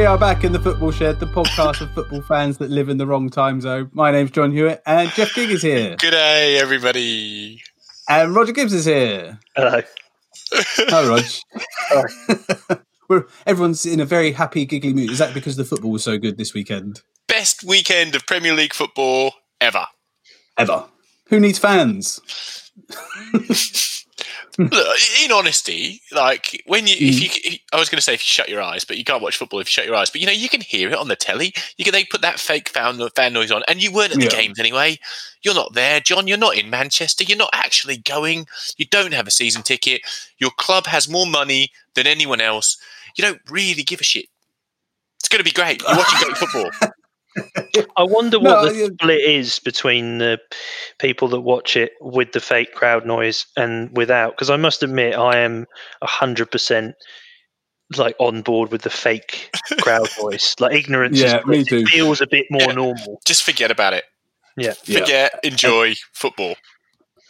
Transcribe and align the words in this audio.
We 0.00 0.06
are 0.06 0.16
back 0.16 0.44
in 0.44 0.52
the 0.52 0.58
Football 0.58 0.92
Shed, 0.92 1.20
the 1.20 1.26
podcast 1.26 1.82
of 1.82 1.92
football 1.92 2.22
fans 2.22 2.56
that 2.56 2.70
live 2.70 2.88
in 2.88 2.96
the 2.96 3.06
wrong 3.06 3.28
time 3.28 3.60
zone. 3.60 3.90
My 3.92 4.10
name's 4.10 4.30
John 4.30 4.50
Hewitt, 4.50 4.80
and 4.86 5.10
Jeff 5.10 5.34
Gig 5.34 5.50
is 5.50 5.60
here. 5.60 5.94
Good 5.96 6.12
day, 6.12 6.56
everybody. 6.58 7.60
And 8.08 8.34
Roger 8.34 8.52
Gibbs 8.52 8.72
is 8.72 8.86
here. 8.86 9.38
Hello. 9.54 9.82
Hi, 10.54 11.06
Rog. 11.06 12.80
We're, 13.10 13.26
everyone's 13.46 13.84
in 13.84 14.00
a 14.00 14.06
very 14.06 14.32
happy, 14.32 14.64
giggly 14.64 14.94
mood. 14.94 15.10
Is 15.10 15.18
that 15.18 15.34
because 15.34 15.56
the 15.56 15.66
football 15.66 15.90
was 15.90 16.02
so 16.02 16.16
good 16.16 16.38
this 16.38 16.54
weekend? 16.54 17.02
Best 17.28 17.62
weekend 17.62 18.14
of 18.14 18.26
Premier 18.26 18.54
League 18.54 18.72
football 18.72 19.34
ever. 19.60 19.84
Ever. 20.56 20.86
Who 21.26 21.38
needs 21.40 21.58
fans? 21.58 22.72
Hmm. 24.56 24.64
Look, 24.64 24.96
in 25.24 25.32
honesty, 25.32 26.02
like 26.12 26.62
when 26.66 26.86
you, 26.86 26.94
if 26.98 27.16
hmm. 27.16 27.22
you, 27.22 27.30
if, 27.44 27.60
I 27.72 27.78
was 27.78 27.88
going 27.88 27.98
to 27.98 28.02
say 28.02 28.14
if 28.14 28.20
you 28.20 28.30
shut 28.30 28.48
your 28.48 28.62
eyes, 28.62 28.84
but 28.84 28.98
you 28.98 29.04
can't 29.04 29.22
watch 29.22 29.36
football 29.36 29.60
if 29.60 29.68
you 29.68 29.72
shut 29.72 29.86
your 29.86 29.94
eyes. 29.94 30.10
But 30.10 30.20
you 30.20 30.26
know, 30.26 30.32
you 30.32 30.48
can 30.48 30.60
hear 30.60 30.90
it 30.90 30.98
on 30.98 31.08
the 31.08 31.16
telly. 31.16 31.54
You 31.76 31.84
can 31.84 31.92
they 31.92 32.04
put 32.04 32.22
that 32.22 32.40
fake 32.40 32.68
fan, 32.68 33.00
fan 33.14 33.32
noise 33.32 33.50
on, 33.50 33.62
and 33.68 33.82
you 33.82 33.92
weren't 33.92 34.12
at 34.12 34.18
the 34.18 34.24
Yeah. 34.24 34.30
games 34.30 34.58
anyway. 34.58 34.98
You're 35.42 35.54
not 35.54 35.74
there, 35.74 36.00
John. 36.00 36.26
You're 36.26 36.38
not 36.38 36.56
in 36.56 36.70
Manchester. 36.70 37.24
You're 37.24 37.38
not 37.38 37.50
actually 37.52 37.96
going. 37.96 38.46
You 38.76 38.86
don't 38.86 39.14
have 39.14 39.26
a 39.26 39.30
season 39.30 39.62
ticket. 39.62 40.02
Your 40.38 40.50
club 40.50 40.86
has 40.86 41.08
more 41.08 41.26
money 41.26 41.70
than 41.94 42.06
anyone 42.06 42.40
else. 42.40 42.76
You 43.16 43.22
don't 43.22 43.40
really 43.48 43.82
give 43.82 44.00
a 44.00 44.04
shit. 44.04 44.26
It's 45.18 45.28
going 45.28 45.38
to 45.38 45.44
be 45.44 45.50
great. 45.50 45.82
You're 45.82 45.96
watching 45.96 46.18
great 46.18 46.36
football. 46.36 46.70
I 47.96 48.02
wonder 48.04 48.40
No, 48.40 48.50
what 48.50 48.72
the 48.72 48.78
yeah. 48.78 48.86
split 48.86 49.20
is 49.20 49.58
between 49.60 50.18
the 50.18 50.38
people 50.98 51.28
that 51.28 51.40
watch 51.40 51.76
it 51.76 51.92
with 52.00 52.32
the 52.32 52.40
fake 52.40 52.74
crowd 52.74 53.06
noise 53.06 53.46
and 53.56 53.94
without. 53.96 54.34
Because 54.34 54.50
I 54.50 54.56
must 54.56 54.82
admit, 54.82 55.14
I 55.16 55.38
am 55.38 55.66
hundred 56.02 56.50
percent 56.50 56.94
like 57.96 58.14
on 58.18 58.42
board 58.42 58.70
with 58.70 58.82
the 58.82 58.90
fake 58.90 59.50
crowd 59.80 60.08
noise. 60.22 60.54
Like 60.60 60.74
ignorance, 60.74 61.18
Yeah, 61.20 61.40
is, 61.40 61.46
me 61.46 61.60
it 61.60 61.66
too. 61.68 61.84
feels 61.86 62.20
a 62.20 62.26
bit 62.26 62.46
more 62.50 62.62
Yeah. 62.62 62.72
normal. 62.72 63.20
Just 63.26 63.42
forget 63.44 63.70
about 63.70 63.92
it. 63.94 64.04
Yeah. 64.56 64.74
Yeah. 64.84 65.00
Forget. 65.00 65.40
Enjoy 65.44 65.94
football. 66.12 66.56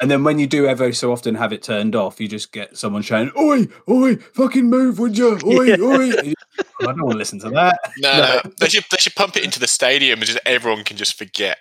And 0.01 0.11
then 0.11 0.25
when 0.25 0.39
you 0.39 0.47
do 0.47 0.67
ever 0.67 0.93
so 0.93 1.13
often 1.13 1.35
have 1.35 1.53
it 1.53 1.63
turned 1.63 1.95
off, 1.95 2.21
you 2.21 2.27
just 2.29 2.53
get 2.53 2.77
someone 2.77 3.03
shouting, 3.03 3.33
Oi, 3.39 3.69
oi, 3.89 4.17
fucking 4.17 4.69
move, 4.71 4.99
would 4.99 5.17
you? 5.19 5.39
Oi, 5.45 5.63
Yeah. 5.65 5.77
oi. 5.81 6.33
I 6.81 6.85
don't 6.85 7.03
want 7.03 7.13
to 7.13 7.19
listen 7.19 7.39
to 7.41 7.51
that. 7.51 7.79
No, 7.99 8.13
No. 8.13 8.41
no. 8.45 8.51
They 8.59 8.69
should 8.69 8.85
they 8.91 8.97
should 8.97 9.15
pump 9.15 9.37
it 9.37 9.45
into 9.45 9.61
the 9.61 9.67
stadium 9.67 10.19
and 10.21 10.27
just 10.27 10.39
everyone 10.47 10.85
can 10.85 10.97
just 10.97 11.19
forget. 11.19 11.59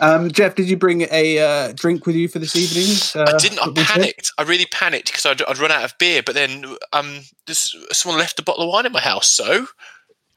Um, 0.00 0.30
Jeff, 0.30 0.54
did 0.54 0.70
you 0.70 0.76
bring 0.76 1.02
a 1.10 1.38
uh, 1.38 1.72
drink 1.74 2.06
with 2.06 2.16
you 2.16 2.28
for 2.28 2.38
this 2.38 2.56
evening? 2.56 2.96
Uh, 3.14 3.34
I 3.34 3.38
didn't. 3.38 3.58
I 3.58 3.64
football 3.66 3.84
shed? 3.84 3.94
panicked. 3.94 4.32
I 4.38 4.42
really 4.42 4.66
panicked 4.66 5.06
because 5.12 5.26
I'd, 5.26 5.42
I'd 5.42 5.58
run 5.58 5.70
out 5.70 5.84
of 5.84 5.94
beer. 5.98 6.22
But 6.24 6.34
then 6.34 6.64
um, 6.94 7.20
this, 7.46 7.74
someone 7.92 8.18
left 8.18 8.38
a 8.38 8.42
bottle 8.42 8.64
of 8.64 8.70
wine 8.70 8.86
in 8.86 8.92
my 8.92 9.00
house. 9.00 9.28
So 9.28 9.66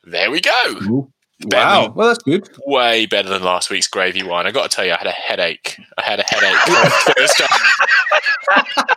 there 0.04 0.30
we 0.30 0.42
go. 0.42 0.66
Ooh. 0.84 1.12
Wow. 1.46 1.94
Well, 1.96 2.08
that's 2.10 2.24
good. 2.24 2.50
Way 2.66 3.06
better 3.06 3.30
than 3.30 3.44
last 3.44 3.70
week's 3.70 3.88
gravy 3.88 4.24
wine. 4.24 4.48
I 4.48 4.52
got 4.52 4.70
to 4.70 4.76
tell 4.76 4.86
you, 4.86 4.94
I 4.94 4.98
had 4.98 5.08
a 5.08 5.12
headache. 5.12 5.78
I 5.98 6.02
had 6.02 6.20
a 6.20 6.24
headache 6.24 6.70
on 6.70 7.14
Thursday. 7.16 7.46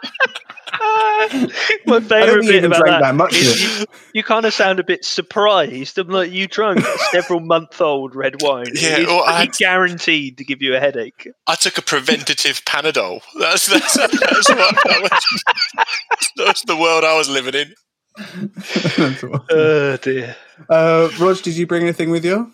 My 1.86 2.00
favourite 2.00 2.44
you 2.44 2.50
bit 2.52 2.64
about 2.64 2.80
drank 2.80 2.94
that, 2.96 3.00
that 3.02 3.14
much 3.14 3.34
is 3.34 3.80
you, 3.80 3.86
you 4.14 4.22
kind 4.22 4.44
of 4.44 4.52
sound 4.52 4.78
a 4.78 4.84
bit 4.84 5.04
surprised. 5.04 5.98
I'm 5.98 6.08
like, 6.08 6.30
you 6.30 6.46
drunk 6.46 6.80
several 7.10 7.40
month 7.40 7.80
old 7.80 8.14
red 8.14 8.42
wine. 8.42 8.66
Yeah, 8.74 8.98
it's 8.98 9.06
well, 9.06 9.24
I 9.24 9.40
had- 9.40 9.52
guaranteed 9.56 10.38
to 10.38 10.44
give 10.44 10.60
you 10.62 10.76
a 10.76 10.80
headache. 10.80 11.28
I 11.46 11.54
took 11.54 11.78
a 11.78 11.82
preventative 11.82 12.64
Panadol. 12.64 13.22
That's 13.38 13.66
that's, 13.66 13.94
that's 13.94 14.48
what 14.50 14.74
that 14.84 15.10
was. 15.10 15.86
That's 16.36 16.62
the 16.62 16.76
world 16.76 17.04
I 17.04 17.16
was 17.16 17.28
living 17.28 17.54
in. 17.54 17.74
That's 18.16 19.24
all. 19.24 19.44
Oh 19.50 19.96
dear. 19.98 20.36
uh, 20.68 21.08
Rog, 21.18 21.42
did 21.42 21.56
you 21.56 21.66
bring 21.66 21.82
anything 21.82 22.10
with 22.10 22.24
you? 22.24 22.52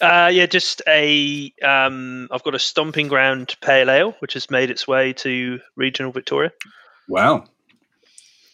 Uh, 0.00 0.30
yeah, 0.32 0.46
just 0.46 0.82
a. 0.88 1.52
Um, 1.62 2.28
I've 2.30 2.42
got 2.42 2.54
a 2.54 2.58
stomping 2.58 3.08
ground 3.08 3.56
pale 3.60 3.90
ale, 3.90 4.16
which 4.18 4.34
has 4.34 4.50
made 4.50 4.70
its 4.70 4.86
way 4.88 5.12
to 5.14 5.60
regional 5.76 6.12
Victoria. 6.12 6.52
Wow. 7.08 7.44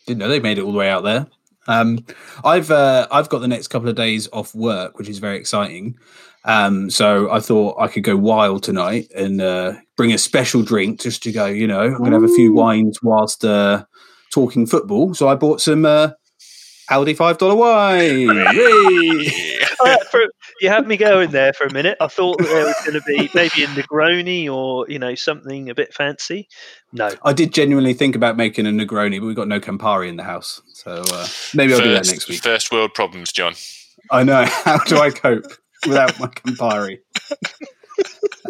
Didn't 0.06 0.19
know 0.19 0.28
they 0.28 0.41
made 0.41 0.59
it 0.59 0.62
all 0.62 0.72
the 0.72 0.78
way 0.78 0.91
out 0.91 1.04
there. 1.04 1.26
Um, 1.66 2.04
I've 2.44 2.70
uh, 2.70 3.06
I've 3.10 3.28
got 3.28 3.41
the 3.41 3.48
next 3.48 3.69
couple 3.69 3.88
of 3.88 3.94
days 3.97 4.28
off 4.32 4.54
work, 4.54 4.98
which 4.98 5.09
is 5.09 5.19
very 5.19 5.36
exciting. 5.36 5.98
Um, 6.44 6.88
so 6.88 7.30
I 7.30 7.41
thought 7.41 7.76
I 7.78 7.88
could 7.88 8.04
go 8.04 8.16
wild 8.16 8.62
tonight 8.62 9.10
and 9.15 9.41
uh, 9.41 9.75
bring 9.97 10.12
a 10.12 10.19
special 10.19 10.62
drink 10.62 11.00
just 11.00 11.22
to 11.25 11.32
go. 11.32 11.47
You 11.47 11.66
know, 11.66 11.80
I'm 11.80 11.98
gonna 11.98 12.12
have 12.12 12.22
a 12.30 12.34
few 12.34 12.53
wines 12.53 13.03
whilst 13.03 13.44
uh, 13.44 13.84
talking 14.32 14.66
football. 14.66 15.15
So 15.15 15.28
I 15.28 15.34
bought 15.34 15.60
some 15.60 15.84
Aldi 16.91 17.16
five 17.16 17.38
dollar 17.38 17.54
wine. 17.54 18.28
Yay! 18.54 19.28
For, 20.10 20.26
you 20.60 20.69
had 20.69 20.88
me 20.88 20.97
going 20.97 21.31
there 21.31 21.53
for 21.53 21.66
a 21.66 21.72
minute. 21.72 21.97
I 22.00 22.09
thought 22.09 22.38
that 22.38 22.49
there 22.49 22.65
was 22.65 22.75
going 22.84 22.94
to 22.94 23.03
be 23.06 23.31
maybe 23.34 23.62
a 23.62 23.66
Negroni 23.69 24.53
or 24.53 24.87
you 24.88 24.98
know 24.98 25.15
something 25.15 25.69
a 25.69 25.75
bit 25.75 25.93
fancy. 25.93 26.48
No, 26.93 27.10
I 27.22 27.32
did 27.32 27.53
genuinely 27.53 27.94
think 27.94 28.16
about 28.16 28.37
making 28.37 28.66
a 28.66 28.71
Negroni, 28.71 29.21
but 29.21 29.27
we've 29.27 29.37
got 29.37 29.48
no 29.48 29.60
Campari 29.60 30.09
in 30.09 30.16
the 30.16 30.25
house, 30.25 30.62
so 30.75 31.03
uh, 31.12 31.27
maybe 31.54 31.75
I'll 31.75 31.81
do 31.81 31.93
that 31.93 32.06
next 32.06 32.28
week. 32.28 32.43
first 32.43 32.72
world 32.72 32.94
problems, 32.94 33.32
John. 33.32 33.54
I 34.10 34.25
know. 34.25 34.44
How 34.65 34.78
do 34.78 34.98
I 34.98 35.10
cope 35.10 35.44
without 35.87 36.19
my 36.19 36.28
Campari? 36.28 36.98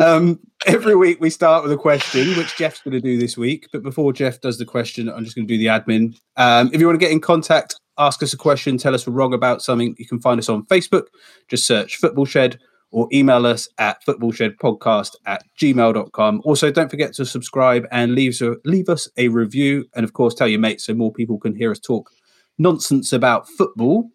um, 0.01 0.39
every 0.67 0.95
week 0.95 1.21
we 1.21 1.31
start 1.31 1.63
with 1.63 1.73
a 1.73 1.77
question, 1.77 2.37
which 2.37 2.57
Jeff's 2.57 2.81
going 2.83 2.93
to 2.93 3.01
do 3.01 3.19
this 3.19 3.37
week. 3.37 3.69
But 3.73 3.83
before 3.83 4.13
Jeff 4.13 4.41
does 4.41 4.59
the 4.59 4.65
question, 4.65 5.09
I'm 5.09 5.25
just 5.25 5.37
going 5.37 5.47
to 5.47 5.53
do 5.53 5.59
the 5.59 5.67
admin. 5.67 6.15
Um, 6.37 6.71
if 6.73 6.81
you 6.81 6.87
want 6.87 6.99
to 6.99 7.05
get 7.05 7.13
in 7.13 7.21
contact, 7.21 7.81
ask 7.99 8.23
us 8.23 8.33
a 8.33 8.37
question, 8.37 8.79
tell 8.79 8.95
us 8.95 9.07
we're 9.07 9.13
wrong 9.13 9.35
about 9.35 9.63
something, 9.63 9.95
you 9.99 10.07
can 10.07 10.21
find 10.21 10.39
us 10.39 10.49
on 10.49 10.65
Facebook. 10.67 11.07
Just 11.49 11.67
search 11.67 11.97
Football 11.97 12.25
Shed 12.25 12.59
or 12.91 13.09
email 13.13 13.47
us 13.47 13.69
at 13.79 14.05
footballshedpodcast 14.05 15.17
at 15.27 15.45
gmail.com. 15.61 16.43
Also, 16.45 16.71
don't 16.71 16.91
forget 16.91 17.13
to 17.15 17.27
subscribe 17.27 17.87
and 17.91 18.15
leave, 18.15 18.41
leave 18.65 18.89
us 18.89 19.09
a 19.17 19.29
review. 19.29 19.85
And 19.95 20.05
of 20.05 20.13
course, 20.15 20.35
tell 20.35 20.49
your 20.49 20.61
mates 20.61 20.85
so 20.85 20.95
more 20.95 21.13
people 21.13 21.39
can 21.39 21.55
hear 21.55 21.71
us 21.71 21.79
talk 21.79 22.11
nonsense 22.59 23.13
about 23.13 23.49
football. 23.49 24.11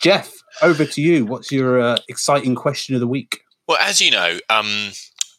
Jeff, 0.00 0.32
over 0.62 0.84
to 0.84 1.00
you. 1.00 1.26
What's 1.26 1.52
your 1.52 1.80
uh, 1.80 1.98
exciting 2.08 2.54
question 2.54 2.94
of 2.94 3.00
the 3.00 3.06
week? 3.06 3.40
Well, 3.68 3.78
as 3.80 4.00
you 4.00 4.10
know, 4.10 4.38
um, 4.50 4.90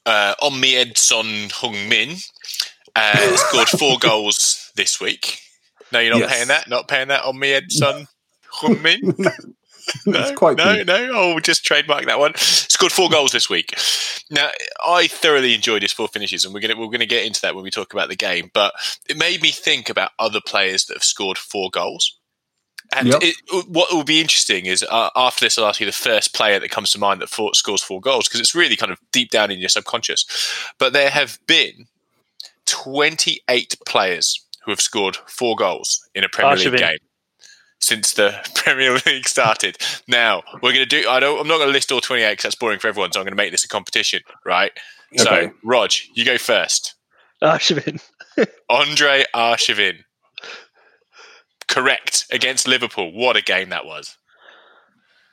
uh, 0.06 0.36
Onmi 0.42 0.74
Ed 0.74 0.98
Son 0.98 1.26
Heung-min 1.26 2.18
uh, 2.96 3.38
scored 3.38 3.68
four 3.68 3.98
goals 4.00 4.72
this 4.76 5.00
week. 5.00 5.40
No, 5.96 6.02
you're 6.02 6.12
not 6.12 6.20
Yes. 6.20 6.34
paying 6.36 6.48
that. 6.50 6.68
Not 6.70 6.88
paying 6.90 7.08
that 7.08 7.24
on 7.24 7.40
me, 7.40 7.54
Ed 7.54 7.72
Son. 7.72 8.08
It's 10.08 10.38
quite 10.38 10.58
no, 10.58 10.82
no. 10.84 11.10
Oh, 11.14 11.30
we'll 11.32 11.40
just 11.40 11.64
trademark 11.66 12.06
that 12.06 12.20
one. 12.20 12.34
Scored 12.36 12.92
four 12.92 13.10
goals 13.10 13.32
this 13.32 13.50
week. 13.50 13.74
Now, 14.32 14.50
I 14.86 15.08
thoroughly 15.08 15.54
enjoyed 15.54 15.84
his 15.84 15.94
four 15.94 16.08
finishes, 16.08 16.44
and 16.44 16.54
we're 16.54 16.60
gonna 16.60 16.76
we're 16.76 16.88
gonna 16.90 17.06
get 17.06 17.26
into 17.26 17.40
that 17.42 17.54
when 17.56 17.64
we 17.64 17.70
talk 17.72 17.94
about 17.94 18.10
the 18.10 18.16
game. 18.16 18.50
But 18.54 18.74
it 19.08 19.16
made 19.18 19.42
me 19.42 19.52
think 19.52 19.90
about 19.90 20.12
other 20.20 20.42
players 20.46 20.86
that 20.86 20.96
have 20.96 21.04
scored 21.04 21.38
four 21.38 21.70
goals. 21.70 22.18
And 22.96 23.08
Yep. 23.10 23.20
it, 23.24 23.36
what 23.68 23.92
will 23.94 24.04
be 24.04 24.22
interesting 24.22 24.66
is 24.66 24.84
uh, 24.90 25.10
after 25.16 25.46
this, 25.46 25.58
I'll 25.58 25.66
ask 25.68 25.80
you 25.80 25.86
the 25.86 25.92
first 25.92 26.34
player 26.34 26.60
that 26.60 26.72
comes 26.72 26.92
to 26.92 27.00
mind 27.00 27.22
that 27.22 27.30
four, 27.30 27.54
scores 27.54 27.82
four 27.84 28.00
goals 28.02 28.28
because 28.28 28.40
it's 28.40 28.56
really 28.56 28.76
kind 28.76 28.92
of 28.92 29.00
deep 29.12 29.32
down 29.32 29.50
in 29.52 29.60
your 29.60 29.70
subconscious. 29.70 30.26
But 30.80 30.94
there 30.94 31.10
have 31.10 31.40
been 31.48 31.88
28 32.68 33.76
players 33.86 34.45
who 34.66 34.72
have 34.72 34.82
scored 34.82 35.18
four 35.28 35.56
goals 35.56 36.08
in 36.16 36.24
a 36.24 36.30
Premier 36.30 36.58
League 36.58 36.80
game 36.80 36.98
since 37.80 38.14
the 38.14 38.34
Premier 38.56 38.98
League 39.06 39.28
started. 39.28 39.78
Now 40.08 40.44
we're 40.62 40.74
going 40.74 40.88
to 40.88 41.02
do. 41.02 41.08
I 41.08 41.20
don't. 41.20 41.40
I'm 41.40 41.48
not 41.48 41.58
going 41.58 41.70
to 41.70 41.74
list 41.74 41.92
all 41.92 42.02
28 42.02 42.32
because 42.32 42.44
that's 42.44 42.56
boring 42.56 42.80
for 42.80 42.88
everyone. 42.88 43.12
So 43.12 43.20
I'm 43.20 43.26
going 43.26 43.32
to 43.32 43.38
make 43.38 43.52
this 43.52 43.64
a 43.64 43.70
competition, 43.70 44.22
right? 44.46 44.72
Okay. 45.20 45.24
So, 45.24 45.52
Rog, 45.64 45.92
you 46.14 46.26
go 46.26 46.38
first. 46.38 46.96
Arshavin. 47.42 48.02
Andre 48.70 49.24
Arshavin. 49.34 50.00
Correct 51.68 52.26
against 52.32 52.68
Liverpool. 52.68 53.12
What 53.14 53.38
a 53.38 53.42
game 53.42 53.70
that 53.70 53.86
was. 53.86 54.18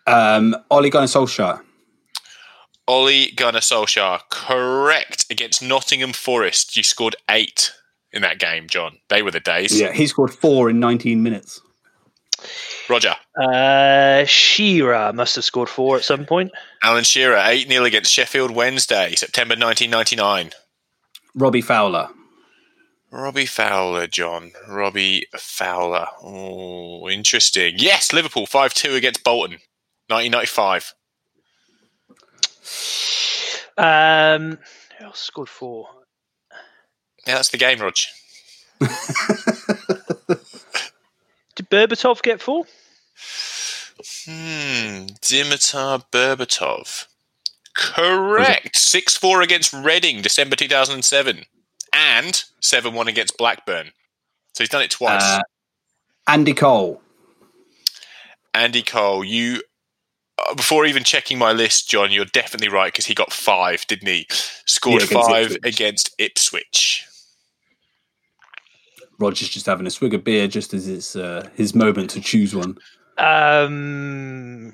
Um, 0.06 0.56
Ole 0.70 0.90
Gunnar 0.90 1.06
Solskjaer. 1.06 1.60
Ollie 2.88 3.32
Gunnar 3.36 3.60
Solskjaer. 3.60 4.20
Correct 4.30 5.26
against 5.30 5.62
Nottingham 5.62 6.12
Forest. 6.12 6.76
You 6.76 6.82
scored 6.82 7.14
eight 7.30 7.72
in 8.12 8.22
that 8.22 8.38
game, 8.38 8.68
John. 8.68 8.98
They 9.08 9.22
were 9.22 9.30
the 9.30 9.40
days. 9.40 9.78
Yeah, 9.78 9.92
he 9.92 10.06
scored 10.06 10.32
four 10.32 10.70
in 10.70 10.80
19 10.80 11.22
minutes. 11.22 11.60
Roger. 12.88 13.14
Uh, 13.40 14.24
Shearer 14.24 15.12
must 15.12 15.36
have 15.36 15.44
scored 15.44 15.68
four 15.68 15.96
at 15.96 16.04
some 16.04 16.26
point. 16.26 16.50
Alan 16.82 17.04
Shearer, 17.04 17.40
8 17.42 17.68
0 17.68 17.84
against 17.84 18.12
Sheffield 18.12 18.50
Wednesday, 18.50 19.14
September 19.14 19.54
1999. 19.54 20.50
Robbie 21.34 21.60
Fowler. 21.60 22.08
Robbie 23.10 23.46
Fowler, 23.46 24.06
John. 24.06 24.52
Robbie 24.68 25.26
Fowler. 25.36 26.06
Oh, 26.22 27.08
interesting. 27.08 27.74
Yes, 27.76 28.12
Liverpool 28.12 28.46
5 28.46 28.74
2 28.74 28.94
against 28.94 29.22
Bolton, 29.22 29.58
1995. 30.08 30.94
Um, 33.78 34.58
who 34.98 35.04
else 35.04 35.20
scored 35.20 35.48
four? 35.48 35.88
Yeah, 37.26 37.34
that's 37.36 37.50
the 37.50 37.58
game, 37.58 37.78
Rog. 37.80 37.94
Did 41.54 41.68
Berbatov 41.70 42.22
get 42.22 42.40
four? 42.40 42.64
Hmm. 44.24 45.06
Dimitar 45.20 46.02
Berbatov. 46.10 47.06
Correct. 47.74 48.76
6 48.76 49.16
4 49.16 49.42
against 49.42 49.72
Reading, 49.72 50.20
December 50.22 50.56
2007. 50.56 51.44
And 51.92 52.44
7 52.60 52.94
1 52.94 53.08
against 53.08 53.38
Blackburn. 53.38 53.92
So 54.54 54.62
he's 54.64 54.68
done 54.68 54.82
it 54.82 54.90
twice. 54.90 55.22
Uh, 55.22 55.40
Andy 56.26 56.52
Cole. 56.54 57.00
Andy 58.54 58.82
Cole, 58.82 59.24
you. 59.24 59.62
Uh, 60.38 60.54
before 60.54 60.84
even 60.86 61.04
checking 61.04 61.38
my 61.38 61.52
list, 61.52 61.88
John, 61.88 62.10
you're 62.12 62.24
definitely 62.26 62.68
right 62.68 62.92
because 62.92 63.06
he 63.06 63.14
got 63.14 63.32
five, 63.32 63.86
didn't 63.86 64.08
he? 64.08 64.26
Scored 64.66 65.00
Yeah, 65.02 65.06
against 65.06 65.28
five 65.30 65.44
Ipswich. 65.52 65.74
against 65.74 66.14
Ipswich. 66.18 67.06
Roger's 69.22 69.48
just 69.48 69.66
having 69.66 69.86
a 69.86 69.90
swig 69.90 70.14
of 70.14 70.24
beer 70.24 70.48
just 70.48 70.74
as 70.74 70.88
it's 70.88 71.14
uh, 71.14 71.48
his 71.54 71.74
moment 71.74 72.10
to 72.10 72.20
choose 72.20 72.54
one. 72.54 72.76
Um, 73.18 74.72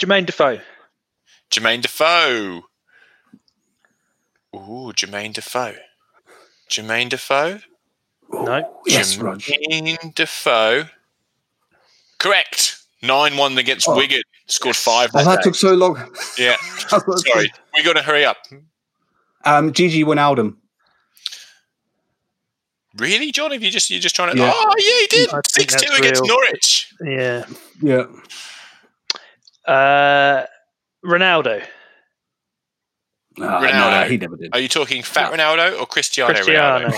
Jermaine 0.00 0.26
Defoe. 0.26 0.60
Jermaine 1.50 1.82
Defoe. 1.82 2.62
Ooh, 4.54 4.92
Jermaine 4.92 5.32
Defoe. 5.32 5.76
Jermaine 6.68 7.08
Defoe? 7.08 7.60
No. 8.32 8.80
Yes, 8.86 9.16
Roger. 9.18 9.52
Jermaine 9.52 10.14
Defoe. 10.14 10.84
Correct. 12.18 12.76
9 13.02 13.36
1 13.36 13.58
against 13.58 13.88
Oh. 13.88 13.96
Wigan. 13.96 14.22
Scored 14.46 14.76
five. 14.76 15.10
Oh, 15.14 15.18
that 15.18 15.24
that 15.26 15.36
day. 15.36 15.42
took 15.44 15.54
so 15.54 15.74
long. 15.74 15.96
Yeah. 16.36 16.56
Sorry. 16.88 17.50
we 17.74 17.82
got 17.84 17.94
to 17.96 18.02
hurry 18.02 18.24
up. 18.24 18.36
Um, 19.44 19.72
Gigi 19.72 20.02
Wijnaldum. 20.04 20.56
Really, 22.96 23.30
John? 23.30 23.52
Have 23.52 23.62
you 23.62 23.70
just 23.70 23.90
you're 23.90 24.00
just 24.00 24.16
trying 24.16 24.34
to? 24.34 24.38
Yeah. 24.38 24.52
Oh, 24.52 24.74
yeah, 24.78 24.84
he 25.00 25.06
did. 25.08 25.30
Six 25.48 25.76
two 25.76 25.92
against 25.94 26.22
real. 26.22 26.34
Norwich. 26.34 26.92
Yeah. 27.04 27.44
Yeah. 27.80 29.72
Uh, 29.72 30.46
Ronaldo. 31.04 31.64
Ah, 33.40 33.60
Ronaldo. 33.62 34.02
no, 34.02 34.08
he 34.08 34.16
never 34.16 34.36
did. 34.36 34.50
Are 34.52 34.60
you 34.60 34.68
talking 34.68 35.02
Fat 35.02 35.32
Ronaldo 35.32 35.80
or 35.80 35.86
Cristiano, 35.86 36.34
Cristiano. 36.34 36.88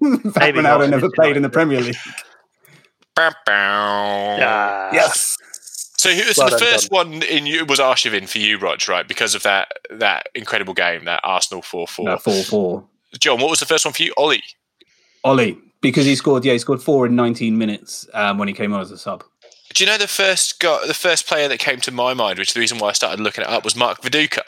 Ronaldo? 0.00 0.32
Fat 0.32 0.40
maybe 0.40 0.58
Ronaldo 0.60 0.80
not. 0.80 0.90
never 0.90 1.10
played 1.10 1.36
in 1.36 1.42
the 1.42 1.50
Premier 1.50 1.80
League. 1.80 1.96
Bow, 3.16 3.30
bow. 3.44 4.38
Ah. 4.40 4.90
Yes. 4.92 5.36
So 5.96 6.10
who 6.10 6.26
was 6.26 6.38
Well 6.38 6.48
the 6.48 6.56
done, 6.56 6.68
first 6.68 6.90
one 6.90 7.22
in 7.24 7.44
you 7.44 7.66
was 7.66 7.78
Arshavin 7.78 8.26
for 8.26 8.38
you, 8.38 8.56
Rog, 8.56 8.88
right? 8.88 9.06
Because 9.06 9.34
of 9.34 9.42
that 9.42 9.68
that 9.90 10.28
incredible 10.34 10.72
game, 10.72 11.04
that 11.04 11.20
Arsenal 11.22 11.60
four 11.60 11.86
four. 11.86 12.06
No, 12.06 12.16
four 12.16 12.42
four. 12.44 12.84
John, 13.18 13.40
what 13.40 13.50
was 13.50 13.60
the 13.60 13.66
first 13.66 13.84
one 13.84 13.92
for 13.92 14.04
you? 14.04 14.14
Ollie. 14.16 14.42
Ollie, 15.24 15.58
because 15.80 16.06
he 16.06 16.14
scored. 16.16 16.44
Yeah, 16.44 16.52
he 16.54 16.58
scored 16.58 16.82
four 16.82 17.06
in 17.06 17.16
19 17.16 17.56
minutes 17.58 18.06
um, 18.14 18.38
when 18.38 18.48
he 18.48 18.54
came 18.54 18.72
on 18.72 18.80
as 18.80 18.90
a 18.90 18.98
sub. 18.98 19.24
Do 19.74 19.84
you 19.84 19.90
know 19.90 19.98
the 19.98 20.08
first 20.08 20.58
guy, 20.60 20.84
the 20.86 20.94
first 20.94 21.26
player 21.28 21.46
that 21.48 21.58
came 21.58 21.80
to 21.80 21.92
my 21.92 22.12
mind, 22.14 22.38
which 22.38 22.48
is 22.48 22.54
the 22.54 22.60
reason 22.60 22.78
why 22.78 22.88
I 22.88 22.92
started 22.92 23.20
looking 23.20 23.42
it 23.42 23.48
up, 23.50 23.62
was 23.64 23.76
Mark 23.76 24.02
Viduka. 24.02 24.42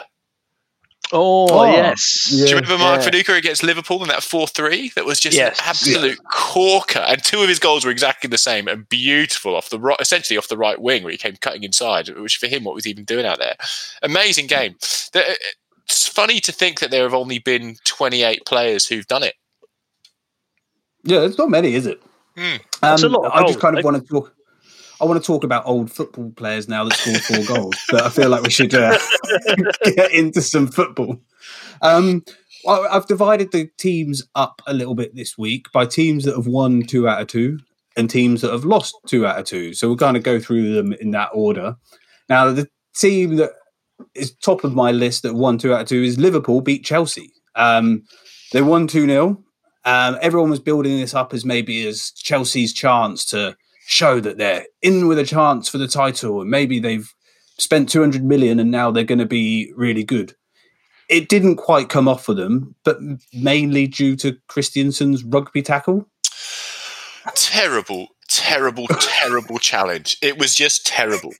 Oh, 1.14 1.46
Oh, 1.50 1.64
yes. 1.70 2.28
yeah. 2.32 2.44
Do 2.46 2.50
you 2.50 2.56
remember 2.56 2.78
Mark 2.78 3.02
yeah. 3.02 3.10
Viduka 3.10 3.36
against 3.36 3.62
Liverpool 3.62 4.02
in 4.02 4.08
that 4.08 4.22
four 4.22 4.46
three? 4.46 4.90
That 4.96 5.04
was 5.04 5.20
just 5.20 5.36
Yes. 5.36 5.58
an 5.60 5.64
absolute 5.68 6.18
corker, 6.32 7.00
and 7.00 7.22
two 7.22 7.42
of 7.42 7.48
his 7.48 7.58
goals 7.58 7.84
were 7.84 7.90
exactly 7.90 8.28
the 8.28 8.38
same 8.38 8.66
and 8.66 8.88
beautiful 8.88 9.54
off 9.54 9.68
the 9.68 9.78
right, 9.78 10.00
essentially 10.00 10.38
off 10.38 10.48
the 10.48 10.56
right 10.56 10.80
wing 10.80 11.02
where 11.02 11.12
he 11.12 11.18
came 11.18 11.36
cutting 11.36 11.64
inside. 11.64 12.08
Which 12.08 12.38
for 12.38 12.46
him, 12.46 12.64
what 12.64 12.74
was 12.74 12.84
he 12.84 12.90
even 12.90 13.04
doing 13.04 13.26
out 13.26 13.38
there? 13.38 13.56
Amazing 14.02 14.46
game. 14.46 14.76
The- 15.12 15.36
It's 15.84 16.06
funny 16.08 16.40
to 16.40 16.52
think 16.52 16.80
that 16.80 16.90
there 16.90 17.02
have 17.02 17.12
only 17.14 17.38
been 17.38 17.76
twenty 17.84 18.22
eight 18.22 18.46
players 18.46 18.86
who've 18.86 19.06
done 19.06 19.22
it. 19.22 19.34
Yeah, 21.04 21.22
it's 21.22 21.38
not 21.38 21.50
many, 21.50 21.74
is 21.74 21.86
it? 21.86 22.02
Hmm. 22.36 22.56
Um, 22.82 23.04
a 23.04 23.08
lot 23.08 23.26
of 23.26 23.32
I 23.32 23.46
just 23.46 23.60
kind 23.60 23.76
of 23.76 23.82
though. 23.82 23.90
want 23.90 24.02
to 24.02 24.08
talk. 24.08 24.34
I 25.00 25.04
want 25.04 25.20
to 25.20 25.26
talk 25.26 25.42
about 25.42 25.66
old 25.66 25.90
football 25.90 26.30
players 26.30 26.68
now 26.68 26.84
that 26.84 26.94
scored 26.94 27.20
four 27.22 27.56
goals, 27.56 27.74
but 27.90 28.02
I 28.02 28.08
feel 28.08 28.28
like 28.28 28.42
we 28.42 28.50
should 28.50 28.72
uh, 28.72 28.96
get 29.84 30.12
into 30.12 30.40
some 30.40 30.68
football. 30.68 31.20
Um, 31.80 32.24
I've 32.68 33.06
divided 33.08 33.50
the 33.50 33.68
teams 33.78 34.22
up 34.36 34.62
a 34.66 34.72
little 34.72 34.94
bit 34.94 35.16
this 35.16 35.36
week 35.36 35.66
by 35.72 35.86
teams 35.86 36.24
that 36.24 36.36
have 36.36 36.46
won 36.46 36.82
two 36.82 37.08
out 37.08 37.20
of 37.20 37.26
two 37.26 37.58
and 37.96 38.08
teams 38.08 38.42
that 38.42 38.52
have 38.52 38.64
lost 38.64 38.94
two 39.08 39.26
out 39.26 39.40
of 39.40 39.44
two. 39.44 39.74
So 39.74 39.88
we'll 39.88 39.96
kind 39.96 40.16
of 40.16 40.22
go 40.22 40.38
through 40.38 40.74
them 40.74 40.92
in 40.92 41.10
that 41.10 41.30
order. 41.34 41.74
Now, 42.28 42.52
the 42.52 42.68
team 42.94 43.36
that 43.36 43.50
is 44.14 44.34
top 44.36 44.62
of 44.62 44.74
my 44.74 44.92
list 44.92 45.24
that 45.24 45.34
won 45.34 45.58
two 45.58 45.74
out 45.74 45.82
of 45.82 45.88
two 45.88 46.02
is 46.04 46.18
Liverpool 46.18 46.60
beat 46.60 46.84
Chelsea. 46.84 47.32
Um, 47.56 48.04
they 48.52 48.62
won 48.62 48.86
2 48.86 49.06
0. 49.06 49.42
Um, 49.84 50.18
everyone 50.20 50.50
was 50.50 50.60
building 50.60 50.98
this 50.98 51.14
up 51.14 51.34
as 51.34 51.44
maybe 51.44 51.86
as 51.86 52.12
Chelsea's 52.12 52.72
chance 52.72 53.24
to 53.26 53.56
show 53.86 54.20
that 54.20 54.38
they're 54.38 54.66
in 54.80 55.08
with 55.08 55.18
a 55.18 55.24
chance 55.24 55.68
for 55.68 55.78
the 55.78 55.88
title, 55.88 56.40
and 56.40 56.50
maybe 56.50 56.78
they've 56.78 57.12
spent 57.58 57.88
200 57.88 58.24
million 58.24 58.58
and 58.58 58.70
now 58.70 58.90
they're 58.90 59.04
going 59.04 59.18
to 59.18 59.26
be 59.26 59.72
really 59.76 60.04
good. 60.04 60.34
It 61.08 61.28
didn't 61.28 61.56
quite 61.56 61.88
come 61.88 62.08
off 62.08 62.24
for 62.24 62.34
them, 62.34 62.74
but 62.84 62.98
mainly 63.32 63.86
due 63.86 64.16
to 64.16 64.36
Christensen's 64.48 65.22
rugby 65.24 65.62
tackle. 65.62 66.08
terrible, 67.34 68.08
terrible, 68.28 68.86
terrible 68.88 69.58
challenge. 69.60 70.16
It 70.22 70.38
was 70.38 70.54
just 70.54 70.86
terrible. 70.86 71.32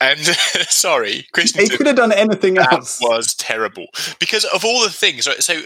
And 0.00 0.20
sorry, 0.68 1.26
Christiansen. 1.32 1.70
He 1.70 1.76
could 1.76 1.86
have 1.86 1.96
done 1.96 2.12
anything 2.12 2.54
that 2.54 2.72
else. 2.72 3.00
was 3.00 3.34
terrible 3.34 3.86
because 4.20 4.44
of 4.44 4.64
all 4.64 4.82
the 4.82 4.90
things. 4.90 5.26
Right, 5.26 5.42
so 5.42 5.62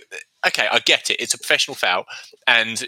okay, 0.46 0.68
I 0.70 0.78
get 0.80 1.10
it. 1.10 1.16
It's 1.20 1.34
a 1.34 1.38
professional 1.38 1.74
foul, 1.74 2.06
and 2.46 2.86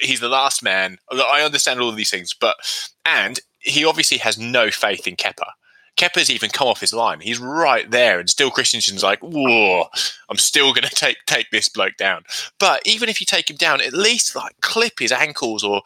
he's 0.00 0.20
the 0.20 0.28
last 0.28 0.62
man. 0.62 0.98
I 1.10 1.42
understand 1.42 1.80
all 1.80 1.88
of 1.88 1.96
these 1.96 2.10
things, 2.10 2.34
but 2.34 2.56
and 3.04 3.40
he 3.60 3.84
obviously 3.84 4.18
has 4.18 4.38
no 4.38 4.70
faith 4.70 5.06
in 5.06 5.16
Kepa. 5.16 5.52
Kepa's 5.96 6.30
even 6.30 6.48
come 6.48 6.68
off 6.68 6.80
his 6.80 6.94
line. 6.94 7.20
He's 7.20 7.38
right 7.38 7.90
there, 7.90 8.18
and 8.18 8.28
still 8.28 8.50
Christensen's 8.50 9.02
like, 9.02 9.20
"Whoa, 9.20 9.88
I'm 10.30 10.38
still 10.38 10.72
going 10.72 10.82
to 10.88 10.94
take 10.94 11.18
take 11.26 11.50
this 11.50 11.68
bloke 11.68 11.96
down." 11.96 12.24
But 12.58 12.82
even 12.86 13.08
if 13.08 13.20
you 13.20 13.26
take 13.26 13.50
him 13.50 13.56
down, 13.56 13.80
at 13.80 13.92
least 13.92 14.34
like 14.34 14.60
clip 14.60 14.98
his 14.98 15.12
ankles 15.12 15.62
or 15.62 15.82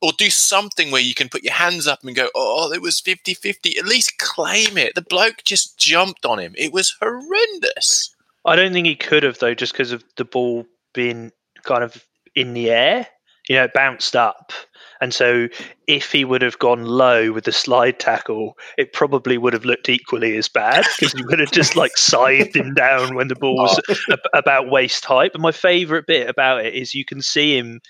or 0.00 0.12
do 0.16 0.30
something 0.30 0.90
where 0.90 1.02
you 1.02 1.14
can 1.14 1.28
put 1.28 1.44
your 1.44 1.52
hands 1.52 1.86
up 1.86 2.02
and 2.02 2.16
go, 2.16 2.30
"Oh, 2.34 2.72
it 2.72 2.82
was 2.82 3.00
50-50. 3.00 3.78
At 3.78 3.84
least 3.84 4.18
claim 4.18 4.78
it. 4.78 4.94
The 4.94 5.02
bloke 5.02 5.42
just 5.44 5.78
jumped 5.78 6.24
on 6.24 6.38
him. 6.38 6.54
It 6.56 6.72
was 6.72 6.96
horrendous. 7.00 8.14
I 8.44 8.56
don't 8.56 8.72
think 8.72 8.86
he 8.86 8.96
could 8.96 9.22
have 9.22 9.38
though, 9.38 9.54
just 9.54 9.72
because 9.72 9.92
of 9.92 10.04
the 10.16 10.24
ball 10.24 10.66
being 10.94 11.32
kind 11.64 11.84
of 11.84 12.04
in 12.34 12.54
the 12.54 12.70
air. 12.70 13.06
You 13.48 13.56
know, 13.56 13.64
it 13.64 13.72
bounced 13.72 14.14
up, 14.14 14.52
and 15.00 15.12
so 15.12 15.48
if 15.88 16.12
he 16.12 16.24
would 16.24 16.42
have 16.42 16.58
gone 16.58 16.84
low 16.84 17.32
with 17.32 17.44
the 17.44 17.52
slide 17.52 17.98
tackle, 17.98 18.56
it 18.76 18.92
probably 18.92 19.38
would 19.38 19.54
have 19.54 19.64
looked 19.64 19.88
equally 19.88 20.36
as 20.36 20.48
bad 20.48 20.84
because 20.98 21.14
he 21.14 21.24
would 21.24 21.40
have 21.40 21.50
just 21.50 21.74
like 21.74 21.92
scythed 21.96 22.54
him 22.54 22.74
down 22.74 23.14
when 23.14 23.28
the 23.28 23.34
ball 23.34 23.56
was 23.56 23.80
oh. 23.88 23.94
ab- 24.12 24.18
about 24.34 24.70
waist 24.70 25.04
height. 25.04 25.32
But 25.32 25.40
my 25.40 25.52
favourite 25.52 26.06
bit 26.06 26.28
about 26.28 26.64
it 26.64 26.74
is 26.74 26.94
you 26.94 27.04
can 27.04 27.22
see 27.22 27.56
him 27.56 27.80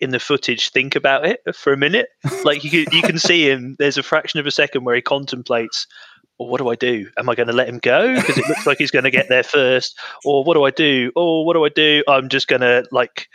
in 0.00 0.10
the 0.10 0.18
footage 0.18 0.70
think 0.70 0.94
about 0.94 1.24
it 1.24 1.40
for 1.54 1.72
a 1.72 1.76
minute. 1.76 2.08
Like 2.44 2.64
you 2.64 2.84
you 2.90 3.02
can 3.02 3.18
see 3.18 3.48
him. 3.48 3.76
There's 3.78 3.98
a 3.98 4.02
fraction 4.02 4.40
of 4.40 4.46
a 4.46 4.50
second 4.50 4.84
where 4.84 4.96
he 4.96 5.02
contemplates. 5.02 5.86
Well, 6.38 6.48
what 6.48 6.58
do 6.58 6.68
I 6.68 6.74
do? 6.74 7.08
Am 7.18 7.28
I 7.28 7.34
going 7.34 7.46
to 7.46 7.52
let 7.54 7.68
him 7.68 7.78
go 7.78 8.14
because 8.14 8.36
it 8.36 8.46
looks 8.48 8.66
like 8.66 8.78
he's 8.78 8.90
going 8.90 9.04
to 9.04 9.10
get 9.10 9.28
there 9.28 9.42
first? 9.42 9.98
Or 10.24 10.44
what 10.44 10.54
do 10.54 10.64
I 10.64 10.70
do? 10.70 11.10
Oh, 11.16 11.42
what 11.42 11.54
do 11.54 11.64
I 11.64 11.70
do? 11.70 12.02
I'm 12.08 12.28
just 12.28 12.46
going 12.46 12.60
to 12.60 12.86
like 12.92 13.26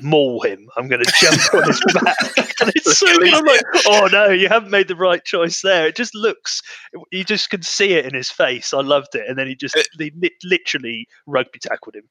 maul 0.00 0.40
him. 0.40 0.68
I'm 0.76 0.88
going 0.88 1.04
to 1.04 1.12
jump 1.20 1.54
on 1.54 1.64
his 1.64 1.80
back. 1.94 2.16
And 2.60 2.70
it's 2.76 2.96
so 2.96 3.06
good. 3.18 3.34
I'm 3.34 3.44
like, 3.44 3.60
oh 3.88 4.08
no, 4.12 4.28
you 4.28 4.48
haven't 4.48 4.70
made 4.70 4.86
the 4.86 4.94
right 4.94 5.24
choice 5.24 5.62
there. 5.62 5.88
It 5.88 5.96
just 5.96 6.14
looks, 6.14 6.62
you 7.10 7.24
just 7.24 7.50
can 7.50 7.62
see 7.62 7.94
it 7.94 8.06
in 8.06 8.14
his 8.14 8.30
face. 8.30 8.72
I 8.72 8.82
loved 8.82 9.16
it. 9.16 9.24
And 9.28 9.36
then 9.36 9.48
he 9.48 9.56
just 9.56 9.76
he 9.98 10.12
literally 10.44 11.08
rugby 11.26 11.58
tackled 11.58 11.96
him. 11.96 12.04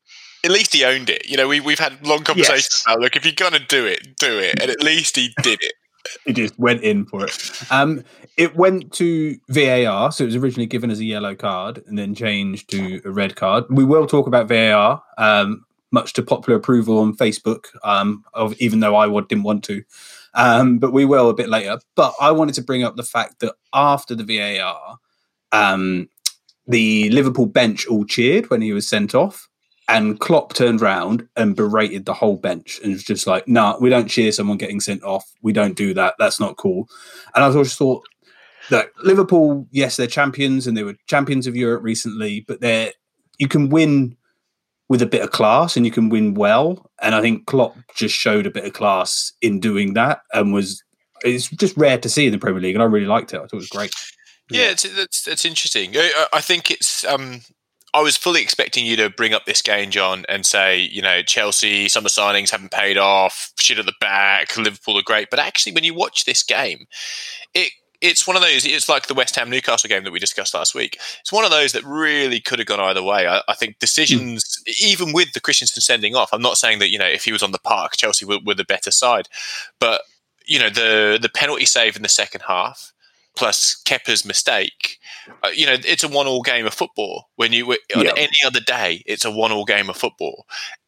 At 0.44 0.52
least 0.52 0.74
he 0.74 0.84
owned 0.84 1.10
it. 1.10 1.30
You 1.30 1.38
know, 1.38 1.48
we 1.48 1.62
we've 1.62 1.80
had 1.80 2.06
long 2.06 2.24
conversations 2.26 2.68
Yes. 2.70 2.84
about 2.86 3.00
look 3.00 3.16
if 3.16 3.24
you're 3.24 3.34
gonna 3.34 3.60
do 3.66 3.86
it, 3.86 4.18
do 4.18 4.40
it, 4.40 4.60
and 4.62 4.70
at 4.70 4.84
least 4.84 5.16
he 5.16 5.34
did 5.42 5.60
it. 5.62 5.74
He 6.26 6.34
just 6.34 6.58
went 6.60 6.84
in 6.84 7.06
for 7.06 7.26
it. 7.26 7.64
Um, 7.70 8.04
it 8.38 8.56
went 8.56 8.92
to 8.94 9.38
VAR, 9.50 10.12
so 10.12 10.24
it 10.24 10.28
was 10.28 10.36
originally 10.36 10.68
given 10.68 10.92
as 10.92 11.00
a 11.00 11.06
yellow 11.06 11.36
card 11.36 11.84
and 11.88 11.98
then 11.98 12.16
changed 12.16 12.70
to 12.72 13.02
a 13.06 13.12
red 13.12 13.36
card. 13.36 13.66
We 13.70 13.86
will 13.86 14.08
talk 14.08 14.28
about 14.28 14.48
VAR, 14.48 15.02
um, 15.18 15.66
much 15.92 16.14
to 16.14 16.24
popular 16.24 16.58
approval 16.58 17.00
on 17.00 17.16
Facebook, 17.16 17.66
um, 17.84 18.24
of 18.34 18.54
even 18.60 18.80
though 18.80 18.96
I 18.96 19.08
didn't 19.22 19.44
want 19.44 19.64
to, 19.66 19.84
um, 20.34 20.78
but 20.78 20.94
we 20.94 21.06
will 21.06 21.30
a 21.30 21.34
bit 21.34 21.50
later. 21.50 21.80
But 21.96 22.14
I 22.20 22.32
wanted 22.32 22.56
to 22.56 22.64
bring 22.64 22.84
up 22.84 22.96
the 22.96 23.04
fact 23.04 23.40
that 23.40 23.56
after 23.74 24.16
the 24.16 24.24
VAR, 24.24 24.98
um, 25.52 26.08
the 26.68 27.10
Liverpool 27.10 27.46
bench 27.46 27.86
all 27.88 28.06
cheered 28.06 28.50
when 28.50 28.62
he 28.62 28.74
was 28.74 28.88
sent 28.88 29.14
off. 29.14 29.50
And 29.92 30.20
Klopp 30.20 30.54
turned 30.54 30.80
round 30.80 31.28
and 31.36 31.56
berated 31.56 32.06
the 32.06 32.14
whole 32.14 32.38
bench 32.38 32.80
and 32.82 32.94
was 32.94 33.04
just 33.04 33.28
like, 33.28 33.48
"Nah, 33.48 33.78
we 33.80 33.90
don't 33.90 34.08
cheer 34.08 34.32
someone 34.32 34.58
getting 34.58 34.80
sent 34.80 35.04
off. 35.04 35.30
We 35.42 35.52
don't 35.52 35.76
do 35.76 35.94
that. 35.96 36.16
That's 36.18 36.40
not 36.40 36.56
cool." 36.56 36.88
And 37.36 37.44
I 37.44 37.52
just 37.52 37.78
thought 37.78 38.04
that 38.70 38.92
Liverpool, 39.04 39.68
yes, 39.72 39.98
they're 39.98 40.08
champions 40.08 40.66
and 40.66 40.78
they 40.78 40.84
were 40.84 40.96
champions 41.08 41.46
of 41.46 41.58
Europe 41.58 41.84
recently, 41.84 42.46
but 42.48 42.62
they're 42.62 42.94
you 43.38 43.50
can 43.50 43.70
win 43.70 44.16
with 44.88 45.02
a 45.02 45.06
bit 45.08 45.24
of 45.24 45.32
class 45.32 45.76
and 45.76 45.86
you 45.86 45.92
can 45.92 46.10
win 46.10 46.36
well. 46.36 46.90
And 47.02 47.14
I 47.14 47.22
think 47.22 47.46
Klopp 47.46 47.76
just 47.96 48.16
showed 48.16 48.46
a 48.46 48.52
bit 48.52 48.66
of 48.66 48.74
class 48.74 49.34
in 49.42 49.60
doing 49.60 49.94
that 49.96 50.22
and 50.34 50.54
was 50.54 50.84
it's 51.24 51.50
just 51.50 51.76
rare 51.78 51.98
to 51.98 52.10
see 52.10 52.26
in 52.26 52.32
the 52.32 52.38
Premier 52.38 52.62
League, 52.62 52.76
and 52.76 52.84
I 52.84 52.86
really 52.88 53.06
liked 53.06 53.34
it. 53.34 53.38
I 53.38 53.42
thought 53.42 53.54
it 53.54 53.56
was 53.56 53.70
great. 53.70 53.94
Yeah, 54.50 54.72
it's, 54.72 55.28
it's 55.28 55.46
interesting. 55.46 55.96
I, 55.96 56.26
I 56.34 56.42
think 56.42 56.72
it's. 56.72 57.06
Um, 57.06 57.42
I 57.94 58.02
was 58.02 58.16
fully 58.16 58.42
expecting 58.42 58.86
you 58.86 58.96
to 58.98 59.10
bring 59.10 59.34
up 59.34 59.46
this 59.46 59.62
game, 59.62 59.92
John, 59.92 60.26
and 60.30 60.46
say, 60.46 60.80
you 60.80 61.02
know, 61.02 61.22
Chelsea 61.24 61.90
summer 61.90 62.08
signings 62.08 62.50
haven't 62.50 62.72
paid 62.72 62.98
off, 62.98 63.52
shit 63.60 63.80
at 63.80 63.86
the 63.86 63.94
back, 64.00 64.56
Liverpool 64.56 64.98
are 64.98 65.04
great. 65.04 65.30
But 65.30 65.40
actually, 65.40 65.74
when 65.74 65.84
you 65.84 65.94
watch 65.94 66.24
this 66.24 66.42
game, 66.44 66.86
it 67.54 67.72
it's 68.02 68.26
one 68.26 68.36
of 68.36 68.42
those. 68.42 68.66
It's 68.66 68.90
like 68.90 69.08
the 69.08 69.14
West 69.14 69.36
Ham 69.36 69.50
Newcastle 69.50 69.88
game 69.88 70.04
that 70.04 70.12
we 70.12 70.20
discussed 70.20 70.56
last 70.56 70.74
week. 70.74 71.00
It's 71.20 71.32
one 71.32 71.46
of 71.46 71.52
those 71.52 71.72
that 71.74 71.84
really 71.84 72.40
could 72.40 72.58
have 72.58 72.68
gone 72.68 72.80
either 72.80 73.04
way. 73.04 73.28
I, 73.28 73.42
I 73.48 73.54
think 73.54 73.78
decisions, 73.78 74.58
mm. 74.68 74.82
even 74.82 75.14
with 75.14 75.34
the 75.34 75.40
Christensen 75.40 75.82
sending 75.82 76.16
off, 76.16 76.34
I'm 76.34 76.42
not 76.42 76.58
saying 76.58 76.80
that 76.80 76.90
you 76.90 76.98
know 76.98 77.08
if 77.08 77.26
he 77.26 77.32
was 77.32 77.44
on 77.44 77.52
the 77.52 77.60
park, 77.60 77.98
Chelsea 77.98 78.26
were, 78.26 78.40
were 78.44 78.56
the 78.56 78.64
better 78.64 78.90
side, 78.90 79.28
but 79.80 80.02
you 80.46 80.60
know 80.60 80.70
the 80.70 81.20
the 81.22 81.30
penalty 81.30 81.66
save 81.66 81.96
in 81.96 82.02
the 82.02 82.10
second 82.10 82.42
half 82.48 82.92
plus 83.36 83.82
Kepa's 83.86 84.26
mistake. 84.26 84.98
Uh, 85.44 85.50
you 85.54 85.66
know, 85.66 85.78
it's 85.86 86.04
a 86.04 86.08
one-all 86.08 86.42
game 86.42 86.66
of 86.66 86.74
football. 86.74 87.30
When 87.36 87.54
you 87.54 87.72
on 87.72 88.06
yeah. 88.06 88.14
any 88.16 88.38
other 88.46 88.60
day, 88.60 89.04
it's 89.06 89.26
a 89.26 89.32
one-all 89.32 89.66
game 89.66 89.90
of 89.90 89.98
football, 89.98 90.46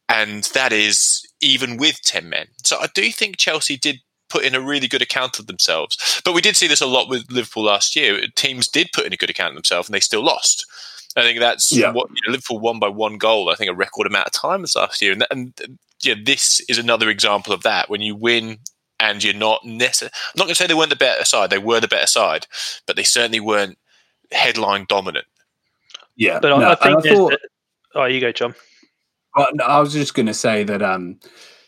and 0.09 0.43
that 0.53 0.71
is 0.73 1.25
even 1.41 1.77
with 1.77 2.01
ten 2.01 2.29
men. 2.29 2.47
So 2.63 2.77
I 2.79 2.87
do 2.93 3.11
think 3.11 3.37
Chelsea 3.37 3.77
did 3.77 3.99
put 4.29 4.43
in 4.43 4.55
a 4.55 4.61
really 4.61 4.87
good 4.87 5.01
account 5.01 5.37
of 5.37 5.45
themselves. 5.45 6.21
But 6.25 6.33
we 6.33 6.41
did 6.41 6.55
see 6.57 6.67
this 6.67 6.81
a 6.81 6.87
lot 6.87 7.07
with 7.07 7.31
Liverpool 7.31 7.65
last 7.65 7.95
year. 7.95 8.19
Teams 8.35 8.67
did 8.67 8.89
put 8.91 9.05
in 9.05 9.13
a 9.13 9.17
good 9.17 9.29
account 9.29 9.51
of 9.51 9.55
themselves, 9.55 9.87
and 9.87 9.93
they 9.93 9.99
still 9.99 10.23
lost. 10.23 10.65
I 11.15 11.21
think 11.21 11.39
that's 11.39 11.71
yeah. 11.71 11.91
what 11.91 12.09
you 12.09 12.21
know, 12.25 12.31
Liverpool 12.31 12.59
won 12.59 12.79
by 12.79 12.87
one 12.87 13.19
goal. 13.19 13.49
I 13.49 13.55
think 13.55 13.69
a 13.69 13.75
record 13.75 14.07
amount 14.07 14.27
of 14.27 14.33
times 14.33 14.75
last 14.75 15.01
year, 15.01 15.11
and, 15.11 15.25
and 15.29 15.77
yeah, 16.01 16.15
this 16.21 16.59
is 16.67 16.79
another 16.79 17.09
example 17.09 17.53
of 17.53 17.61
that. 17.63 17.89
When 17.89 18.01
you 18.01 18.15
win 18.15 18.57
and 19.03 19.23
you're 19.23 19.33
not 19.33 19.63
necessarily, 19.65 20.13
I'm 20.13 20.37
not 20.37 20.43
going 20.45 20.53
to 20.53 20.55
say 20.55 20.67
they 20.67 20.73
weren't 20.73 20.89
the 20.89 20.95
better 20.95 21.25
side. 21.25 21.49
They 21.49 21.57
were 21.57 21.79
the 21.79 21.87
better 21.87 22.07
side, 22.07 22.47
but 22.87 22.95
they 22.95 23.03
certainly 23.03 23.39
weren't 23.39 23.77
headline 24.31 24.85
dominant. 24.89 25.25
Yeah, 26.15 26.39
but 26.39 26.49
no, 26.49 26.69
I, 26.69 26.75
think. 26.75 27.05
I 27.05 27.15
thought, 27.15 27.31
that, 27.31 27.39
oh, 27.95 28.05
you 28.05 28.21
go, 28.21 28.31
John. 28.31 28.55
I 29.35 29.79
was 29.79 29.93
just 29.93 30.13
going 30.13 30.27
to 30.27 30.33
say 30.33 30.63
that. 30.63 30.81
Um, 30.81 31.19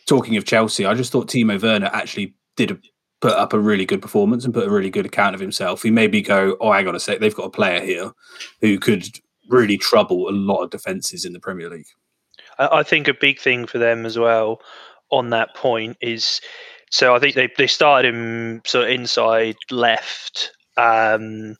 talking 0.05 0.37
of 0.37 0.45
Chelsea, 0.45 0.85
I 0.85 0.93
just 0.93 1.11
thought 1.11 1.27
Timo 1.27 1.61
Werner 1.61 1.89
actually 1.91 2.35
did 2.55 2.71
a, 2.71 2.77
put 3.21 3.33
up 3.33 3.53
a 3.53 3.59
really 3.59 3.85
good 3.85 4.01
performance 4.01 4.45
and 4.45 4.53
put 4.53 4.67
a 4.67 4.71
really 4.71 4.89
good 4.89 5.05
account 5.05 5.35
of 5.35 5.41
himself, 5.41 5.83
he 5.83 5.91
maybe 5.91 6.21
go, 6.21 6.57
"Oh, 6.61 6.71
hang 6.71 6.87
on 6.87 6.95
a 6.95 6.99
sec, 6.99 7.19
they've 7.19 7.35
got 7.35 7.45
a 7.45 7.49
player 7.49 7.81
here 7.83 8.11
who 8.61 8.79
could 8.79 9.07
really 9.49 9.77
trouble 9.77 10.29
a 10.29 10.31
lot 10.31 10.63
of 10.63 10.69
defenses 10.69 11.25
in 11.25 11.33
the 11.33 11.39
Premier 11.39 11.69
League." 11.69 11.87
I 12.57 12.83
think 12.83 13.07
a 13.07 13.13
big 13.13 13.39
thing 13.39 13.65
for 13.65 13.79
them 13.79 14.05
as 14.05 14.17
well 14.17 14.61
on 15.11 15.29
that 15.31 15.55
point 15.55 15.97
is 16.01 16.39
so 16.91 17.15
I 17.15 17.19
think 17.19 17.35
they 17.35 17.49
they 17.57 17.67
started 17.67 18.13
him 18.13 18.61
sort 18.65 18.85
of 18.85 18.91
inside 18.91 19.55
left. 19.71 20.51
Um, 20.77 21.55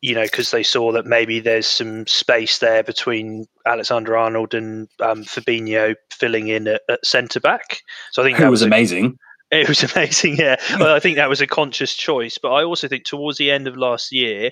you 0.00 0.14
know, 0.14 0.22
because 0.22 0.52
they 0.52 0.62
saw 0.62 0.92
that 0.92 1.06
maybe 1.06 1.40
there's 1.40 1.66
some 1.66 2.06
space 2.06 2.58
there 2.58 2.84
between 2.84 3.46
Alexander 3.66 4.16
Arnold 4.16 4.54
and 4.54 4.88
um, 5.00 5.24
Fabinho 5.24 5.96
filling 6.12 6.48
in 6.48 6.68
at, 6.68 6.82
at 6.88 7.04
centre 7.04 7.40
back. 7.40 7.80
So 8.12 8.22
I 8.22 8.24
think 8.24 8.36
Who 8.38 8.44
that 8.44 8.50
was, 8.50 8.60
was 8.60 8.66
amazing. 8.66 9.18
It 9.50 9.68
was 9.68 9.82
amazing, 9.96 10.36
yeah. 10.36 10.56
well, 10.78 10.94
I 10.94 11.00
think 11.00 11.16
that 11.16 11.28
was 11.28 11.40
a 11.40 11.46
conscious 11.46 11.94
choice, 11.94 12.38
but 12.38 12.52
I 12.52 12.62
also 12.62 12.86
think 12.86 13.04
towards 13.04 13.38
the 13.38 13.50
end 13.50 13.66
of 13.66 13.76
last 13.76 14.12
year, 14.12 14.50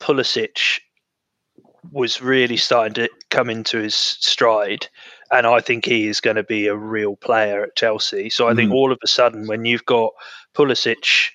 Pulisic 0.00 0.80
was 1.92 2.20
really 2.20 2.56
starting 2.56 2.94
to 2.94 3.10
come 3.30 3.50
into 3.50 3.78
his 3.78 3.94
stride, 3.94 4.88
and 5.30 5.46
I 5.46 5.60
think 5.60 5.84
he 5.84 6.08
is 6.08 6.20
going 6.20 6.36
to 6.36 6.42
be 6.42 6.66
a 6.66 6.76
real 6.76 7.16
player 7.16 7.62
at 7.62 7.76
Chelsea. 7.76 8.30
So 8.30 8.48
I 8.48 8.52
mm. 8.52 8.56
think 8.56 8.72
all 8.72 8.92
of 8.92 8.98
a 9.02 9.06
sudden, 9.06 9.46
when 9.46 9.64
you've 9.64 9.84
got 9.84 10.12
Pulisic 10.54 11.30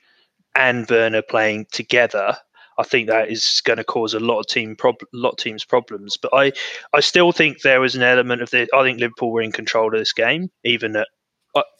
and 0.55 0.89
Werner 0.89 1.21
playing 1.21 1.67
together, 1.71 2.38
I 2.77 2.83
think 2.83 3.07
that 3.07 3.29
is 3.29 3.62
going 3.63 3.77
to 3.77 3.83
cause 3.83 4.13
a 4.13 4.19
lot 4.19 4.39
of 4.39 4.47
team 4.47 4.75
prob- 4.75 5.03
lot 5.13 5.31
of 5.31 5.38
teams 5.38 5.63
problems. 5.63 6.17
But 6.17 6.31
I, 6.33 6.51
I 6.93 7.01
still 7.01 7.31
think 7.31 7.62
there 7.62 7.81
was 7.81 7.95
an 7.95 8.03
element 8.03 8.41
of 8.41 8.50
the. 8.50 8.67
I 8.73 8.83
think 8.83 9.00
Liverpool 9.00 9.31
were 9.31 9.41
in 9.41 9.51
control 9.51 9.88
of 9.88 10.00
this 10.00 10.13
game, 10.13 10.50
even 10.63 10.95
at 10.95 11.07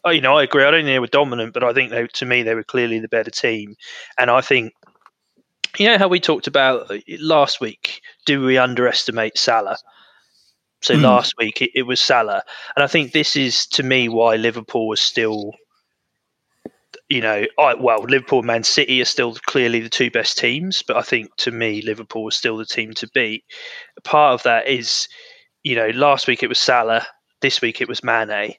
I, 0.06 0.12
you 0.12 0.22
know, 0.22 0.38
I 0.38 0.44
agree. 0.44 0.64
I 0.64 0.72
don't 0.72 0.80
think 0.80 0.88
they 0.88 1.00
were 1.00 1.08
dominant, 1.08 1.54
but 1.54 1.64
I 1.64 1.74
think 1.74 1.92
they, 1.92 2.06
to 2.06 2.26
me, 2.26 2.44
they 2.44 2.56
were 2.56 2.64
clearly 2.64 3.00
the 3.00 3.08
better 3.08 3.32
team. 3.32 3.76
And 4.18 4.30
I 4.30 4.42
think, 4.42 4.74
you 5.78 5.88
know, 5.88 5.98
how 5.98 6.08
we 6.08 6.20
talked 6.20 6.48
about 6.48 6.92
uh, 6.92 7.00
last 7.20 7.60
week. 7.60 8.02
Do 8.26 8.46
we 8.46 8.58
underestimate 8.58 9.38
Salah? 9.38 9.78
So 10.84 10.96
mm. 10.96 11.02
last 11.02 11.34
week 11.38 11.62
it, 11.62 11.72
it 11.74 11.84
was 11.84 12.02
Salah, 12.02 12.44
and 12.76 12.84
I 12.84 12.88
think 12.88 13.12
this 13.12 13.36
is 13.36 13.66
to 13.68 13.84
me 13.84 14.10
why 14.10 14.36
Liverpool 14.36 14.88
was 14.88 15.02
still, 15.02 15.54
you 17.10 17.22
know, 17.22 17.46
I, 17.58 17.74
well, 17.74 18.04
Liverpool 18.04 18.40
and 18.40 18.48
Man 18.48 18.64
City 18.64 19.02
are 19.02 19.06
still 19.06 19.36
clearly 19.48 19.80
the 19.80 19.90
two 19.90 20.12
best 20.12 20.38
teams, 20.38 20.84
but 20.86 20.98
I 20.98 21.02
think 21.02 21.36
to 21.38 21.52
me 21.52 21.82
Liverpool 21.82 22.24
was 22.24 22.36
still 22.36 22.58
the 22.58 22.66
team 22.66 22.94
to 22.96 23.10
beat. 23.14 23.44
Part 24.04 24.34
of 24.34 24.44
that 24.44 24.68
is, 24.68 25.08
you 25.64 25.76
know, 25.76 25.88
last 25.90 26.28
week 26.28 26.44
it 26.44 26.50
was 26.50 26.60
Salah, 26.60 27.08
this 27.42 27.62
week 27.62 27.82
it 27.82 27.88
was 27.88 28.04
Mane 28.04 28.56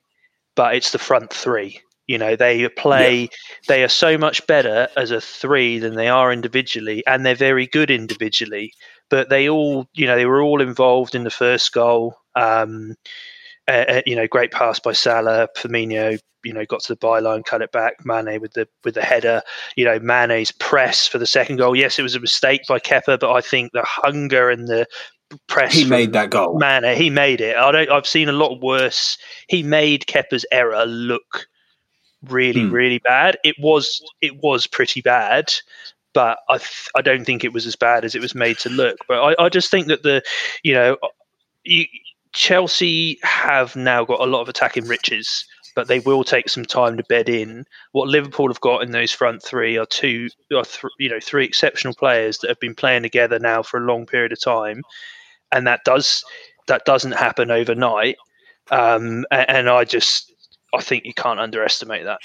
but 0.55 0.75
it's 0.75 0.93
the 0.93 0.99
front 0.99 1.33
three. 1.33 1.81
You 2.07 2.19
know, 2.19 2.37
they 2.37 2.69
play, 2.69 3.23
yeah. 3.23 3.29
they 3.67 3.83
are 3.83 3.89
so 3.89 4.19
much 4.19 4.47
better 4.47 4.89
as 4.97 5.11
a 5.11 5.21
three 5.23 5.79
than 5.79 5.95
they 5.95 6.09
are 6.09 6.33
individually, 6.33 7.03
and 7.07 7.25
they're 7.25 7.35
very 7.35 7.67
good 7.67 7.91
individually. 7.91 8.73
But 9.15 9.29
they 9.29 9.49
all, 9.49 9.87
you 9.95 10.09
know, 10.09 10.17
they 10.17 10.27
were 10.27 10.43
all 10.43 10.61
involved 10.61 11.15
in 11.15 11.23
the 11.23 11.31
first 11.31 11.73
goal. 11.73 12.17
Um, 12.35 12.97
uh, 13.69 14.03
you 14.07 14.17
know, 14.17 14.27
great 14.27 14.51
pass 14.51 14.81
by 14.81 14.91
Salah. 14.91 15.47
Firmino, 15.57 16.19
you 16.43 16.53
know, 16.53 16.65
got 16.65 16.81
to 16.81 16.95
the 16.95 16.99
byline, 16.99 17.45
cut 17.45 17.63
it 17.63 17.71
back. 17.71 18.05
Mane 18.05 18.41
with 18.41 18.55
the 18.55 18.67
with 18.83 18.97
the 18.97 19.03
header. 19.03 19.43
You 19.77 19.85
know, 19.85 20.01
Mane's 20.01 20.51
press 20.51 21.07
for 21.07 21.19
the 21.19 21.29
second 21.29 21.59
goal. 21.59 21.77
Yes, 21.77 21.97
it 21.97 22.03
was 22.03 22.17
a 22.17 22.21
mistake 22.21 22.63
by 22.69 22.81
Kepa, 22.81 23.21
but 23.21 23.31
I 23.31 23.41
think 23.41 23.71
the 23.71 23.85
hunger 23.85 24.51
and 24.51 24.67
the 24.67 24.85
press. 25.47 25.73
He 25.75 25.85
made 25.85 26.13
that 26.15 26.31
goal. 26.31 26.59
Man, 26.59 26.83
he 26.97 27.09
made 27.09 27.41
it. 27.41 27.55
I 27.55 27.71
don't. 27.71 27.91
I've 27.91 28.09
seen 28.09 28.29
a 28.29 28.33
lot 28.33 28.61
worse. 28.61 29.17
He 29.47 29.63
made 29.63 30.07
Kepa's 30.07 30.45
error 30.51 30.87
look 30.87 31.47
really, 32.25 32.65
hmm. 32.65 32.73
really 32.73 32.99
bad. 32.99 33.39
It 33.45 33.55
was. 33.61 34.03
It 34.21 34.43
was 34.43 34.67
pretty 34.67 35.03
bad, 35.03 35.53
but 36.15 36.39
I. 36.49 36.59
I 36.97 37.03
don't 37.03 37.25
think 37.25 37.45
it 37.45 37.53
was 37.53 37.67
as 37.67 37.77
bad 37.77 38.05
as 38.05 38.15
it 38.15 38.23
was 38.23 38.35
made 38.35 38.59
to 38.59 38.71
look. 38.71 38.99
But 39.09 39.21
I, 39.21 39.45
I 39.45 39.49
just 39.49 39.71
think 39.71 39.89
that 39.89 40.03
the, 40.03 40.23
you 40.63 40.73
know, 40.73 40.97
you, 41.65 41.85
Chelsea 42.33 43.19
have 43.23 43.77
now 43.77 44.05
got 44.05 44.21
a 44.21 44.27
lot 44.27 44.41
of 44.41 44.49
attacking 44.49 44.87
riches 44.87 45.45
but 45.75 45.89
they 45.89 45.99
will 46.01 46.25
take 46.25 46.49
some 46.49 46.65
time 46.65 46.97
to 46.97 47.05
bed 47.05 47.29
in. 47.29 47.65
What 47.93 48.09
Liverpool 48.09 48.49
have 48.49 48.61
got 48.61 48.83
in 48.83 48.93
those 48.93 49.13
front 49.13 49.43
three 49.43 49.77
are 49.77 49.87
two, 49.87 50.29
are 50.55 50.65
th- 50.65 50.93
you 50.99 51.09
know, 51.09 51.21
three 51.21 51.45
exceptional 51.45 51.95
players 51.95 52.39
that 52.39 52.49
have 52.49 52.61
been 52.61 52.75
playing 52.75 53.03
together 53.03 53.39
now 53.39 53.63
for 53.63 53.79
a 53.79 53.87
long 53.87 54.07
period 54.07 54.33
of 54.33 54.41
time, 54.41 54.83
and 55.53 55.67
that 55.67 55.85
does 55.85 56.25
that 56.69 56.85
doesn't 56.85 57.13
happen 57.13 57.51
overnight. 57.51 58.17
Um, 58.71 59.27
and, 59.31 59.51
and 59.51 59.69
I 59.69 59.85
just 59.85 60.33
I 60.75 60.81
think 60.81 61.05
you 61.05 61.15
can't 61.15 61.41
underestimate 61.41 62.05
that. 62.05 62.21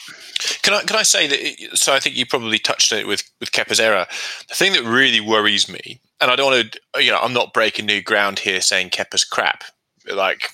Can 0.61 0.73
I 0.73 0.81
can 0.83 0.97
I 0.97 1.03
say 1.03 1.27
that? 1.27 1.77
So 1.77 1.93
I 1.93 1.99
think 1.99 2.15
you 2.15 2.25
probably 2.25 2.59
touched 2.59 2.91
on 2.91 2.99
it 2.99 3.07
with 3.07 3.23
with 3.39 3.51
Kepa's 3.51 3.79
error. 3.79 4.05
The 4.47 4.55
thing 4.55 4.73
that 4.73 4.83
really 4.83 5.19
worries 5.19 5.69
me, 5.69 6.01
and 6.19 6.29
I 6.29 6.35
don't 6.35 6.51
want 6.51 6.71
to, 6.73 7.03
you 7.03 7.11
know, 7.11 7.19
I'm 7.19 7.33
not 7.33 7.53
breaking 7.53 7.85
new 7.85 8.01
ground 8.01 8.39
here 8.39 8.61
saying 8.61 8.89
Kepa's 8.89 9.23
crap. 9.23 9.63
Like 10.11 10.49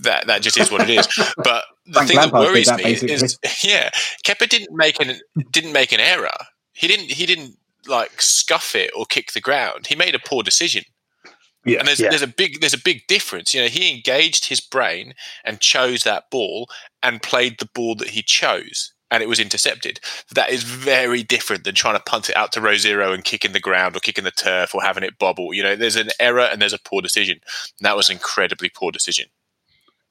that, 0.00 0.26
that 0.26 0.42
just 0.42 0.58
is 0.58 0.70
what 0.70 0.88
it 0.88 0.90
is. 0.90 1.08
But 1.36 1.64
the 1.86 1.92
Frank 1.94 2.08
thing 2.08 2.18
Lampard 2.18 2.42
that 2.42 2.50
worries 2.50 2.66
that, 2.66 2.76
me 2.78 2.84
basically. 2.84 3.14
is, 3.14 3.38
yeah, 3.64 3.90
Kepa 4.24 4.48
didn't 4.48 4.76
make 4.76 5.00
an 5.00 5.18
didn't 5.50 5.72
make 5.72 5.92
an 5.92 6.00
error. 6.00 6.36
He 6.72 6.86
didn't 6.86 7.10
he 7.10 7.26
didn't 7.26 7.56
like 7.86 8.20
scuff 8.20 8.74
it 8.74 8.90
or 8.94 9.06
kick 9.06 9.32
the 9.32 9.40
ground. 9.40 9.86
He 9.86 9.96
made 9.96 10.14
a 10.14 10.18
poor 10.18 10.42
decision. 10.42 10.84
Yeah, 11.64 11.80
and 11.80 11.88
there's, 11.88 12.00
yeah. 12.00 12.10
there's 12.10 12.22
a 12.22 12.28
big 12.28 12.60
there's 12.60 12.74
a 12.74 12.82
big 12.82 13.06
difference. 13.08 13.54
You 13.54 13.62
know, 13.62 13.68
he 13.68 13.90
engaged 13.90 14.46
his 14.46 14.60
brain 14.60 15.14
and 15.44 15.60
chose 15.60 16.02
that 16.02 16.30
ball 16.30 16.68
and 17.02 17.22
played 17.22 17.58
the 17.58 17.68
ball 17.74 17.94
that 17.96 18.10
he 18.10 18.22
chose, 18.22 18.92
and 19.10 19.22
it 19.22 19.28
was 19.28 19.40
intercepted. 19.40 20.00
That 20.34 20.50
is 20.50 20.62
very 20.62 21.22
different 21.22 21.64
than 21.64 21.74
trying 21.74 21.96
to 21.96 22.02
punt 22.02 22.28
it 22.28 22.36
out 22.36 22.52
to 22.52 22.60
row 22.60 22.76
zero 22.76 23.12
and 23.12 23.24
kicking 23.24 23.52
the 23.52 23.60
ground 23.60 23.96
or 23.96 24.00
kicking 24.00 24.24
the 24.24 24.30
turf 24.30 24.74
or 24.74 24.82
having 24.82 25.02
it 25.02 25.18
bobble. 25.18 25.54
You 25.54 25.62
know, 25.62 25.76
there's 25.76 25.96
an 25.96 26.10
error 26.20 26.40
and 26.40 26.60
there's 26.60 26.72
a 26.72 26.78
poor 26.78 27.00
decision. 27.00 27.40
And 27.78 27.86
that 27.86 27.96
was 27.96 28.08
an 28.08 28.14
incredibly 28.14 28.68
poor 28.68 28.92
decision. 28.92 29.26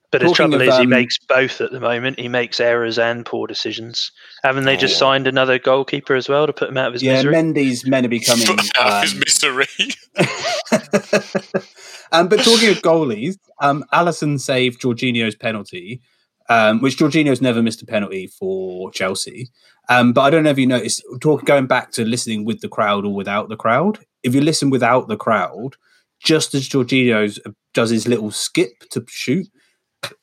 But 0.10 0.22
the 0.22 0.32
trouble 0.32 0.56
of, 0.56 0.62
is, 0.62 0.74
um, 0.74 0.82
he 0.82 0.88
makes 0.88 1.18
both 1.18 1.60
at 1.60 1.72
the 1.72 1.82
moment. 1.82 2.18
He 2.18 2.30
makes 2.30 2.62
errors 2.62 2.98
and 2.98 3.26
poor 3.26 3.46
decisions. 3.46 4.12
Haven't 4.42 4.64
they 4.64 4.78
just 4.78 4.96
oh. 4.96 5.00
signed 5.00 5.28
another 5.28 5.60
goalkeeper 5.60 6.16
as 6.16 6.30
well 6.30 6.48
to 6.48 6.54
put 6.54 6.70
him 6.70 6.78
out 6.78 6.88
of 6.88 6.94
his 6.94 7.04
yeah, 7.04 7.16
misery? 7.16 7.34
Yeah, 7.34 7.42
Mendy's 7.42 7.86
men 7.86 8.06
are 8.06 8.10
becoming 8.10 8.48
out 8.80 8.88
um, 8.88 8.94
of 8.94 9.02
his 9.04 9.14
um, 9.14 9.20
misery. 9.20 9.68
um, 12.14 12.30
but 12.30 12.38
talking 12.38 12.70
of 12.70 12.82
goalies, 12.82 13.38
um, 13.60 13.84
Alisson 13.92 14.40
saved 14.40 14.82
Jorginho's 14.82 15.36
penalty, 15.36 16.02
um, 16.50 16.82
which 16.82 16.98
Jorginho's 16.98 17.42
never 17.42 17.62
missed 17.62 17.82
a 17.82 17.86
penalty 17.86 18.28
for 18.28 18.92
Chelsea. 18.92 19.50
Um, 19.90 20.14
but 20.14 20.22
I 20.22 20.30
don't 20.30 20.44
know 20.44 20.50
if 20.50 20.58
you 20.60 20.68
noticed, 20.68 21.04
talk, 21.22 21.46
going 21.46 21.68
back 21.68 21.92
to 21.94 22.06
listening 22.06 22.46
with 22.46 22.62
the 22.62 22.70
crowd 22.70 23.06
or 23.06 23.14
without 23.14 23.50
the 23.50 23.56
crowd. 23.56 24.00
If 24.24 24.36
you 24.36 24.42
listen 24.42 24.70
without 24.70 25.08
the 25.08 25.18
crowd, 25.18 25.76
just 26.24 26.54
as 26.56 26.68
Jorginho 26.68 27.38
does 27.74 27.90
his 27.90 28.08
little 28.08 28.32
skip 28.32 28.72
to 28.92 29.06
shoot, 29.08 29.48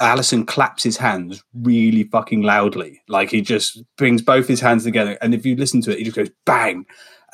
Alisson 0.00 0.46
claps 0.46 0.82
his 0.82 0.96
hands 0.96 1.42
really 1.54 2.04
fucking 2.04 2.42
loudly. 2.42 3.00
Like 3.08 3.30
he 3.30 3.40
just 3.40 3.82
brings 3.96 4.22
both 4.22 4.46
his 4.46 4.60
hands 4.60 4.84
together. 4.84 5.18
And 5.20 5.34
if 5.34 5.44
you 5.44 5.56
listen 5.56 5.80
to 5.82 5.92
it, 5.92 5.98
he 5.98 6.04
just 6.04 6.16
goes 6.16 6.30
bang. 6.46 6.84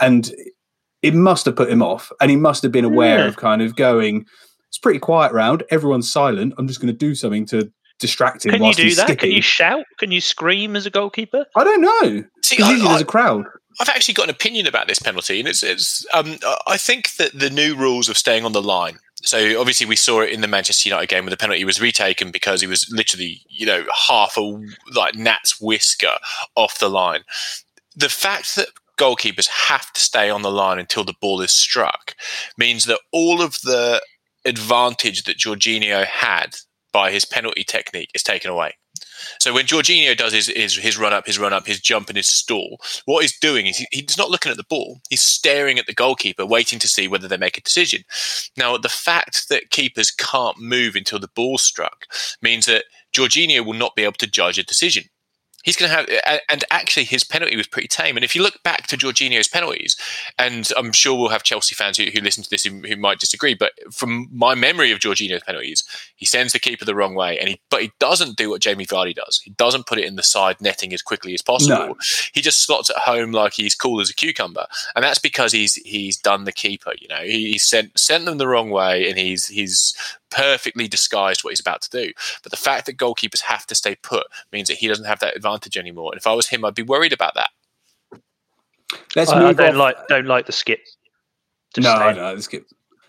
And 0.00 0.32
it 1.02 1.14
must 1.14 1.46
have 1.46 1.56
put 1.56 1.70
him 1.70 1.82
off. 1.82 2.10
And 2.20 2.30
he 2.30 2.36
must 2.36 2.62
have 2.62 2.72
been 2.72 2.84
aware 2.84 3.18
Yeah. 3.20 3.26
of 3.26 3.36
kind 3.36 3.60
of 3.62 3.76
going, 3.76 4.26
it's 4.68 4.78
pretty 4.78 4.98
quiet 5.00 5.32
round. 5.32 5.64
Everyone's 5.70 6.10
silent. 6.10 6.54
I'm 6.58 6.66
just 6.68 6.80
going 6.80 6.92
to 6.92 6.98
do 6.98 7.14
something 7.14 7.44
to 7.46 7.70
distract 8.00 8.44
him 8.44 8.52
Can 8.52 8.64
you 8.64 8.74
do 8.74 8.82
he's 8.82 8.96
that? 8.96 9.06
skipping. 9.06 9.28
Can 9.28 9.36
you 9.36 9.42
shout? 9.42 9.84
Can 9.98 10.10
you 10.10 10.20
scream 10.20 10.76
as 10.76 10.86
a 10.86 10.90
goalkeeper? 10.90 11.46
I 11.56 11.64
don't 11.64 11.80
know. 11.80 12.24
See, 12.42 12.60
I, 12.62 12.70
usually 12.70 12.88
I, 12.88 12.92
there's 12.92 13.02
a 13.02 13.06
crowd. 13.06 13.44
I've 13.80 13.88
actually 13.88 14.14
got 14.14 14.24
an 14.24 14.30
opinion 14.30 14.66
about 14.66 14.88
this 14.88 14.98
penalty, 14.98 15.38
and 15.38 15.48
it's, 15.48 15.62
it's 15.62 16.04
um, 16.12 16.36
I 16.66 16.76
think 16.76 17.16
that 17.16 17.38
the 17.38 17.50
new 17.50 17.76
rules 17.76 18.08
of 18.08 18.18
staying 18.18 18.44
on 18.44 18.52
the 18.52 18.62
line. 18.62 18.98
So 19.22 19.60
obviously 19.60 19.86
we 19.86 19.96
saw 19.96 20.20
it 20.22 20.30
in 20.30 20.40
the 20.40 20.48
Manchester 20.48 20.88
United 20.88 21.08
game 21.08 21.24
where 21.24 21.30
the 21.30 21.36
penalty 21.36 21.64
was 21.64 21.80
retaken 21.80 22.30
because 22.30 22.62
he 22.62 22.66
was 22.66 22.88
literally, 22.90 23.42
you 23.48 23.66
know, 23.66 23.84
half 24.08 24.36
a 24.38 24.40
like 24.94 25.14
gnat's 25.14 25.60
whisker 25.60 26.16
off 26.56 26.78
the 26.78 26.88
line. 26.88 27.20
The 27.94 28.08
fact 28.08 28.56
that 28.56 28.68
goalkeepers 28.98 29.48
have 29.48 29.92
to 29.92 30.00
stay 30.00 30.30
on 30.30 30.42
the 30.42 30.50
line 30.50 30.78
until 30.78 31.04
the 31.04 31.14
ball 31.20 31.42
is 31.42 31.52
struck 31.52 32.14
means 32.56 32.86
that 32.86 33.00
all 33.12 33.42
of 33.42 33.60
the 33.60 34.00
advantage 34.44 35.24
that 35.24 35.38
Jorginho 35.38 36.04
had 36.04 36.56
by 36.92 37.10
his 37.10 37.24
penalty 37.24 37.64
technique 37.64 38.10
is 38.14 38.22
taken 38.22 38.50
away. 38.50 38.74
So 39.38 39.52
when 39.52 39.66
Jorginho 39.66 40.16
does 40.16 40.32
his, 40.32 40.48
his 40.48 40.76
his 40.76 40.98
run 40.98 41.12
up, 41.12 41.26
his 41.26 41.38
run 41.38 41.52
up, 41.52 41.66
his 41.66 41.80
jump, 41.80 42.08
and 42.08 42.16
his 42.16 42.28
stall, 42.28 42.80
what 43.04 43.22
he's 43.22 43.38
doing 43.38 43.66
is 43.66 43.78
he, 43.78 43.86
he's 43.90 44.18
not 44.18 44.30
looking 44.30 44.50
at 44.50 44.56
the 44.56 44.64
ball. 44.64 45.00
He's 45.10 45.22
staring 45.22 45.78
at 45.78 45.86
the 45.86 45.94
goalkeeper, 45.94 46.46
waiting 46.46 46.78
to 46.78 46.88
see 46.88 47.06
whether 47.06 47.28
they 47.28 47.36
make 47.36 47.58
a 47.58 47.62
decision. 47.62 48.02
Now, 48.56 48.76
the 48.76 48.88
fact 48.88 49.48
that 49.48 49.70
keepers 49.70 50.10
can't 50.10 50.58
move 50.58 50.96
until 50.96 51.18
the 51.18 51.30
ball's 51.34 51.62
struck 51.62 52.06
means 52.42 52.66
that 52.66 52.84
Jorginho 53.14 53.64
will 53.64 53.74
not 53.74 53.94
be 53.94 54.04
able 54.04 54.14
to 54.14 54.26
judge 54.26 54.58
a 54.58 54.64
decision. 54.64 55.04
He's 55.62 55.76
going 55.76 55.90
to 55.90 55.96
have, 55.96 56.40
and 56.48 56.64
actually, 56.70 57.04
his 57.04 57.24
penalty 57.24 57.56
was 57.56 57.66
pretty 57.66 57.88
tame. 57.88 58.16
And 58.16 58.24
if 58.24 58.34
you 58.34 58.42
look 58.42 58.62
back 58.62 58.86
to 58.88 58.96
Jorginho's 58.96 59.48
penalties, 59.48 59.96
and 60.38 60.68
I'm 60.76 60.92
sure 60.92 61.18
we'll 61.18 61.28
have 61.28 61.42
Chelsea 61.42 61.74
fans 61.74 61.98
who, 61.98 62.04
who 62.04 62.20
listen 62.20 62.42
to 62.42 62.50
this 62.50 62.64
who, 62.64 62.80
who 62.80 62.96
might 62.96 63.18
disagree, 63.18 63.54
but 63.54 63.72
from 63.92 64.28
my 64.32 64.54
memory 64.54 64.90
of 64.90 65.00
Jorginho's 65.00 65.42
penalties, 65.42 65.84
he 66.16 66.24
sends 66.24 66.52
the 66.52 66.58
keeper 66.58 66.84
the 66.84 66.94
wrong 66.94 67.14
way, 67.14 67.38
and 67.38 67.48
he 67.48 67.60
but 67.70 67.82
he 67.82 67.92
doesn't 67.98 68.36
do 68.36 68.50
what 68.50 68.62
Jamie 68.62 68.86
Vardy 68.86 69.14
does. 69.14 69.40
He 69.44 69.50
doesn't 69.50 69.86
put 69.86 69.98
it 69.98 70.06
in 70.06 70.16
the 70.16 70.22
side 70.22 70.56
netting 70.60 70.94
as 70.94 71.02
quickly 71.02 71.34
as 71.34 71.42
possible. 71.42 71.88
No. 71.88 71.96
He 72.32 72.40
just 72.40 72.64
slots 72.64 72.90
it 72.90 72.96
home 72.96 73.32
like 73.32 73.52
he's 73.52 73.74
cool 73.74 74.00
as 74.00 74.10
a 74.10 74.14
cucumber, 74.14 74.66
and 74.94 75.04
that's 75.04 75.18
because 75.18 75.52
he's 75.52 75.74
he's 75.74 76.16
done 76.16 76.44
the 76.44 76.52
keeper. 76.52 76.92
You 76.98 77.08
know, 77.08 77.22
he, 77.22 77.52
he 77.52 77.58
sent 77.58 77.98
sent 77.98 78.24
them 78.24 78.38
the 78.38 78.48
wrong 78.48 78.70
way, 78.70 79.08
and 79.08 79.18
he's 79.18 79.46
he's 79.46 79.94
perfectly 80.30 80.88
disguised 80.88 81.44
what 81.44 81.50
he's 81.50 81.60
about 81.60 81.82
to 81.82 81.90
do. 81.90 82.12
But 82.42 82.50
the 82.50 82.56
fact 82.56 82.86
that 82.86 82.96
goalkeepers 82.96 83.42
have 83.42 83.66
to 83.66 83.74
stay 83.74 83.96
put 83.96 84.26
means 84.52 84.68
that 84.68 84.78
he 84.78 84.88
doesn't 84.88 85.04
have 85.04 85.20
that 85.20 85.36
advantage 85.36 85.76
anymore. 85.76 86.12
And 86.12 86.18
if 86.18 86.26
I 86.26 86.32
was 86.32 86.48
him, 86.48 86.64
I'd 86.64 86.74
be 86.74 86.82
worried 86.82 87.12
about 87.12 87.34
that. 87.34 87.50
Let's 89.16 89.30
I, 89.30 89.38
I 89.38 89.46
move 89.46 89.56
don't 89.56 89.70
off- 89.70 89.76
like 89.76 90.08
don't 90.08 90.26
like 90.26 90.46
the 90.46 90.52
skip. 90.52 90.80
Just 91.74 91.84
no, 91.84 91.96
saying. 91.96 92.16
no, 92.16 92.32
let's 92.32 92.44
skip. 92.44 92.66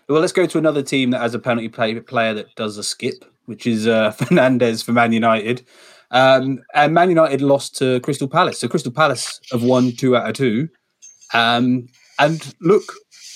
Well, 0.08 0.20
let's 0.20 0.32
go 0.32 0.46
to 0.46 0.58
another 0.58 0.82
team 0.82 1.10
that 1.10 1.20
has 1.20 1.34
a 1.34 1.38
penalty 1.38 1.68
play, 1.68 1.98
player 2.00 2.34
that 2.34 2.54
does 2.54 2.76
a 2.76 2.84
skip, 2.84 3.24
which 3.46 3.66
is 3.66 3.86
uh, 3.86 4.12
Fernandes 4.18 4.84
for 4.84 4.92
Man 4.92 5.12
United. 5.12 5.66
Um, 6.10 6.62
and 6.74 6.92
Man 6.92 7.08
United 7.08 7.40
lost 7.40 7.76
to 7.78 7.98
Crystal 8.00 8.28
Palace. 8.28 8.60
So 8.60 8.68
Crystal 8.68 8.92
Palace 8.92 9.40
have 9.50 9.62
won 9.62 9.92
two 9.92 10.16
out 10.16 10.28
of 10.28 10.34
two, 10.34 10.68
um, 11.32 11.88
and 12.18 12.54
look 12.60 12.84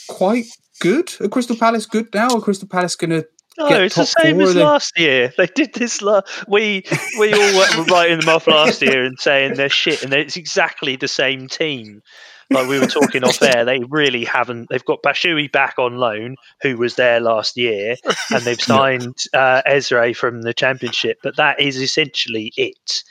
quite 0.08 0.46
good. 0.80 1.12
Are 1.20 1.28
Crystal 1.28 1.56
Palace 1.56 1.86
good 1.86 2.12
now? 2.12 2.28
Are 2.28 2.40
Crystal 2.40 2.68
Palace 2.68 2.94
going 2.96 3.10
to? 3.10 3.26
No, 3.58 3.68
it's 3.82 3.94
the 3.94 4.04
same 4.04 4.40
as 4.40 4.54
last 4.54 4.98
year. 4.98 5.32
They 5.36 5.46
did 5.46 5.74
this. 5.74 6.02
La- 6.02 6.22
we 6.48 6.84
we 7.18 7.32
all 7.32 7.58
were- 7.58 7.84
writing 7.84 8.20
them 8.20 8.28
off 8.28 8.46
last 8.46 8.82
year 8.82 9.04
and 9.04 9.18
saying 9.18 9.54
they're 9.54 9.68
shit, 9.68 10.02
and 10.02 10.12
it's 10.12 10.36
exactly 10.36 10.96
the 10.96 11.08
same 11.08 11.48
team. 11.48 12.02
Like 12.50 12.68
we 12.68 12.78
were 12.78 12.86
talking 12.86 13.24
off 13.24 13.42
air, 13.42 13.64
they 13.64 13.80
really 13.88 14.24
haven't. 14.24 14.68
They've 14.68 14.84
got 14.84 15.02
Batshuayi 15.02 15.50
back 15.50 15.78
on 15.78 15.96
loan, 15.96 16.36
who 16.62 16.76
was 16.76 16.94
there 16.94 17.18
last 17.18 17.56
year, 17.56 17.96
and 18.30 18.42
they've 18.44 18.60
signed 18.74 19.16
uh, 19.34 19.62
Eze 19.66 20.16
from 20.16 20.42
the 20.42 20.54
Championship. 20.54 21.18
But 21.24 21.36
that 21.36 21.60
is 21.60 21.80
essentially 21.80 22.52
it. 22.56 23.02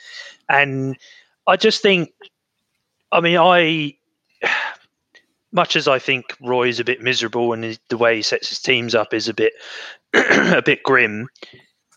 And 0.48 0.96
I 1.46 1.56
just 1.56 1.82
think, 1.82 2.10
I 3.12 3.20
mean, 3.20 3.36
I 3.36 3.96
much 5.52 5.76
as 5.76 5.86
I 5.88 5.98
think 5.98 6.36
Roy's 6.40 6.80
a 6.80 6.84
bit 6.84 7.00
miserable 7.00 7.52
and 7.52 7.78
the 7.88 7.96
way 7.96 8.16
he 8.16 8.22
sets 8.22 8.48
his 8.48 8.60
teams 8.60 8.94
up 8.94 9.14
is 9.14 9.28
a 9.28 9.34
bit 9.34 9.52
a 10.56 10.62
bit 10.62 10.82
grim. 10.82 11.28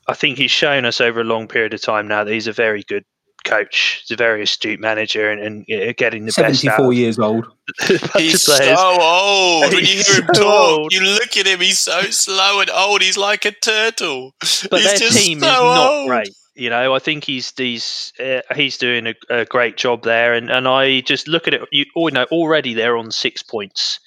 I 0.08 0.13
think 0.13 0.38
he's 0.38 0.51
shown 0.51 0.86
us 0.86 0.99
over 1.01 1.21
a 1.21 1.25
long 1.25 1.47
period 1.47 1.73
of 1.73 1.82
time 1.82 2.08
now 2.08 2.23
that 2.23 2.32
he's 2.34 2.47
a 2.47 2.53
very 2.53 2.84
good 2.88 3.03
coach. 3.45 4.03
He's 4.08 4.12
a 4.12 4.17
very 4.17 4.41
astute 4.43 4.79
manager 4.79 5.29
and, 5.29 5.65
and 5.69 5.89
uh, 5.89 5.93
getting 5.97 6.25
the 6.25 6.34
best 6.36 6.39
out 6.39 6.55
Seventy-four 6.55 6.93
years 6.93 7.19
old. 7.19 7.45
a 7.84 7.88
bunch 7.89 8.01
of 8.03 8.12
He's 8.21 8.41
so 8.41 8.58
players. 8.58 8.77
old. 8.79 9.62
When 9.65 9.71
you 9.73 9.86
He's 9.86 10.08
hear 10.08 10.21
him 10.23 10.29
so 10.34 10.43
talk, 10.43 10.79
old. 10.79 10.93
you 10.93 11.01
look 11.01 11.38
at 11.38 11.45
him. 11.47 11.60
He's 11.60 11.79
so 11.79 12.01
slow 12.03 12.60
and 12.60 12.69
old. 12.71 13.01
He's 13.01 13.17
like 13.17 13.45
a 13.45 13.51
turtle. 13.51 14.34
but 14.39 14.82
he's 14.82 14.84
their 14.86 14.97
just 14.97 15.17
team 15.25 15.39
so 15.39 15.45
is 15.47 15.51
not 15.53 15.91
old. 15.91 16.08
great. 16.10 16.29
You 16.55 16.69
know, 16.69 16.93
I 16.93 16.99
think 16.99 17.23
he's 17.23 17.53
he's 17.55 18.12
uh, 18.19 18.41
he's 18.55 18.77
doing 18.77 19.08
a, 19.08 19.13
a 19.29 19.45
great 19.45 19.77
job 19.77 20.03
there, 20.03 20.34
and, 20.34 20.49
and 20.49 20.67
I 20.67 21.01
just 21.01 21.27
look 21.27 21.47
at 21.47 21.53
it. 21.53 21.62
You, 21.71 21.86
oh, 21.95 22.08
no, 22.08 22.23
already 22.25 22.73
they're 22.73 22.97
on 22.97 23.12
six 23.12 23.41
points. 23.43 23.99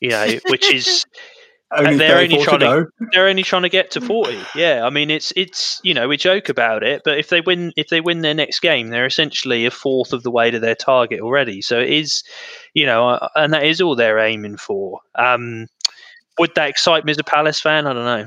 You 0.00 0.10
know, 0.10 0.38
which 0.48 0.70
is 0.70 1.06
Only 1.76 1.96
they're 1.96 2.18
only 2.18 2.42
trying 2.44 2.60
to- 2.60 2.66
go. 2.66 2.86
they're 3.12 3.26
only 3.28 3.42
trying 3.42 3.62
to 3.62 3.68
get 3.68 3.90
to 3.90 4.00
40 4.00 4.38
yeah 4.54 4.84
i 4.84 4.90
mean 4.90 5.10
it's 5.10 5.32
it's 5.34 5.80
you 5.82 5.92
know 5.94 6.06
we 6.06 6.16
joke 6.16 6.48
about 6.48 6.84
it 6.84 7.02
but 7.04 7.18
if 7.18 7.28
they 7.28 7.40
win 7.40 7.72
if 7.76 7.88
they 7.88 8.00
win 8.00 8.20
their 8.20 8.34
next 8.34 8.60
game 8.60 8.88
they're 8.88 9.04
essentially 9.06 9.66
a 9.66 9.70
fourth 9.72 10.12
of 10.12 10.22
the 10.22 10.30
way 10.30 10.50
to 10.50 10.60
their 10.60 10.76
target 10.76 11.20
already. 11.20 11.60
So 11.60 11.80
it 11.80 11.90
is 11.90 12.22
you 12.74 12.86
know 12.86 13.08
uh, 13.08 13.28
and 13.34 13.52
that 13.52 13.64
is 13.64 13.80
all 13.80 13.96
they're 13.96 14.18
aiming 14.20 14.58
for. 14.58 15.00
Um 15.16 15.66
would 16.38 16.54
that 16.54 16.68
excite 16.68 17.04
me 17.04 17.10
as 17.10 17.18
a 17.18 17.24
palace 17.24 17.60
fan? 17.60 17.86
I 17.86 17.92
don't 17.94 18.04
know. 18.04 18.26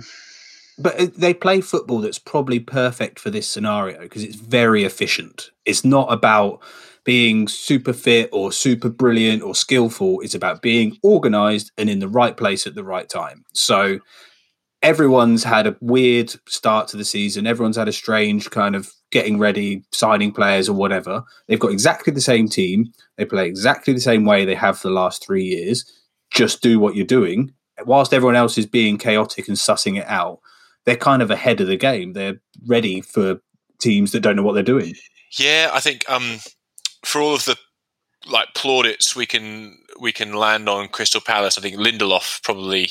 But 0.77 0.99
uh, 0.99 1.07
they 1.17 1.33
play 1.33 1.61
football 1.61 1.99
that's 2.01 2.19
probably 2.19 2.59
perfect 2.59 3.19
for 3.19 3.29
this 3.29 3.47
scenario 3.47 3.99
because 4.01 4.23
it's 4.23 4.35
very 4.35 4.83
efficient. 4.83 5.51
It's 5.65 5.85
not 5.85 6.11
about 6.11 6.61
being 7.03 7.47
super 7.47 7.93
fit 7.93 8.29
or 8.31 8.51
super 8.51 8.89
brilliant 8.89 9.43
or 9.43 9.55
skillful. 9.55 10.21
It's 10.21 10.35
about 10.35 10.61
being 10.61 10.97
organized 11.03 11.71
and 11.77 11.89
in 11.89 11.99
the 11.99 12.07
right 12.07 12.35
place 12.35 12.67
at 12.67 12.75
the 12.75 12.83
right 12.83 13.09
time. 13.09 13.43
So 13.53 13.99
everyone's 14.81 15.43
had 15.43 15.67
a 15.67 15.75
weird 15.81 16.33
start 16.47 16.87
to 16.89 16.97
the 16.97 17.05
season. 17.05 17.47
Everyone's 17.47 17.77
had 17.77 17.87
a 17.87 17.93
strange 17.93 18.49
kind 18.49 18.75
of 18.75 18.89
getting 19.11 19.39
ready, 19.39 19.83
signing 19.91 20.31
players 20.31 20.69
or 20.69 20.73
whatever. 20.73 21.23
They've 21.47 21.59
got 21.59 21.71
exactly 21.71 22.13
the 22.13 22.21
same 22.21 22.47
team. 22.47 22.93
They 23.17 23.25
play 23.25 23.47
exactly 23.47 23.93
the 23.93 23.99
same 23.99 24.25
way 24.25 24.45
they 24.45 24.55
have 24.55 24.77
for 24.77 24.87
the 24.87 24.93
last 24.93 25.25
three 25.25 25.43
years. 25.43 25.85
Just 26.31 26.61
do 26.61 26.79
what 26.79 26.95
you're 26.95 27.05
doing. 27.05 27.53
Whilst 27.85 28.13
everyone 28.13 28.35
else 28.35 28.57
is 28.57 28.65
being 28.65 28.97
chaotic 28.97 29.47
and 29.47 29.57
sussing 29.57 29.97
it 29.97 30.07
out, 30.07 30.39
they're 30.85 30.95
kind 30.95 31.21
of 31.21 31.31
ahead 31.31 31.61
of 31.61 31.67
the 31.67 31.77
game. 31.77 32.13
They're 32.13 32.39
ready 32.67 33.01
for 33.01 33.39
teams 33.79 34.11
that 34.11 34.19
don't 34.21 34.35
know 34.35 34.43
what 34.43 34.53
they're 34.53 34.63
doing. 34.63 34.93
Yeah, 35.37 35.69
I 35.73 35.79
think 35.79 36.09
um, 36.09 36.39
for 37.03 37.21
all 37.21 37.33
of 37.35 37.45
the 37.45 37.57
like 38.27 38.49
plaudits 38.55 39.15
we 39.15 39.25
can 39.25 39.77
we 39.99 40.11
can 40.11 40.33
land 40.33 40.67
on 40.69 40.87
Crystal 40.89 41.21
Palace, 41.21 41.57
I 41.57 41.61
think 41.61 41.77
Lindelof 41.77 42.43
probably. 42.43 42.89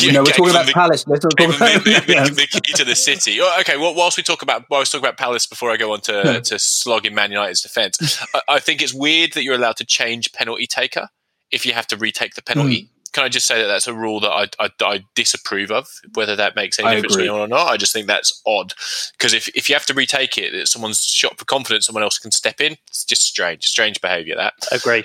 You 0.00 0.10
know, 0.12 0.20
we're 0.22 0.32
talking 0.32 0.50
about 0.50 0.66
the- 0.66 0.72
Palace. 0.72 1.06
Let's 1.06 1.20
talk 1.22 1.32
about 1.38 1.58
the, 1.84 2.02
the- 2.06 2.34
the 2.34 2.60
key 2.62 2.72
to 2.74 2.84
the 2.84 2.96
city. 2.96 3.40
Okay, 3.60 3.76
well, 3.76 3.94
whilst 3.94 4.16
we 4.16 4.22
talk 4.22 4.42
about 4.42 4.64
whilst 4.70 4.92
we 4.92 4.98
talk 4.98 5.06
about 5.06 5.18
Palace 5.18 5.46
before 5.46 5.70
I 5.70 5.76
go 5.76 5.92
on 5.92 6.00
to 6.02 6.22
Yeah. 6.24 6.40
to 6.40 6.58
slogging 6.58 7.14
Man 7.14 7.30
United's 7.30 7.60
defence, 7.60 8.18
I, 8.34 8.40
I 8.48 8.58
think 8.58 8.80
it's 8.82 8.94
weird 8.94 9.32
that 9.34 9.44
you're 9.44 9.54
allowed 9.54 9.76
to 9.76 9.84
change 9.84 10.32
penalty 10.32 10.66
taker 10.66 11.08
if 11.52 11.66
you 11.66 11.72
have 11.74 11.86
to 11.88 11.96
retake 11.96 12.34
the 12.34 12.42
penalty. 12.42 12.80
Hmm. 12.82 12.99
Can 13.12 13.24
I 13.24 13.28
just 13.28 13.46
say 13.46 13.60
that 13.60 13.66
that's 13.66 13.86
a 13.86 13.94
rule 13.94 14.20
that 14.20 14.30
I, 14.30 14.46
I, 14.60 14.70
I 14.80 15.04
disapprove 15.14 15.70
of? 15.70 15.88
Whether 16.14 16.36
that 16.36 16.56
makes 16.56 16.78
any 16.78 16.88
I 16.88 16.94
difference 16.94 17.14
to 17.14 17.18
agree. 17.20 17.28
anyone 17.28 17.40
or 17.40 17.48
not, 17.48 17.68
I 17.68 17.76
just 17.76 17.92
think 17.92 18.06
that's 18.06 18.40
odd. 18.46 18.72
Because 19.12 19.32
if, 19.32 19.48
if 19.48 19.68
you 19.68 19.74
have 19.74 19.86
to 19.86 19.94
retake 19.94 20.38
it, 20.38 20.52
that 20.52 20.68
someone's 20.68 21.04
shot 21.04 21.38
for 21.38 21.44
confidence, 21.44 21.86
someone 21.86 22.04
else 22.04 22.18
can 22.18 22.30
step 22.30 22.60
in. 22.60 22.76
It's 22.88 23.04
just 23.04 23.22
strange, 23.22 23.64
strange 23.64 24.00
behaviour. 24.00 24.36
That 24.36 24.54
agree 24.70 25.04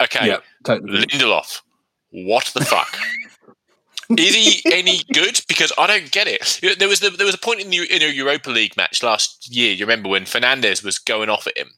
okay. 0.00 0.26
Yeah, 0.26 0.38
totally. 0.64 1.06
Lindelof, 1.06 1.62
what 2.10 2.50
the 2.54 2.64
fuck? 2.64 2.98
Is 4.16 4.34
he 4.34 4.62
any 4.72 5.00
good? 5.12 5.40
Because 5.48 5.70
I 5.76 5.86
don't 5.86 6.10
get 6.10 6.26
it. 6.26 6.60
There 6.78 6.88
was 6.88 7.00
the, 7.00 7.10
there 7.10 7.26
was 7.26 7.34
a 7.34 7.38
point 7.38 7.60
in 7.60 7.68
the 7.68 7.82
in 7.94 8.02
a 8.02 8.12
Europa 8.12 8.50
League 8.50 8.76
match 8.76 9.02
last 9.02 9.54
year. 9.54 9.72
You 9.72 9.84
remember 9.84 10.08
when 10.08 10.24
Fernandes 10.24 10.82
was 10.82 10.98
going 10.98 11.28
off 11.28 11.46
at 11.46 11.58
him, 11.58 11.70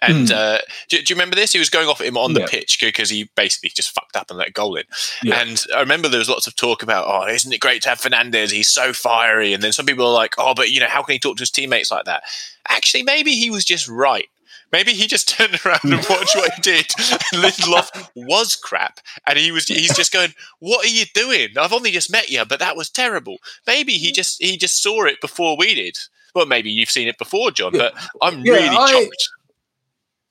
and 0.00 0.30
uh, 0.30 0.58
do, 0.88 0.98
do 1.02 1.12
you 1.12 1.16
remember 1.16 1.36
this? 1.36 1.52
He 1.52 1.58
was 1.58 1.70
going 1.70 1.88
off 1.88 2.00
at 2.00 2.06
him 2.06 2.16
on 2.16 2.32
the. 2.34 2.40
Yeah. 2.40 2.46
pitch 2.46 2.78
because 2.80 3.08
he 3.10 3.30
basically 3.36 3.70
just 3.70 3.90
fucked 3.92 4.16
up 4.16 4.28
and 4.30 4.38
let 4.38 4.48
a 4.48 4.52
goal 4.52 4.76
in. 4.76 4.84
Yeah. 5.22 5.40
And 5.40 5.62
I 5.74 5.80
remember 5.80 6.08
there 6.08 6.18
was 6.18 6.28
lots 6.28 6.46
of 6.46 6.54
talk 6.54 6.82
about, 6.82 7.06
oh, 7.08 7.26
isn't 7.26 7.52
it 7.52 7.58
great 7.60 7.80
to 7.82 7.88
have 7.88 8.00
Fernandes? 8.00 8.50
He's 8.50 8.68
so 8.68 8.92
fiery. 8.92 9.52
And 9.54 9.62
then 9.62 9.72
some 9.72 9.86
people 9.86 10.06
are 10.06 10.12
like, 10.12 10.34
oh, 10.38 10.52
but 10.54 10.70
you 10.70 10.78
know, 10.80 10.86
how 10.86 11.02
can 11.02 11.14
he 11.14 11.18
talk 11.18 11.36
to 11.38 11.42
his 11.42 11.50
teammates 11.50 11.90
like 11.90 12.04
that? 12.04 12.22
Actually, 12.68 13.02
maybe 13.02 13.32
he 13.32 13.50
was 13.50 13.64
just 13.64 13.88
right. 13.88 14.28
Maybe 14.72 14.92
he 14.92 15.06
just 15.06 15.28
turned 15.36 15.58
around 15.64 15.80
and 15.84 15.94
watched 16.08 16.36
what 16.36 16.52
he 16.54 16.60
did. 16.60 16.86
Lindelof 17.34 18.08
was 18.14 18.56
crap, 18.56 19.00
and 19.26 19.38
he 19.38 19.50
was 19.52 19.66
he's 19.66 19.96
just 19.96 20.12
going, 20.12 20.34
"What 20.58 20.84
are 20.84 20.88
you 20.88 21.04
doing? 21.14 21.48
I've 21.58 21.72
only 21.72 21.90
just 21.92 22.10
met 22.10 22.28
you, 22.30 22.44
but 22.44 22.58
that 22.60 22.76
was 22.76 22.90
terrible." 22.90 23.38
Maybe 23.66 23.92
he 23.94 24.12
just 24.12 24.42
he 24.42 24.56
just 24.56 24.82
saw 24.82 25.04
it 25.04 25.20
before 25.20 25.56
we 25.56 25.74
did. 25.74 25.96
Well, 26.34 26.46
maybe 26.46 26.70
you've 26.70 26.90
seen 26.90 27.08
it 27.08 27.18
before, 27.18 27.52
John, 27.52 27.72
but 27.72 27.94
I'm 28.20 28.44
Yeah, 28.44 28.52
really 28.54 28.68
I- 28.68 28.90
shocked. 29.04 29.28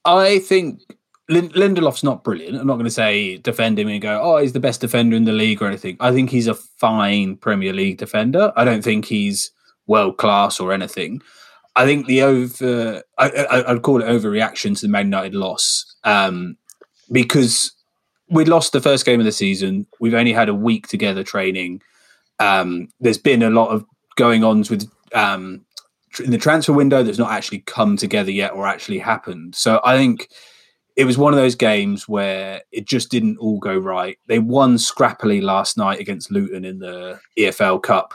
I 0.05 0.39
think 0.39 0.81
Lin- 1.29 1.49
Lindelof's 1.49 2.03
not 2.03 2.23
brilliant. 2.23 2.57
I'm 2.57 2.67
not 2.67 2.75
going 2.75 2.85
to 2.85 2.91
say 2.91 3.37
defend 3.37 3.79
him 3.79 3.87
and 3.87 4.01
go, 4.01 4.19
oh, 4.21 4.37
he's 4.37 4.53
the 4.53 4.59
best 4.59 4.81
defender 4.81 5.15
in 5.15 5.23
the 5.23 5.31
league 5.31 5.61
or 5.61 5.67
anything. 5.67 5.97
I 5.99 6.11
think 6.11 6.29
he's 6.29 6.47
a 6.47 6.55
fine 6.55 7.37
Premier 7.37 7.73
League 7.73 7.97
defender. 7.97 8.51
I 8.55 8.65
don't 8.65 8.83
think 8.83 9.05
he's 9.05 9.51
world 9.87 10.17
class 10.17 10.59
or 10.59 10.73
anything. 10.73 11.21
I 11.75 11.85
think 11.85 12.05
the 12.05 12.21
over, 12.21 13.01
I, 13.17 13.63
I'd 13.67 13.81
call 13.81 14.01
it 14.01 14.05
overreaction 14.05 14.75
to 14.75 14.81
the 14.81 14.91
Man 14.91 15.05
United 15.05 15.33
loss 15.33 15.95
um, 16.03 16.57
because 17.11 17.71
we 18.29 18.45
lost 18.45 18.73
the 18.73 18.81
first 18.81 19.05
game 19.05 19.19
of 19.19 19.25
the 19.25 19.31
season. 19.31 19.87
We've 19.99 20.13
only 20.13 20.33
had 20.33 20.49
a 20.49 20.53
week 20.53 20.87
together 20.87 21.23
training. 21.23 21.81
Um, 22.39 22.89
there's 22.99 23.17
been 23.17 23.41
a 23.41 23.49
lot 23.49 23.69
of 23.69 23.85
going 24.17 24.43
ons 24.43 24.69
with 24.69 24.89
um, 25.13 25.65
in 26.19 26.31
the 26.31 26.37
transfer 26.37 26.73
window 26.73 27.03
that's 27.03 27.17
not 27.17 27.31
actually 27.31 27.59
come 27.59 27.97
together 27.97 28.31
yet 28.31 28.53
or 28.53 28.67
actually 28.67 28.99
happened. 28.99 29.55
So 29.55 29.81
I 29.83 29.97
think 29.97 30.29
it 30.95 31.05
was 31.05 31.17
one 31.17 31.33
of 31.33 31.39
those 31.39 31.55
games 31.55 32.07
where 32.07 32.61
it 32.71 32.85
just 32.85 33.09
didn't 33.09 33.37
all 33.37 33.59
go 33.59 33.77
right. 33.77 34.17
They 34.27 34.39
won 34.39 34.75
scrappily 34.75 35.41
last 35.41 35.77
night 35.77 35.99
against 35.99 36.31
Luton 36.31 36.65
in 36.65 36.79
the 36.79 37.19
EFL 37.37 37.81
Cup. 37.81 38.13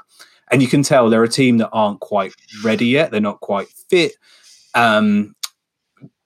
And 0.51 0.63
you 0.63 0.69
can 0.69 0.83
tell 0.83 1.11
they're 1.11 1.25
a 1.25 1.29
team 1.29 1.59
that 1.59 1.71
aren't 1.73 2.01
quite 2.01 2.33
ready 2.63 2.87
yet. 2.87 3.11
They're 3.11 3.21
not 3.21 3.41
quite 3.41 3.69
fit. 3.91 4.13
Um, 4.75 5.35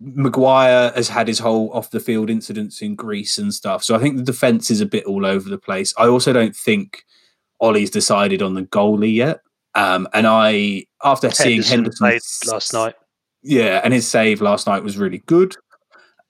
Maguire 0.01 0.93
has 0.95 1.09
had 1.09 1.29
his 1.29 1.39
whole 1.39 1.71
off 1.73 1.91
the 1.91 2.01
field 2.01 2.29
incidents 2.29 2.83
in 2.83 2.95
Greece 2.95 3.39
and 3.39 3.53
stuff. 3.55 3.83
So 3.83 3.95
I 3.95 3.99
think 3.99 4.17
the 4.17 4.23
defense 4.23 4.71
is 4.71 4.81
a 4.81 4.87
bit 4.87 5.05
all 5.05 5.25
over 5.25 5.49
the 5.49 5.59
place. 5.59 5.95
I 5.97 6.07
also 6.07 6.33
don't 6.33 6.55
think 6.55 7.05
Ollie's 7.61 7.91
decided 7.91 8.43
on 8.43 8.55
the 8.55 8.63
goalie 8.65 9.15
yet. 9.15 9.41
Um, 9.75 10.09
and 10.13 10.27
I, 10.27 10.87
after 11.03 11.31
seeing 11.31 11.63
Henderson 11.63 12.05
Henderson 12.05 12.07
played 12.07 12.53
last 12.53 12.73
night. 12.73 12.95
yeah, 13.43 13.81
and 13.83 13.95
his 13.95 14.07
save 14.07 14.41
last 14.41 14.67
night 14.67 14.83
was 14.83 14.99
really 14.99 15.19
good. 15.27 15.57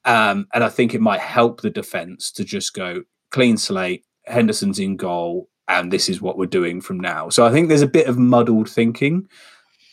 Um, 0.04 0.48
and 0.52 0.64
I 0.64 0.68
think 0.68 0.94
it 0.94 1.00
might 1.00 1.20
help 1.20 1.60
the 1.60 1.70
defense 1.70 2.30
to 2.32 2.44
just 2.44 2.74
go 2.74 3.02
clean 3.30 3.56
slate. 3.56 4.04
Henderson's 4.26 4.78
in 4.78 4.96
goal, 4.96 5.48
and 5.68 5.92
this 5.92 6.08
is 6.08 6.20
what 6.20 6.38
we're 6.38 6.46
doing 6.46 6.80
from 6.80 7.00
now. 7.00 7.28
So 7.28 7.44
I 7.44 7.50
think 7.50 7.68
there's 7.68 7.82
a 7.82 7.86
bit 7.86 8.06
of 8.06 8.18
muddled 8.18 8.68
thinking, 8.68 9.28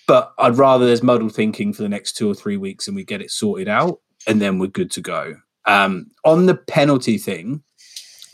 but 0.07 0.33
I'd 0.37 0.57
rather 0.57 0.85
there's 0.85 1.03
muddled 1.03 1.33
thinking 1.33 1.73
for 1.73 1.81
the 1.81 1.89
next 1.89 2.13
two 2.13 2.29
or 2.29 2.35
three 2.35 2.57
weeks 2.57 2.87
and 2.87 2.95
we 2.95 3.03
get 3.03 3.21
it 3.21 3.31
sorted 3.31 3.67
out, 3.67 3.99
and 4.27 4.41
then 4.41 4.59
we're 4.59 4.67
good 4.67 4.91
to 4.91 5.01
go. 5.01 5.35
Um, 5.65 6.11
on 6.25 6.45
the 6.45 6.55
penalty 6.55 7.17
thing, 7.17 7.63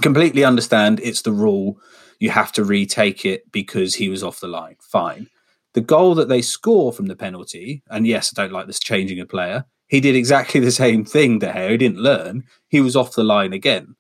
completely 0.02 0.44
understand 0.44 1.00
it's 1.04 1.22
the 1.22 1.32
rule. 1.32 1.78
You 2.20 2.30
have 2.30 2.52
to 2.54 2.64
retake 2.64 3.26
it 3.26 3.52
because 3.52 3.96
he 3.96 4.10
was 4.10 4.24
off 4.24 4.40
the 4.40 4.48
line. 4.48 4.78
Fine 4.80 5.28
the 5.76 5.82
goal 5.82 6.16
that 6.16 6.30
they 6.30 6.42
score 6.42 6.92
from 6.92 7.08
the 7.08 7.16
penalty, 7.16 7.84
and 7.92 8.08
yes, 8.08 8.34
I 8.36 8.42
don't 8.42 8.54
like 8.54 8.66
this 8.66 8.80
changing 8.80 9.20
a 9.20 9.26
player. 9.26 9.66
He 9.88 10.00
did 10.00 10.16
exactly 10.16 10.60
the 10.62 10.72
same 10.72 11.06
thing 11.06 11.40
to 11.42 11.52
Harry. 11.52 11.72
He 11.72 11.78
didn't 11.78 12.00
learn. 12.00 12.46
He 12.70 12.82
was 12.82 12.96
off 12.96 13.14
the 13.14 13.24
line 13.24 13.54
again. 13.54 13.96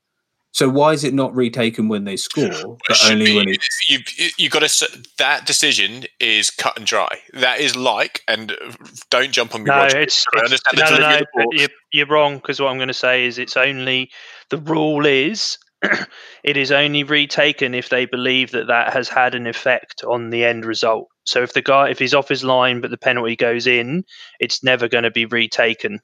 So 0.53 0.69
why 0.69 0.93
is 0.93 1.03
it 1.03 1.13
not 1.13 1.35
retaken 1.35 1.89
when 1.89 2.05
they 2.05 2.15
score, 2.15 2.45
It 2.45 2.77
but 2.87 3.11
only 3.11 3.25
be- 3.25 3.35
when 3.35 3.49
it's 3.49 3.67
you 3.89 3.99
you 4.37 4.49
got 4.49 4.61
to 4.61 5.03
that 5.17 5.45
decision 5.45 6.05
is 6.21 6.49
cut 6.49 6.77
and 6.77 6.87
dry. 6.87 7.19
That 7.33 7.59
is 7.59 7.75
like, 7.75 8.21
and 8.29 8.53
uh, 8.53 8.71
don't 9.09 9.31
jump 9.33 9.53
on 9.53 9.63
me. 9.63 9.67
No, 9.67 9.75
Roger. 9.75 9.99
it's, 9.99 10.23
I 10.33 10.43
it's 10.45 10.61
no, 10.73 10.89
no, 10.91 10.97
no. 10.97 11.13
of 11.13 11.19
the 11.19 11.27
but 11.35 11.43
ball. 11.43 11.53
You're, 11.55 11.69
you're 11.91 12.07
wrong 12.07 12.37
because 12.37 12.61
what 12.61 12.69
I'm 12.69 12.77
going 12.77 12.87
to 12.87 12.93
say 12.93 13.25
is 13.25 13.37
it's 13.37 13.57
only 13.57 14.09
the 14.49 14.59
rule 14.59 15.05
is 15.05 15.57
it 16.43 16.57
is 16.57 16.71
only 16.71 17.03
retaken 17.03 17.73
if 17.73 17.89
they 17.89 18.05
believe 18.05 18.51
that 18.51 18.67
that 18.67 18.93
has 18.93 19.09
had 19.09 19.35
an 19.35 19.47
effect 19.47 20.03
on 20.03 20.29
the 20.29 20.45
end 20.45 20.65
result. 20.65 21.07
So 21.25 21.43
if 21.43 21.53
the 21.53 21.61
guy 21.61 21.89
if 21.89 21.99
he's 21.99 22.13
off 22.13 22.29
his 22.29 22.43
line 22.43 22.81
but 22.81 22.91
the 22.91 22.97
penalty 22.97 23.35
goes 23.35 23.67
in, 23.67 24.03
it's 24.39 24.63
never 24.63 24.87
going 24.87 25.03
to 25.03 25.11
be 25.11 25.25
retaken 25.25 25.99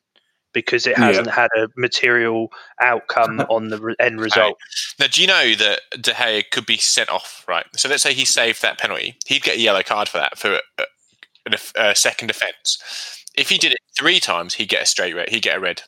because 0.54 0.86
it 0.86 0.98
hasn't 0.98 1.30
had 1.30 1.50
a 1.56 1.68
material 1.78 2.50
outcome 2.82 3.40
on 3.50 3.70
the 3.70 3.80
re- 3.80 3.96
end 4.00 4.20
result. 4.20 4.58
Now, 5.00 5.08
do 5.10 5.22
you 5.22 5.28
know 5.28 5.56
that 5.56 5.82
De 6.00 6.12
Gea 6.12 6.44
could 6.52 6.66
be 6.66 6.78
sent 6.78 7.10
off? 7.10 7.46
Right. 7.48 7.66
So 7.76 7.88
let's 7.90 8.04
say 8.04 8.14
he 8.14 8.26
saved 8.26 8.62
that 8.62 8.78
penalty. 8.78 9.18
He'd 9.26 9.44
get 9.44 9.58
a 9.58 9.62
yellow 9.62 9.84
card 9.84 10.10
for 10.10 10.18
that 10.18 10.38
for 10.38 10.60
a, 10.78 10.84
a, 11.48 11.58
a 11.78 11.96
second 11.96 12.30
offence. 12.30 13.24
If 13.38 13.50
he 13.50 13.58
did 13.58 13.72
it 13.72 13.80
three 13.98 14.20
times, 14.20 14.56
he'd 14.56 14.70
get 14.70 14.84
a 14.84 14.86
straight 14.86 15.16
red. 15.16 15.30
He'd 15.30 15.44
get 15.44 15.58
a 15.58 15.60
red. 15.60 15.84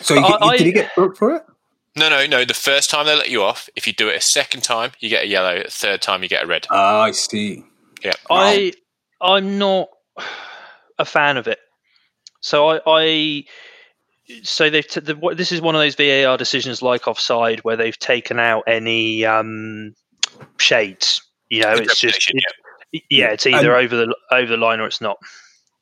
So 0.00 0.14
he, 0.14 0.20
I- 0.22 0.56
did 0.56 0.66
he 0.66 0.70
I- 0.72 0.82
get 0.82 0.94
booked 0.96 1.18
for 1.18 1.34
it? 1.36 1.42
No, 1.96 2.08
no, 2.08 2.26
no. 2.26 2.44
The 2.44 2.54
first 2.54 2.90
time 2.90 3.06
they 3.06 3.16
let 3.16 3.28
you 3.30 3.42
off, 3.42 3.68
if 3.74 3.86
you 3.88 3.92
do 3.92 4.08
it 4.08 4.14
a 4.16 4.20
second 4.20 4.62
time, 4.62 4.92
you 5.00 5.08
get 5.08 5.24
a 5.24 5.26
yellow. 5.26 5.56
A 5.66 5.68
third 5.70 6.00
time, 6.00 6.22
you 6.22 6.28
get 6.28 6.44
a 6.44 6.46
red. 6.46 6.66
Ah, 6.70 7.00
I 7.00 7.10
see. 7.10 7.64
Yeah. 8.04 8.12
I 8.30 8.72
I'm 9.20 9.58
not 9.58 9.88
a 10.98 11.04
fan 11.04 11.36
of 11.38 11.48
it. 11.48 11.58
So 12.40 12.68
I, 12.68 12.80
I 12.86 13.44
so 14.44 14.70
they've 14.70 14.86
t- 14.86 15.00
the, 15.00 15.16
what- 15.16 15.36
this 15.38 15.50
is 15.50 15.60
one 15.60 15.74
of 15.74 15.80
those 15.80 15.96
VAR 15.96 16.36
decisions 16.36 16.82
like 16.82 17.08
offside 17.08 17.60
where 17.64 17.76
they've 17.76 17.98
taken 17.98 18.38
out 18.38 18.62
any 18.68 19.24
um, 19.24 19.94
shades. 20.58 21.20
You 21.48 21.62
know, 21.62 21.70
it's 21.72 21.98
just 21.98 22.28
Interpretation, 22.30 22.38
it- 22.92 23.02
yeah, 23.10 23.28
it's 23.30 23.46
either 23.46 23.74
And- 23.74 23.84
over 23.86 23.96
the 23.96 24.14
over 24.30 24.46
the 24.46 24.56
line 24.56 24.78
or 24.78 24.86
it's 24.86 25.00
not. 25.00 25.16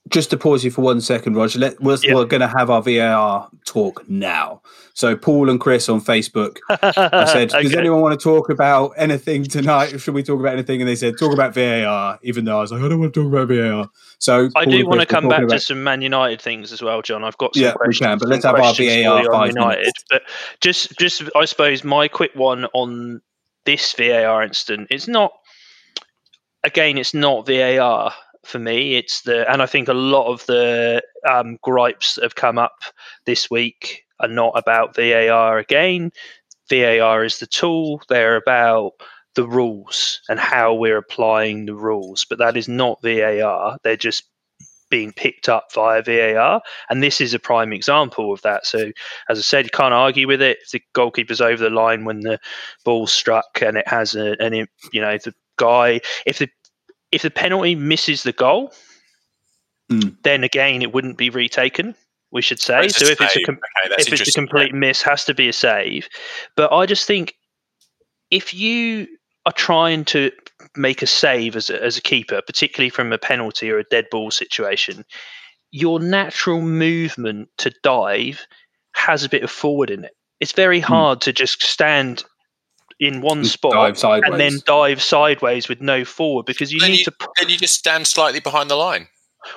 Just 0.08 0.30
to 0.30 0.36
pause 0.36 0.64
you 0.64 0.70
for 0.70 0.82
one 0.82 1.00
second, 1.00 1.34
Roger. 1.34 1.58
Let, 1.58 1.80
we're 1.82 1.98
Yeah. 2.02 2.14
we're 2.14 2.26
going 2.26 2.40
to 2.40 2.46
have 2.56 2.70
our 2.70 2.80
VAR 2.80 3.48
talk 3.64 4.08
now. 4.08 4.62
So 4.94 5.16
Paul 5.16 5.50
and 5.50 5.60
Chris 5.60 5.88
on 5.88 6.00
Facebook 6.00 6.58
I 6.70 7.24
said, 7.32 7.48
"Does 7.50 7.74
anyone 7.74 8.00
want 8.00 8.18
to 8.18 8.22
talk 8.22 8.48
about 8.48 8.92
anything 8.96 9.44
tonight? 9.44 10.00
Should 10.00 10.14
we 10.14 10.22
talk 10.22 10.38
about 10.38 10.52
anything?" 10.52 10.80
And 10.80 10.88
they 10.88 10.94
said, 10.94 11.18
"Talk 11.18 11.32
about 11.32 11.54
VAR." 11.54 12.18
Even 12.22 12.44
though 12.44 12.58
I 12.58 12.60
was 12.60 12.70
like, 12.72 12.82
"I 12.82 12.88
don't 12.88 13.00
want 13.00 13.12
to 13.14 13.20
talk 13.20 13.32
about 13.32 13.48
VAR." 13.48 13.90
So 14.18 14.48
I 14.54 14.64
Paul 14.64 14.72
do 14.72 14.86
want 14.86 15.00
to 15.00 15.06
Chris 15.06 15.14
come 15.20 15.28
back 15.28 15.40
talking 15.40 15.48
to 15.50 15.60
some 15.60 15.82
Man 15.82 16.00
United 16.02 16.40
things 16.40 16.72
as 16.72 16.80
well, 16.82 17.02
John. 17.02 17.24
I've 17.24 17.36
got 17.38 17.54
some 17.54 17.64
Yeah, 17.64 17.74
we 17.84 17.92
can, 17.92 18.16
but 18.18 18.28
let's 18.28 18.44
have 18.44 18.54
our 18.54 18.72
VAR 18.74 19.24
five 19.32 19.48
United. 19.48 19.78
minutes. 19.80 20.04
But 20.08 20.22
just, 20.60 20.96
just 20.98 21.22
I 21.34 21.44
suppose 21.46 21.82
my 21.84 22.06
quick 22.08 22.30
one 22.34 22.66
on 22.72 23.20
this 23.64 23.92
VAR 23.92 24.42
incident. 24.44 24.86
It's 24.90 25.08
not. 25.08 25.32
Again, 26.64 26.98
it's 26.98 27.14
not 27.14 27.46
VAR 27.46 28.12
for 28.46 28.58
me. 28.58 28.96
It's 28.96 29.22
the, 29.22 29.50
and 29.50 29.62
I 29.62 29.66
think 29.66 29.88
a 29.88 29.94
lot 29.94 30.32
of 30.32 30.44
the 30.46 31.02
um, 31.28 31.58
gripes 31.62 32.14
that 32.14 32.22
have 32.22 32.34
come 32.34 32.58
up 32.58 32.82
this 33.24 33.50
week 33.50 34.04
are 34.20 34.28
not 34.28 34.52
about 34.56 34.96
VAR 34.96 35.58
again. 35.58 36.10
VAR 36.70 37.24
is 37.24 37.38
the 37.38 37.46
tool. 37.46 38.02
They're 38.08 38.36
about 38.36 38.92
the 39.34 39.46
rules 39.46 40.20
and 40.28 40.40
how 40.40 40.74
we're 40.74 40.96
applying 40.96 41.66
the 41.66 41.74
rules. 41.74 42.24
But 42.28 42.38
that 42.38 42.56
is 42.56 42.68
not 42.68 43.02
VAR. 43.02 43.78
They're 43.84 43.96
just 43.96 44.24
being 44.88 45.12
picked 45.12 45.48
up 45.48 45.72
via 45.74 46.02
VAR. 46.02 46.62
And 46.90 47.02
this 47.02 47.20
is 47.20 47.34
a 47.34 47.38
prime 47.38 47.72
example 47.72 48.32
of 48.32 48.42
that. 48.42 48.66
So, 48.66 48.92
as 49.28 49.38
I 49.38 49.42
said, 49.42 49.64
you 49.64 49.70
can't 49.70 49.94
argue 49.94 50.26
with 50.26 50.40
it. 50.40 50.58
The 50.72 50.82
goalkeeper's 50.94 51.40
over 51.40 51.62
the 51.62 51.70
line 51.70 52.04
when 52.04 52.20
the 52.20 52.38
ball 52.84 53.06
struck 53.06 53.60
and 53.62 53.76
it 53.76 53.88
has 53.88 54.14
a, 54.14 54.36
an, 54.40 54.54
you 54.92 55.00
know, 55.00 55.18
the 55.18 55.34
guy, 55.58 56.00
if 56.24 56.38
the 56.38 56.48
if 57.12 57.22
the 57.22 57.30
penalty 57.30 57.74
misses 57.74 58.22
the 58.22 58.32
goal, 58.32 58.72
Mm. 59.90 60.16
then 60.24 60.42
again 60.42 60.82
it 60.82 60.92
wouldn't 60.92 61.16
be 61.16 61.30
retaken. 61.30 61.94
We 62.32 62.42
should 62.42 62.60
say. 62.60 62.88
So 62.88 63.06
if 63.06 63.20
it's 63.20 63.36
a 63.36 63.42
com- 63.44 63.60
okay, 63.86 63.94
if 63.98 64.12
it's 64.12 64.28
a 64.28 64.32
complete 64.32 64.74
miss, 64.74 65.00
has 65.02 65.24
to 65.26 65.34
be 65.34 65.48
a 65.48 65.52
save. 65.52 66.08
But 66.56 66.72
I 66.72 66.86
just 66.86 67.06
think 67.06 67.34
if 68.32 68.52
you 68.52 69.06
are 69.46 69.52
trying 69.52 70.04
to 70.06 70.32
make 70.74 71.02
a 71.02 71.06
save 71.06 71.54
as 71.54 71.70
a, 71.70 71.80
as 71.82 71.96
a 71.96 72.02
keeper, 72.02 72.42
particularly 72.44 72.90
from 72.90 73.12
a 73.12 73.18
penalty 73.18 73.70
or 73.70 73.78
a 73.78 73.84
dead 73.84 74.06
ball 74.10 74.32
situation, 74.32 75.04
your 75.70 76.00
natural 76.00 76.60
movement 76.62 77.48
to 77.58 77.72
dive 77.84 78.44
has 78.96 79.22
a 79.22 79.28
bit 79.28 79.44
of 79.44 79.50
forward 79.50 79.90
in 79.90 80.04
it. 80.04 80.12
It's 80.40 80.52
very 80.52 80.80
hard 80.80 81.20
to 81.22 81.32
just 81.32 81.62
stand 81.62 82.24
in 82.98 83.20
one 83.20 83.38
And 83.38 83.46
spot 83.46 83.72
dive 83.72 83.98
sideways. 83.98 84.30
and 84.30 84.40
then 84.40 84.58
dive 84.66 85.02
sideways 85.02 85.68
with 85.68 85.80
no 85.80 86.04
forward 86.04 86.46
because 86.46 86.72
you 86.72 86.80
Then 86.80 86.92
need 86.92 86.98
you- 87.00 87.04
to 87.06 87.12
Then 87.38 87.48
you 87.50 87.56
just 87.58 87.74
stand 87.74 88.06
slightly 88.06 88.40
behind 88.40 88.70
the 88.70 88.76
line. 88.76 89.08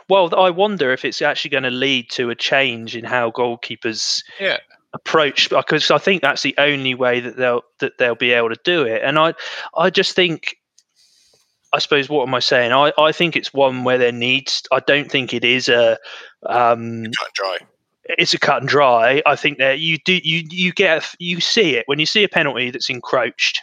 well, 0.10 0.34
I 0.38 0.50
wonder 0.50 0.92
if 0.92 1.06
it's 1.06 1.22
actually 1.22 1.52
going 1.52 1.64
to 1.64 1.72
lead 1.72 2.10
to 2.12 2.30
a 2.30 2.36
change 2.36 2.96
in 2.96 3.06
how 3.06 3.32
goalkeepers 3.32 4.22
Yeah. 4.40 4.58
approach 4.94 5.50
because 5.50 5.90
I 5.92 5.98
think 6.00 6.22
that's 6.22 6.42
the 6.42 6.54
only 6.58 6.96
way 6.96 7.20
that 7.22 7.38
they'll 7.38 7.64
that 7.80 7.98
they'll 7.98 8.16
be 8.16 8.32
able 8.34 8.50
to 8.50 8.60
do 8.64 8.84
it. 8.84 9.02
And 9.04 9.18
I 9.20 9.34
I 9.78 9.90
just 9.90 10.14
think 10.16 10.56
I 11.72 11.78
suppose 11.80 12.10
what 12.10 12.28
am 12.28 12.34
I 12.34 12.40
saying? 12.40 12.72
I, 12.74 12.92
I 12.98 13.12
think 13.12 13.36
it's 13.36 13.54
one 13.54 13.84
where 13.84 14.00
there 14.00 14.12
needs 14.12 14.64
I 14.72 14.80
don't 14.80 15.10
think 15.10 15.34
it 15.34 15.44
is 15.46 15.70
a 15.70 15.98
um 16.48 17.04
Cut 17.04 17.28
and 17.28 17.34
dry. 17.36 17.58
It's 18.18 18.34
a 18.34 18.40
cut 18.40 18.62
and 18.62 18.70
dry. 18.70 19.22
I 19.26 19.36
think 19.36 19.58
that 19.60 19.80
you 19.80 19.98
do 20.04 20.20
you 20.24 20.44
you 20.50 20.74
get 20.74 21.14
you 21.20 21.40
see 21.40 21.76
it 21.76 21.84
when 21.88 22.00
you 22.00 22.06
see 22.06 22.24
a 22.24 22.30
penalty 22.30 22.72
that's 22.72 22.90
encroached. 22.90 23.62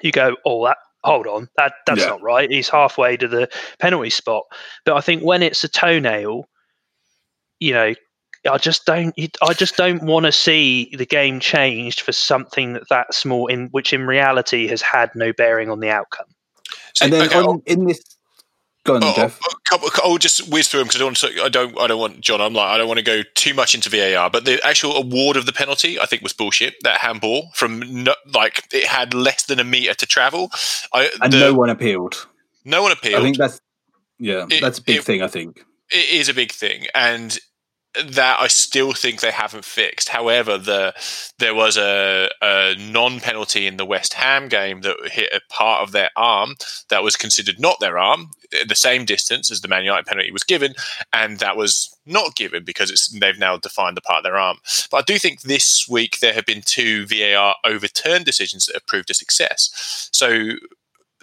You 0.00 0.10
go, 0.12 0.36
oh, 0.44 0.64
that 0.66 0.78
hold 1.04 1.26
on, 1.26 1.48
that 1.56 1.74
that's 1.86 2.00
Yeah. 2.00 2.08
not 2.08 2.22
right. 2.22 2.50
He's 2.50 2.68
halfway 2.68 3.16
to 3.16 3.28
the 3.28 3.48
penalty 3.78 4.10
spot. 4.10 4.44
But 4.84 4.96
I 4.96 5.00
think 5.00 5.22
when 5.22 5.42
it's 5.42 5.62
a 5.64 5.68
toenail, 5.68 6.48
you 7.60 7.72
know, 7.72 7.94
I 8.50 8.58
just 8.58 8.84
don't. 8.86 9.14
I 9.40 9.52
just 9.52 9.76
don't 9.76 10.02
want 10.02 10.26
to 10.26 10.32
see 10.32 10.92
the 10.96 11.06
game 11.06 11.38
changed 11.38 12.00
for 12.00 12.10
something 12.10 12.72
that 12.72 12.88
that 12.90 13.14
small, 13.14 13.46
in 13.46 13.68
which 13.68 13.92
in 13.92 14.06
reality 14.06 14.66
has 14.66 14.82
had 14.82 15.10
no 15.14 15.32
bearing 15.32 15.70
on 15.70 15.78
the 15.78 15.90
outcome. 15.90 16.26
So, 16.94 17.04
and 17.04 17.12
then 17.12 17.28
okay, 17.28 17.38
on, 17.38 17.46
oh. 17.46 17.62
in 17.66 17.86
this 17.86 18.02
Go 18.84 18.96
on, 18.96 19.04
oh, 19.04 19.12
oh, 19.12 19.14
Jeff. 19.14 19.38
Oh, 19.42 19.54
I'll, 19.70 19.78
I'll 19.78 20.12
oh, 20.14 20.18
just 20.18 20.50
whiz 20.50 20.68
through 20.68 20.80
them 20.80 20.88
because 20.88 20.96
I 20.96 21.04
don't. 21.04 21.08
Want 21.08 21.16
to, 21.18 21.42
I 21.44 21.48
don't. 21.48 21.78
I 21.78 21.86
don't 21.86 22.00
want 22.00 22.20
John. 22.20 22.40
I'm 22.40 22.52
like. 22.52 22.68
I 22.68 22.78
don't 22.78 22.88
want 22.88 22.98
to 22.98 23.04
go 23.04 23.22
too 23.34 23.54
much 23.54 23.74
into 23.76 23.88
VAR. 23.88 24.28
But 24.28 24.44
the 24.44 24.60
actual 24.66 24.96
award 24.96 25.36
of 25.36 25.46
the 25.46 25.52
penalty, 25.52 26.00
I 26.00 26.06
think, 26.06 26.22
was 26.22 26.32
bullshit. 26.32 26.74
That 26.82 26.98
handball 26.98 27.50
from 27.54 27.80
no, 28.04 28.14
like 28.34 28.64
it 28.72 28.86
had 28.86 29.14
less 29.14 29.44
than 29.44 29.60
a 29.60 29.64
meter 29.64 29.94
to 29.94 30.06
travel, 30.06 30.50
I, 30.92 31.10
and 31.20 31.32
the, 31.32 31.38
no 31.38 31.54
one 31.54 31.70
appealed. 31.70 32.26
No 32.64 32.82
one 32.82 32.90
appealed. 32.90 33.20
I 33.20 33.22
think 33.22 33.36
that's 33.36 33.60
yeah, 34.18 34.46
it, 34.50 34.60
that's 34.60 34.78
a 34.78 34.82
big 34.82 34.98
it, 34.98 35.04
thing. 35.04 35.22
I 35.22 35.28
think 35.28 35.64
it 35.92 36.10
is 36.10 36.28
a 36.28 36.34
big 36.34 36.50
thing, 36.50 36.86
and 36.94 37.38
that 38.06 38.40
I 38.40 38.46
still 38.46 38.92
think 38.92 39.20
they 39.20 39.30
haven't 39.30 39.64
fixed. 39.64 40.08
However, 40.08 40.56
the 40.56 40.94
there 41.38 41.54
was 41.54 41.76
a, 41.76 42.28
a 42.40 42.74
non 42.78 43.20
penalty 43.20 43.66
in 43.66 43.76
the 43.76 43.84
West 43.84 44.14
Ham 44.14 44.48
game 44.48 44.80
that 44.80 44.96
hit 45.10 45.32
a 45.32 45.40
part 45.52 45.82
of 45.82 45.92
their 45.92 46.10
arm 46.16 46.56
that 46.88 47.02
was 47.02 47.16
considered 47.16 47.60
not 47.60 47.80
their 47.80 47.98
arm, 47.98 48.30
eh, 48.52 48.64
the 48.66 48.74
same 48.74 49.04
distance 49.04 49.50
as 49.50 49.60
the 49.60 49.68
Man 49.68 49.84
United 49.84 50.06
penalty 50.06 50.32
was 50.32 50.44
given, 50.44 50.74
and 51.12 51.38
that 51.38 51.56
was 51.56 51.94
not 52.06 52.34
given 52.34 52.64
because 52.64 52.90
it's 52.90 53.08
they've 53.08 53.38
now 53.38 53.56
defined 53.58 53.96
the 53.96 54.02
part 54.02 54.18
of 54.18 54.24
their 54.24 54.38
arm. 54.38 54.58
But 54.90 54.98
I 54.98 55.02
do 55.02 55.18
think 55.18 55.42
this 55.42 55.86
week 55.88 56.20
there 56.20 56.34
have 56.34 56.46
been 56.46 56.62
two 56.64 57.06
VAR 57.06 57.56
overturned 57.64 58.24
decisions 58.24 58.66
that 58.66 58.76
have 58.76 58.86
proved 58.86 59.10
a 59.10 59.14
success. 59.14 60.08
So 60.12 60.54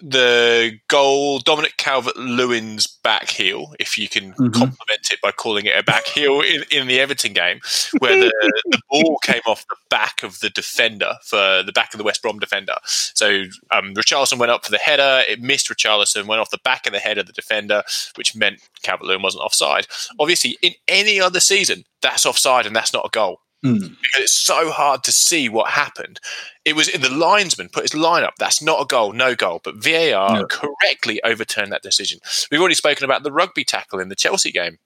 the 0.02 0.80
goal, 0.88 1.40
Dominic 1.40 1.78
Calvert 1.78 2.18
Lewin's 2.18 2.88
back 2.88 3.30
heel, 3.30 3.74
if 3.80 3.98
you 3.98 4.08
can 4.08 4.32
mm-hmm. 4.34 4.52
compliment 4.52 5.12
it 5.12 5.20
by 5.22 5.32
calling 5.32 5.66
it 5.66 5.78
a 5.78 5.84
back 5.84 6.06
heel 6.06 6.42
in, 6.42 6.64
in 6.72 6.88
the 6.88 7.00
Everton 7.00 7.34
game, 7.34 7.60
where 8.00 8.18
the, 8.18 8.52
the, 8.66 8.82
ball 8.90 9.18
came 9.24 9.42
off 9.48 9.66
the 9.70 9.76
back 9.90 10.24
of 10.24 10.40
the 10.40 10.50
defender 10.50 11.14
for 11.24 11.64
the 11.64 11.72
back 11.74 11.94
of 11.94 11.98
the 11.98 12.04
West 12.04 12.22
Brom 12.22 12.40
defender. 12.40 12.76
So 12.84 13.44
um, 13.72 13.94
Richarlison 13.94 14.40
went 14.40 14.52
up 14.52 14.66
for 14.66 14.72
the 14.72 14.78
header, 14.78 15.24
it 15.28 15.42
missed 15.42 15.70
Richarlison, 15.70 16.26
went 16.26 16.42
off 16.42 16.50
the 16.50 16.60
back 16.64 16.86
of 16.86 16.94
the 16.94 17.00
head 17.00 17.18
of 17.18 17.28
the 17.28 17.34
defender, 17.34 17.84
which 18.16 18.36
meant 18.36 18.62
Calvert 18.84 19.08
Lewin 19.08 19.22
wasn't 19.22 19.44
offside. 19.44 19.88
Obviously, 20.20 20.58
in 20.62 20.74
any 20.88 21.20
other 21.20 21.40
season, 21.40 21.84
that's 22.02 22.26
offside 22.26 22.66
and 22.66 22.76
that's 22.76 22.94
not 22.94 23.06
a 23.06 23.10
goal. 23.10 23.42
Mm. 23.63 23.80
Because 23.82 24.22
it's 24.22 24.38
so 24.38 24.72
hard 24.72 25.04
to 25.04 25.12
see 25.12 25.50
what 25.50 25.72
happened. 25.72 26.19
It 26.63 26.76
was 26.76 26.88
in 26.88 27.02
the 27.02 27.10
linesman 27.10 27.69
put 27.69 27.84
his 27.84 27.93
line 27.93 28.24
up. 28.24 28.36
That's 28.38 28.62
not 28.62 28.82
a 28.82 28.86
goal, 28.86 29.12
no 29.12 29.36
goal. 29.36 29.60
But 29.63 29.84
VAR 29.84 30.39
no. 30.39 30.45
correctly 30.45 31.22
overturned 31.24 31.72
that 31.72 31.84
decision. 31.84 32.19
We've 32.50 32.62
already 32.62 32.76
spoken 32.76 33.04
about 33.04 33.24
the 33.24 33.32
rugby 33.32 33.65
tackle 33.65 34.00
in 34.00 34.10
the 34.10 34.15
Chelsea 34.15 34.52
game. 34.52 34.78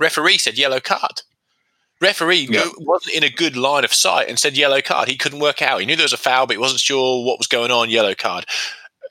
Referee 0.00 0.38
said 0.38 0.58
yellow 0.58 0.80
card. 0.80 1.22
Referee 2.00 2.48
yeah. 2.50 2.68
wasn't 2.78 3.14
in 3.14 3.22
a 3.22 3.30
good 3.30 3.56
line 3.56 3.84
of 3.84 3.94
sight 3.94 4.28
and 4.28 4.38
said 4.38 4.56
yellow 4.56 4.80
card. 4.80 5.08
He 5.08 5.16
couldn't 5.16 5.38
work 5.38 5.62
out. 5.62 5.78
He 5.78 5.86
knew 5.86 5.94
there 5.94 6.04
was 6.04 6.12
a 6.12 6.18
foul, 6.18 6.46
but 6.46 6.54
he 6.54 6.58
wasn't 6.58 6.80
sure 6.80 7.24
what 7.24 7.38
was 7.38 7.46
going 7.46 7.70
on. 7.70 7.90
Yellow 7.90 8.14
card 8.14 8.44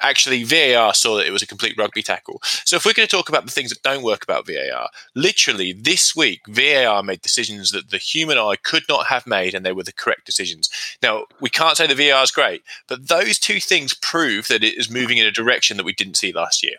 actually 0.04 0.44
VAR 0.44 0.94
saw 0.94 1.18
that 1.18 1.26
it 1.26 1.32
was 1.32 1.42
a 1.42 1.48
complete 1.48 1.76
rugby 1.78 2.04
tackle. 2.04 2.42
So 2.66 2.76
if 2.76 2.86
we're 2.86 2.94
going 2.94 3.08
to 3.08 3.16
talk 3.16 3.30
about 3.30 3.46
the 3.46 3.52
things 3.52 3.70
that 3.70 3.82
don't 3.82 4.04
work 4.04 4.24
about 4.24 4.46
VAR, 4.46 4.90
literally 5.16 5.74
this 5.74 6.16
week 6.16 6.42
VAR 6.48 7.02
made 7.02 7.22
decisions 7.22 7.72
that 7.72 7.90
the 7.90 7.98
human 7.98 8.38
eye 8.38 8.58
could 8.62 8.84
not 8.88 9.08
have 9.08 9.26
made, 9.26 9.54
and 9.54 9.66
they 9.66 9.74
were 9.74 9.84
the 9.84 9.94
correct 9.94 10.26
decisions. 10.26 10.70
Now 11.02 11.26
we 11.40 11.50
can't 11.50 11.78
say 11.78 11.88
the 11.88 11.96
VAR 11.96 12.24
is 12.24 12.32
great, 12.32 12.64
but 12.88 13.08
those 13.08 13.40
two 13.40 13.60
things 13.60 13.94
prove 13.94 14.48
that 14.50 14.64
it 14.64 14.78
is 14.78 14.90
moving 14.90 15.18
in 15.18 15.26
a 15.26 15.32
direction 15.32 15.78
that 15.78 15.86
we 15.86 15.94
didn't 15.94 16.18
see 16.18 16.32
last 16.32 16.64
year. 16.64 16.76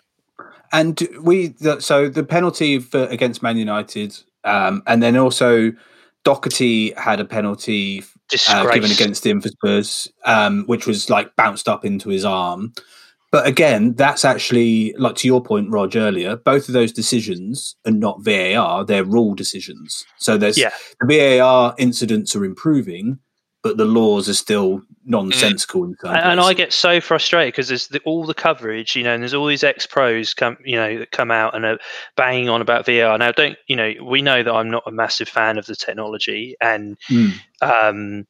And 0.72 1.00
we 1.20 1.54
so 1.78 2.08
the 2.08 2.24
penalty 2.24 2.78
for, 2.78 3.04
against 3.04 3.42
Man 3.42 3.56
United, 3.56 4.18
um, 4.44 4.82
and 4.86 5.02
then 5.02 5.16
also 5.16 5.72
Doherty 6.24 6.92
had 6.92 7.20
a 7.20 7.24
penalty 7.24 8.02
uh, 8.48 8.70
given 8.72 8.90
against 8.90 9.24
him 9.24 9.40
for 9.40 9.48
Spurs, 9.48 10.08
um, 10.24 10.64
which 10.66 10.86
was 10.86 11.10
like 11.10 11.36
bounced 11.36 11.68
up 11.68 11.84
into 11.84 12.08
his 12.08 12.24
arm. 12.24 12.72
But 13.34 13.48
again, 13.48 13.94
that's 13.94 14.24
actually 14.24 14.94
like 14.96 15.16
to 15.16 15.26
your 15.26 15.42
point, 15.42 15.68
Rog, 15.68 15.96
earlier. 15.96 16.36
Both 16.36 16.68
of 16.68 16.72
those 16.72 16.92
decisions 16.92 17.74
are 17.84 17.90
not 17.90 18.22
VAR; 18.22 18.84
they're 18.84 19.02
rule 19.02 19.34
decisions. 19.34 20.06
So 20.18 20.38
there's 20.38 20.56
yeah. 20.56 20.70
the 21.00 21.38
VAR 21.38 21.74
incidents 21.76 22.36
are 22.36 22.44
improving, 22.44 23.18
but 23.64 23.76
the 23.76 23.86
laws 23.86 24.28
are 24.28 24.34
still 24.34 24.82
nonsensical. 25.04 25.82
Mm. 25.82 25.94
and, 26.04 26.16
and 26.16 26.40
I 26.40 26.54
get 26.54 26.72
so 26.72 27.00
frustrated 27.00 27.54
because 27.54 27.66
there's 27.66 27.88
the, 27.88 27.98
all 28.04 28.24
the 28.24 28.34
coverage, 28.34 28.94
you 28.94 29.02
know, 29.02 29.14
and 29.14 29.20
there's 29.20 29.34
all 29.34 29.48
these 29.48 29.64
ex 29.64 29.84
pros 29.84 30.32
come, 30.32 30.56
you 30.64 30.76
know, 30.76 31.00
that 31.00 31.10
come 31.10 31.32
out 31.32 31.56
and 31.56 31.64
are 31.64 31.78
banging 32.16 32.48
on 32.48 32.60
about 32.60 32.86
VAR. 32.86 33.18
Now, 33.18 33.32
don't 33.32 33.58
you 33.66 33.74
know? 33.74 33.94
We 34.00 34.22
know 34.22 34.44
that 34.44 34.54
I'm 34.54 34.70
not 34.70 34.84
a 34.86 34.92
massive 34.92 35.28
fan 35.28 35.58
of 35.58 35.66
the 35.66 35.74
technology, 35.74 36.54
and 36.60 36.96
mm. 37.10 37.32
um, 37.60 38.28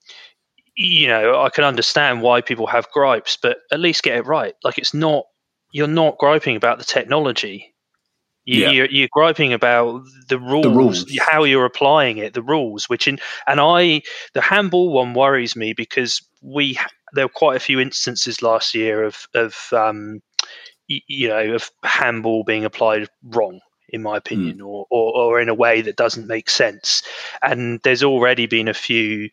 you 0.76 1.06
know, 1.06 1.40
I 1.40 1.50
can 1.50 1.64
understand 1.64 2.22
why 2.22 2.40
people 2.40 2.66
have 2.66 2.90
gripes, 2.90 3.38
but 3.40 3.58
at 3.70 3.80
least 3.80 4.02
get 4.02 4.16
it 4.16 4.26
right. 4.26 4.54
Like 4.64 4.78
it's 4.78 4.94
not 4.94 5.24
you're 5.72 5.86
not 5.88 6.18
griping 6.18 6.56
about 6.56 6.78
the 6.78 6.84
technology. 6.84 7.74
You, 8.46 8.60
yeah. 8.60 8.70
you're, 8.70 8.90
you're, 8.90 9.08
griping 9.10 9.54
about 9.54 10.02
the 10.28 10.38
rules, 10.38 10.64
the 10.64 10.70
rules, 10.70 11.18
how 11.18 11.44
you're 11.44 11.64
applying 11.64 12.18
it, 12.18 12.34
the 12.34 12.42
rules. 12.42 12.90
Which 12.90 13.08
in 13.08 13.18
and 13.46 13.60
I, 13.60 14.02
the 14.34 14.42
handball 14.42 14.92
one 14.92 15.14
worries 15.14 15.56
me 15.56 15.72
because 15.72 16.20
we 16.42 16.78
there 17.14 17.24
were 17.24 17.32
quite 17.32 17.56
a 17.56 17.60
few 17.60 17.80
instances 17.80 18.42
last 18.42 18.74
year 18.74 19.02
of 19.02 19.26
of 19.34 19.72
um, 19.72 20.20
you 20.88 21.28
know 21.28 21.54
of 21.54 21.70
handball 21.84 22.44
being 22.44 22.64
applied 22.64 23.08
wrong 23.22 23.60
in 23.90 24.02
my 24.02 24.16
opinion, 24.16 24.58
mm. 24.58 24.66
or, 24.66 24.86
or, 24.90 25.16
or 25.16 25.40
in 25.40 25.48
a 25.48 25.54
way 25.54 25.80
that 25.80 25.94
doesn't 25.96 26.26
make 26.26 26.50
sense. 26.50 27.02
And 27.42 27.80
there's 27.84 28.02
already 28.02 28.46
been 28.46 28.66
a 28.66 28.74
few 28.74 29.28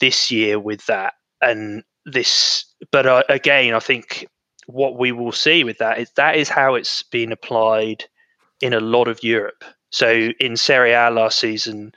this 0.00 0.30
year 0.30 0.58
with 0.58 0.84
that 0.86 1.14
and 1.40 1.82
this 2.04 2.64
but 2.90 3.06
uh, 3.06 3.22
again 3.28 3.74
i 3.74 3.80
think 3.80 4.26
what 4.66 4.98
we 4.98 5.12
will 5.12 5.32
see 5.32 5.64
with 5.64 5.78
that 5.78 5.98
is 5.98 6.10
that 6.16 6.36
is 6.36 6.48
how 6.48 6.74
it's 6.74 7.02
been 7.04 7.32
applied 7.32 8.04
in 8.60 8.72
a 8.72 8.80
lot 8.80 9.08
of 9.08 9.22
europe 9.22 9.64
so 9.90 10.30
in 10.40 10.56
serie 10.56 10.92
a 10.92 11.10
last 11.10 11.38
season 11.38 11.92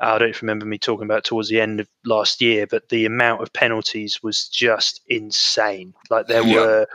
i 0.00 0.18
don't 0.18 0.42
remember 0.42 0.66
me 0.66 0.78
talking 0.78 1.04
about 1.04 1.24
towards 1.24 1.48
the 1.48 1.60
end 1.60 1.80
of 1.80 1.88
last 2.04 2.40
year 2.40 2.66
but 2.66 2.88
the 2.88 3.04
amount 3.04 3.42
of 3.42 3.52
penalties 3.52 4.22
was 4.22 4.48
just 4.48 5.00
insane 5.08 5.92
like 6.10 6.26
there 6.26 6.44
yeah. 6.44 6.54
were 6.54 6.86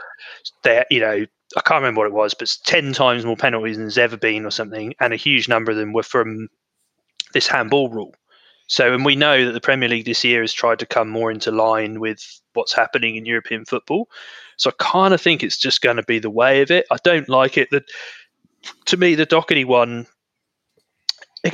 there 0.62 0.84
you 0.90 1.00
know 1.00 1.24
I 1.56 1.62
can't 1.62 1.80
remember 1.80 2.00
what 2.00 2.08
it 2.08 2.12
was, 2.12 2.34
but 2.34 2.54
10 2.64 2.92
times 2.92 3.24
more 3.24 3.36
penalties 3.36 3.76
than 3.76 3.84
there's 3.84 3.98
ever 3.98 4.16
been, 4.16 4.44
or 4.44 4.50
something. 4.50 4.94
And 5.00 5.12
a 5.12 5.16
huge 5.16 5.48
number 5.48 5.70
of 5.70 5.78
them 5.78 5.92
were 5.92 6.02
from 6.02 6.48
this 7.32 7.46
handball 7.46 7.88
rule. 7.88 8.14
So, 8.68 8.92
and 8.92 9.04
we 9.04 9.16
know 9.16 9.44
that 9.46 9.52
the 9.52 9.60
Premier 9.60 9.88
League 9.88 10.04
this 10.04 10.24
year 10.24 10.42
has 10.42 10.52
tried 10.52 10.78
to 10.78 10.86
come 10.86 11.08
more 11.08 11.30
into 11.30 11.50
line 11.50 12.00
with 12.00 12.22
what's 12.52 12.74
happening 12.74 13.16
in 13.16 13.26
European 13.26 13.64
football. 13.64 14.08
So, 14.58 14.70
I 14.70 14.74
kind 14.78 15.14
of 15.14 15.20
think 15.20 15.42
it's 15.42 15.56
just 15.56 15.80
going 15.80 15.96
to 15.96 16.02
be 16.02 16.18
the 16.18 16.30
way 16.30 16.60
of 16.60 16.70
it. 16.70 16.86
I 16.90 16.96
don't 17.02 17.28
like 17.28 17.56
it. 17.56 17.70
That 17.70 17.84
to 18.86 18.96
me, 18.96 19.14
the 19.14 19.26
Doherty 19.26 19.64
one 19.64 20.06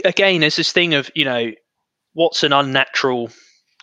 again 0.05 0.42
is 0.42 0.57
this 0.57 0.72
thing 0.72 0.94
of 0.94 1.11
you 1.14 1.24
know 1.24 1.53
what's 2.14 2.42
an 2.42 2.53
unnatural 2.53 3.31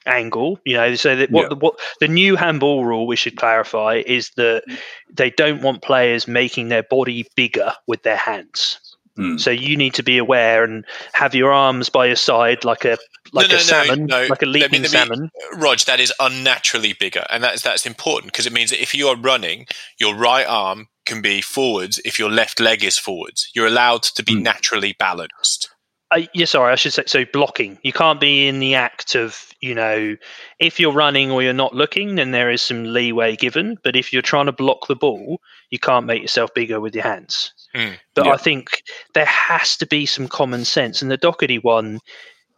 angle. 0.05 0.59
You 0.65 0.75
know, 0.75 0.95
so 0.95 1.15
that 1.15 1.31
what 1.31 1.43
yeah. 1.43 1.49
the 1.49 1.55
what 1.55 1.79
the 1.99 2.07
new 2.07 2.35
handball 2.35 2.85
rule 2.85 3.07
we 3.07 3.15
should 3.15 3.37
clarify 3.37 4.03
is 4.05 4.31
that 4.37 4.63
mm. 4.67 4.77
they 5.13 5.29
don't 5.29 5.61
want 5.61 5.83
players 5.83 6.27
making 6.27 6.69
their 6.69 6.83
body 6.83 7.25
bigger 7.35 7.73
with 7.87 8.03
their 8.03 8.17
hands. 8.17 8.79
Mm. 9.17 9.39
So 9.39 9.51
you 9.51 9.75
need 9.75 9.93
to 9.95 10.03
be 10.03 10.17
aware 10.17 10.63
and 10.63 10.85
have 11.13 11.35
your 11.35 11.51
arms 11.51 11.89
by 11.89 12.05
your 12.05 12.15
side 12.15 12.63
like 12.63 12.85
a 12.85 12.97
like 13.33 13.49
no, 13.49 13.55
no, 13.55 13.55
a 13.55 13.59
salmon, 13.59 14.05
no, 14.05 14.25
like 14.29 14.41
a 14.41 14.45
leaping 14.45 14.61
let 14.61 14.71
me, 14.71 14.79
let 14.79 15.09
me, 15.09 15.15
salmon. 15.15 15.31
Rog, 15.55 15.79
that 15.79 15.99
is 15.99 16.13
unnaturally 16.19 16.93
bigger, 16.93 17.25
and 17.29 17.43
that's 17.43 17.61
that's 17.61 17.85
important 17.85 18.31
because 18.31 18.45
it 18.45 18.53
means 18.53 18.69
that 18.69 18.81
if 18.81 18.93
you 18.93 19.07
are 19.07 19.17
running, 19.17 19.67
your 19.99 20.15
right 20.15 20.45
arm 20.47 20.87
can 21.05 21.21
be 21.21 21.41
forwards 21.41 21.99
if 22.05 22.19
your 22.19 22.29
left 22.29 22.59
leg 22.59 22.83
is 22.83 22.97
forwards. 22.97 23.49
You're 23.53 23.67
allowed 23.67 24.03
to 24.03 24.23
be 24.23 24.33
mm. 24.33 24.43
naturally 24.43 24.95
balanced. 24.97 25.69
Uh, 26.11 26.23
yeah, 26.33 26.45
sorry, 26.45 26.73
I 26.73 26.75
should 26.75 26.93
say 26.93 27.03
so. 27.05 27.25
Blocking. 27.31 27.79
You 27.83 27.93
can't 27.93 28.19
be 28.19 28.47
in 28.47 28.59
the 28.59 28.75
act 28.75 29.15
of, 29.15 29.45
you 29.61 29.73
know, 29.73 30.17
if 30.59 30.77
you're 30.77 30.91
running 30.91 31.31
or 31.31 31.41
you're 31.41 31.53
not 31.53 31.73
looking, 31.73 32.15
then 32.15 32.31
there 32.31 32.51
is 32.51 32.61
some 32.61 32.83
leeway 32.83 33.37
given. 33.37 33.77
But 33.81 33.95
if 33.95 34.11
you're 34.11 34.21
trying 34.21 34.47
to 34.47 34.51
block 34.51 34.87
the 34.87 34.95
ball, 34.95 35.39
you 35.69 35.79
can't 35.79 36.05
make 36.05 36.21
yourself 36.21 36.53
bigger 36.53 36.81
with 36.81 36.93
your 36.93 37.05
hands. 37.05 37.53
Mm, 37.75 37.97
but 38.15 38.25
yeah. 38.25 38.33
I 38.33 38.37
think 38.37 38.83
there 39.13 39.25
has 39.25 39.77
to 39.77 39.85
be 39.85 40.05
some 40.05 40.27
common 40.27 40.65
sense. 40.65 41.01
And 41.01 41.09
the 41.09 41.17
Doherty 41.17 41.59
one, 41.59 41.99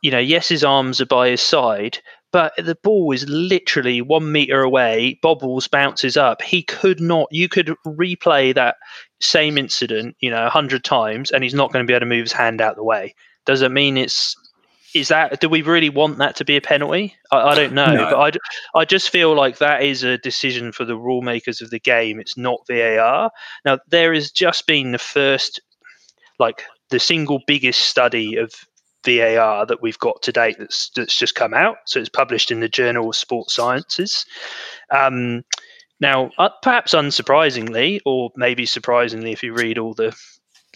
you 0.02 0.12
know, 0.12 0.20
yes, 0.20 0.50
his 0.50 0.64
arms 0.64 1.00
are 1.00 1.06
by 1.06 1.30
his 1.30 1.42
side, 1.42 2.00
but 2.32 2.54
the 2.58 2.78
ball 2.84 3.12
is 3.12 3.30
literally 3.30 4.02
one 4.02 4.32
meter 4.32 4.62
away, 4.62 5.20
bobbles, 5.22 5.68
bounces 5.68 6.18
up. 6.18 6.42
He 6.42 6.64
could 6.64 7.00
not, 7.00 7.28
you 7.32 7.48
could 7.48 7.76
replay 7.86 8.56
that 8.56 8.78
same 9.22 9.58
incident, 9.58 10.16
you 10.20 10.32
know, 10.32 10.46
a 10.46 10.50
hundred 10.50 10.84
times, 10.84 11.32
and 11.32 11.44
he's 11.44 11.54
not 11.54 11.72
going 11.72 11.86
to 11.86 11.88
be 11.88 11.94
able 11.94 12.02
to 12.02 12.06
move 12.08 12.24
his 12.24 12.34
hand 12.34 12.60
out 12.60 12.76
the 12.76 12.84
way. 12.84 13.14
Does 13.46 13.62
it 13.62 13.72
mean 13.72 13.98
it's, 13.98 14.36
is 14.94 15.08
that, 15.10 15.40
do 15.40 15.50
we 15.50 15.62
really 15.62 15.90
want 15.90 16.18
that 16.20 16.36
to 16.38 16.46
be 16.46 16.56
a 16.56 16.62
penalty? 16.62 17.16
I, 17.32 17.38
I 17.38 17.56
don't 17.56 17.74
know, 17.74 17.94
no. 17.94 18.10
but 18.10 18.38
I, 18.76 18.80
I 18.80 18.86
just 18.86 19.10
feel 19.10 19.36
like 19.36 19.58
that 19.58 19.84
is 19.84 20.04
a 20.04 20.18
decision 20.18 20.72
for 20.72 20.86
the 20.86 20.98
rule 20.98 21.22
makers 21.22 21.62
of 21.62 21.70
the 21.70 21.80
game. 21.80 22.20
It's 22.20 22.38
not 22.38 22.60
VAR. 22.68 23.32
Now, 23.66 23.80
there 23.90 24.14
has 24.14 24.32
just 24.32 24.68
been 24.68 24.92
the 24.92 24.98
first, 25.00 25.62
like, 26.40 26.64
the 26.90 27.00
single 27.00 27.40
biggest 27.48 27.82
study 27.82 28.36
of 28.36 28.54
VAR 29.06 29.66
that 29.66 29.82
we've 29.82 30.00
got 30.00 30.22
to 30.22 30.32
date 30.32 30.58
that's 30.60 30.90
that's 30.96 31.18
just 31.18 31.36
come 31.36 31.54
out. 31.54 31.78
So 31.86 32.00
it's 32.00 32.10
published 32.10 32.52
in 32.52 32.60
the 32.60 32.70
Journal 32.70 33.10
of 33.10 33.16
Sports 33.16 33.56
Sciences. 33.56 34.26
Um, 34.92 35.44
now, 36.00 36.32
uh, 36.38 36.50
perhaps 36.62 36.94
unsurprisingly, 36.94 38.00
or 38.06 38.32
maybe 38.36 38.66
surprisingly, 38.66 39.32
if 39.32 39.44
you 39.44 39.54
read 39.54 39.78
all 39.78 39.94
the 39.94 40.16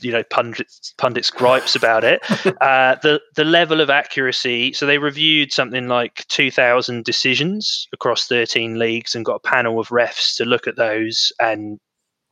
you 0.02 0.12
know 0.12 0.24
pundits 0.30 0.94
pundits 0.98 1.30
gripes 1.30 1.76
about 1.76 2.04
it. 2.04 2.22
Uh, 2.62 2.96
the 3.04 3.22
the 3.36 3.44
level 3.44 3.82
of 3.82 3.90
accuracy 3.90 4.74
so 4.74 4.86
they 4.86 4.98
reviewed 4.98 5.52
something 5.52 5.88
like 5.88 6.26
2000 6.30 7.04
decisions 7.04 7.88
across 7.94 8.28
13 8.28 8.80
leagues 8.80 9.16
and 9.16 9.26
got 9.26 9.36
a 9.36 9.48
panel 9.48 9.80
of 9.80 9.90
refs 9.90 10.36
to 10.36 10.44
look 10.46 10.68
at 10.68 10.76
those 10.76 11.32
and 11.40 11.80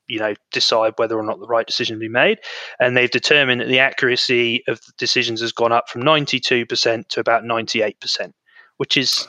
you 0.07 0.19
know 0.19 0.33
decide 0.51 0.93
whether 0.97 1.17
or 1.17 1.23
not 1.23 1.39
the 1.39 1.47
right 1.47 1.67
decision 1.67 1.99
be 1.99 2.09
made. 2.09 2.39
And 2.79 2.95
they've 2.97 3.11
determined 3.11 3.61
that 3.61 3.67
the 3.67 3.79
accuracy 3.79 4.63
of 4.67 4.79
the 4.81 4.93
decisions 4.97 5.41
has 5.41 5.51
gone 5.51 5.71
up 5.71 5.89
from 5.89 6.01
92% 6.01 7.07
to 7.09 7.19
about 7.19 7.43
98% 7.43 8.31
which 8.77 8.97
is 8.97 9.27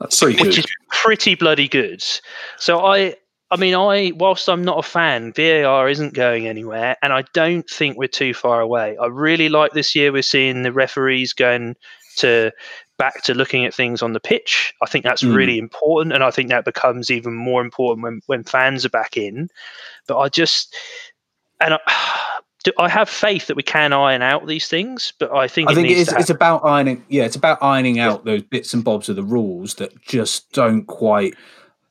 That's 0.00 0.20
which 0.22 0.38
good. 0.38 0.58
is 0.58 0.66
pretty 0.90 1.34
bloody 1.34 1.68
good. 1.68 2.02
So 2.58 2.84
i 2.84 3.14
I 3.50 3.56
mean, 3.56 3.74
I 3.74 4.12
whilst 4.16 4.48
I'm 4.48 4.64
not 4.64 4.78
a 4.78 4.82
fan, 4.82 5.32
VAR 5.32 5.88
isn't 5.88 6.14
going 6.14 6.46
anywhere, 6.46 6.96
and 7.02 7.12
I 7.12 7.24
don't 7.34 7.68
think 7.68 7.96
we're 7.96 8.08
too 8.08 8.34
far 8.34 8.60
away. 8.60 8.96
I 8.96 9.06
really 9.06 9.48
like 9.48 9.72
this 9.72 9.94
year 9.94 10.12
we're 10.12 10.22
seeing 10.22 10.62
the 10.62 10.72
referees 10.72 11.32
going 11.32 11.76
to 12.16 12.50
back 12.96 13.22
to 13.24 13.34
looking 13.34 13.64
at 13.64 13.74
things 13.74 14.02
on 14.02 14.12
the 14.12 14.20
pitch. 14.20 14.72
I 14.82 14.86
think 14.86 15.04
that's 15.04 15.22
Mm. 15.22 15.34
really 15.34 15.58
important, 15.58 16.14
and 16.14 16.24
I 16.24 16.30
think 16.30 16.48
that 16.48 16.64
becomes 16.64 17.10
even 17.10 17.34
more 17.34 17.60
important 17.60 18.02
when 18.02 18.20
when 18.26 18.44
fans 18.44 18.84
are 18.84 18.90
back 18.90 19.16
in. 19.16 19.48
But 20.08 20.18
I 20.18 20.28
just 20.28 20.74
and 21.60 21.74
I, 21.74 21.78
I 22.78 22.88
have 22.88 23.10
faith 23.10 23.48
that 23.48 23.56
we 23.56 23.62
can 23.62 23.92
iron 23.92 24.22
out 24.22 24.46
these 24.46 24.68
things, 24.68 25.12
but 25.18 25.30
I 25.36 25.48
think 25.48 25.68
I 25.68 25.72
it 25.72 25.74
think 25.74 25.90
it 25.90 25.98
is. 25.98 26.12
It's 26.12 26.30
about 26.30 26.64
ironing. 26.64 27.04
Yeah, 27.08 27.24
it's 27.24 27.36
about 27.36 27.62
ironing 27.62 27.98
out 27.98 28.24
those 28.24 28.42
bits 28.42 28.72
and 28.72 28.82
bobs 28.82 29.08
of 29.10 29.16
the 29.16 29.22
rules 29.22 29.74
that 29.74 30.00
just 30.02 30.50
don't 30.52 30.86
quite. 30.86 31.34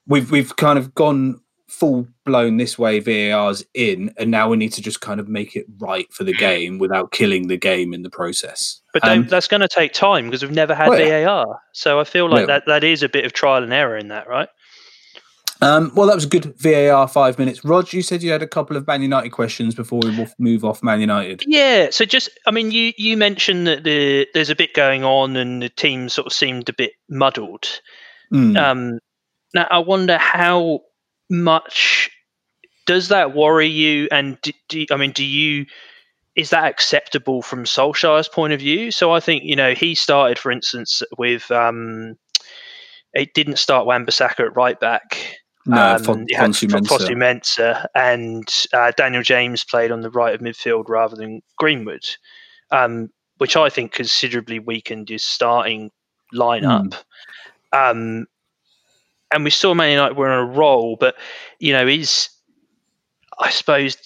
We've 0.08 0.30
we've 0.32 0.56
kind 0.56 0.78
of 0.78 0.94
gone 0.96 1.39
full 1.68 2.08
blown 2.26 2.58
this 2.58 2.78
way. 2.78 3.00
VAR's 3.00 3.66
in, 3.74 4.13
and 4.18 4.30
now 4.30 4.50
we 4.50 4.58
need 4.58 4.74
to 4.74 4.82
just 4.82 5.02
kind 5.02 5.20
of 5.20 5.28
make 5.28 5.56
it 5.56 5.66
right 5.80 6.12
for 6.13 6.24
the 6.24 6.34
game 6.34 6.78
without 6.78 7.12
killing 7.12 7.48
the 7.48 7.58
game 7.58 7.94
in 7.94 8.04
the 8.04 8.10
process. 8.10 8.80
But 8.94 9.04
Um, 9.08 9.28
that's 9.28 9.48
going 9.48 9.62
to 9.62 9.68
take 9.68 9.92
time 9.94 10.26
because 10.26 10.44
we've 10.44 10.52
never 10.52 10.76
had 10.76 10.89
Well, 10.89 11.00
yeah. 11.00 11.26
VAR. 11.26 11.60
So 11.72 12.00
I 12.00 12.04
feel 12.04 12.30
like 12.30 12.42
Yeah. 12.42 12.46
that, 12.46 12.63
that 12.68 12.84
is 12.84 13.02
a 13.02 13.10
bit 13.10 13.26
of 13.26 13.34
trial 13.34 13.63
and 13.63 13.74
error 13.74 13.98
in 13.98 14.10
that, 14.10 14.28
right? 14.28 14.50
um, 15.62 15.92
well, 15.96 16.06
that 16.08 16.16
was 16.16 16.26
a 16.26 16.30
good 16.30 16.54
VAR 16.60 17.08
five 17.08 17.39
minutes. 17.39 17.63
Rog, 17.63 17.94
you 17.94 18.02
said 18.02 18.22
you 18.22 18.32
had 18.32 18.44
a 18.44 18.48
couple 18.48 18.76
of 18.76 18.86
Man 18.86 19.02
United 19.02 19.30
questions 19.30 19.74
before 19.74 20.02
we 20.04 20.28
move 20.38 20.66
off 20.66 20.84
Man 20.84 21.00
United. 21.00 21.44
Yeah. 21.48 21.88
So 21.89 22.04
just, 22.06 22.30
I 22.46 22.52
mean, 22.52 22.72
you 22.72 22.92
you 22.98 23.16
mentioned 23.16 23.66
that 23.68 23.84
the 23.84 24.28
there's 24.34 24.50
a 24.50 24.56
bit 24.56 24.74
going 24.74 25.04
on 25.06 25.38
and 25.38 25.63
the 25.63 25.70
team 25.70 26.10
sort 26.10 26.28
of 26.28 26.34
seemed 26.34 26.68
a 26.68 26.74
bit 26.74 26.92
muddled. 27.10 27.80
Hmm. 28.30 28.58
Um, 28.58 29.00
now 29.54 29.68
I 29.70 29.80
wonder 29.80 30.18
how 30.18 30.82
much 31.30 32.10
does 32.86 33.10
that 33.10 33.36
worry 33.36 33.68
you? 33.68 34.08
And 34.12 34.39
do, 34.42 34.52
do, 34.70 34.86
I 34.92 34.98
mean, 34.98 35.12
do 35.12 35.24
you 35.24 35.66
is 36.36 36.50
that 36.50 36.66
acceptable 36.66 37.42
from 37.42 37.63
Solskjaer's 37.63 38.28
point 38.28 38.54
of 38.54 38.60
view? 38.60 38.92
So 38.92 39.12
I 39.12 39.20
think 39.20 39.44
you 39.44 39.56
know 39.56 39.74
he 39.74 39.96
started, 39.96 40.39
for 40.39 40.52
instance, 40.52 41.02
with 41.18 41.50
um, 41.52 42.18
it 43.13 43.34
didn't 43.34 43.60
start 43.60 43.86
Wan-Bissaka 43.86 44.39
at 44.39 44.56
right 44.56 44.80
back. 44.80 45.38
no, 45.66 45.96
um, 45.96 46.04
Fon- 46.04 46.28
Fonsu 46.36 46.68
Mensah 46.68 46.88
Fosu 46.88 47.16
Mensah 47.16 47.86
and 47.96 48.48
uh, 48.74 48.92
Daniel 48.98 49.24
James 49.24 49.63
played 49.63 49.92
on 49.92 50.02
the 50.02 50.10
right 50.10 50.34
of 50.34 50.42
midfield 50.42 50.86
rather 50.89 51.16
than 51.16 51.42
Greenwood, 51.58 52.04
um, 52.72 53.10
which 53.38 53.56
I 53.56 53.70
think 53.70 53.94
considerably 53.94 54.60
weakened 54.60 55.10
his 55.10 55.24
starting 55.24 55.92
lineup. 56.34 56.96
Um, 57.72 58.28
and 59.34 59.43
we 59.43 59.50
saw 59.50 59.74
Man 59.74 59.91
United 59.91 60.15
were 60.17 60.30
on 60.30 60.39
a 60.39 60.52
roll, 60.52 60.96
but 61.00 61.15
you 61.60 61.74
know, 61.74 61.88
is 61.88 62.30
I 63.39 63.50
suppose 63.50 63.98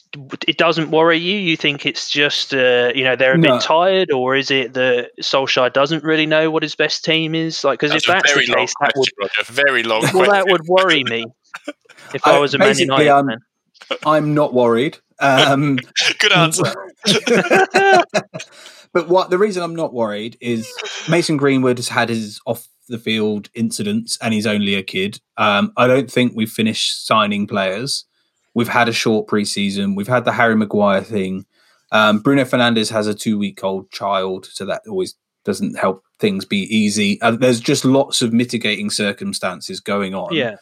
it 0.47 0.57
doesn't 0.57 0.89
worry 0.91 1.17
you. 1.17 1.37
You 1.37 1.57
think 1.57 1.85
it's 1.85 2.09
just 2.09 2.53
uh, 2.53 2.91
you 2.95 3.03
know 3.03 3.15
they're 3.15 3.35
a 3.35 3.37
No. 3.37 3.53
bit 3.53 3.61
tired, 3.61 4.11
or 4.11 4.35
is 4.35 4.49
it 4.51 4.73
that 4.73 5.11
Solskjaer 5.21 5.71
doesn't 5.73 6.03
really 6.03 6.25
know 6.25 6.49
what 6.49 6.63
his 6.63 6.75
best 6.75 7.03
team 7.03 7.35
is? 7.35 7.63
Like, 7.63 7.79
because 7.79 7.93
if 7.93 8.03
That's 8.05 8.07
a 8.07 8.11
that's 8.13 8.33
very 8.33 8.45
the 8.45 8.53
case, 8.53 8.73
that 8.79 8.91
would 8.95 9.09
question, 9.09 9.13
Roger. 9.19 9.51
Very 9.51 9.83
long 9.83 10.01
well, 10.01 10.11
question. 10.11 10.33
that 10.33 10.47
would 10.47 10.61
worry 10.67 11.03
me 11.03 11.25
if 12.13 12.25
I 12.25 12.37
Uh, 12.37 12.39
was 12.39 12.53
a 12.53 12.57
Man 12.57 12.67
basically, 12.67 13.05
United 13.05 13.11
um, 13.11 13.27
fan. 13.27 13.97
I'm 14.05 14.33
not 14.33 14.53
worried. 14.53 14.97
Um, 15.19 15.77
Good 16.19 16.31
answer. 16.31 16.73
but 18.93 19.07
what 19.09 19.29
the 19.29 19.37
reason 19.37 19.63
I'm 19.63 19.75
not 19.75 19.93
worried 19.93 20.37
is 20.41 20.67
Mason 21.09 21.37
Greenwood 21.37 21.77
has 21.77 21.89
had 21.89 22.09
his 22.09 22.39
off 22.45 22.67
the 22.87 22.97
field 22.99 23.49
incidents 23.53 24.17
and 24.21 24.33
he's 24.33 24.47
only 24.47 24.75
a 24.75 24.83
kid. 24.83 25.19
Um, 25.37 25.71
I 25.77 25.87
don't 25.87 26.11
think 26.11 26.33
we've 26.35 26.49
finished 26.49 27.05
signing 27.05 27.47
players. 27.47 28.05
We've 28.53 28.67
had 28.67 28.89
a 28.89 28.93
short 28.93 29.27
preseason. 29.27 29.95
We've 29.95 30.07
had 30.07 30.25
the 30.25 30.31
Harry 30.31 30.55
Maguire 30.55 31.03
thing. 31.03 31.45
Um, 31.91 32.19
Bruno 32.19 32.43
Fernandes 32.43 32.91
has 32.91 33.07
a 33.07 33.13
two 33.13 33.37
week 33.37 33.63
old 33.63 33.89
child, 33.91 34.45
so 34.45 34.65
that 34.65 34.81
always 34.89 35.15
doesn't 35.45 35.77
help 35.77 36.03
things 36.19 36.43
be 36.43 36.63
easy. 36.75 37.21
Uh, 37.21 37.31
there's 37.31 37.59
just 37.61 37.85
lots 37.85 38.21
of 38.21 38.33
mitigating 38.33 38.89
circumstances 38.89 39.79
going 39.79 40.13
on. 40.13 40.33
Yeah, 40.33 40.55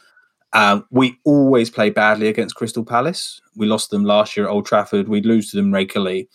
Um, 0.53 0.85
we 0.91 1.17
always 1.23 1.69
play 1.69 1.89
badly 1.89 2.27
against 2.27 2.55
Crystal 2.55 2.83
Palace. 2.85 3.39
We 3.55 3.65
lost 3.65 3.89
them 3.89 4.03
last 4.03 4.38
year 4.38 4.45
at 4.45 4.51
Old 4.51 4.65
Trafford. 4.65 5.07
We'd 5.07 5.25
lose 5.25 5.49
to 5.51 5.57
them 5.57 5.73
regularly. 5.73 6.29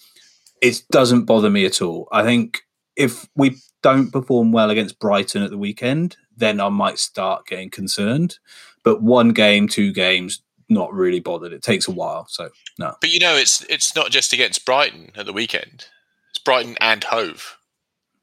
It 0.62 0.82
doesn't 0.90 1.26
bother 1.26 1.50
me 1.50 1.64
at 1.64 1.80
all. 1.80 2.08
I 2.10 2.22
think 2.24 2.62
if 2.96 3.28
we 3.36 3.56
don't 3.82 4.10
perform 4.10 4.52
well 4.52 4.70
against 4.70 4.98
Brighton 4.98 5.42
at 5.42 5.50
the 5.50 5.58
weekend, 5.58 6.16
then 6.36 6.60
I 6.60 6.68
might 6.68 6.98
start 6.98 7.46
getting 7.46 7.70
concerned. 7.70 8.38
But 8.82 9.02
one 9.02 9.30
game, 9.30 9.68
two 9.68 9.92
games, 9.92 10.42
not 10.68 10.92
really 10.92 11.20
bothered. 11.20 11.52
It 11.52 11.62
takes 11.62 11.88
a 11.88 11.92
while. 11.92 12.26
So, 12.28 12.50
no. 12.78 12.94
But 13.00 13.10
you 13.10 13.18
know, 13.18 13.34
it's 13.36 13.62
it's 13.64 13.94
not 13.94 14.10
just 14.10 14.32
against 14.32 14.64
Brighton 14.64 15.10
at 15.16 15.26
the 15.26 15.32
weekend. 15.32 15.86
It's 16.30 16.38
Brighton 16.38 16.76
and 16.80 17.04
Hove. 17.04 17.56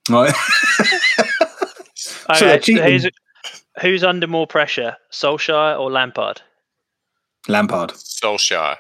Right. 0.10 0.34
Okay, 2.30 2.60
they're 2.76 2.90
who's, 2.90 3.10
who's 3.82 4.04
under 4.04 4.28
more 4.28 4.48
pressure, 4.48 4.96
Solskjaer 5.12 5.80
or 5.80 5.92
Lampard? 5.92 6.42
Lampard. 7.48 7.92
Solskjaer. 7.92 8.76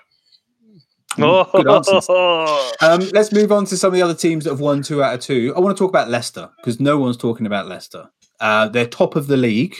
Good 1.17 1.67
answers. 1.67 2.06
Oh, 2.10 2.71
Um, 2.82 3.01
let's 3.13 3.32
move 3.32 3.51
on 3.51 3.65
to 3.65 3.77
some 3.77 3.88
of 3.89 3.93
the 3.93 4.01
other 4.01 4.13
teams 4.13 4.43
that 4.43 4.51
have 4.51 4.60
won 4.60 4.82
two 4.84 5.01
out 5.03 5.15
of 5.15 5.19
two. 5.21 5.53
I 5.56 5.60
want 5.60 5.75
to 5.75 5.82
talk 5.82 5.89
about 5.89 6.10
Leicester 6.10 6.49
because 6.58 6.80
no 6.80 6.97
one's 6.97 7.17
talking 7.17 7.45
about 7.45 7.67
Leicester. 7.67 8.10
Uh, 8.39 8.67
they're 8.69 8.86
top 8.86 9.15
of 9.15 9.27
the 9.27 9.38
league, 9.38 9.75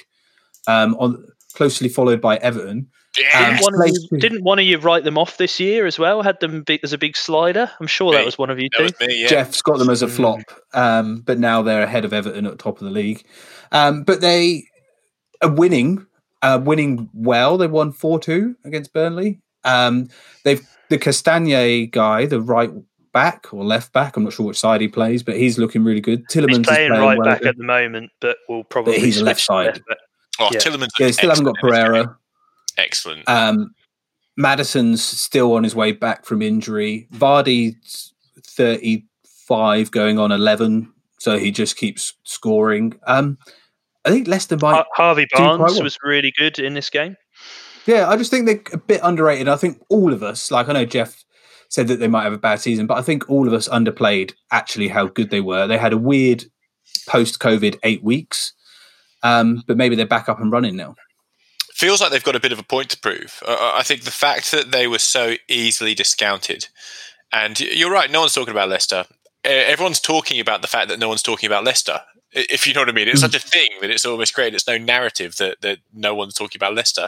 um, 0.68 0.96
on 1.00 1.24
closely 1.54 1.90
followed 1.90 2.22
by 2.22 2.38
Everton. 2.38 2.88
Yeah. 3.18 3.50
Um, 3.50 3.58
one 3.64 3.74
of 3.74 3.82
you, 3.88 4.20
didn't 4.20 4.44
one 4.44 4.60
of 4.60 4.66
you 4.66 4.78
write 4.78 5.04
them 5.04 5.18
off 5.18 5.38
this 5.38 5.60
year 5.60 5.86
as 5.88 5.98
well? 5.98 6.22
Had 6.22 6.40
them 6.40 6.62
big, 6.64 6.82
as 6.84 6.94
a 6.94 6.98
big 7.00 7.18
slider? 7.18 7.70
I'm 7.80 7.88
sure 7.88 8.12
that 8.14 8.26
was 8.26 8.38
one 8.38 8.50
of 8.52 8.60
you 8.60 8.70
that 8.74 8.78
too. 8.78 8.84
was 8.84 9.00
me. 9.00 9.22
Yeah. 9.24 9.28
Jeff's 9.28 9.62
got 9.62 9.80
them 9.80 9.90
as 9.90 10.04
a 10.04 10.08
Mm. 10.08 10.12
flop, 10.12 10.40
um, 10.74 11.22
but 11.26 11.40
now 11.40 11.62
they're 11.64 11.82
ahead 11.84 12.06
of 12.06 12.14
Everton 12.14 12.46
at 12.46 12.52
the 12.52 12.58
top 12.64 12.80
of 12.80 12.84
the 12.86 12.92
league. 12.92 13.24
Um, 13.72 14.04
but 14.04 14.22
they 14.22 14.66
are 15.42 15.50
winning, 15.52 16.06
uh, 16.44 16.60
winning 16.64 17.10
well. 17.14 17.58
They 17.58 17.68
won 17.68 17.92
four 17.92 18.20
two 18.20 18.56
against 18.66 18.94
Burnley. 18.94 19.40
Um, 19.64 20.10
they've 20.44 20.62
the 20.90 20.98
Castagne 20.98 21.90
guy, 21.92 22.26
the 22.26 22.42
right 22.42 22.72
back 23.14 23.54
or 23.54 23.64
left 23.64 23.94
back. 23.94 24.16
I'm 24.18 24.24
not 24.24 24.34
sure 24.34 24.46
which 24.46 24.60
side 24.60 24.82
he 24.82 24.88
plays, 24.88 25.24
but 25.24 25.36
he's 25.38 25.58
looking 25.58 25.84
really 25.84 26.02
good. 26.02 26.24
He's 26.32 26.42
Tielemans 26.44 26.60
is 26.62 26.68
playing 26.68 26.90
playing 26.90 26.92
right 26.92 27.18
well 27.18 27.26
back 27.28 27.40
again. 27.40 27.50
at 27.50 27.58
the 27.58 27.64
moment, 27.64 28.12
but 28.22 28.38
will 28.48 28.64
probably 28.64 29.00
he's 29.00 29.20
a 29.20 29.24
left 29.24 29.42
side. 29.42 29.66
left 29.68 29.88
back. 29.88 29.98
Oh, 30.40 30.50
Yeah. 30.52 30.60
Tielemans 30.60 30.88
Yeah, 31.00 31.12
still 31.12 31.30
haven't 31.30 31.46
got 31.46 31.56
excellent 31.56 31.58
in 31.58 31.70
this 31.70 31.84
game. 31.84 31.92
Pereira. 31.94 32.18
Excellent. 32.78 33.30
Um, 33.30 33.74
Maddison's 34.40 35.04
still 35.04 35.54
on 35.54 35.64
his 35.64 35.74
way 35.76 35.92
back 35.94 36.26
from 36.26 36.42
injury. 36.44 37.08
Vardy's 37.14 38.14
35 38.46 39.92
going 39.92 40.20
on 40.20 40.32
11, 40.32 40.92
so 41.20 41.38
he 41.40 41.52
just 41.52 41.78
keeps 41.78 42.14
scoring. 42.24 42.94
Um, 43.08 43.38
I 44.06 44.10
think 44.12 44.28
Leicester 44.28 44.58
might. 44.58 44.74
Har- 44.76 44.86
Harvey 44.94 45.26
Barnes 45.36 45.74
well. 45.74 45.84
was 45.84 45.98
really 46.04 46.32
good 46.38 46.60
in 46.60 46.74
this 46.76 46.90
game. 46.90 47.16
Yeah, 47.88 48.10
I 48.10 48.18
just 48.18 48.30
think 48.30 48.46
they're 48.46 48.62
a 48.74 48.78
bit 48.78 49.02
underrated. 49.04 49.48
I 49.48 49.56
think 49.56 49.82
all 49.90 50.14
of 50.14 50.22
us, 50.22 50.52
like 50.52 50.68
I 50.68 50.74
know 50.74 50.86
Jeff 50.86 51.24
said 51.70 51.88
that 51.88 52.00
they 52.00 52.08
might 52.08 52.24
have 52.24 52.34
a 52.34 52.38
bad 52.38 52.60
season, 52.60 52.86
but 52.86 52.98
I 52.98 53.02
think 53.02 53.30
all 53.30 53.48
of 53.48 53.54
us 53.54 53.68
underplayed 53.70 54.34
actually 54.52 54.90
how 54.90 55.08
good 55.08 55.30
they 55.30 55.42
were. 55.42 55.68
They 55.68 55.78
had 55.78 55.94
a 55.94 55.98
weird 55.98 56.46
post 57.08 57.40
COVID 57.40 57.80
eight 57.84 58.04
weeks, 58.04 58.54
um, 59.24 59.64
but 59.68 59.78
maybe 59.78 59.96
they're 59.96 60.06
back 60.06 60.30
up 60.30 60.40
and 60.40 60.52
running 60.52 60.76
now. 60.76 60.96
feels 61.74 62.02
like 62.02 62.12
they've 62.12 62.24
got 62.24 62.36
a 62.36 62.40
bit 62.40 62.52
of 62.52 62.60
a 62.60 62.64
point 62.64 62.90
to 62.90 63.00
prove. 63.00 63.42
Uh, 63.46 63.74
I 63.76 63.84
think 63.84 64.04
the 64.04 64.12
fact 64.12 64.52
that 64.52 64.72
they 64.72 64.88
were 64.88 65.00
so 65.00 65.36
easily 65.48 65.94
discounted, 65.94 66.68
and 67.32 67.60
you're 67.60 67.92
right, 67.92 68.12
no 68.12 68.22
one's 68.22 68.34
talking 68.34 68.54
about 68.54 68.70
Leicester. 68.70 69.06
Everyone's 69.44 70.02
talking 70.02 70.40
about 70.40 70.62
the 70.62 70.68
fact 70.68 70.90
that 70.90 71.00
no 71.00 71.08
one's 71.08 71.24
talking 71.24 71.48
about 71.48 71.64
Leicester. 71.64 72.02
If 72.32 72.68
you 72.68 72.74
know 72.74 72.82
what 72.82 72.90
I 72.90 72.94
mean. 72.94 73.08
It's 73.08 73.22
such 73.22 73.32
mm. 73.32 73.44
a 73.44 73.48
thing 73.48 73.70
that 73.82 73.90
it's 73.90 74.06
almost 74.06 74.34
great. 74.34 74.54
It's 74.54 74.68
no 74.68 74.78
narrative 74.78 75.38
that, 75.38 75.62
that 75.62 75.80
no 75.94 76.14
one's 76.14 76.34
talking 76.34 76.60
about 76.60 76.76
Leicester. 76.76 77.08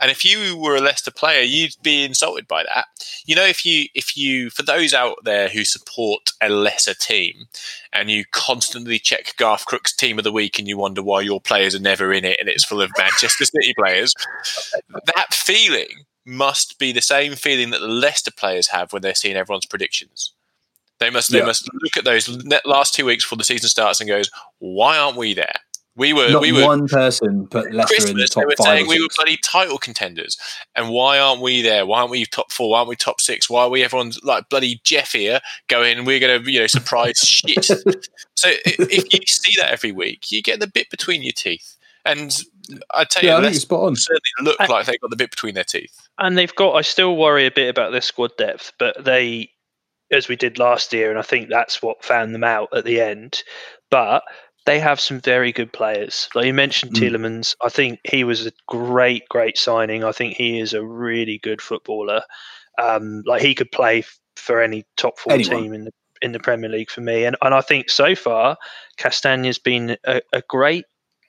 And 0.00 0.10
if 0.10 0.24
you 0.24 0.56
were 0.56 0.76
a 0.76 0.80
Leicester 0.80 1.10
player, 1.10 1.42
you'd 1.42 1.76
be 1.82 2.04
insulted 2.04 2.48
by 2.48 2.64
that. 2.64 2.86
You 3.24 3.36
know, 3.36 3.44
if 3.44 3.64
you 3.64 3.86
if 3.94 4.16
you 4.16 4.50
for 4.50 4.62
those 4.62 4.92
out 4.92 5.18
there 5.24 5.48
who 5.48 5.64
support 5.64 6.32
a 6.40 6.48
lesser 6.48 6.94
team 6.94 7.46
and 7.92 8.10
you 8.10 8.24
constantly 8.30 8.98
check 8.98 9.34
Garth 9.36 9.66
Crooks 9.66 9.94
team 9.94 10.18
of 10.18 10.24
the 10.24 10.32
week 10.32 10.58
and 10.58 10.66
you 10.66 10.76
wonder 10.76 11.02
why 11.02 11.20
your 11.20 11.40
players 11.40 11.74
are 11.74 11.80
never 11.80 12.12
in 12.12 12.24
it 12.24 12.38
and 12.40 12.48
it's 12.48 12.64
full 12.64 12.82
of 12.82 12.90
Manchester 12.98 13.44
City 13.44 13.74
players, 13.78 14.14
that 14.88 15.32
feeling 15.32 16.04
must 16.24 16.78
be 16.80 16.90
the 16.90 17.00
same 17.00 17.34
feeling 17.34 17.70
that 17.70 17.80
the 17.80 17.86
Leicester 17.86 18.32
players 18.32 18.68
have 18.68 18.92
when 18.92 19.00
they're 19.00 19.14
seeing 19.14 19.36
everyone's 19.36 19.66
predictions. 19.66 20.32
They 20.98 21.10
must 21.10 21.30
they 21.30 21.38
Yeah. 21.38 21.44
must 21.46 21.68
look 21.82 21.96
at 21.96 22.04
those 22.04 22.28
last 22.64 22.94
two 22.94 23.04
weeks 23.04 23.24
before 23.24 23.36
the 23.38 23.44
season 23.44 23.68
starts 23.68 24.00
and 24.00 24.08
goes, 24.08 24.30
why 24.58 24.96
aren't 24.98 25.16
we 25.18 25.34
there? 25.34 25.54
We 25.94 26.12
were 26.12 26.28
Not 26.28 26.42
we 26.42 26.52
were 26.52 26.62
one 26.64 26.88
person 26.88 27.46
put 27.46 27.72
Leicester 27.72 27.94
in 28.08 28.16
the 28.16 28.24
Christmas. 28.24 28.30
They 28.34 28.40
top 28.42 28.44
were 28.50 28.56
five. 28.56 28.66
saying 28.66 28.86
we 28.88 29.00
were 29.00 29.08
bloody 29.16 29.38
title 29.42 29.78
contenders, 29.78 30.36
and 30.74 30.90
why 30.90 31.18
aren't 31.18 31.40
we 31.40 31.62
there? 31.62 31.86
Why 31.86 32.00
aren't 32.00 32.10
we 32.10 32.26
top 32.26 32.52
four? 32.52 32.68
Why 32.70 32.78
aren't 32.80 32.90
we 32.90 32.96
top 32.96 33.18
six? 33.18 33.48
Why 33.48 33.62
are 33.62 33.70
we 33.70 33.82
everyone's 33.82 34.22
like 34.22 34.50
bloody 34.50 34.78
Jeff 34.84 35.12
here 35.12 35.40
going? 35.68 36.04
We're 36.04 36.20
going 36.20 36.42
to 36.44 36.52
you 36.52 36.60
know 36.60 36.66
surprise 36.66 37.18
shit. 37.24 37.64
So 37.64 38.50
if 38.66 39.10
you 39.14 39.20
see 39.26 39.54
that 39.58 39.70
every 39.72 39.92
week, 39.92 40.30
you 40.30 40.42
get 40.42 40.60
the 40.60 40.66
bit 40.66 40.90
between 40.90 41.22
your 41.22 41.32
teeth, 41.32 41.78
and 42.04 42.42
I 42.92 43.04
tell 43.04 43.22
you, 43.22 43.30
yeah, 43.30 43.36
I 43.36 43.40
think 43.40 43.44
Leicester 43.52 43.60
spot 43.60 43.80
on. 43.84 43.96
certainly 43.96 44.20
look 44.42 44.56
I- 44.60 44.66
like 44.66 44.84
they 44.84 44.98
got 44.98 45.08
the 45.08 45.16
bit 45.16 45.30
between 45.30 45.54
their 45.54 45.64
teeth. 45.64 45.96
and 46.18 46.36
they've 46.36 46.54
got. 46.54 46.72
I 46.74 46.82
still 46.82 47.16
worry 47.16 47.46
a 47.46 47.50
bit 47.50 47.70
about 47.70 47.92
their 47.92 48.02
squad 48.02 48.32
depth, 48.36 48.74
but 48.78 49.02
they, 49.02 49.48
as 50.10 50.28
we 50.28 50.36
did 50.36 50.58
last 50.58 50.92
year, 50.92 51.10
and 51.10 51.18
I 51.18 51.22
think 51.22 51.48
that's 51.48 51.82
what 51.82 52.04
found 52.04 52.34
them 52.34 52.44
out 52.44 52.68
at 52.76 52.84
the 52.84 53.00
end. 53.00 53.42
But 53.90 54.22
they 54.66 54.78
have 54.80 55.00
some 55.00 55.20
very 55.20 55.52
good 55.52 55.72
players. 55.72 56.28
Like 56.34 56.46
you 56.46 56.54
mentioned, 56.54 56.92
Mm. 56.92 56.98
Tielemans. 57.00 57.54
I 57.62 57.68
think 57.68 58.00
he 58.04 58.24
was 58.24 58.46
a 58.46 58.52
great, 58.66 59.28
great 59.28 59.56
signing. 59.58 60.02
I 60.04 60.12
think 60.12 60.34
he 60.36 60.58
is 60.58 60.74
a 60.74 60.84
really 60.84 61.38
good 61.42 61.62
footballer. 61.62 62.22
Um, 62.78 63.22
like 63.26 63.42
he 63.42 63.54
could 63.54 63.70
play 63.72 64.00
f- 64.00 64.18
for 64.36 64.60
any 64.60 64.84
top 64.96 65.18
four 65.18 65.32
Anyone. 65.34 65.62
team 65.62 65.72
in 65.72 65.84
the 65.84 65.92
in 66.22 66.32
the 66.32 66.40
Premier 66.40 66.68
League 66.70 66.90
for 66.90 67.00
me. 67.00 67.24
And 67.24 67.36
and 67.42 67.54
I 67.54 67.60
think 67.60 67.90
so 67.90 68.14
far, 68.14 68.56
Castagne's 68.96 69.58
been 69.58 69.96
a, 70.04 70.20
a 70.32 70.42
great 70.48 70.84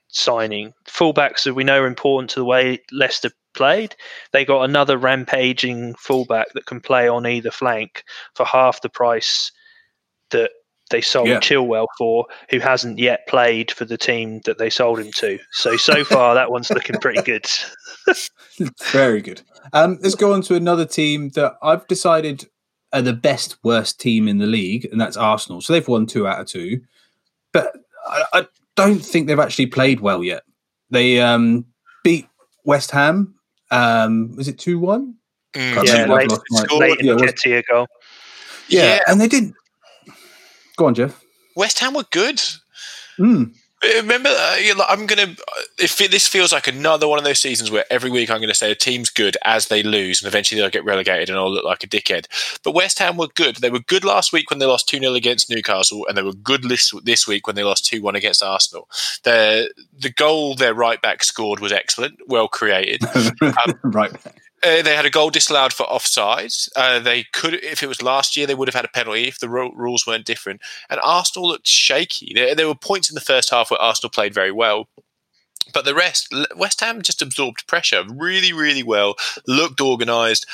signing. 0.07 0.73
Fullbacks 0.88 1.43
that 1.43 1.53
we 1.53 1.63
know 1.63 1.82
are 1.82 1.88
important 1.88 2.30
to 2.32 2.39
the 2.39 2.45
way 2.45 2.80
Leicester 2.91 3.30
played. 3.57 3.95
They 4.31 4.45
got 4.45 4.63
another 4.63 4.97
rampaging 4.97 5.95
fullback 5.95 6.53
that 6.53 6.65
can 6.65 6.79
play 6.79 7.09
on 7.09 7.27
either 7.27 7.51
flank 7.51 8.03
for 8.35 8.45
half 8.45 8.81
the 8.81 8.89
price 8.89 9.51
that 10.29 10.51
they 10.89 11.01
sold 11.01 11.27
Yeah. 11.27 11.39
Chilwell 11.39 11.87
for, 11.97 12.27
who 12.49 12.59
hasn't 12.59 12.99
yet 12.99 13.27
played 13.27 13.71
for 13.71 13.83
the 13.83 13.97
team 13.97 14.39
that 14.45 14.57
they 14.57 14.69
sold 14.69 14.99
him 14.99 15.11
to. 15.17 15.37
So 15.51 15.75
so 15.75 16.03
far 16.15 16.35
that 16.35 16.51
one's 16.51 16.69
looking 16.69 16.99
pretty 17.01 17.21
good. 17.21 17.45
Very 18.91 19.21
good. 19.21 19.41
Um, 19.73 19.99
let's 20.01 20.15
go 20.15 20.33
on 20.33 20.41
to 20.43 20.55
another 20.55 20.85
team 20.85 21.29
that 21.29 21.55
I've 21.61 21.85
decided 21.87 22.47
are 22.93 23.01
the 23.01 23.13
best 23.13 23.57
worst 23.63 23.99
team 23.99 24.29
in 24.29 24.37
the 24.37 24.45
league, 24.45 24.87
and 24.91 25.01
that's 25.01 25.17
Arsenal. 25.17 25.59
So 25.59 25.73
they've 25.73 25.87
won 25.87 26.05
two 26.05 26.25
out 26.25 26.39
of 26.39 26.47
two, 26.47 26.81
but 27.51 27.75
I, 28.07 28.23
I 28.33 28.47
don't 28.75 29.03
think 29.03 29.27
they've 29.27 29.39
actually 29.39 29.65
played 29.65 29.99
well 29.99 30.23
yet. 30.23 30.43
They 30.89 31.19
um, 31.19 31.65
beat 32.03 32.27
West 32.63 32.91
Ham. 32.91 33.35
Um, 33.72 34.36
was 34.36 34.47
it 34.47 34.57
two 34.59 34.80
one? 34.80 35.15
Mm, 35.53 35.86
Yeah, 35.86 36.05
late- 36.05 36.32
I've 36.32 36.39
score- 36.65 36.80
Late 36.80 36.99
in 36.99 37.05
yeah, 37.07 37.13
the 37.13 37.22
West- 37.22 37.43
goal. 37.70 37.88
yeah, 38.70 38.84
Yeah. 38.95 38.99
and 39.07 39.20
they 39.22 39.28
didn't. 39.28 39.55
Go 40.76 40.86
on, 40.86 40.93
Jeff. 40.95 41.20
West 41.55 41.80
Ham 41.80 41.93
were 41.95 42.05
good. 42.11 42.39
Mm. 43.20 43.53
Remember, 43.84 44.30
uh, 44.30 44.84
I'm 44.89 45.05
gonna. 45.05 45.36
If 45.78 46.01
it, 46.01 46.09
this 46.09 46.28
feels 46.28 46.51
like 46.51 46.67
another 46.67 47.07
one 47.07 47.19
of 47.19 47.25
those 47.25 47.39
seasons 47.39 47.69
where 47.69 47.86
every 47.91 48.09
week 48.09 48.32
I'm 48.32 48.39
going 48.39 48.49
to 48.49 48.55
say 48.55 48.71
a 48.71 48.75
team's 48.75 49.11
good 49.11 49.38
as 49.45 49.67
they 49.67 49.84
lose, 49.84 50.19
and 50.19 50.28
eventually 50.28 50.59
they'll 50.59 50.71
get 50.71 50.84
relegated 50.84 51.30
and 51.30 51.38
I'll 51.38 51.51
look 51.51 51.63
like 51.63 51.84
a 51.84 51.88
dickhead. 51.88 52.25
But 52.63 52.73
West 52.73 52.97
Ham 52.97 53.17
were 53.17 53.28
good. 53.28 53.57
They 53.57 53.69
were 53.69 53.80
good 53.80 54.03
last 54.03 54.34
week 54.34 54.49
when 54.49 54.57
they 54.57 54.65
lost 54.65 54.89
two 54.89 54.97
0 54.97 55.13
against 55.13 55.51
Newcastle, 55.51 56.07
and 56.07 56.17
they 56.17 56.23
were 56.23 56.34
good 56.34 56.63
this 56.63 56.91
this 57.03 57.28
week 57.28 57.45
when 57.45 57.55
they 57.55 57.63
lost 57.63 57.86
two 57.86 58.01
one 58.01 58.15
against 58.15 58.41
Arsenal. 58.41 58.89
The 59.23 59.71
the 59.95 60.09
goal 60.09 60.55
their 60.55 60.73
right 60.73 61.01
back 61.01 61.23
scored 61.23 61.59
was 61.59 61.71
excellent, 61.71 62.19
well 62.28 62.47
created. 62.47 63.01
right. 63.84 64.11
Uh, 64.63 64.81
they 64.81 64.95
had 64.95 65.05
a 65.05 65.11
goal 65.11 65.29
disallowed 65.29 65.71
for 65.71 65.83
offside. 65.83 66.51
Uh, 66.75 66.99
they 66.99 67.25
could, 67.31 67.53
if 67.53 67.83
it 67.83 67.87
was 67.87 68.01
last 68.01 68.35
year, 68.35 68.47
they 68.47 68.55
would 68.55 68.67
have 68.67 68.75
had 68.75 68.85
a 68.85 68.89
penalty 68.89 69.27
if 69.27 69.39
the 69.39 69.49
ru- 69.49 69.75
rules 69.75 70.07
weren't 70.07 70.25
different. 70.25 70.61
And 70.89 70.99
Arsenal 71.03 71.47
looked 71.47 71.67
shaky. 71.67 72.31
There, 72.33 72.55
there 72.55 72.67
were 72.67 72.75
points 72.75 73.09
in 73.09 73.13
the 73.13 73.21
first 73.21 73.51
half 73.51 73.69
where 73.69 73.79
Arsenal 73.79 74.09
played 74.09 74.33
very 74.33 74.51
well, 74.51 74.89
but 75.73 75.85
the 75.85 75.93
rest, 75.93 76.33
West 76.55 76.81
Ham 76.81 77.01
just 77.01 77.21
absorbed 77.21 77.67
pressure 77.67 78.03
really, 78.09 78.51
really 78.51 78.83
well. 78.83 79.15
Looked 79.47 79.79
organised. 79.79 80.45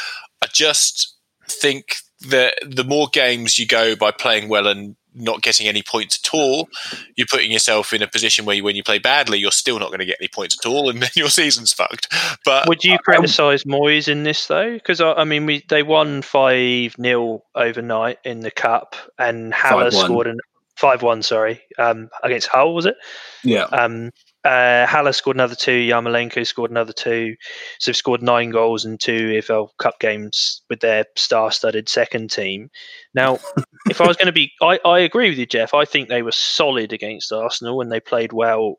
I 0.41 0.47
just 0.51 1.15
think 1.47 1.95
that 2.30 2.55
the 2.65 2.84
more 2.84 3.07
games 3.11 3.59
you 3.59 3.67
go 3.67 3.95
by 3.95 4.11
playing 4.11 4.49
well 4.49 4.67
and 4.67 4.95
not 5.15 5.41
getting 5.41 5.67
any 5.67 5.82
points 5.84 6.19
at 6.24 6.34
all, 6.34 6.67
you're 7.15 7.28
putting 7.30 7.51
yourself 7.51 7.93
in 7.93 8.01
a 8.01 8.07
position 8.07 8.45
where 8.45 8.55
you, 8.55 8.63
when 8.63 8.76
you 8.76 8.84
play 8.84 8.99
badly, 8.99 9.38
you're 9.38 9.51
still 9.51 9.80
not 9.80 9.89
going 9.89 9.99
to 9.99 10.05
get 10.05 10.17
any 10.19 10.28
points 10.28 10.57
at 10.59 10.67
all, 10.67 10.89
and 10.89 11.01
then 11.01 11.09
your 11.15 11.30
season's 11.30 11.74
fucked. 11.74 12.11
But 12.45 12.67
Would 12.67 12.84
you 12.84 12.97
criticise 12.99 13.63
Moyes 13.63 14.07
in 14.07 14.24
this 14.24 14.47
though? 14.47 14.74
Because 14.74 15.01
I, 15.01 15.13
I 15.13 15.24
mean, 15.24 15.45
we 15.45 15.63
they 15.69 15.84
won 15.84 16.21
five 16.21 16.95
0 16.99 17.43
overnight 17.55 18.19
in 18.24 18.41
the 18.41 18.51
cup, 18.51 18.95
and 19.19 19.53
Haller 19.53 19.91
scored 19.91 20.28
an 20.28 20.39
five 20.76 21.01
one. 21.01 21.21
Sorry, 21.21 21.61
um, 21.78 22.09
against 22.24 22.47
Hull 22.47 22.74
was 22.74 22.86
it? 22.86 22.95
Yeah. 23.43 23.65
Um, 23.65 24.11
uh, 24.43 24.85
Haller 24.85 25.13
scored 25.13 25.37
another 25.37 25.55
two. 25.55 25.71
Yarmolenko 25.71 26.45
scored 26.45 26.71
another 26.71 26.93
two. 26.93 27.35
So 27.79 27.89
they've 27.89 27.97
scored 27.97 28.21
nine 28.21 28.49
goals 28.49 28.85
in 28.85 28.97
two 28.97 29.29
EFL 29.29 29.69
Cup 29.79 29.99
games 29.99 30.61
with 30.69 30.81
their 30.81 31.05
star-studded 31.15 31.87
second 31.87 32.29
team. 32.31 32.69
Now, 33.13 33.39
if 33.89 34.01
I 34.01 34.07
was 34.07 34.17
going 34.17 34.27
to 34.27 34.33
be, 34.33 34.51
I, 34.61 34.79
I 34.85 34.99
agree 34.99 35.29
with 35.29 35.37
you, 35.37 35.45
Jeff. 35.45 35.73
I 35.73 35.85
think 35.85 36.09
they 36.09 36.21
were 36.21 36.31
solid 36.31 36.91
against 36.91 37.31
Arsenal 37.31 37.81
and 37.81 37.91
they 37.91 37.99
played 37.99 38.33
well. 38.33 38.75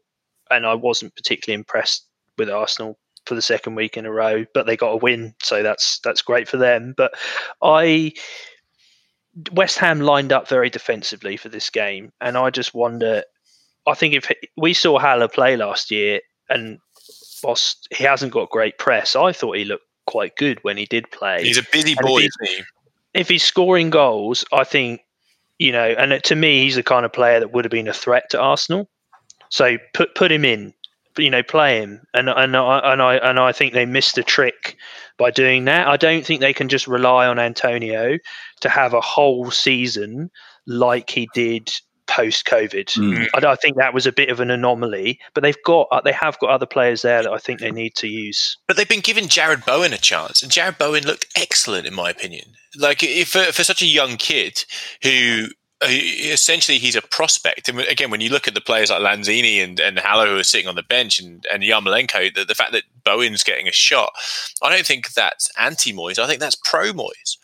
And 0.51 0.67
I 0.67 0.75
wasn't 0.75 1.17
particularly 1.17 1.59
impressed 1.59 2.07
with 2.37 2.51
Arsenal 2.51 2.99
for 3.27 3.35
the 3.35 3.43
second 3.43 3.75
week 3.75 3.97
in 3.97 4.07
a 4.07 4.13
row, 4.13 4.45
but 4.53 4.67
they 4.67 4.77
got 4.77 4.91
a 4.91 4.97
win, 4.97 5.35
so 5.43 5.63
that's 5.63 5.99
that's 6.01 6.23
great 6.23 6.49
for 6.49 6.57
them. 6.57 6.95
But 6.97 7.15
I. 7.63 8.13
West 9.51 9.79
Ham 9.79 9.99
lined 9.99 10.33
up 10.33 10.47
very 10.47 10.71
defensively 10.71 11.37
for 11.37 11.49
this 11.49 11.69
game, 11.69 12.13
and 12.21 12.37
I 12.39 12.51
just 12.51 12.73
wonder 12.73 13.25
I 13.87 13.95
think 13.95 14.15
if 14.15 14.31
we 14.57 14.75
saw 14.75 14.99
Haller 14.99 15.29
play 15.29 15.57
last 15.57 15.91
year, 15.91 16.21
and 16.49 16.79
whilst 17.43 17.89
he 17.91 18.05
hasn't 18.05 18.33
got 18.33 18.51
great 18.51 18.79
press, 18.79 19.15
I 19.17 19.33
thought 19.33 19.57
he 19.57 19.65
looked 19.65 19.85
quite 20.07 20.37
good 20.37 20.59
when 20.63 20.77
he 20.77 20.87
did 20.87 21.11
play. 21.11 21.45
he's 21.45 21.59
a 21.59 21.67
busy 21.73 21.95
boy, 22.01 22.23
if 22.23 22.33
he? 22.43 22.63
if 23.15 23.29
he's 23.29 23.43
scoring 23.43 23.91
goals, 23.91 24.45
I 24.53 24.65
think 24.65 25.01
you 25.59 25.73
know, 25.73 25.95
and 25.97 26.23
to 26.25 26.35
me, 26.35 26.65
he's 26.65 26.75
the 26.75 26.83
kind 26.83 27.05
of 27.05 27.13
player 27.13 27.41
that 27.41 27.53
would 27.53 27.65
have 27.65 27.71
been 27.71 27.89
a 27.89 27.93
threat 27.93 28.31
to 28.31 28.41
Arsenal. 28.41 28.89
So 29.51 29.77
put 29.93 30.15
put 30.15 30.33
him 30.33 30.45
in, 30.45 30.75
you 31.17 31.31
know, 31.31 31.43
play 31.43 31.81
him, 31.81 32.03
and 32.13 32.29
and 32.29 32.57
I 32.57 32.93
and 32.93 33.03
I 33.03 33.15
and 33.17 33.39
I 33.39 33.53
think 33.53 33.73
they 33.73 33.87
missed 33.87 34.19
a 34.19 34.25
trick 34.25 34.77
by 35.17 35.31
doing 35.31 35.67
that. 35.67 35.87
I 35.87 35.97
don't 35.97 36.27
think 36.27 36.41
they 36.41 36.53
can 36.53 36.69
just 36.69 36.89
rely 36.89 37.27
on 37.27 37.39
Antonio 37.39 38.19
to 38.61 38.69
have 38.69 38.95
a 38.95 39.01
whole 39.01 39.51
season 39.51 40.31
like 40.67 41.11
he 41.11 41.29
did 41.35 41.71
post 42.07 42.47
COVID. 42.47 42.87
Mm. 42.97 43.29
I, 43.35 43.53
I 43.53 43.57
think 43.57 43.77
that 43.77 43.95
was 43.95 44.07
a 44.07 44.13
bit 44.13 44.29
of 44.29 44.41
an 44.41 44.51
anomaly, 44.51 45.19
but 45.35 45.43
they've 45.43 45.63
got 45.65 45.89
uh, 45.91 46.01
they 46.01 46.13
have 46.13 46.39
got 46.39 46.51
other 46.51 46.67
players 46.67 47.03
there 47.03 47.23
that 47.23 47.33
I 47.33 47.39
think 47.39 47.61
they 47.61 47.71
need 47.71 47.95
to 47.97 48.09
use. 48.09 48.57
But 48.67 48.77
they've 48.77 48.89
been 48.89 49.01
giving 49.01 49.25
Jarrod 49.25 49.65
Bowen 49.67 49.93
a 49.93 49.99
chance, 49.99 50.43
and 50.43 50.53
Jarrod 50.53 50.79
Bowen 50.79 51.05
looked 51.05 51.27
excellent, 51.37 51.87
in 51.87 51.95
my 51.95 52.11
opinion. 52.11 52.47
Like 52.79 53.03
if 53.03 53.29
for, 53.29 53.45
for 53.53 53.65
such 53.65 53.83
a 53.83 53.87
young 53.87 54.17
kid 54.17 54.65
who. 55.03 55.47
uh, 55.83 55.89
Essentially, 55.89 56.79
he's 56.79 56.97
a 56.97 57.03
prospect, 57.03 57.69
and 57.69 57.81
again, 57.81 58.11
when 58.11 58.21
you 58.21 58.31
look 58.31 58.49
at 58.49 58.55
the 58.55 58.61
players 58.61 58.91
like 58.91 59.01
Lanzini 59.01 59.63
and, 59.63 59.79
and 59.81 59.99
Haller 59.99 60.27
who 60.27 60.39
are 60.39 60.45
sitting 60.45 60.69
on 60.69 60.77
the 60.77 60.83
bench, 60.83 61.19
and, 61.19 61.45
and 61.53 61.63
Yarmolenko, 61.63 62.35
the, 62.35 62.45
the 62.45 62.55
fact 62.55 62.73
that 62.73 62.85
Bowen's 63.05 63.45
getting 63.45 63.69
a 63.69 63.73
shot, 63.73 64.13
I 64.63 64.71
don't 64.75 64.87
think 64.87 65.13
that's 65.13 65.51
anti 65.59 65.93
Moyes. 65.93 66.19
I 66.19 66.27
think 66.27 66.41
that's 66.41 66.57
pro 66.57 66.93
Moyes. 66.93 67.37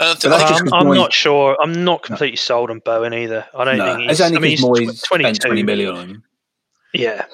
Uh, 0.00 0.14
But 0.14 0.28
that's 0.28 0.42
I- 0.44 0.48
just 0.48 0.60
Um, 0.62 0.68
'cause 0.68 0.72
I'm 0.80 0.86
Moyes- 0.88 0.96
not 0.96 1.12
sure. 1.12 1.56
I'm 1.62 1.84
not 1.84 2.02
completely 2.02 2.36
sold 2.36 2.70
on 2.70 2.80
Bowen 2.80 3.14
either. 3.14 3.46
I 3.56 3.64
don't 3.64 3.78
No, 3.78 3.94
think 3.96 4.10
it's 4.10 4.18
he's. 4.18 4.26
only 4.26 4.36
I 4.36 4.40
mean, 4.40 4.50
he's 4.50 4.62
Moyes 4.64 4.86
tw- 4.92 4.96
spent 4.96 5.04
22. 5.06 5.38
20 5.48 5.62
million 5.62 5.94
on 5.96 6.08
him. 6.08 6.24
Yeah, 6.92 7.26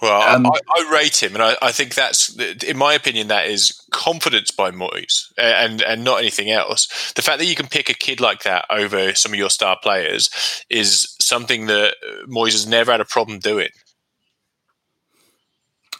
Well, 0.00 0.22
Um, 0.22 0.46
I, 0.46 0.50
I 0.76 0.90
rate 0.92 1.20
him, 1.20 1.34
and 1.34 1.42
I, 1.42 1.56
I 1.60 1.72
think 1.72 1.96
that's, 1.96 2.28
in 2.38 2.76
my 2.76 2.94
opinion, 2.94 3.26
that 3.28 3.48
is 3.48 3.82
confidence 3.90 4.52
by 4.52 4.70
Moyes, 4.70 5.32
uh, 5.36 5.42
and 5.42 5.82
and 5.82 6.04
not 6.04 6.20
anything 6.20 6.52
else. 6.52 6.86
The 7.16 7.22
fact 7.22 7.40
that 7.40 7.46
you 7.46 7.56
can 7.56 7.66
pick 7.66 7.88
a 7.90 7.94
kid 7.94 8.20
like 8.20 8.44
that 8.44 8.64
over 8.70 9.12
some 9.16 9.32
of 9.32 9.38
your 9.40 9.50
star 9.50 9.76
players 9.82 10.30
is 10.70 11.16
something 11.20 11.66
that 11.66 11.96
Moyes 12.28 12.52
has 12.52 12.64
never 12.64 12.92
had 12.92 13.00
a 13.00 13.04
problem 13.04 13.40
doing. 13.40 13.70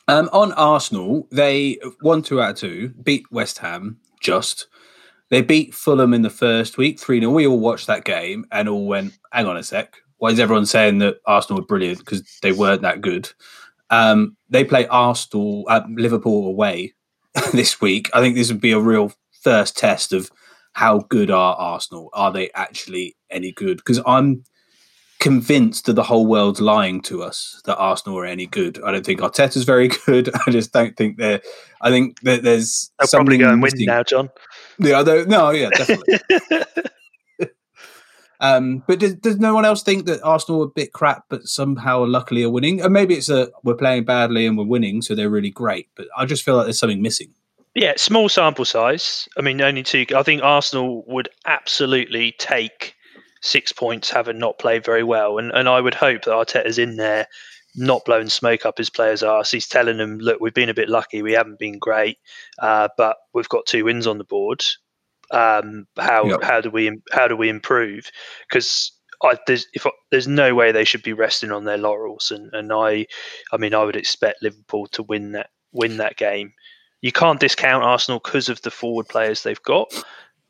Um, 0.07 0.31
on 0.33 0.53
Arsenal, 0.53 1.27
they 1.33 1.79
won 2.01 2.23
two 2.23 2.41
out 2.41 2.51
of 2.51 2.57
two, 2.59 2.91
beat 3.03 3.25
West 3.33 3.59
Ham 3.59 3.99
just. 4.21 4.67
They 5.31 5.43
beat 5.43 5.75
Fulham 5.75 6.15
in 6.15 6.23
the 6.23 6.31
first 6.31 6.79
week, 6.79 6.99
3 6.99 7.21
0. 7.21 7.33
We 7.33 7.47
all 7.47 7.61
watched 7.61 7.87
that 7.87 8.05
game 8.05 8.47
and 8.51 8.69
all 8.69 8.87
went, 8.87 9.13
hang 9.33 9.47
on 9.47 9.57
a 9.57 9.63
sec. 9.63 9.97
why 10.19 10.31
is 10.31 10.41
everyone 10.41 10.67
saying 10.67 10.99
that 10.99 11.17
Arsenal 11.27 11.61
were 11.61 11.67
brilliant 11.67 11.99
because 11.99 12.23
they 12.43 12.53
weren't 12.53 12.83
that 12.83 13.01
good? 13.01 13.31
Um, 13.91 14.37
they 14.49 14.65
play 14.65 14.87
Arsenal 14.87 15.67
at 15.71 15.89
Liverpool 15.91 16.47
away 16.47 16.95
this 17.53 17.81
week. 17.81 18.11
I 18.15 18.21
think 18.21 18.35
this 18.35 18.51
would 18.51 18.61
be 18.61 18.73
a 18.73 18.81
real 18.81 19.13
first 19.43 19.77
test 19.77 20.13
of 20.13 20.31
how 20.79 21.01
good 21.09 21.31
are 21.31 21.57
Arsenal? 21.57 22.09
Are 22.13 22.33
they 22.33 22.51
actually 22.55 23.17
any 23.31 23.53
good? 23.53 23.79
Because 23.79 24.01
I'm 24.07 24.45
convinced 25.19 25.87
that 25.87 25.95
the 25.95 26.05
whole 26.05 26.27
world's 26.27 26.61
lying 26.61 27.01
to 27.03 27.23
us 27.23 27.61
that 27.65 27.77
Arsenal 27.77 28.19
are 28.19 28.25
any 28.25 28.47
good. 28.47 28.81
I 28.85 28.93
don't 28.93 29.05
think 29.05 29.21
Arteta's 29.21 29.65
very 29.65 29.89
good. 30.07 30.31
I 30.47 30.51
just 30.51 30.73
don't 30.73 30.97
think 30.97 31.19
they're. 31.19 31.41
I 31.81 31.91
think 31.91 32.21
that 32.21 32.43
there's. 32.43 32.91
They'll 32.99 33.09
probably 33.09 33.39
go 33.39 33.51
and 33.51 33.63
win 33.63 33.73
now, 33.79 34.03
John. 34.03 34.31
Yeah, 34.79 35.03
no, 35.03 35.51
yeah, 35.51 35.71
definitely. 35.71 36.19
um, 38.41 38.83
but 38.87 39.01
does, 39.01 39.15
does 39.17 39.39
no 39.39 39.55
one 39.55 39.65
else 39.65 39.83
think 39.83 40.07
that 40.07 40.23
Arsenal 40.23 40.63
are 40.63 40.67
a 40.67 40.71
bit 40.71 40.93
crap, 40.93 41.25
but 41.29 41.45
somehow 41.45 42.05
luckily 42.05 42.45
are 42.45 42.51
winning? 42.51 42.81
And 42.81 42.93
maybe 42.93 43.15
it's 43.15 43.29
a 43.29 43.51
we're 43.65 43.75
playing 43.75 44.05
badly 44.05 44.47
and 44.47 44.57
we're 44.57 44.65
winning, 44.65 45.03
so 45.03 45.15
they're 45.15 45.31
really 45.31 45.51
great. 45.51 45.89
But 45.97 46.07
I 46.17 46.27
just 46.27 46.45
feel 46.45 46.57
like 46.57 46.67
there's 46.67 46.79
something 46.79 47.03
missing. 47.03 47.33
Yeah, 47.75 47.95
small 47.97 48.29
sample 48.29 48.65
size. 48.65 49.29
I 49.37 49.43
mean, 49.43 49.61
only 49.61 49.83
two. 49.83 50.07
I 50.15 50.23
think 50.23 50.43
Arsenal 50.43 51.05
would 51.07 51.29
absolutely 51.47 52.33
take 52.39 52.95
six 53.41 53.73
points 53.73 54.11
having 54.11 54.39
not 54.39 54.59
played 54.59 54.85
very 54.85 55.05
well. 55.05 55.39
And 55.39 55.51
and 55.53 55.69
I 55.69 55.81
would 55.81 55.95
hope 55.95 56.23
that 56.23 56.33
Arteta's 56.33 56.79
in 56.79 56.97
there 56.97 57.27
not 57.79 58.05
blowing 58.05 58.29
smoke 58.29 58.67
up 58.67 58.77
his 58.77 58.91
players' 58.91 59.23
arse. 59.23 59.51
He's 59.51 59.69
telling 59.69 59.99
them, 59.99 60.19
look, 60.19 60.41
we've 60.41 60.55
been 60.55 60.69
a 60.69 60.75
bit 60.75 60.89
lucky. 60.89 61.23
We 61.23 61.33
haven't 61.33 61.59
been 61.59 61.79
great, 61.79 62.19
uh, 62.59 62.89
but 62.97 63.17
we've 63.33 63.49
got 63.49 63.67
two 63.67 63.85
wins 63.85 64.07
on 64.07 64.19
the 64.19 64.25
board. 64.25 64.65
Um, 65.31 65.87
how 65.99 66.25
yep. 66.27 66.43
how 66.43 66.61
do 66.61 66.71
we 66.71 66.91
how 67.13 67.29
do 67.29 67.37
we 67.37 67.49
improve? 67.49 68.11
Because 68.49 68.93
there's 69.47 69.67
if 69.75 69.87
there's 70.11 70.29
no 70.29 70.55
way 70.55 70.73
they 70.73 70.85
should 70.85 71.03
be 71.03 71.13
resting 71.13 71.53
on 71.53 71.65
their 71.65 71.79
laurels, 71.79 72.31
and 72.31 72.53
and 72.53 72.73
I, 72.73 73.07
I 73.53 73.57
mean, 73.57 73.75
I 73.75 73.85
would 73.85 73.97
expect 73.97 74.43
Liverpool 74.43 74.87
to 74.89 75.03
win 75.03 75.33
that 75.33 75.51
win 75.73 75.99
that 75.99 76.17
game. 76.17 76.53
You 77.01 77.13
can't 77.13 77.41
discount 77.41 77.85
Arsenal 77.85 78.21
because 78.23 78.49
of 78.49 78.61
the 78.63 78.71
forward 78.71 79.09
players 79.09 79.43
they've 79.43 79.63
got, 79.63 79.93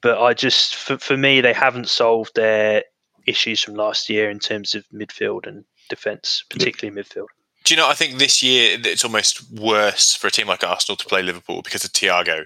but 0.01 0.21
I 0.21 0.33
just 0.35 0.77
for, 0.77 0.99
for 0.99 1.17
me 1.17 1.41
they 1.41 1.53
haven't 1.53 1.89
solved 1.89 2.33
their 2.35 2.85
issues 3.27 3.61
from 3.61 3.75
last 3.75 4.09
year 4.09 4.31
in 4.31 4.39
terms 4.39 4.75
of 4.75 4.87
midfield 4.89 5.47
and 5.47 5.65
defence, 5.89 6.45
particularly 6.51 7.01
midfield. 7.01 7.27
Do 7.65 7.75
you 7.75 7.81
know? 7.81 7.89
I 7.89 7.95
think 7.95 8.19
this 8.19 8.43
year 8.43 8.79
it's 8.83 9.05
almost 9.05 9.51
worse 9.53 10.15
for 10.15 10.29
a 10.29 10.31
team 10.31 10.47
like 10.47 10.65
Arsenal 10.65 10.97
to 10.97 11.05
play 11.05 11.23
Liverpool 11.23 11.63
because 11.63 11.85
of 11.85 11.93
Thiago. 11.93 12.45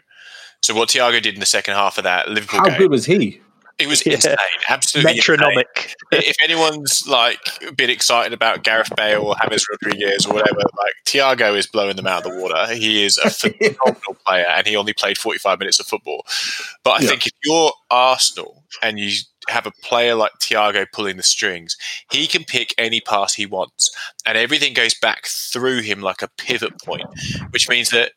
So 0.63 0.75
what 0.75 0.89
Thiago 0.89 1.21
did 1.21 1.35
in 1.35 1.41
the 1.41 1.47
second 1.47 1.75
half 1.75 1.99
of 1.99 2.05
that 2.05 2.29
Liverpool 2.29 2.61
how 2.61 2.67
game, 2.67 2.79
good 2.79 2.91
was 2.91 3.05
he? 3.05 3.41
It 3.79 3.89
was 3.89 4.05
yeah. 4.07 4.15
insane, 4.15 4.37
absolutely 4.69 5.15
metronomic. 5.15 5.95
Insane. 6.13 6.31
if 6.31 6.37
anyone's 6.43 7.07
like 7.09 7.41
a 7.67 7.73
bit 7.73 7.91
excited 7.91 8.33
about 8.33 8.63
Gareth 8.63 8.95
Bale 8.97 9.23
or 9.23 9.35
James 9.49 9.65
Rodriguez 9.71 10.27
or 10.27 10.35
whatever, 10.35 10.61
like 10.79 10.95
Thiago 11.07 11.57
is 11.57 11.67
blowing 11.67 11.97
them 11.97 12.07
out 12.07 12.25
of 12.25 12.33
the 12.33 12.41
water. 12.41 12.75
He 12.75 13.05
is 13.05 13.19
a 13.19 13.31
phenomenal 13.31 14.17
player, 14.27 14.47
and 14.49 14.67
he 14.67 14.77
only 14.77 14.93
played 14.93 15.19
forty-five 15.19 15.59
minutes 15.59 15.81
of 15.81 15.87
football. 15.87 16.25
But 16.85 17.01
I 17.01 17.03
yeah. 17.03 17.09
think 17.11 17.27
if 17.27 17.33
you're 17.45 17.73
Arsenal 17.91 18.65
and 18.83 18.99
you 18.99 19.19
have 19.49 19.67
a 19.67 19.73
player 19.83 20.15
like 20.15 20.33
Thiago 20.41 20.87
pulling 20.93 21.17
the 21.17 21.23
strings, 21.23 21.77
he 22.11 22.27
can 22.27 22.45
pick 22.45 22.75
any 22.79 23.01
pass 23.01 23.35
he 23.35 23.47
wants, 23.47 23.95
and 24.27 24.39
everything 24.39 24.75
goes 24.75 24.95
back 24.95 25.27
through 25.27 25.83
him 25.83 26.01
like 26.01 26.23
a 26.23 26.31
pivot 26.39 26.81
point, 26.83 27.07
which 27.51 27.69
means 27.69 27.91
that 27.91 28.13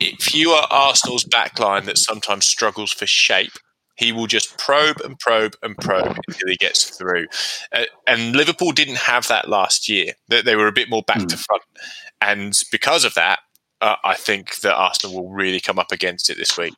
if 0.00 0.34
you 0.34 0.50
are 0.50 0.66
Arsenal's 0.70 1.24
backline 1.24 1.84
that 1.84 1.98
sometimes 1.98 2.46
struggles 2.46 2.90
for 2.90 3.06
shape, 3.06 3.52
he 3.96 4.12
will 4.12 4.26
just 4.26 4.56
probe 4.56 4.98
and 5.02 5.18
probe 5.18 5.54
and 5.62 5.76
probe 5.76 6.16
until 6.26 6.48
he 6.48 6.56
gets 6.56 6.96
through. 6.96 7.26
Uh, 7.70 7.84
and 8.06 8.34
Liverpool 8.34 8.72
didn't 8.72 8.96
have 8.96 9.28
that 9.28 9.48
last 9.48 9.90
year. 9.90 10.14
They, 10.28 10.40
they 10.40 10.56
were 10.56 10.68
a 10.68 10.72
bit 10.72 10.88
more 10.88 11.02
back 11.06 11.18
mm. 11.18 11.28
to 11.28 11.36
front. 11.36 11.62
And 12.22 12.58
because 12.72 13.04
of 13.04 13.12
that, 13.14 13.40
uh, 13.82 13.96
I 14.02 14.14
think 14.14 14.60
that 14.60 14.74
Arsenal 14.74 15.16
will 15.16 15.30
really 15.30 15.60
come 15.60 15.78
up 15.78 15.92
against 15.92 16.30
it 16.30 16.38
this 16.38 16.56
week. 16.56 16.74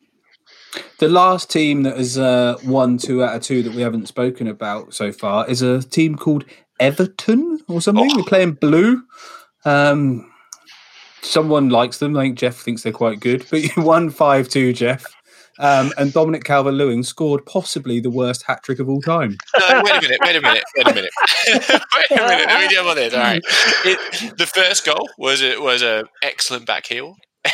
The 0.98 1.08
last 1.08 1.50
team 1.50 1.82
that 1.82 1.96
has 1.96 2.18
uh, 2.18 2.56
won 2.64 2.96
two 2.98 3.22
out 3.22 3.36
of 3.36 3.42
two 3.42 3.62
that 3.62 3.74
we 3.74 3.82
haven't 3.82 4.08
spoken 4.08 4.46
about 4.46 4.94
so 4.94 5.12
far 5.12 5.48
is 5.48 5.62
a 5.62 5.82
team 5.82 6.16
called 6.16 6.44
Everton 6.80 7.60
or 7.68 7.80
something. 7.80 8.08
Oh. 8.10 8.14
They're 8.14 8.24
playing 8.24 8.52
blue. 8.54 9.02
Um, 9.64 10.30
someone 11.22 11.68
likes 11.68 11.98
them. 11.98 12.16
I 12.16 12.22
think 12.22 12.38
Jeff 12.38 12.56
thinks 12.56 12.82
they're 12.82 12.92
quite 12.92 13.20
good. 13.20 13.46
But 13.50 13.62
you 13.76 13.82
won 13.82 14.10
5 14.10 14.48
2, 14.48 14.72
Jeff. 14.72 15.04
Um, 15.58 15.92
and 15.98 16.12
Dominic 16.12 16.44
Calvert 16.44 16.74
Lewin 16.74 17.02
scored 17.02 17.44
possibly 17.44 18.00
the 18.00 18.10
worst 18.10 18.42
hat 18.44 18.62
trick 18.62 18.78
of 18.78 18.88
all 18.88 19.02
time. 19.02 19.36
No, 19.58 19.82
wait 19.84 19.96
a 19.96 20.00
minute, 20.00 20.18
wait 20.22 20.36
a 20.36 20.40
minute, 20.40 20.64
wait 20.76 20.86
a 20.88 20.94
minute. 20.94 21.10
wait 21.46 22.10
a 22.10 22.14
minute, 22.14 22.46
let 22.46 22.60
me 22.60 22.68
deal 22.68 22.86
with 22.86 22.96
this. 22.96 23.14
All 23.14 23.20
right. 23.20 23.42
It, 23.84 24.38
the 24.38 24.46
first 24.46 24.84
goal 24.84 25.08
was 25.18 25.42
it 25.42 25.60
was 25.60 25.82
an 25.82 26.06
excellent 26.22 26.66
back 26.66 26.86
heel. 26.86 27.16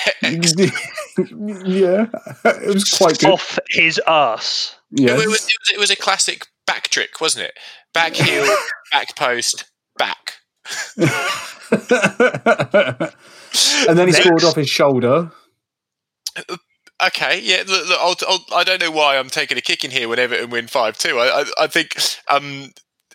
yeah, 1.19 2.07
it 2.45 2.75
was 2.75 2.97
quite 2.97 3.19
good. 3.19 3.31
Off 3.31 3.59
his 3.71 4.01
ass. 4.07 4.77
Yeah, 4.91 5.15
it, 5.15 5.21
it, 5.21 5.29
was, 5.29 5.45
it, 5.45 5.57
was, 5.61 5.71
it 5.75 5.79
was 5.79 5.91
a 5.91 5.97
classic 5.97 6.47
back 6.67 6.89
trick, 6.89 7.21
wasn't 7.21 7.47
it? 7.47 7.53
Back 7.93 8.15
heel, 8.15 8.47
back 8.93 9.17
post, 9.17 9.71
back. 9.97 10.35
and 10.97 11.09
then 13.99 14.07
he 14.09 14.13
Next. 14.13 14.25
scored 14.25 14.45
off 14.45 14.57
his 14.57 14.69
shoulder. 14.69 15.31
Uh, 16.37 16.57
Okay, 17.01 17.41
yeah. 17.41 17.63
Look, 17.67 17.89
look 17.89 17.99
I'll, 18.01 18.17
I'll, 18.29 18.59
I 18.59 18.65
do 18.65 18.73
not 18.73 18.81
know 18.81 18.91
why 18.91 19.19
I'm 19.19 19.29
taking 19.29 19.57
a 19.57 19.61
kick 19.61 19.85
in 19.85 19.91
here 19.91 20.09
when 20.09 20.19
Everton 20.19 20.51
win 20.51 20.67
five 20.67 20.99
two. 20.99 21.19
I, 21.19 21.43
I, 21.43 21.45
I 21.61 21.67
think 21.69 21.95
um, 22.29 22.73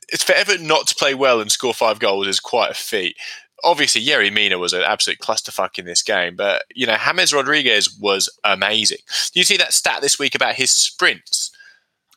it's 0.10 0.24
for 0.24 0.34
Everton 0.34 0.68
not 0.68 0.88
to 0.88 0.96
play 0.96 1.14
well 1.14 1.42
and 1.42 1.52
score 1.52 1.74
five 1.74 2.00
goals 2.00 2.28
is 2.28 2.40
quite 2.40 2.72
a 2.72 2.76
feat. 2.76 3.18
Obviously, 3.64 4.06
Yerry 4.06 4.32
Mina 4.32 4.58
was 4.58 4.74
an 4.74 4.82
absolute 4.82 5.20
clusterfuck 5.20 5.80
in 5.80 5.86
this 5.86 6.04
game, 6.04 6.36
but 6.36 6.64
you 6.74 6.86
know 6.86 6.98
James 6.98 7.34
Rodriguez 7.34 7.98
was 8.00 8.30
amazing. 8.44 9.00
Do 9.34 9.40
you 9.40 9.44
see 9.44 9.58
that 9.58 9.74
stat 9.74 10.02
this 10.02 10.20
week 10.20 10.36
about 10.36 10.56
his 10.56 10.72
sprints? 10.72 11.52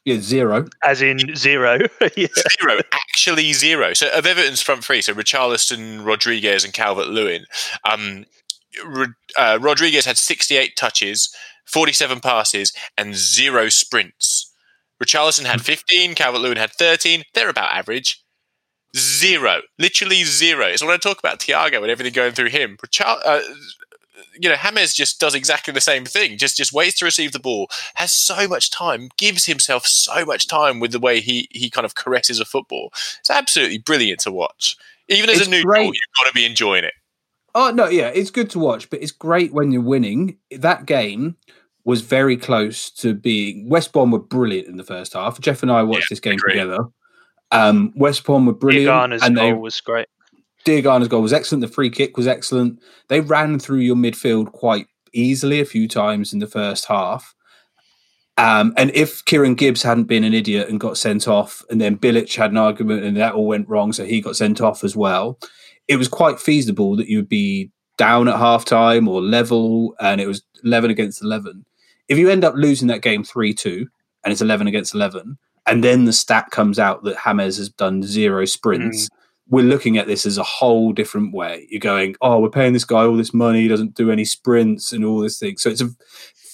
Yeah, 0.04 0.20
zero. 0.20 0.66
As 0.84 1.02
in 1.02 1.34
zero. 1.34 1.78
yeah. 2.16 2.28
Zero, 2.60 2.78
actually 2.92 3.52
zero. 3.52 3.92
So 3.92 4.08
of 4.10 4.24
Everton's 4.24 4.62
front 4.62 4.84
three, 4.84 5.02
so 5.02 5.12
Richarlison, 5.12 6.06
Rodriguez, 6.06 6.64
and 6.64 6.72
Calvert 6.72 7.08
Lewin, 7.08 7.44
um, 7.84 8.24
uh, 9.36 9.58
Rodriguez 9.60 10.04
had 10.04 10.18
68 10.18 10.76
touches, 10.76 11.34
47 11.66 12.20
passes, 12.20 12.72
and 12.96 13.16
zero 13.16 13.68
sprints. 13.68 14.52
Richarlison 15.02 15.44
had 15.44 15.60
15, 15.60 16.14
Calvert 16.14 16.40
Lewin 16.40 16.56
had 16.56 16.72
13. 16.72 17.24
They're 17.34 17.48
about 17.50 17.72
average. 17.72 18.22
Zero. 18.96 19.60
Literally 19.78 20.24
zero. 20.24 20.66
It's 20.66 20.82
when 20.82 20.92
I 20.92 20.96
talk 20.96 21.18
about 21.18 21.40
Thiago 21.40 21.82
and 21.82 21.90
everything 21.90 22.12
going 22.12 22.32
through 22.32 22.48
him. 22.48 22.78
Uh, 23.04 23.40
you 24.40 24.48
know, 24.48 24.56
James 24.56 24.94
just 24.94 25.20
does 25.20 25.34
exactly 25.34 25.72
the 25.72 25.80
same 25.80 26.04
thing. 26.04 26.38
Just 26.38 26.56
just 26.56 26.72
waits 26.72 26.98
to 26.98 27.04
receive 27.04 27.32
the 27.32 27.38
ball, 27.38 27.68
has 27.94 28.12
so 28.12 28.48
much 28.48 28.70
time, 28.70 29.08
gives 29.16 29.46
himself 29.46 29.86
so 29.86 30.24
much 30.24 30.48
time 30.48 30.80
with 30.80 30.92
the 30.92 31.00
way 31.00 31.20
he 31.20 31.48
he 31.50 31.70
kind 31.70 31.84
of 31.84 31.94
caresses 31.94 32.40
a 32.40 32.44
football. 32.44 32.90
It's 33.20 33.30
absolutely 33.30 33.78
brilliant 33.78 34.20
to 34.20 34.32
watch. 34.32 34.76
Even 35.08 35.30
as 35.30 35.38
it's 35.38 35.46
a 35.46 35.50
new 35.50 35.62
goal, 35.62 35.84
you've 35.84 36.16
got 36.18 36.28
to 36.28 36.34
be 36.34 36.44
enjoying 36.44 36.84
it. 36.84 36.94
Oh 37.54 37.70
no, 37.70 37.88
yeah, 37.88 38.08
it's 38.08 38.30
good 38.30 38.50
to 38.50 38.58
watch, 38.58 38.90
but 38.90 39.02
it's 39.02 39.12
great 39.12 39.52
when 39.52 39.72
you're 39.72 39.82
winning. 39.82 40.38
That 40.50 40.86
game 40.86 41.36
was 41.84 42.00
very 42.00 42.36
close 42.36 42.90
to 42.90 43.14
being. 43.14 43.68
West 43.68 43.92
Brom 43.92 44.10
were 44.10 44.18
brilliant 44.18 44.68
in 44.68 44.76
the 44.76 44.84
first 44.84 45.12
half. 45.14 45.40
Jeff 45.40 45.62
and 45.62 45.72
I 45.72 45.82
watched 45.82 46.02
yeah, 46.04 46.06
this 46.10 46.20
game 46.20 46.38
together. 46.48 46.80
Um, 47.52 47.92
West 47.96 48.24
Brom 48.24 48.46
were 48.46 48.52
brilliant, 48.52 48.88
Diangana's 48.88 49.22
and 49.22 49.36
goal 49.36 49.56
was 49.56 49.80
great. 49.80 50.08
Diangana's 50.64 51.08
goal 51.08 51.22
was 51.22 51.32
excellent. 51.32 51.62
The 51.62 51.68
free 51.68 51.90
kick 51.90 52.16
was 52.16 52.26
excellent. 52.26 52.80
They 53.08 53.20
ran 53.20 53.58
through 53.58 53.78
your 53.78 53.96
midfield 53.96 54.52
quite 54.52 54.88
easily 55.12 55.60
a 55.60 55.64
few 55.64 55.86
times 55.86 56.32
in 56.32 56.40
the 56.40 56.46
first 56.46 56.86
half. 56.86 57.34
Um, 58.38 58.74
and 58.76 58.90
if 58.94 59.24
Kieran 59.24 59.54
Gibbs 59.54 59.82
hadn't 59.82 60.04
been 60.04 60.24
an 60.24 60.34
idiot 60.34 60.68
and 60.68 60.78
got 60.78 60.98
sent 60.98 61.26
off, 61.26 61.64
and 61.70 61.80
then 61.80 61.96
Bilic 61.96 62.34
had 62.34 62.50
an 62.50 62.58
argument 62.58 63.04
and 63.04 63.16
that 63.16 63.34
all 63.34 63.46
went 63.46 63.68
wrong, 63.68 63.92
so 63.92 64.04
he 64.04 64.20
got 64.20 64.36
sent 64.36 64.60
off 64.60 64.84
as 64.84 64.94
well, 64.94 65.38
it 65.88 65.96
was 65.96 66.08
quite 66.08 66.38
feasible 66.38 66.96
that 66.96 67.08
you 67.08 67.18
would 67.18 67.28
be 67.28 67.70
down 67.96 68.28
at 68.28 68.36
half 68.36 68.64
time 68.64 69.08
or 69.08 69.22
level, 69.22 69.94
and 70.00 70.20
it 70.20 70.26
was 70.26 70.42
11 70.64 70.90
against 70.90 71.22
11. 71.22 71.64
If 72.08 72.18
you 72.18 72.28
end 72.28 72.44
up 72.44 72.54
losing 72.54 72.88
that 72.88 73.02
game 73.02 73.24
3 73.24 73.54
2 73.54 73.86
and 74.24 74.32
it's 74.32 74.42
11 74.42 74.66
against 74.66 74.94
11, 74.94 75.38
and 75.66 75.82
then 75.82 76.04
the 76.04 76.12
stat 76.12 76.50
comes 76.50 76.78
out 76.78 77.04
that 77.04 77.16
James 77.24 77.56
has 77.56 77.68
done 77.68 78.02
zero 78.02 78.44
sprints, 78.44 79.06
mm. 79.06 79.08
we're 79.48 79.64
looking 79.64 79.98
at 79.98 80.06
this 80.06 80.26
as 80.26 80.38
a 80.38 80.42
whole 80.42 80.92
different 80.92 81.34
way. 81.34 81.66
You're 81.70 81.80
going, 81.80 82.16
oh, 82.20 82.38
we're 82.40 82.50
paying 82.50 82.72
this 82.72 82.84
guy 82.84 83.04
all 83.04 83.16
this 83.16 83.34
money, 83.34 83.62
he 83.62 83.68
doesn't 83.68 83.94
do 83.94 84.10
any 84.10 84.24
sprints 84.24 84.92
and 84.92 85.04
all 85.04 85.20
this 85.20 85.38
thing. 85.38 85.56
So 85.58 85.70
it's 85.70 85.82
a 85.82 85.90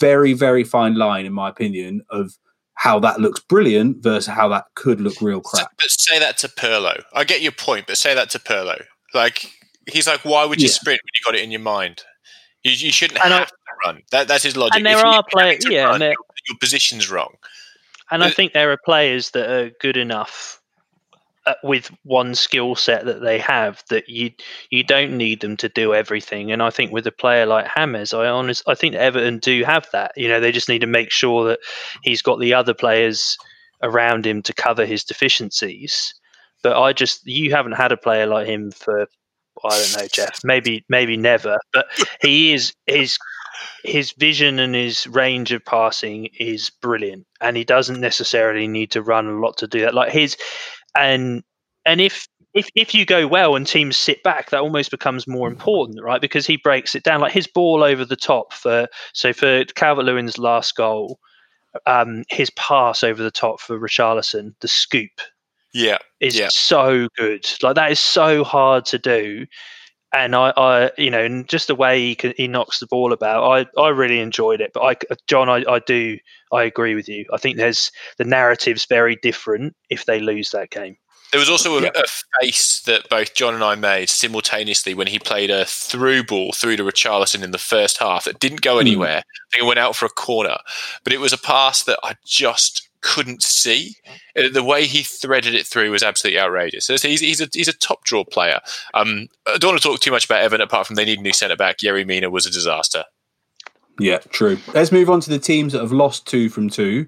very, 0.00 0.32
very 0.32 0.64
fine 0.64 0.96
line, 0.96 1.26
in 1.26 1.32
my 1.32 1.48
opinion, 1.48 2.02
of 2.10 2.36
how 2.74 2.98
that 2.98 3.20
looks 3.20 3.38
brilliant 3.38 4.02
versus 4.02 4.26
how 4.26 4.48
that 4.48 4.64
could 4.74 5.00
look 5.00 5.20
real 5.20 5.40
crap. 5.40 5.68
But 5.76 5.90
say 5.90 6.18
that 6.18 6.36
to 6.38 6.48
Pirlo. 6.48 7.02
I 7.12 7.24
get 7.24 7.40
your 7.40 7.52
point, 7.52 7.86
but 7.86 7.96
say 7.96 8.14
that 8.14 8.30
to 8.30 8.38
Pirlo. 8.38 8.82
Like 9.14 9.46
he's 9.86 10.06
like, 10.06 10.24
why 10.24 10.44
would 10.44 10.60
you 10.60 10.66
yeah. 10.66 10.72
sprint 10.72 11.00
when 11.02 11.10
you 11.14 11.24
got 11.24 11.34
it 11.38 11.44
in 11.44 11.50
your 11.50 11.60
mind? 11.60 12.02
You, 12.64 12.72
you 12.72 12.92
shouldn't 12.92 13.20
and 13.24 13.32
have 13.32 13.42
I, 13.42 13.44
to 13.44 13.52
run. 13.86 14.02
That, 14.10 14.28
that's 14.28 14.44
his 14.44 14.56
logic. 14.56 14.76
And 14.76 14.86
there 14.86 14.98
if 14.98 15.04
are 15.04 15.22
players, 15.30 15.64
yeah, 15.68 15.84
run, 15.84 16.00
your, 16.00 16.10
your, 16.10 16.58
position's 16.60 17.10
wrong. 17.10 17.34
And 18.12 18.22
I 18.22 18.30
think 18.30 18.52
there 18.52 18.70
are 18.70 18.78
players 18.84 19.30
that 19.30 19.50
are 19.50 19.70
good 19.80 19.96
enough 19.96 20.60
uh, 21.44 21.54
with 21.64 21.90
one 22.04 22.36
skill 22.36 22.76
set 22.76 23.04
that 23.04 23.20
they 23.20 23.38
have 23.38 23.82
that 23.90 24.08
you 24.08 24.30
you 24.70 24.84
don't 24.84 25.16
need 25.16 25.40
them 25.40 25.56
to 25.56 25.68
do 25.68 25.92
everything. 25.92 26.52
And 26.52 26.62
I 26.62 26.70
think 26.70 26.92
with 26.92 27.04
a 27.06 27.10
player 27.10 27.46
like 27.46 27.66
Hammers, 27.66 28.14
I 28.14 28.28
honest 28.28 28.62
I 28.68 28.74
think 28.74 28.94
Everton 28.94 29.38
do 29.38 29.64
have 29.64 29.88
that. 29.92 30.12
You 30.14 30.28
know, 30.28 30.38
they 30.38 30.52
just 30.52 30.68
need 30.68 30.82
to 30.82 30.86
make 30.86 31.10
sure 31.10 31.48
that 31.48 31.58
he's 32.02 32.22
got 32.22 32.38
the 32.38 32.54
other 32.54 32.74
players 32.74 33.36
around 33.82 34.24
him 34.24 34.40
to 34.42 34.54
cover 34.54 34.86
his 34.86 35.02
deficiencies. 35.02 36.14
But 36.62 36.80
I 36.80 36.92
just 36.92 37.26
you 37.26 37.50
haven't 37.50 37.72
had 37.72 37.90
a 37.90 37.96
player 37.96 38.26
like 38.26 38.46
him 38.46 38.70
for 38.70 39.08
I 39.64 39.68
don't 39.68 40.00
know, 40.00 40.08
Jeff. 40.12 40.40
Maybe 40.44 40.84
maybe 40.88 41.16
never. 41.16 41.58
But 41.72 41.86
he 42.20 42.52
is 42.52 42.72
his 42.86 43.18
his 43.84 44.12
vision 44.12 44.58
and 44.58 44.74
his 44.74 45.06
range 45.06 45.52
of 45.52 45.64
passing 45.64 46.28
is 46.38 46.70
brilliant, 46.70 47.26
and 47.40 47.56
he 47.56 47.64
doesn't 47.64 48.00
necessarily 48.00 48.68
need 48.68 48.90
to 48.92 49.02
run 49.02 49.26
a 49.26 49.40
lot 49.40 49.56
to 49.58 49.66
do 49.66 49.80
that. 49.80 49.94
Like 49.94 50.12
his 50.12 50.36
and 50.96 51.42
and 51.84 52.00
if 52.00 52.28
if 52.54 52.68
if 52.74 52.94
you 52.94 53.04
go 53.04 53.26
well 53.26 53.56
and 53.56 53.66
teams 53.66 53.96
sit 53.96 54.22
back, 54.22 54.50
that 54.50 54.60
almost 54.60 54.90
becomes 54.90 55.26
more 55.26 55.48
important, 55.48 56.02
right? 56.02 56.20
Because 56.20 56.46
he 56.46 56.56
breaks 56.56 56.94
it 56.94 57.02
down. 57.02 57.20
Like 57.20 57.32
his 57.32 57.46
ball 57.46 57.82
over 57.82 58.04
the 58.04 58.16
top 58.16 58.52
for 58.52 58.88
so 59.12 59.32
for 59.32 59.64
Calvert 59.74 60.04
Lewin's 60.04 60.38
last 60.38 60.76
goal, 60.76 61.18
um, 61.86 62.24
his 62.28 62.50
pass 62.50 63.02
over 63.02 63.22
the 63.22 63.30
top 63.30 63.60
for 63.60 63.78
Richarlison, 63.78 64.54
the 64.60 64.68
scoop, 64.68 65.20
yeah, 65.72 65.98
is 66.20 66.38
yeah. 66.38 66.48
so 66.50 67.08
good. 67.16 67.46
Like 67.62 67.76
that 67.76 67.90
is 67.90 68.00
so 68.00 68.44
hard 68.44 68.84
to 68.86 68.98
do. 68.98 69.46
And 70.14 70.36
I, 70.36 70.52
I, 70.56 70.90
you 70.98 71.10
know, 71.10 71.24
and 71.24 71.48
just 71.48 71.68
the 71.68 71.74
way 71.74 72.00
he 72.00 72.14
can, 72.14 72.34
he 72.36 72.46
knocks 72.46 72.80
the 72.80 72.86
ball 72.86 73.12
about, 73.12 73.68
I, 73.76 73.80
I 73.80 73.88
really 73.88 74.20
enjoyed 74.20 74.60
it. 74.60 74.72
But 74.74 74.82
I, 74.82 75.14
John, 75.26 75.48
I, 75.48 75.64
I 75.66 75.78
do, 75.78 76.18
I 76.52 76.64
agree 76.64 76.94
with 76.94 77.08
you. 77.08 77.24
I 77.32 77.38
think 77.38 77.56
there's 77.56 77.90
the 78.18 78.24
narrative's 78.24 78.84
very 78.84 79.16
different 79.16 79.74
if 79.88 80.04
they 80.04 80.20
lose 80.20 80.50
that 80.50 80.70
game. 80.70 80.96
There 81.32 81.40
was 81.40 81.48
also 81.48 81.78
a, 81.78 81.82
Yeah. 81.82 81.90
a 81.94 82.04
face 82.42 82.80
that 82.82 83.08
both 83.08 83.34
John 83.34 83.54
and 83.54 83.64
I 83.64 83.74
made 83.74 84.10
simultaneously 84.10 84.92
when 84.92 85.06
he 85.06 85.18
played 85.18 85.50
a 85.50 85.64
through 85.64 86.24
ball 86.24 86.52
through 86.52 86.76
to 86.76 86.84
Richarlison 86.84 87.42
in 87.42 87.52
the 87.52 87.58
first 87.58 87.96
half 87.96 88.26
that 88.26 88.38
didn't 88.38 88.60
go 88.60 88.74
hmm. 88.74 88.80
anywhere. 88.80 89.18
I 89.18 89.46
think 89.50 89.64
it 89.64 89.66
went 89.66 89.78
out 89.78 89.96
for 89.96 90.04
a 90.04 90.10
corner, 90.10 90.58
but 91.04 91.14
it 91.14 91.20
was 91.20 91.32
a 91.32 91.38
pass 91.38 91.84
that 91.84 91.98
I 92.04 92.16
just 92.26 92.86
couldn't 93.03 93.42
see. 93.42 93.96
Uh, 94.36 94.48
The 94.53 94.62
way 94.62 94.86
he 94.86 95.03
threaded 95.03 95.55
it 95.55 95.66
through 95.66 95.90
was 95.90 96.03
absolutely 96.03 96.40
outrageous. 96.40 96.86
So 96.86 96.94
he's, 96.94 97.20
he's, 97.20 97.40
a, 97.40 97.48
he's 97.53 97.68
a 97.68 97.72
top 97.76 98.05
draw 98.05 98.24
player. 98.24 98.61
Um, 98.94 99.28
I 99.46 99.59
don't 99.59 99.72
want 99.72 99.82
to 99.82 99.88
talk 99.88 100.00
too 100.00 100.11
much 100.11 100.24
about 100.24 100.42
Evan 100.42 100.61
apart 100.61 100.86
from 100.86 100.96
they 100.96 101.05
need 101.05 101.18
a 101.18 101.22
new 101.22 101.32
centre 101.32 101.57
back. 101.57 101.78
Yerry 101.78 102.07
Mina 102.07 102.30
was 102.30 102.46
a 102.46 102.50
disaster. 102.50 103.05
Yeah, 103.98 104.18
true. 104.30 104.59
Let's 104.72 104.92
move 104.92 105.11
on 105.11 105.20
to 105.20 105.30
the 105.30 105.38
teams 105.38 105.72
that 105.72 105.80
have 105.80 105.92
lost 105.92 106.26
two 106.26 106.48
from 106.48 106.70
two. 106.70 107.07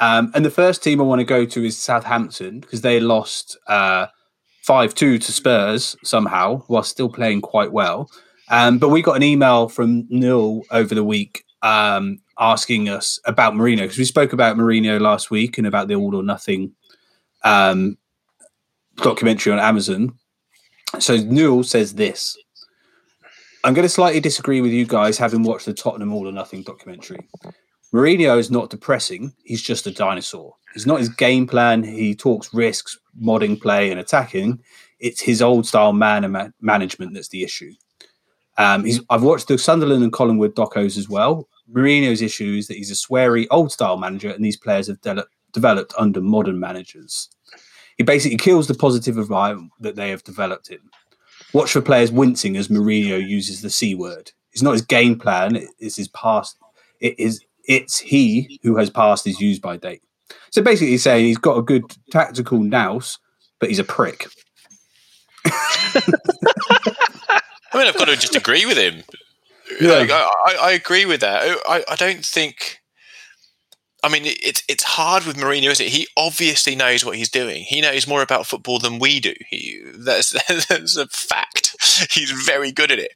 Um, 0.00 0.32
and 0.34 0.44
the 0.44 0.50
first 0.50 0.82
team 0.82 1.00
I 1.00 1.04
want 1.04 1.20
to 1.20 1.24
go 1.24 1.46
to 1.46 1.64
is 1.64 1.78
Southampton 1.78 2.60
because 2.60 2.82
they 2.82 3.00
lost 3.00 3.56
uh, 3.66 4.06
5 4.64 4.94
2 4.94 5.18
to 5.18 5.32
Spurs 5.32 5.96
somehow 6.02 6.58
while 6.66 6.82
still 6.82 7.08
playing 7.08 7.40
quite 7.40 7.72
well. 7.72 8.10
Um, 8.48 8.78
but 8.78 8.90
we 8.90 9.02
got 9.02 9.16
an 9.16 9.22
email 9.22 9.68
from 9.68 10.06
Neil 10.08 10.62
over 10.70 10.94
the 10.94 11.04
week 11.04 11.44
um, 11.62 12.18
asking 12.38 12.88
us 12.88 13.18
about 13.24 13.54
Mourinho 13.54 13.82
because 13.82 13.98
we 13.98 14.04
spoke 14.04 14.32
about 14.32 14.56
Mourinho 14.56 15.00
last 15.00 15.30
week 15.30 15.58
and 15.58 15.66
about 15.66 15.88
the 15.88 15.94
All 15.94 16.14
or 16.14 16.22
Nothing 16.22 16.72
um, 17.44 17.96
documentary 18.96 19.52
on 19.52 19.58
Amazon. 19.58 20.12
So 20.98 21.16
Newell 21.16 21.64
says 21.64 21.94
this. 21.94 22.36
I'm 23.64 23.74
going 23.74 23.84
to 23.84 23.88
slightly 23.88 24.20
disagree 24.20 24.60
with 24.60 24.70
you 24.70 24.86
guys, 24.86 25.18
having 25.18 25.42
watched 25.42 25.66
the 25.66 25.74
Tottenham 25.74 26.12
All 26.12 26.28
or 26.28 26.32
Nothing 26.32 26.62
documentary. 26.62 27.18
Mourinho 27.92 28.38
is 28.38 28.50
not 28.50 28.70
depressing. 28.70 29.32
He's 29.44 29.62
just 29.62 29.86
a 29.86 29.90
dinosaur. 29.90 30.54
It's 30.74 30.86
not 30.86 31.00
his 31.00 31.08
game 31.08 31.46
plan. 31.46 31.82
He 31.82 32.14
talks 32.14 32.52
risks, 32.52 32.98
modding 33.20 33.60
play, 33.60 33.90
and 33.90 33.98
attacking. 33.98 34.60
It's 35.00 35.20
his 35.20 35.40
old 35.40 35.66
style 35.66 35.92
man 35.92 36.30
ma- 36.30 36.48
management 36.60 37.14
that's 37.14 37.28
the 37.28 37.42
issue. 37.42 37.72
Um, 38.58 38.86
I've 39.10 39.22
watched 39.22 39.48
the 39.48 39.58
Sunderland 39.58 40.02
and 40.02 40.12
Collingwood 40.12 40.54
docos 40.54 40.96
as 40.96 41.08
well. 41.08 41.48
Mourinho's 41.72 42.22
issue 42.22 42.54
is 42.56 42.68
that 42.68 42.76
he's 42.76 42.90
a 42.90 42.94
sweary 42.94 43.46
old 43.50 43.72
style 43.72 43.96
manager, 43.96 44.30
and 44.30 44.44
these 44.44 44.56
players 44.56 44.86
have 44.86 45.00
de- 45.00 45.26
developed 45.52 45.94
under 45.98 46.20
modern 46.20 46.60
managers. 46.60 47.28
He 47.96 48.04
basically 48.04 48.38
kills 48.38 48.68
the 48.68 48.74
positive 48.74 49.16
environment 49.16 49.72
that 49.80 49.96
they 49.96 50.10
have 50.10 50.22
developed 50.22 50.70
in. 50.70 50.78
Watch 51.52 51.72
for 51.72 51.80
players 51.80 52.12
wincing 52.12 52.56
as 52.56 52.68
Mourinho 52.68 53.26
uses 53.26 53.62
the 53.62 53.70
C 53.70 53.94
word. 53.94 54.32
It's 54.52 54.62
not 54.62 54.72
his 54.72 54.82
game 54.82 55.18
plan, 55.18 55.56
it's 55.78 55.96
his 55.96 56.08
past. 56.08 56.58
It 57.00 57.18
is 57.18 57.40
it's 57.64 57.98
he 57.98 58.60
who 58.62 58.76
has 58.76 58.90
passed 58.90 59.24
his 59.24 59.40
use 59.40 59.58
by 59.58 59.76
date. 59.76 60.02
So 60.50 60.62
basically 60.62 60.90
he's 60.90 61.02
saying 61.02 61.24
he's 61.24 61.38
got 61.38 61.58
a 61.58 61.62
good 61.62 61.84
tactical 62.10 62.60
nous, 62.60 63.18
but 63.58 63.68
he's 63.68 63.78
a 63.78 63.84
prick. 63.84 64.26
I 65.46 66.00
mean, 67.74 67.86
I've 67.86 67.98
got 67.98 68.06
to 68.06 68.16
just 68.16 68.36
agree 68.36 68.64
with 68.66 68.78
him. 68.78 69.02
Yeah. 69.80 69.90
Like, 69.90 70.10
I, 70.10 70.56
I, 70.60 70.72
agree 70.72 71.04
with 71.06 71.20
that. 71.20 71.58
I, 71.68 71.84
I 71.88 71.96
don't 71.96 72.24
think. 72.24 72.80
I 74.02 74.08
mean, 74.08 74.22
it's 74.24 74.62
it's 74.68 74.84
hard 74.84 75.24
with 75.24 75.36
Mourinho, 75.36 75.70
isn't 75.70 75.86
it? 75.86 75.92
He 75.92 76.06
obviously 76.16 76.76
knows 76.76 77.04
what 77.04 77.16
he's 77.16 77.30
doing. 77.30 77.64
He 77.64 77.80
knows 77.80 78.06
more 78.06 78.22
about 78.22 78.46
football 78.46 78.78
than 78.78 78.98
we 78.98 79.18
do. 79.18 79.34
He 79.48 79.82
that's 79.94 80.30
that's 80.68 80.96
a 80.96 81.08
fact. 81.08 81.74
He's 82.10 82.30
very 82.30 82.70
good 82.70 82.92
at 82.92 82.98
it. 82.98 83.12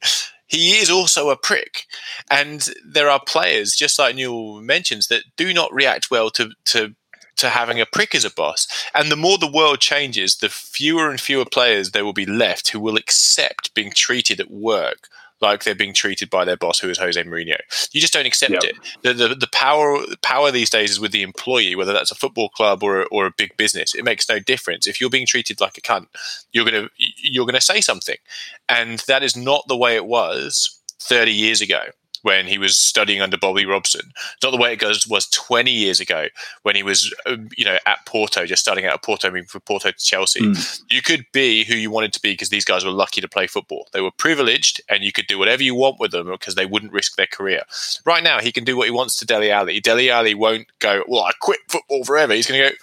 He 0.47 0.71
is 0.71 0.89
also 0.89 1.29
a 1.29 1.37
prick, 1.37 1.85
and 2.29 2.67
there 2.85 3.09
are 3.09 3.21
players, 3.25 3.73
just 3.73 3.97
like 3.97 4.15
Newell 4.15 4.59
mentions, 4.59 5.07
that 5.07 5.23
do 5.37 5.53
not 5.53 5.73
react 5.73 6.11
well 6.11 6.29
to 6.31 6.51
to 6.65 6.93
to 7.37 7.49
having 7.49 7.79
a 7.79 7.85
prick 7.85 8.13
as 8.13 8.25
a 8.25 8.29
boss. 8.29 8.67
And 8.93 9.09
the 9.09 9.15
more 9.15 9.37
the 9.37 9.51
world 9.51 9.79
changes, 9.79 10.37
the 10.37 10.49
fewer 10.49 11.09
and 11.09 11.19
fewer 11.19 11.45
players 11.45 11.91
there 11.91 12.03
will 12.03 12.13
be 12.13 12.25
left 12.25 12.69
who 12.69 12.79
will 12.79 12.97
accept 12.97 13.73
being 13.73 13.91
treated 13.91 14.39
at 14.39 14.51
work 14.51 15.07
like 15.41 15.63
they're 15.63 15.75
being 15.75 15.93
treated 15.93 16.29
by 16.29 16.45
their 16.45 16.57
boss, 16.57 16.79
who 16.79 16.89
is 16.89 16.97
Jose 16.97 17.21
Mourinho. 17.23 17.57
You 17.91 18.01
just 18.01 18.13
don't 18.13 18.25
accept 18.25 18.51
Yep. 18.51 18.63
it. 18.63 18.75
The, 19.03 19.13
the 19.13 19.35
the 19.35 19.49
power 19.51 19.97
power 20.21 20.51
these 20.51 20.69
days 20.69 20.91
is 20.91 20.99
with 20.99 21.11
the 21.11 21.23
employee, 21.23 21.75
whether 21.75 21.93
that's 21.93 22.11
a 22.11 22.15
football 22.15 22.49
club 22.49 22.83
or 22.83 23.01
a, 23.01 23.05
or 23.05 23.25
a 23.25 23.31
big 23.35 23.55
business. 23.57 23.95
It 23.95 24.03
makes 24.03 24.27
no 24.29 24.39
difference. 24.39 24.87
If 24.87 24.99
you're 25.01 25.09
being 25.09 25.27
treated 25.27 25.61
like 25.61 25.77
a 25.77 25.81
cunt, 25.81 26.07
you're 26.51 26.65
gonna 26.65 26.89
you're 26.97 27.45
gonna 27.45 27.61
say 27.61 27.81
something, 27.81 28.17
and 28.69 28.99
that 29.07 29.23
is 29.23 29.35
not 29.35 29.67
the 29.67 29.77
way 29.77 29.95
it 29.95 30.05
was 30.05 30.79
30 30.99 31.31
years 31.31 31.61
ago 31.61 31.81
when 32.23 32.45
he 32.47 32.57
was 32.57 32.77
studying 32.77 33.21
under 33.21 33.37
Bobby 33.37 33.65
Robson. 33.65 34.11
It's 34.35 34.43
not 34.43 34.51
the 34.51 34.57
way 34.57 34.73
it 34.73 34.77
goes 34.79 35.07
was 35.07 35.27
20 35.27 35.71
years 35.71 35.99
ago 35.99 36.27
when 36.63 36.75
he 36.75 36.83
was, 36.83 37.13
um, 37.25 37.49
you 37.57 37.65
know, 37.65 37.77
at 37.85 38.05
Porto, 38.05 38.45
just 38.45 38.61
starting 38.61 38.85
out 38.85 38.93
at 38.93 39.03
Porto, 39.03 39.27
moving 39.29 39.45
from 39.45 39.61
Porto 39.61 39.91
to 39.91 39.97
Chelsea. 39.97 40.41
Mm. 40.41 40.81
You 40.91 41.01
could 41.01 41.25
be 41.33 41.63
who 41.63 41.75
you 41.75 41.89
wanted 41.91 42.13
to 42.13 42.21
be 42.21 42.33
because 42.33 42.49
these 42.49 42.65
guys 42.65 42.85
were 42.85 42.91
lucky 42.91 43.21
to 43.21 43.27
play 43.27 43.47
football. 43.47 43.87
They 43.93 44.01
were 44.01 44.11
privileged, 44.11 44.81
and 44.89 45.03
you 45.03 45.11
could 45.11 45.27
do 45.27 45.39
whatever 45.39 45.63
you 45.63 45.75
want 45.75 45.99
with 45.99 46.11
them 46.11 46.27
because 46.27 46.55
they 46.55 46.65
wouldn't 46.65 46.93
risk 46.93 47.15
their 47.15 47.27
career. 47.27 47.63
Right 48.05 48.23
now, 48.23 48.39
he 48.39 48.51
can 48.51 48.63
do 48.63 48.77
what 48.77 48.85
he 48.85 48.91
wants 48.91 49.15
to 49.17 49.25
Dele 49.25 49.51
Alli. 49.51 49.79
Dele 49.79 50.09
Alli 50.09 50.33
won't 50.35 50.67
go, 50.79 51.03
well, 51.07 51.23
I 51.23 51.31
quit 51.39 51.59
football 51.67 52.03
forever. 52.03 52.33
He's 52.33 52.47
going 52.47 52.61
to 52.61 52.69
go, 52.69 52.75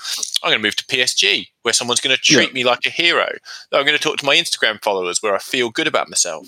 I'm 0.43 0.51
going 0.51 0.59
to 0.61 0.67
move 0.67 0.77
to 0.77 0.85
PSG 0.87 1.49
where 1.63 1.73
someone's 1.75 2.01
going 2.01 2.15
to 2.17 2.23
treat 2.23 2.49
Yeah. 2.49 2.55
me 2.55 2.65
like 2.65 2.87
a 2.87 2.91
hero. 2.91 3.29
I'm 3.73 3.85
going 3.85 3.97
to 3.97 4.03
talk 4.03 4.17
to 4.19 4.25
my 4.25 4.37
Instagram 4.37 4.83
followers 4.83 5.23
where 5.23 5.35
I 5.35 5.39
feel 5.39 5.69
good 5.71 5.87
about 5.87 6.09
myself. 6.09 6.47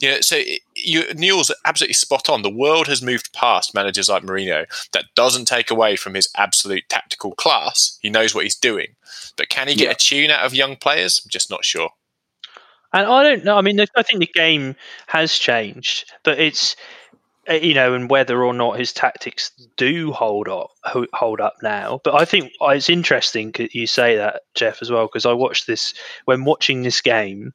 You 0.00 0.10
know, 0.12 0.20
so 0.20 0.36
it- 0.38 0.62
you, 0.84 1.12
Neil's 1.14 1.52
absolutely 1.64 1.94
spot 1.94 2.28
on. 2.28 2.42
The 2.42 2.50
world 2.50 2.86
has 2.88 3.02
moved 3.02 3.32
past 3.32 3.74
managers 3.74 4.08
like 4.08 4.22
Mourinho. 4.22 4.66
That 4.92 5.06
doesn't 5.14 5.46
take 5.46 5.70
away 5.70 5.96
from 5.96 6.14
his 6.14 6.28
absolute 6.36 6.84
tactical 6.88 7.32
class. 7.32 7.98
He 8.02 8.10
knows 8.10 8.34
what 8.34 8.44
he's 8.44 8.56
doing. 8.56 8.88
But 9.36 9.48
can 9.48 9.68
he 9.68 9.74
get 9.74 9.84
Yeah. 9.84 9.90
a 9.90 9.94
tune 9.94 10.30
out 10.30 10.44
of 10.44 10.54
young 10.54 10.76
players? 10.76 11.20
I'm 11.24 11.30
just 11.30 11.50
not 11.50 11.64
sure. 11.64 11.90
And 12.92 13.06
I 13.06 13.22
don't 13.24 13.44
know. 13.44 13.56
I 13.56 13.60
mean, 13.60 13.80
I 13.80 14.02
think 14.02 14.20
the 14.20 14.30
game 14.32 14.76
has 15.08 15.36
changed, 15.36 16.12
but 16.22 16.38
it's 16.38 16.76
uh, 17.50 17.54
you 17.54 17.74
know, 17.74 17.92
and 17.92 18.08
whether 18.08 18.42
or 18.42 18.54
not 18.54 18.78
his 18.78 18.92
tactics 18.92 19.50
do 19.76 20.12
hold 20.12 20.48
up 20.48 20.70
hold 21.12 21.40
up 21.40 21.54
now. 21.62 22.00
But 22.04 22.14
I 22.14 22.24
think 22.24 22.52
uh, 22.62 22.68
it's 22.68 22.88
interesting 22.88 23.52
you 23.72 23.86
say 23.86 24.16
that, 24.16 24.42
Jeff, 24.54 24.80
as 24.80 24.90
well, 24.90 25.06
because 25.06 25.26
I 25.26 25.32
watched 25.32 25.66
this 25.66 25.92
when 26.24 26.44
watching 26.44 26.82
this 26.82 27.00
game. 27.00 27.52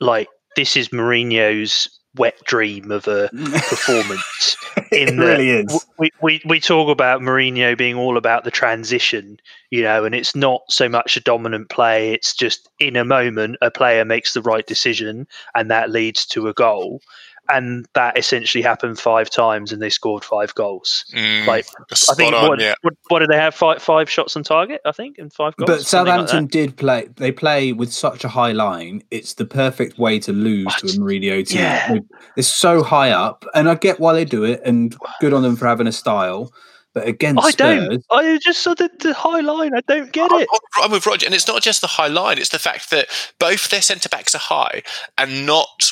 Like 0.00 0.28
this 0.56 0.76
is 0.76 0.90
Mourinho's 0.90 1.88
wet 2.16 2.36
dream 2.44 2.90
of 2.90 3.06
a 3.08 3.28
performance. 3.68 4.56
it 4.92 5.16
really 5.18 5.50
is. 5.50 5.86
we, 5.98 6.10
we 6.22 6.40
we 6.44 6.60
talk 6.60 6.88
about 6.88 7.20
Mourinho 7.20 7.76
being 7.76 7.96
all 7.96 8.16
about 8.16 8.44
the 8.44 8.50
transition, 8.50 9.38
you 9.70 9.82
know, 9.82 10.04
and 10.04 10.14
it's 10.14 10.34
not 10.34 10.62
so 10.68 10.88
much 10.88 11.16
a 11.16 11.20
dominant 11.20 11.68
play. 11.68 12.12
It's 12.12 12.34
just 12.34 12.68
in 12.78 12.96
a 12.96 13.04
moment, 13.04 13.56
a 13.62 13.70
player 13.70 14.04
makes 14.04 14.34
the 14.34 14.42
right 14.42 14.66
decision, 14.66 15.26
and 15.54 15.70
that 15.70 15.90
leads 15.90 16.26
to 16.26 16.48
a 16.48 16.54
goal. 16.54 17.00
And 17.48 17.86
that 17.94 18.16
essentially 18.18 18.62
happened 18.62 18.98
five 18.98 19.28
times, 19.28 19.70
and 19.70 19.82
they 19.82 19.90
scored 19.90 20.24
five 20.24 20.54
goals. 20.54 21.04
Mm, 21.14 21.46
Like 21.46 21.66
I 21.90 22.14
think 22.14 22.32
on, 22.34 22.48
what, 22.48 22.60
yeah. 22.60 22.74
what 22.80 22.94
what 23.08 23.18
did 23.18 23.28
they 23.28 23.36
have? 23.36 23.54
Five 23.54 23.82
five 23.82 24.08
shots 24.08 24.34
on 24.36 24.42
target, 24.44 24.80
I 24.86 24.92
think, 24.92 25.18
and 25.18 25.32
five 25.32 25.54
goals. 25.56 25.66
But 25.68 25.80
something 25.82 26.14
like 26.14 26.28
Southampton 26.28 26.46
did 26.46 26.76
play. 26.76 27.08
They 27.16 27.32
play 27.32 27.72
with 27.72 27.92
such 27.92 28.24
a 28.24 28.28
high 28.28 28.52
line. 28.52 29.02
It's 29.10 29.34
the 29.34 29.44
perfect 29.44 29.98
way 29.98 30.18
to 30.20 30.32
lose 30.32 30.74
to 30.76 30.86
a 30.86 30.90
Mourinho 30.90 31.46
team. 31.46 31.60
Yeah. 31.60 31.98
It's 32.36 32.48
so 32.48 32.82
high 32.82 33.10
up, 33.10 33.44
and 33.54 33.68
I 33.68 33.74
get 33.74 34.00
why 34.00 34.14
they 34.14 34.24
do 34.24 34.44
it, 34.44 34.62
and 34.64 34.96
good 35.20 35.34
on 35.34 35.42
them 35.42 35.56
for 35.56 35.66
having 35.66 35.86
a 35.86 35.92
style. 35.92 36.50
but 36.94 37.06
against 37.06 37.44
I 37.44 37.50
Spurs, 37.50 37.88
don't. 37.88 38.04
I 38.10 38.38
just 38.38 38.62
saw 38.62 38.72
the, 38.72 38.88
the 39.00 39.12
high 39.12 39.40
line. 39.40 39.72
I 39.74 39.80
don't 39.86 40.12
get 40.12 40.32
I'm, 40.32 40.40
it. 40.40 40.48
I'm 40.76 40.90
with 40.92 41.04
Roger, 41.06 41.26
and 41.26 41.34
it's 41.34 41.46
not 41.48 41.60
just 41.60 41.80
the 41.82 41.88
high 41.88 42.08
line; 42.08 42.38
it's 42.38 42.48
the 42.50 42.58
fact 42.58 42.90
that 42.90 43.08
both 43.38 43.68
their 43.68 43.82
centre 43.82 44.08
backs 44.08 44.34
are 44.34 44.38
high 44.38 44.82
and 45.18 45.44
not, 45.44 45.90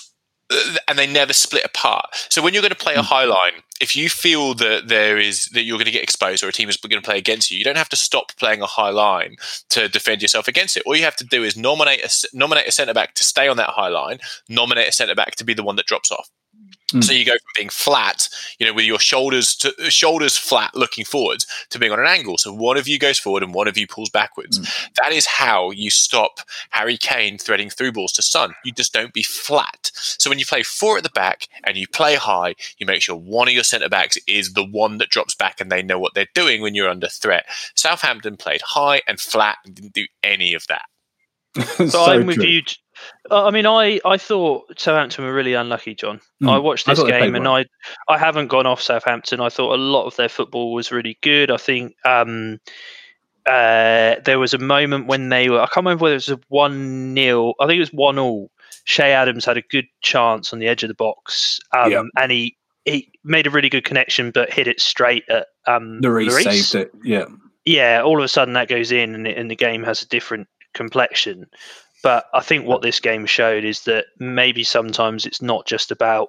and 0.89 0.99
they 0.99 1.07
never 1.07 1.33
split 1.33 1.65
apart. 1.65 2.07
So 2.29 2.43
when 2.43 2.55
you're 2.55 2.63
going 2.63 2.71
to 2.71 2.77
play 2.77 2.95
a 2.95 3.03
hmm. 3.03 3.07
high 3.07 3.25
line, 3.25 3.63
if 3.81 3.97
you 3.97 4.09
feel 4.09 4.55
that 4.55 4.89
there 4.89 5.19
is 5.19 5.47
that 5.47 5.63
you're 5.63 5.77
going 5.77 5.87
to 5.87 5.93
get 5.93 6.03
exposed 6.03 6.45
or 6.45 6.49
a 6.49 6.53
team 6.53 6.69
is 6.69 6.77
going 6.77 7.03
to 7.03 7.05
play 7.05 7.19
against 7.19 7.51
you, 7.51 7.59
you 7.59 7.65
don't 7.65 7.77
have 7.77 7.89
to 7.89 7.97
stop 7.97 8.37
playing 8.37 8.63
a 8.63 8.67
high 8.67 8.91
line 8.91 9.37
to 9.71 9.89
defend 9.89 10.23
yourself 10.23 10.47
against 10.47 10.77
it. 10.77 10.85
All 10.87 10.95
you 10.95 11.05
have 11.05 11.17
to 11.17 11.25
do 11.25 11.43
is 11.43 11.57
nominate 11.57 12.05
a 12.05 12.29
nominate 12.33 12.69
a 12.69 12.73
centre 12.73 12.95
back 12.95 13.15
to 13.15 13.25
stay 13.25 13.49
on 13.49 13.57
that 13.57 13.71
high 13.71 13.89
line, 13.89 14.19
nominate 14.49 14.89
a 14.89 14.93
centre 14.93 15.15
back 15.15 15.35
to 15.37 15.45
be 15.45 15.55
the 15.55 15.65
one 15.65 15.77
that 15.77 15.87
drops 15.87 16.13
off. 16.13 16.31
Mm. 16.93 17.05
So 17.05 17.13
you 17.13 17.25
go 17.25 17.33
from 17.33 17.41
being 17.57 17.69
flat, 17.69 18.29
you 18.59 18.67
know, 18.67 18.73
with 18.73 18.85
your 18.85 18.99
shoulders 18.99 19.55
to 19.57 19.73
shoulders 19.91 20.37
flat 20.37 20.75
looking 20.75 21.05
forwards 21.05 21.47
to 21.71 21.79
being 21.79 21.93
on 21.93 22.01
an 22.01 22.07
angle. 22.07 22.39
So 22.39 22.53
one 22.53 22.77
of 22.77 22.87
you 22.87 22.99
goes 22.99 23.19
forward 23.19 23.43
and 23.43 23.55
one 23.55 23.69
of 23.69 23.77
you 23.79 23.87
pulls 23.87 24.11
backwards. 24.11 24.59
That 25.03 25.13
is 25.13 25.27
how 25.27 25.71
you 25.71 25.91
stop 25.91 26.41
Harry 26.71 26.97
Kane 26.97 27.39
threading 27.39 27.71
through 27.71 27.93
balls 27.93 28.13
to 28.13 28.23
Sun. 28.23 28.55
You 28.65 28.73
just 28.73 28.93
don't 28.93 29.13
be 29.13 29.23
flat. 29.23 29.91
So 29.95 30.31
when 30.31 30.39
you 30.39 30.47
play 30.47 30.63
four 30.63 30.97
at 30.97 31.03
the 31.03 31.11
back 31.11 31.49
and 31.65 31.77
you 31.77 31.87
play 31.89 32.15
high, 32.15 32.55
you 32.79 32.87
make 32.87 33.03
sure 33.03 33.17
one 33.17 33.49
of 33.49 33.55
your 33.55 33.65
centre 33.65 33.89
backs 33.89 34.19
is 34.27 34.53
the 34.53 34.65
one 34.65 34.99
that 34.99 35.09
drops 35.11 35.35
back 35.35 35.61
and 35.61 35.71
they 35.71 35.83
know 35.83 35.99
what 35.99 36.15
they're 36.15 36.27
doing 36.35 36.63
when 36.63 36.75
you're 36.75 36.89
under 36.89 37.09
threat. 37.09 37.47
Southampton 37.75 38.37
played 38.37 38.63
high 38.63 39.01
and 39.07 39.21
flat 39.21 39.59
and 39.65 39.75
didn't 39.75 39.95
do 39.95 40.07
any 40.23 40.55
of 40.55 40.67
that. 40.69 40.83
So, 41.77 41.87
So 41.87 42.05
I'm 42.05 42.27
with 42.27 42.37
true. 42.37 42.47
you. 42.47 42.63
Uh, 43.31 43.47
I 43.47 43.51
mean, 43.51 43.67
I, 43.67 44.01
I 44.05 44.17
thought 44.17 44.79
Southampton 44.79 45.25
were 45.25 45.35
really 45.35 45.55
unlucky, 45.55 45.95
John. 45.95 46.21
Mm. 46.43 46.51
I 46.51 46.59
watched 46.59 46.87
this 46.87 47.03
they 47.03 47.09
game 47.09 47.35
and 47.35 47.49
I 47.49 47.67
I 48.09 48.19
haven't 48.19 48.49
gone 48.49 48.67
off 48.67 48.81
Southampton. 48.81 49.41
I 49.41 49.49
thought 49.49 49.75
a 49.75 49.81
lot 49.81 50.07
of 50.07 50.17
their 50.17 50.29
football 50.29 50.73
was 50.73 50.93
really 50.93 51.19
good. 51.23 51.51
I 51.51 51.57
think 51.57 51.95
um, 52.05 52.61
uh, 53.47 54.17
there 54.25 54.39
was 54.39 54.55
a 54.55 54.59
moment 54.59 55.07
when 55.07 55.29
they 55.29 55.51
were, 55.51 55.61
I 55.61 55.67
can't 55.67 55.85
remember 55.85 56.05
whether 56.05 56.15
it 56.15 56.27
was 56.27 56.29
a 56.29 56.41
1 56.49 57.15
0, 57.17 57.55
I 57.61 57.67
think 57.67 57.77
it 57.77 57.81
was 57.81 57.93
1 57.93 58.19
all. 58.19 58.51
Che 58.85 59.13
Adams 59.13 59.45
had 59.45 59.57
a 59.57 59.63
good 59.63 59.87
chance 60.01 60.53
on 60.53 60.59
the 60.59 60.67
edge 60.67 60.83
of 60.83 60.89
the 60.89 60.95
box 60.95 61.61
um, 61.73 61.93
Yeah. 61.93 62.03
and 62.17 62.33
he, 62.33 62.57
he 62.85 63.09
made 63.23 63.47
a 63.47 63.51
really 63.51 63.69
good 63.69 63.85
connection 63.85 64.33
but 64.33 64.53
hit 64.53 64.67
it 64.67 64.81
straight 64.81 65.23
at 65.29 65.47
um, 65.69 66.01
Lloris 66.03 66.31
Lloris 66.31 66.43
saved 66.43 66.75
it. 66.75 66.91
Yeah, 67.05 67.27
yeah, 67.65 68.03
all 68.05 68.19
of 68.19 68.25
a 68.25 68.29
sudden 68.29 68.55
that 68.55 68.69
goes 68.69 68.91
in 68.91 69.15
and, 69.15 69.27
and 69.27 69.51
the 69.51 69.57
game 69.57 69.85
has 69.85 70.03
a 70.03 70.09
different 70.09 70.49
complexion. 70.75 71.47
But 72.03 72.27
I 72.35 72.41
think 72.41 72.67
what 72.67 72.83
this 72.83 73.01
game 73.01 73.27
showed 73.27 73.65
is 73.65 73.85
that 73.85 74.07
maybe 74.19 74.65
sometimes 74.65 75.25
it's 75.25 75.41
not 75.41 75.67
just 75.67 75.91
about 75.91 76.29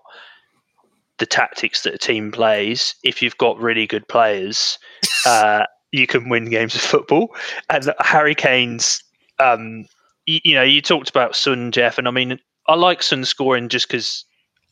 the 1.17 1.26
tactics 1.26 1.84
that 1.84 1.93
a 1.93 1.97
team 1.97 2.32
plays. 2.32 2.95
If 3.03 3.21
you've 3.21 3.38
got 3.38 3.59
really 3.59 3.88
good 3.88 4.07
players, 4.07 4.78
uh, 5.26 5.65
you 5.91 6.07
can 6.07 6.30
win 6.30 6.49
games 6.49 6.76
of 6.76 6.82
football. 6.82 7.36
And 7.69 7.93
Harry 7.99 8.36
Kane's, 8.36 9.03
um, 9.39 9.86
you, 10.26 10.39
you 10.43 10.55
know, 10.55 10.63
you 10.63 10.82
talked 10.82 11.09
about 11.09 11.36
Sun, 11.36 11.71
Jeff, 11.71 11.97
and 11.97 12.07
I 12.07 12.11
mean, 12.11 12.39
I 12.67 12.76
like 12.76 13.03
Sun 13.03 13.26
scoring 13.26 13.69
just 13.69 13.88
because 13.88 14.26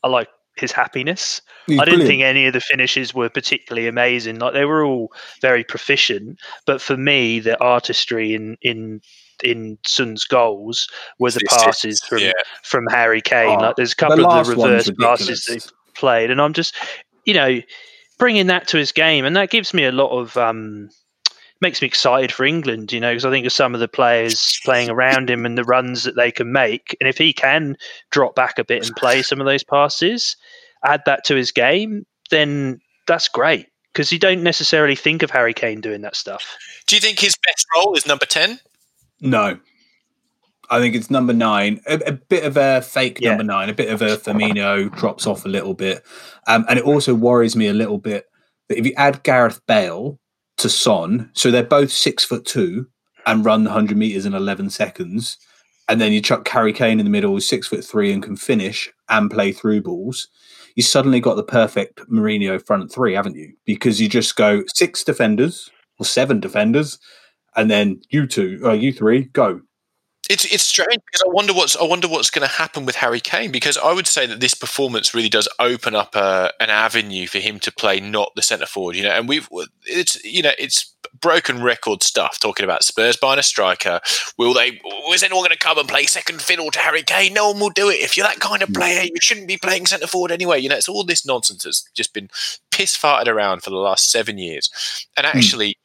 I 0.04 0.08
like 0.08 0.30
his 0.58 0.72
happiness. 0.72 1.41
He's 1.68 1.80
I 1.80 1.86
didn't 1.86 1.99
brilliant. 1.99 2.10
think 2.10 2.22
any 2.24 2.45
of 2.47 2.54
the 2.54 2.62
finishes 2.62 3.14
were 3.14 3.30
particularly 3.30 3.88
amazing. 3.88 4.39
Like 4.39 4.54
they 4.54 4.66
were 4.66 4.84
all 4.84 5.12
very 5.41 5.64
proficient, 5.64 6.39
but 6.66 6.82
for 6.82 6.97
me, 6.97 7.39
the 7.39 7.62
artistry 7.62 8.34
in 8.34 8.58
in 8.62 9.02
in 9.44 9.78
Sun's 9.86 10.26
goals 10.26 10.88
were 11.20 11.32
the 11.32 11.39
The 11.39 11.46
passes 11.50 11.96
assists, 11.96 12.08
from 12.08 12.20
yeah. 12.20 12.32
from 12.64 12.86
Harry 12.89 13.22
Kane. 13.22 13.58
Oh, 13.60 13.64
like 13.64 13.76
there's 13.76 13.94
a 13.94 13.96
the 13.96 14.08
couple 14.08 14.26
of 14.26 14.46
the 14.46 14.56
reverse 14.56 14.92
passes 15.00 15.48
ridiculous. 15.48 15.66
they 15.66 15.72
played, 15.96 16.32
and 16.32 16.42
I'm 16.42 16.54
just, 16.54 16.76
you 17.26 17.34
know, 17.34 17.62
bringing 18.18 18.48
that 18.48 18.68
to 18.70 18.78
his 18.78 18.92
game, 18.92 19.26
and 19.26 19.36
that 19.36 19.50
gives 19.50 19.74
me 19.74 19.86
a 19.86 19.92
lot 19.92 20.12
of. 20.12 20.38
um 20.38 20.89
Makes 21.64 21.84
me 21.84 21.88
excited 21.88 22.32
for 22.32 22.44
England, 22.44 22.92
you 22.92 23.00
know, 23.00 23.12
because 23.12 23.24
I 23.24 23.30
think 23.30 23.46
of 23.46 23.52
some 23.52 23.76
of 23.76 23.80
the 23.80 23.88
players 23.88 24.60
playing 24.66 24.89
around 24.89 25.30
him 25.30 25.46
and 25.46 25.56
the 25.56 25.64
runs 25.64 26.06
that 26.06 26.16
they 26.16 26.32
can 26.32 26.52
make. 26.52 26.98
And 27.00 27.08
if 27.08 27.20
he 27.20 27.34
can 27.34 27.78
drop 28.10 28.34
back 28.34 28.58
a 28.58 28.64
bit 28.64 28.84
and 28.84 28.96
play 28.96 29.22
some 29.22 29.39
of 29.39 29.46
those 29.46 29.64
passes, 29.64 30.36
add 30.84 31.04
that 31.06 31.24
to 31.26 31.36
his 31.36 31.52
game, 31.52 32.08
then 32.32 32.82
that's 33.06 33.28
great 33.28 33.68
because 33.94 34.12
you 34.12 34.18
don't 34.18 34.42
necessarily 34.42 34.96
think 34.96 35.22
of 35.22 35.30
Harry 35.30 35.54
Kane 35.54 35.82
doing 35.82 36.02
that 36.02 36.16
stuff. 36.16 36.58
Do 36.88 36.96
you 36.96 37.00
think 37.00 37.20
his 37.20 37.36
best 37.46 37.68
role 37.76 37.94
is 37.96 38.08
number 38.08 38.26
10? 38.26 38.60
No. 39.22 39.60
I 40.70 40.80
think 40.80 40.96
it's 40.96 41.12
number 41.12 41.34
nine, 41.34 41.82
a, 41.86 41.96
a 42.08 42.12
bit 42.14 42.46
of 42.46 42.56
a 42.58 42.82
fake 42.82 43.20
Yeah. 43.20 43.30
number 43.30 43.44
nine, 43.44 43.70
a 43.70 43.74
bit 43.74 43.90
of 43.90 44.02
a 44.02 44.16
Firmino 44.18 44.94
drops 44.96 45.28
off 45.28 45.46
a 45.46 45.50
little 45.50 45.74
bit. 45.74 46.04
Um, 46.48 46.66
and 46.70 46.80
it 46.80 46.86
also 46.86 47.14
worries 47.14 47.56
me 47.58 47.68
a 47.68 47.74
little 47.74 47.98
bit 47.98 48.26
that 48.70 48.78
if 48.78 48.86
you 48.86 48.94
add 48.96 49.22
Gareth 49.24 49.60
Bale 49.68 50.18
to 50.58 50.70
Son, 50.70 51.30
so 51.34 51.52
they're 51.52 51.64
both 51.64 51.92
six 51.92 52.24
foot 52.24 52.46
two 52.46 52.88
and 53.28 53.44
run 53.46 53.66
the 53.66 53.70
100 53.70 53.98
meters 53.98 54.26
in 54.26 54.34
11 54.34 54.70
seconds, 54.70 55.38
and 55.90 56.00
then 56.00 56.14
you 56.14 56.22
chuck 56.22 56.48
Harry 56.48 56.72
Kane 56.72 57.00
in 57.00 57.06
the 57.06 57.12
middle, 57.12 57.32
who's 57.32 57.48
six 57.48 57.68
foot 57.68 57.84
three 57.84 58.14
and 58.14 58.24
can 58.24 58.38
finish 58.38 58.90
and 59.10 59.30
play 59.30 59.52
through 59.52 59.82
balls, 59.82 60.30
you 60.76 60.84
suddenly 60.84 61.20
got 61.20 61.36
the 61.36 61.44
perfect 61.44 61.98
Mourinho 62.10 62.66
front 62.66 62.90
three, 62.94 63.14
haven't 63.14 63.36
you? 63.36 63.52
Because 63.66 64.00
you 64.00 64.08
just 64.08 64.38
go 64.38 64.64
six 64.74 65.04
defenders 65.04 65.70
or 66.00 66.06
seven 66.06 66.40
defenders, 66.40 66.98
and 67.56 67.70
then 67.70 68.02
you 68.10 68.28
two, 68.28 68.62
uh, 68.64 68.74
you 68.74 68.93
three, 68.93 69.24
go. 69.26 69.62
It's 70.30 70.45
it's 70.45 70.64
strange 70.64 71.02
because 71.06 71.24
I 71.26 71.30
wonder 71.30 71.52
what's 71.52 71.76
I 71.76 71.84
wonder 71.84 72.08
what's 72.08 72.30
going 72.30 72.47
to 72.47 72.56
happen 72.56 72.86
with 72.86 72.95
Harry 72.95 73.20
Kane 73.20 73.52
because 73.52 73.78
I 73.78 73.91
would 73.91 74.08
say 74.08 74.26
that 74.28 74.39
this 74.39 74.54
performance 74.54 75.14
really 75.14 75.28
does 75.28 75.49
open 75.60 75.93
up 75.93 76.16
a, 76.16 76.54
an 76.60 76.70
avenue 76.70 77.28
for 77.28 77.39
him 77.39 77.60
to 77.60 77.72
play 77.72 77.99
not 77.99 78.32
the 78.36 78.41
centre 78.41 78.66
forward, 78.66 78.95
you 78.95 79.04
know. 79.04 79.10
And 79.10 79.28
we've 79.28 79.49
it's 79.86 80.24
you 80.24 80.41
know 80.41 80.52
it's 80.58 80.95
broken 81.20 81.62
record 81.62 82.02
stuff 82.02 82.39
talking 82.39 82.64
about 82.64 82.84
Spurs 82.84 83.18
buying 83.18 83.39
a 83.39 83.43
striker. 83.43 83.99
Will 84.38 84.54
they? 84.54 84.80
Is 85.12 85.24
anyone 85.24 85.41
going 85.41 85.52
to 85.52 85.58
come 85.58 85.78
and 85.78 85.89
play 85.89 86.06
second 86.06 86.41
fiddle 86.41 86.72
to 86.72 86.80
Harry 86.80 87.04
Kane? 87.04 87.34
No 87.34 87.52
one 87.52 87.60
will 87.60 87.70
do 87.70 87.89
it. 87.89 87.99
If 87.99 88.16
you're 88.16 88.28
that 88.28 88.39
kind 88.39 88.62
of 88.62 88.70
mm. 88.70 88.76
player, 88.76 89.04
you 89.04 89.20
shouldn't 89.20 89.47
be 89.47 89.58
playing 89.58 89.88
centre 89.88 90.08
forward 90.08 90.32
anyway. 90.32 90.60
You 90.60 90.70
know, 90.70 90.78
it's 90.78 90.88
all 90.88 91.04
this 91.04 91.26
nonsense 91.26 91.64
that's 91.64 91.89
just 91.93 92.14
been 92.14 92.30
piss 92.72 92.97
farted 92.97 93.28
around 93.28 93.64
for 93.64 93.70
the 93.70 93.76
last 93.76 94.12
seven 94.12 94.38
years. 94.38 95.08
And 95.18 95.26
mm. 95.26 95.36
actually, 95.36 95.78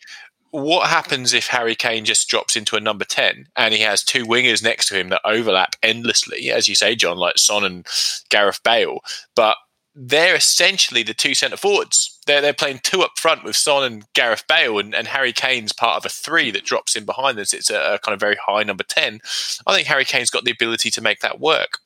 what 0.62 0.88
happens 0.88 1.34
if 1.34 1.48
Harry 1.48 1.74
Kane 1.74 2.04
just 2.04 2.28
drops 2.28 2.56
into 2.56 2.76
a 2.76 2.80
number 2.80 3.04
10 3.04 3.48
and 3.56 3.74
he 3.74 3.80
has 3.80 4.02
two 4.02 4.24
wingers 4.24 4.62
next 4.62 4.88
to 4.88 4.94
him 4.94 5.10
that 5.10 5.20
overlap 5.24 5.76
endlessly, 5.82 6.50
as 6.50 6.66
you 6.66 6.74
say, 6.74 6.94
John, 6.94 7.18
like 7.18 7.36
Son 7.36 7.64
and 7.64 7.86
Gareth 8.30 8.62
Bale, 8.62 9.00
but 9.34 9.56
they're 9.94 10.34
essentially 10.34 11.02
the 11.02 11.14
two 11.14 11.34
centre 11.34 11.56
forwards. 11.56 12.18
They're, 12.26 12.40
they're 12.40 12.52
playing 12.52 12.80
two 12.82 13.02
up 13.02 13.18
front 13.18 13.44
with 13.44 13.56
Son 13.56 13.84
and 13.84 14.12
Gareth 14.14 14.44
Bale, 14.46 14.78
and, 14.78 14.94
and 14.94 15.08
Harry 15.08 15.32
Kane's 15.32 15.72
part 15.72 15.96
of 15.98 16.04
a 16.04 16.10
three 16.10 16.50
that 16.50 16.64
drops 16.64 16.96
in 16.96 17.04
behind 17.04 17.38
this. 17.38 17.54
It's 17.54 17.70
a, 17.70 17.94
a 17.94 17.98
kind 17.98 18.12
of 18.14 18.20
very 18.20 18.36
high 18.46 18.62
number 18.62 18.84
10. 18.84 19.20
I 19.66 19.74
think 19.74 19.88
Harry 19.88 20.04
Kane's 20.04 20.30
got 20.30 20.44
the 20.44 20.50
ability 20.50 20.90
to 20.90 21.00
make 21.00 21.20
that 21.20 21.40
work. 21.40 21.78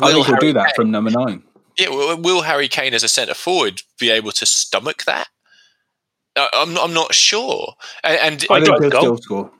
I 0.00 0.06
Will 0.06 0.12
think 0.14 0.26
he'll 0.26 0.34
Harry 0.36 0.40
do 0.40 0.52
that 0.54 0.66
Kane- 0.66 0.74
from 0.76 0.90
number 0.90 1.10
nine. 1.10 1.42
Yeah, 1.76 1.90
will, 1.90 2.16
will 2.16 2.42
Harry 2.42 2.66
Kane 2.66 2.94
as 2.94 3.04
a 3.04 3.08
centre 3.08 3.34
forward 3.34 3.82
be 4.00 4.10
able 4.10 4.32
to 4.32 4.46
stomach 4.46 5.04
that? 5.04 5.28
I- 6.38 6.48
I'm, 6.54 6.78
I'm 6.78 6.94
not 6.94 7.14
sure. 7.14 7.74
And, 8.04 8.18
and 8.18 8.44
I 8.50 8.54
I 8.54 8.60
think 8.64 8.80
he'll 8.80 8.90
still 8.90 9.16
score. 9.18 9.50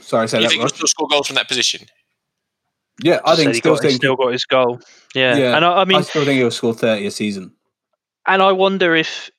Sorry, 0.00 0.28
say 0.28 0.38
you 0.38 0.42
that. 0.44 0.48
think 0.50 0.60
he'll 0.60 0.68
still 0.68 0.86
score 0.86 1.08
goals 1.08 1.26
from 1.26 1.36
that 1.36 1.48
position? 1.48 1.86
Yeah, 3.02 3.20
I 3.24 3.36
think 3.36 3.52
he 3.52 3.58
still 3.60 3.74
got, 3.74 3.82
he 3.82 3.88
think. 3.90 4.00
still 4.00 4.16
got 4.16 4.32
his 4.32 4.44
goal. 4.44 4.80
Yeah, 5.14 5.36
Yeah. 5.36 5.56
and 5.56 5.64
I, 5.64 5.70
I 5.72 5.80
I 5.82 5.84
mean, 5.84 6.02
still 6.02 6.24
think 6.24 6.38
he'll 6.38 6.50
score 6.50 6.74
thirty 6.74 7.06
a 7.06 7.10
season. 7.10 7.52
and 8.26 8.42
I 8.42 8.52
wonder 8.52 8.94
if 8.96 9.30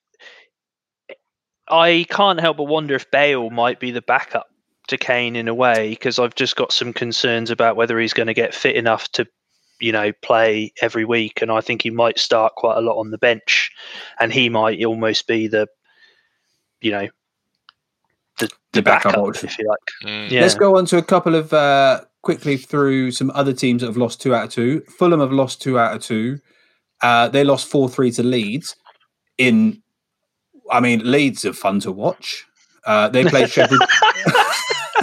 I 1.69 2.05
can't 2.09 2.39
help 2.39 2.57
but 2.57 2.63
wonder 2.63 2.95
if 2.95 3.09
Bale 3.11 3.49
might 3.49 3.79
be 3.79 3.91
the 3.91 4.01
backup 4.01 4.47
to 4.87 4.97
Kane 4.97 5.35
in 5.35 5.47
a 5.47 5.53
way 5.53 5.89
because 5.89 6.17
I've 6.19 6.35
just 6.35 6.55
got 6.55 6.71
some 6.71 6.93
concerns 6.93 7.51
about 7.51 7.75
whether 7.75 7.99
he's 7.99 8.13
going 8.13 8.27
to 8.27 8.33
get 8.33 8.55
fit 8.55 8.75
enough 8.75 9.07
to, 9.11 9.27
you 9.79 9.91
know, 9.91 10.11
play 10.23 10.73
every 10.81 11.05
week, 11.05 11.41
and 11.41 11.51
I 11.51 11.61
think 11.61 11.81
he 11.83 11.89
might 11.91 12.17
start 12.17 12.55
quite 12.55 12.77
a 12.77 12.81
lot 12.81 12.97
on 12.99 13.11
the 13.11 13.17
bench, 13.19 13.71
and 14.19 14.33
he 14.33 14.49
might 14.49 14.83
almost 14.83 15.27
be 15.27 15.47
the, 15.47 15.67
you 16.81 16.91
know, 16.91 17.07
the 18.39 18.47
the, 18.47 18.55
The 18.73 18.81
backup 18.81 19.15
backup, 19.15 19.43
if 19.43 19.57
you 19.57 19.67
like. 19.67 19.79
Mm. 20.03 20.31
Yeah. 20.31 20.41
Let's 20.41 20.55
go 20.55 20.77
on 20.77 20.85
to 20.87 20.97
a 20.97 21.03
couple 21.03 21.35
of 21.35 21.53
uh, 21.53 22.01
quickly 22.21 22.57
through 22.57 23.11
some 23.11 23.31
other 23.31 23.53
teams 23.53 23.81
that 23.81 23.87
have 23.87 23.97
lost 23.97 24.21
two 24.21 24.33
out 24.35 24.45
of 24.45 24.51
two. 24.51 24.81
Fulham 24.97 25.19
have 25.19 25.31
lost 25.31 25.61
two 25.61 25.79
out 25.79 25.95
of 25.95 26.01
two. 26.01 26.39
Uh, 27.01 27.27
they 27.29 27.43
lost 27.43 27.67
four 27.67 27.89
three 27.89 28.11
to 28.11 28.23
Leeds. 28.23 28.75
In, 29.37 29.81
I 30.69 30.79
mean, 30.79 31.09
Leeds 31.09 31.45
are 31.45 31.53
fun 31.53 31.79
to 31.81 31.91
watch. 31.91 32.45
Uh, 32.85 33.09
they 33.09 33.23
played 33.23 33.49
Sheffield. 33.51 33.81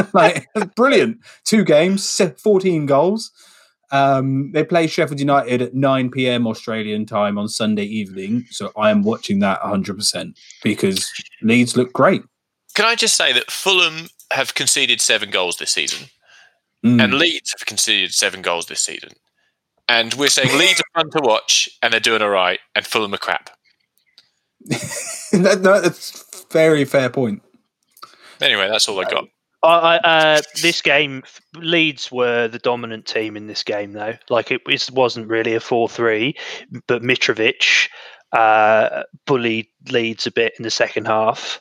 like 0.13 0.47
brilliant, 0.75 1.19
two 1.45 1.65
games, 1.65 2.21
fourteen 2.39 2.87
goals. 2.87 3.33
Um, 3.93 4.51
they 4.53 4.65
play 4.65 4.87
Sheffield 4.87 5.21
United 5.21 5.63
at 5.63 5.75
nine 5.75 6.11
p.m. 6.11 6.47
Australian 6.47 7.07
time 7.07 7.39
on 7.39 7.49
Sunday 7.49 7.85
evening. 7.85 8.45
So 8.51 8.73
I 8.77 8.91
am 8.91 9.03
watching 9.03 9.39
that 9.41 9.61
hundred 9.61 9.97
percent 9.97 10.39
because 10.63 11.13
Leeds 11.43 11.77
look 11.77 11.93
great. 11.93 12.23
Can 12.75 12.85
I 12.85 12.95
just 12.95 13.17
say 13.17 13.33
that 13.33 13.51
Fulham 13.51 14.09
have 14.33 14.55
conceded 14.55 15.01
seven 15.01 15.31
goals 15.31 15.57
this 15.59 15.71
season, 15.71 16.09
Mm. 16.85 17.03
and 17.03 17.15
Leeds 17.15 17.55
have 17.59 17.65
conceded 17.67 18.13
seven 18.13 18.43
goals 18.43 18.67
this 18.67 18.81
season, 18.81 19.11
and 19.89 20.13
we're 20.15 20.29
saying 20.29 20.49
Leeds 20.59 20.81
are 20.81 21.01
fun 21.03 21.11
to 21.13 21.21
watch, 21.23 21.69
and 21.83 21.93
they're 21.93 22.01
doing 22.01 22.23
all 22.23 22.29
right, 22.29 22.61
and 22.75 22.85
Fulham 22.87 23.15
are 23.15 23.19
crap. 23.19 23.51
that, 24.69 25.61
no, 25.63 25.81
that's 25.81 26.45
very 26.53 26.85
fair 26.85 27.09
point. 27.09 27.43
Anyway, 28.41 28.69
that's 28.69 28.89
all 28.89 29.01
I 29.01 29.05
got. 29.09 29.27
I, 29.67 29.97
I, 29.97 29.97
uh, 29.99 30.43
this 30.63 30.81
game, 30.83 31.23
Leeds 31.55 32.11
were 32.13 32.49
the 32.49 32.59
dominant 32.59 33.07
team 33.07 33.37
in 33.37 33.47
this 33.47 33.63
game, 33.63 33.93
though. 33.93 34.15
Like 34.31 34.51
it, 34.51 34.63
it 34.67 34.91
wasn't 34.93 35.29
really 35.29 35.55
a 35.55 35.61
four-three, 35.61 36.35
but 36.87 37.03
Mitrovic 37.03 37.89
uh, 38.33 39.03
bullied 39.27 39.69
Leeds 39.91 40.27
a 40.27 40.31
bit 40.31 40.55
in 40.59 40.63
the 40.63 40.71
second 40.71 41.07
half 41.07 41.61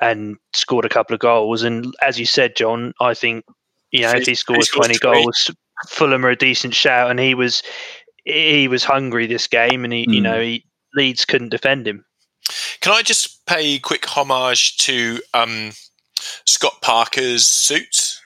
and 0.00 0.36
scored 0.52 0.84
a 0.84 0.88
couple 0.88 1.14
of 1.14 1.20
goals. 1.20 1.62
And 1.62 1.94
as 2.02 2.18
you 2.18 2.26
said, 2.26 2.56
John, 2.56 2.92
I 3.00 3.14
think 3.14 3.44
you 3.90 4.02
know 4.02 4.12
if 4.12 4.26
he 4.26 4.34
scores, 4.34 4.68
twenty 4.68 4.98
goals, 4.98 5.50
Fulham 5.88 6.24
are 6.24 6.30
a 6.30 6.36
decent 6.36 6.74
shout. 6.74 7.10
And 7.10 7.18
he 7.18 7.34
was 7.34 7.62
he 8.24 8.68
was 8.68 8.84
hungry 8.84 9.26
this 9.26 9.46
game, 9.46 9.84
and 9.84 9.92
he 9.92 10.06
you 10.08 10.20
Mm. 10.20 10.22
know 10.22 10.40
he, 10.40 10.64
Leeds 10.94 11.24
couldn't 11.24 11.50
defend 11.50 11.86
him. 11.86 12.04
Can 12.80 12.92
I 12.92 13.02
just 13.02 13.44
pay 13.46 13.78
quick 13.78 14.06
homage 14.06 14.78
to 14.78 15.20
um, 15.34 15.72
Scott 16.44 16.80
Parker's 16.82 17.46
suit? 17.46 18.20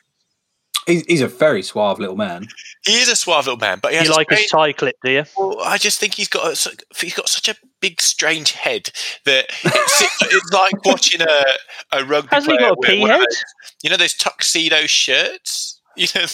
He's, 0.86 1.04
he's 1.06 1.20
a 1.20 1.28
very 1.28 1.62
suave 1.62 2.00
little 2.00 2.16
man. 2.16 2.48
He 2.84 2.94
is 2.94 3.08
a 3.08 3.14
suave 3.14 3.46
little 3.46 3.58
man, 3.60 3.78
but 3.80 3.92
he 3.92 3.98
has 3.98 4.08
you 4.08 4.14
a 4.14 4.16
like 4.16 4.30
his 4.30 4.40
strange- 4.46 4.50
tie 4.50 4.72
clip, 4.72 4.96
do 5.04 5.10
you? 5.12 5.24
Well, 5.38 5.58
I 5.62 5.78
just 5.78 6.00
think 6.00 6.14
he's 6.14 6.26
got 6.28 6.44
a, 6.66 6.76
he's 6.98 7.14
got 7.14 7.28
such 7.28 7.48
a 7.48 7.54
big, 7.80 8.00
strange 8.00 8.50
head 8.50 8.90
that 9.24 9.46
it's, 9.62 10.02
it's 10.22 10.52
like 10.52 10.84
watching 10.84 11.20
a, 11.20 11.44
a 11.92 12.04
rugby 12.04 12.28
Hasn't 12.32 12.52
he 12.52 12.58
got 12.58 12.72
a 12.72 12.76
pea 12.80 13.00
head? 13.02 13.20
those- 13.20 13.44
you 13.84 13.90
know 13.90 13.96
those 13.96 14.14
tuxedo 14.14 14.86
shirts. 14.86 15.80
You 15.96 16.06
know, 16.14 16.26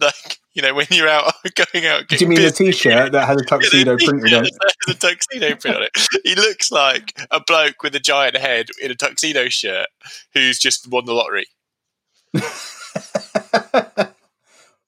like 0.00 0.38
you 0.52 0.62
know 0.62 0.74
when 0.74 0.86
you're 0.90 1.08
out 1.08 1.32
going 1.54 1.86
out. 1.86 2.08
Do 2.08 2.16
you 2.16 2.26
mean 2.26 2.42
the 2.42 2.50
t-shirt 2.50 3.12
that 3.12 3.26
has 3.26 3.40
a 3.40 3.44
tuxedo 3.46 3.96
printed 3.96 4.34
on 4.34 4.44
it? 4.44 4.52
There's 4.86 4.96
a 4.96 5.00
tuxedo 5.00 5.54
print 5.56 5.76
on 5.76 5.82
it. 5.84 5.90
He 6.24 6.34
looks 6.34 6.70
like 6.70 7.18
a 7.30 7.40
bloke 7.40 7.82
with 7.82 7.94
a 7.94 8.00
giant 8.00 8.36
head 8.36 8.68
in 8.82 8.90
a 8.90 8.94
tuxedo 8.94 9.48
shirt 9.48 9.86
who's 10.34 10.58
just 10.58 10.88
won 10.88 11.06
the 11.06 11.14
lottery. 11.14 11.46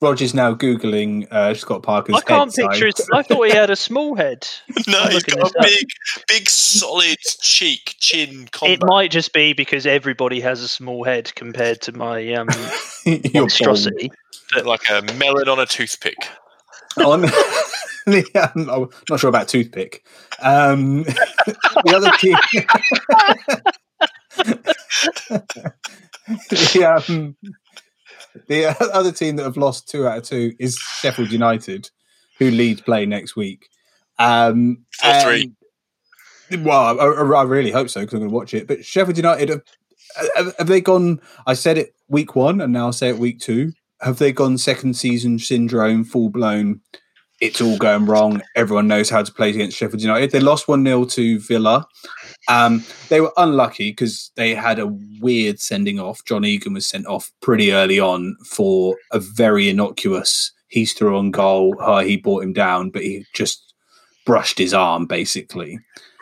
Roger's 0.03 0.35
now 0.35 0.53
googling 0.53 1.31
uh, 1.31 1.55
Scott 1.55 1.83
Parker's. 1.85 2.17
I 2.17 2.21
can't 2.23 2.55
head 2.55 2.71
picture 2.71 2.89
it. 2.89 3.01
I 3.13 3.23
thought 3.23 3.47
he 3.47 3.53
had 3.53 3.71
a 3.71 3.77
small 3.77 4.17
head. 4.17 4.47
No, 4.89 5.05
he's 5.07 5.23
got 5.23 5.39
a 5.39 5.43
this 5.45 5.55
up. 5.57 5.63
big, 5.63 5.87
big, 6.27 6.49
solid 6.49 7.17
cheek, 7.41 7.95
chin 8.01 8.49
combo. 8.51 8.73
It 8.73 8.81
might 8.85 9.11
just 9.13 9.33
be 9.33 9.53
because 9.53 9.87
everybody 9.87 10.41
has 10.41 10.61
a 10.61 10.67
small 10.69 11.05
head 11.05 11.33
compared 11.37 11.81
to 11.83 11.93
my 11.93 12.33
um, 12.35 12.49
You're 13.07 13.43
monstrosity. 13.43 14.11
like 14.65 14.83
a 14.91 15.03
melon 15.15 15.49
on 15.49 15.61
a 15.61 15.67
toothpick. 15.67 16.17
on 16.99 17.21
the, 18.07 18.51
um, 18.57 18.69
I'm 18.69 18.89
not 19.09 19.21
sure 19.21 19.29
about 19.29 19.47
toothpick. 19.49 20.05
Um, 20.41 21.05
the 21.05 21.95
other 21.95 22.11
team, 22.19 22.37
the, 26.51 26.85
um, 27.09 27.37
the 28.49 28.67
other 28.93 29.13
team 29.13 29.37
that 29.37 29.45
have 29.45 29.57
lost 29.57 29.89
two 29.89 30.07
out 30.07 30.19
of 30.19 30.25
two 30.25 30.55
is 30.59 30.79
Sheffield 30.79 31.33
United, 31.33 31.91
who 32.39 32.51
Leeds 32.51 32.81
play 32.81 33.07
next 33.07 33.37
week. 33.37 33.69
Um, 34.19 34.85
Four 35.01 35.21
three. 35.21 35.53
Well, 36.59 37.01
I, 37.01 37.05
I 37.05 37.43
really 37.45 37.71
hope 37.71 37.89
so 37.89 38.01
because 38.01 38.15
I'm 38.15 38.21
going 38.21 38.31
to 38.31 38.35
watch 38.35 38.55
it. 38.55 38.67
But 38.67 38.85
Sheffield 38.85 39.17
United 39.17 39.49
have, 39.49 39.63
have, 40.37 40.57
have 40.59 40.67
they 40.67 40.81
gone? 40.81 41.21
I 41.47 41.55
said 41.55 41.79
it 41.79 41.95
week 42.09 42.37
one, 42.37 42.61
and 42.61 42.73
now 42.73 42.89
I 42.89 42.91
say 42.91 43.09
it 43.09 43.19
week 43.19 43.41
two. 43.41 43.73
Have 44.01 44.19
they 44.19 44.33
gone 44.33 44.59
second 44.59 44.95
season 44.95 45.39
syndrome, 45.39 46.05
full 46.05 46.29
blown? 46.29 46.81
It's 47.41 47.61
all 47.61 47.77
going 47.77 48.07
wrong. 48.07 48.41
Everyone 48.55 48.87
knows 48.87 49.11
how 49.11 49.23
to 49.23 49.33
play 49.33 49.51
against 49.51 49.77
Sheffield 49.77 50.03
United. 50.03 50.31
They 50.31 50.39
lost 50.39 50.69
1 50.69 50.85
0 50.85 51.05
to 51.07 51.41
Villa. 51.41 51.87
Um, 52.49 52.85
they 53.09 53.21
were 53.21 53.33
unlucky 53.37 53.91
because 53.91 54.31
they 54.35 54.55
had 54.55 54.79
a 54.79 54.89
weird 55.21 55.61
sending 55.61 56.01
off. 56.01 56.25
John 56.25 56.45
Egan 56.45 56.75
was 56.75 56.87
sent 56.87 57.07
off 57.07 57.31
pretty 57.41 57.73
early 57.73 58.01
on 58.01 58.37
for 58.45 58.97
a 59.13 59.21
very 59.21 59.69
innocuous. 59.69 60.53
He's 60.69 60.93
through 60.93 61.17
on 61.17 61.31
goal. 61.31 61.77
Uh, 61.81 62.01
he 62.01 62.17
brought 62.17 62.43
him 62.43 62.53
down, 62.53 62.91
but 62.91 63.03
he 63.03 63.25
just 63.35 63.75
brushed 64.27 64.59
his 64.59 64.75
arm 64.75 65.07
basically. 65.07 65.79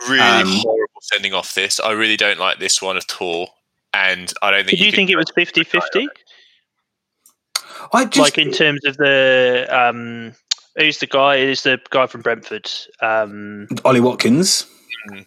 Really 0.09 0.21
Um, 0.21 0.49
horrible 0.49 1.01
sending 1.03 1.33
off 1.33 1.55
this. 1.55 1.81
I 1.81 1.93
really 1.93 2.17
don't 2.17 2.39
like 2.39 2.59
this 2.59 2.83
one 2.83 2.97
at 2.97 3.21
all. 3.21 3.51
And 3.93 4.33
I 4.43 4.51
don't 4.51 4.67
think 4.67 4.79
Did 4.79 4.81
you 4.81 4.93
could 4.93 4.97
think 4.97 5.11
it 5.11 5.17
was 5.17 5.27
judge 5.27 5.35
50 5.49 5.65
50? 5.65 6.09
I 7.93 8.05
just 8.05 8.19
Like 8.19 8.39
in 8.39 8.53
terms 8.53 8.85
of 8.85 8.97
the. 8.99 9.67
Um, 9.71 10.35
who's 10.77 10.99
the 10.99 11.07
guy? 11.07 11.41
Who's 11.41 11.63
the 11.63 11.81
guy 11.91 12.07
from 12.07 12.21
Brentford? 12.21 12.71
Um, 13.01 13.69
Ollie 13.85 14.01
Watkins. 14.01 14.67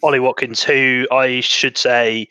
Ollie 0.02 0.20
Watkins, 0.20 0.62
who 0.62 1.06
I 1.10 1.40
should 1.40 1.76
say, 1.76 2.28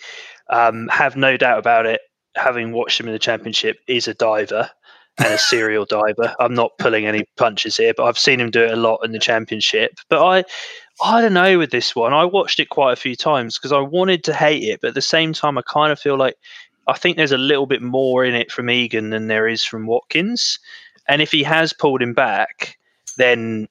um, 0.49 0.87
have 0.89 1.15
no 1.15 1.37
doubt 1.37 1.59
about 1.59 1.85
it, 1.85 2.01
having 2.35 2.71
watched 2.71 2.99
him 2.99 3.07
in 3.07 3.13
the 3.13 3.19
Championship, 3.19 3.77
is 3.87 4.07
a 4.07 4.13
diver 4.13 4.69
and 5.17 5.33
a 5.33 5.37
serial 5.37 5.85
diver. 5.89 6.35
I'm 6.39 6.53
not 6.53 6.77
pulling 6.79 7.05
any 7.05 7.25
punches 7.37 7.77
here, 7.77 7.93
but 7.95 8.05
I've 8.05 8.17
seen 8.17 8.39
him 8.39 8.51
do 8.51 8.63
it 8.63 8.71
a 8.71 8.77
lot 8.77 8.99
in 9.03 9.11
the 9.11 9.19
Championship. 9.19 9.93
But 10.09 10.25
I, 10.25 10.43
I 11.03 11.21
don't 11.21 11.33
know 11.33 11.57
with 11.57 11.71
this 11.71 11.95
one. 11.95 12.13
I 12.13 12.25
watched 12.25 12.59
it 12.59 12.69
quite 12.69 12.93
a 12.93 13.01
few 13.01 13.15
times 13.15 13.57
because 13.57 13.71
I 13.71 13.79
wanted 13.79 14.23
to 14.25 14.33
hate 14.33 14.63
it, 14.63 14.81
but 14.81 14.89
at 14.89 14.95
the 14.95 15.01
same 15.01 15.33
time, 15.33 15.57
I 15.57 15.61
kind 15.63 15.91
of 15.91 15.99
feel 15.99 16.17
like 16.17 16.35
I 16.87 16.93
think 16.93 17.17
there's 17.17 17.31
a 17.31 17.37
little 17.37 17.65
bit 17.65 17.81
more 17.81 18.25
in 18.25 18.35
it 18.35 18.51
from 18.51 18.69
Egan 18.69 19.11
than 19.11 19.27
there 19.27 19.47
is 19.47 19.63
from 19.63 19.85
Watkins. 19.85 20.59
And 21.07 21.21
if 21.21 21.31
he 21.31 21.43
has 21.43 21.73
pulled 21.73 22.01
him 22.01 22.13
back, 22.13 22.77
then 23.17 23.67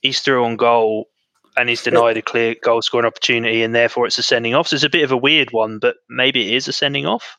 he's 0.00 0.20
through 0.20 0.44
on 0.44 0.56
goal 0.56 1.08
and 1.56 1.68
he's 1.68 1.82
denied 1.82 2.16
a 2.16 2.22
clear 2.22 2.54
goal 2.62 2.82
scoring 2.82 3.06
opportunity, 3.06 3.62
and 3.62 3.74
therefore 3.74 4.06
it's 4.06 4.18
a 4.18 4.22
sending 4.22 4.54
off. 4.54 4.68
So 4.68 4.74
it's 4.76 4.84
a 4.84 4.88
bit 4.90 5.04
of 5.04 5.12
a 5.12 5.16
weird 5.16 5.50
one, 5.52 5.78
but 5.78 5.96
maybe 6.08 6.48
it 6.48 6.54
is 6.54 6.68
a 6.68 6.72
sending 6.72 7.06
off. 7.06 7.36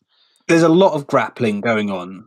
There's 0.48 0.64
a 0.64 0.70
lot 0.70 0.94
of 0.94 1.08
grappling 1.08 1.62
going 1.62 1.90
on. 1.92 2.26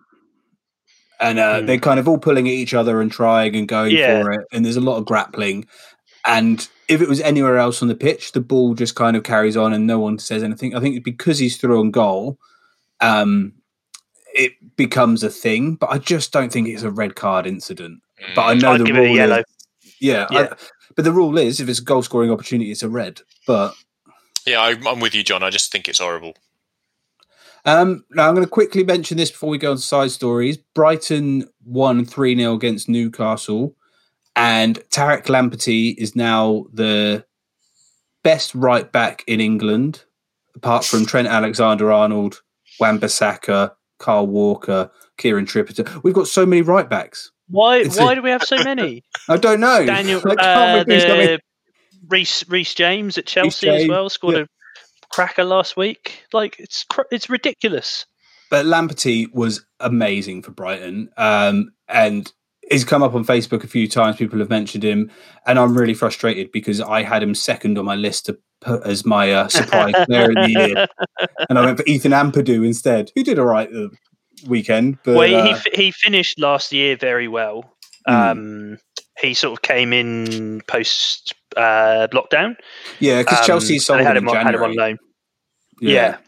And 1.21 1.39
uh, 1.39 1.61
Hmm. 1.61 1.67
they're 1.67 1.79
kind 1.79 1.99
of 1.99 2.07
all 2.09 2.19
pulling 2.19 2.47
at 2.47 2.53
each 2.55 2.75
other 2.75 3.01
and 3.01 3.11
trying 3.11 3.57
and 3.57 3.67
going 3.67 3.97
Yeah. 3.97 4.23
for 4.23 4.33
it. 4.33 4.41
And 4.53 4.65
there's 4.65 4.77
a 4.77 4.81
lot 4.81 4.99
of 4.99 5.05
grappling. 5.05 5.67
And 6.25 6.69
if 6.89 7.01
it 7.01 7.09
was 7.09 7.21
anywhere 7.21 7.59
else 7.59 7.81
on 7.83 7.89
the 7.89 7.95
pitch, 7.95 8.33
the 8.33 8.41
ball 8.41 8.75
just 8.75 8.95
kind 8.95 9.17
of 9.17 9.23
carries 9.25 9.57
on 9.57 9.73
and 9.73 9.87
no 9.87 9.99
one 9.99 10.19
says 10.19 10.43
anything. 10.43 10.77
I 10.77 10.81
think 10.81 11.03
because 11.05 11.39
he's 11.39 11.57
through 11.57 11.81
on 11.81 11.91
goal, 11.91 12.39
um, 13.01 13.53
it 14.35 14.53
becomes 14.77 15.23
a 15.25 15.31
thing. 15.31 15.75
But 15.75 15.91
I 15.91 15.99
just 15.99 16.33
don't 16.33 16.53
think 16.53 16.69
it's 16.69 16.83
a 16.83 16.91
red 16.91 17.17
card 17.17 17.47
incident. 17.47 18.01
But 18.35 18.43
I 18.43 18.55
know 18.55 18.73
I'd 18.73 18.81
the 18.81 18.85
give 18.85 18.97
it 18.97 19.01
a 19.01 19.03
rule 19.03 19.17
yellow. 19.17 19.39
Is, 19.39 19.45
yeah, 20.01 20.27
I- 20.31 20.57
but 20.97 21.05
the 21.05 21.13
rule 21.13 21.39
is 21.39 21.61
if 21.61 21.69
it's 21.69 21.79
a 21.81 21.85
goal 21.85 22.03
scoring 22.03 22.31
opportunity, 22.31 22.71
it's 22.71 22.83
a 22.83 22.89
red. 22.89 23.21
But 23.47 23.75
Yeah, 24.47 24.61
I, 24.61 24.75
I'm 24.87 25.01
with 25.01 25.15
you, 25.15 25.23
John. 25.23 25.43
I 25.43 25.51
just 25.51 25.71
think 25.71 25.89
it's 25.89 25.99
horrible. 26.01 26.35
Um, 27.65 28.05
now 28.11 28.29
I'm 28.29 28.35
going 28.35 28.47
to 28.47 28.51
quickly 28.51 28.85
mention 28.85 29.17
this 29.17 29.31
before 29.31 29.51
we 29.51 29.59
go 29.59 29.73
on 29.73 29.77
to 29.77 29.83
side 29.83 30.11
stories. 30.11 30.57
Brighton 30.75 31.49
won 31.65 32.05
3 32.05 32.37
0 32.37 32.55
against 32.55 32.89
Newcastle, 32.89 33.77
and 34.37 34.79
Tariq 34.91 35.25
Lamptey 35.27 35.95
is 35.99 36.17
now 36.17 36.67
the 36.73 37.25
best 38.23 38.55
right 38.55 38.91
back 38.91 39.23
in 39.27 39.41
England, 39.41 40.05
apart 40.55 40.85
from 40.85 41.05
Trent 41.05 41.29
Alexander 41.29 41.93
Arnold, 41.93 42.43
Wan 42.81 42.99
Bissaka, 42.99 43.73
Carl 43.99 44.27
Walker, 44.29 44.91
Kieran 45.19 45.45
Trippier. 45.47 46.03
We've 46.03 46.15
got 46.15 46.29
so 46.29 46.47
many 46.47 46.63
right 46.63 46.89
backs. 46.89 47.33
Why? 47.49 47.79
It's 47.79 47.99
Why 47.99 48.13
a- 48.13 48.15
do 48.17 48.23
we 48.23 48.31
have 48.31 48.43
so 48.43 48.63
many? 48.63 49.05
I 49.29 49.37
don't 49.37 49.61
know. 49.61 49.85
Daniel, 49.85 50.21
can't 50.21 50.41
uh, 50.41 50.65
remember 50.69 50.95
who's 50.95 51.05
coming. 51.05 51.27
the 51.27 51.41
Reese 52.09 52.49
Reece 52.49 52.75
James 52.75 53.19
at 53.19 53.27
Chelsea 53.27 53.69
as 53.69 53.89
well 53.89 54.09
scored 54.09 54.37
yeah. 54.37 54.43
a 54.43 54.47
cracker 55.11 55.45
last 55.45 55.77
week. 55.77 56.25
Like 56.33 56.57
it's 56.59 56.85
cr- 56.85 57.03
it's 57.11 57.29
ridiculous. 57.31 58.07
but 58.51 58.67
Lamptey 58.67 59.27
was 59.33 59.65
amazing 59.81 60.43
for 60.43 60.51
Brighton, 60.51 61.11
um, 61.17 61.71
and 61.89 62.33
he's 62.71 62.85
come 62.85 63.03
up 63.03 63.15
on 63.15 63.25
Facebook 63.25 63.65
a 63.65 63.69
few 63.69 63.89
times. 63.89 64.17
People 64.17 64.39
have 64.39 64.51
mentioned 64.51 64.85
him, 64.85 65.11
and 65.47 65.59
I'm 65.59 65.77
really 65.77 65.95
frustrated 65.95 66.51
because 66.53 66.81
I 66.81 67.03
had 67.03 67.23
him 67.23 67.35
second 67.35 67.79
on 67.79 67.85
my 67.85 67.95
list 67.95 68.27
to 68.27 68.39
put 68.61 68.87
as 68.87 69.05
my 69.05 69.33
uh, 69.33 69.49
surprise 69.49 69.95
player 70.07 70.31
of 70.31 70.35
the 70.35 70.51
year, 70.51 70.87
and 71.49 71.59
I 71.59 71.65
went 71.65 71.79
for 71.79 71.85
Ethan 71.87 72.13
Ampadu 72.13 72.65
instead, 72.67 73.11
who 73.15 73.23
did 73.23 73.39
all 73.39 73.47
right 73.47 73.71
the 73.71 73.91
weekend. 74.49 74.99
But 75.05 75.17
well, 75.17 75.45
he 75.47 75.53
uh, 75.53 75.61
he 75.75 75.91
finished 75.91 76.39
last 76.39 76.73
year 76.73 76.97
very 76.97 77.29
well. 77.29 77.75
Hmm. 78.07 78.15
Um, 78.15 78.79
he 79.21 79.35
sort 79.35 79.59
of 79.59 79.63
came 79.63 79.93
in 79.93 80.63
post 80.67 81.35
uh, 81.57 82.09
lockdown. 82.13 82.57
yeah, 83.01 83.23
because 83.23 83.41
um, 83.41 83.45
Chelsea 83.45 83.79
sold 83.79 84.01
had 84.01 84.17
him, 84.17 84.29
on, 84.29 84.37
had 84.37 84.55
him 84.55 84.63
on 84.63 84.75
loan. 84.75 84.99
Yeah. 85.81 86.19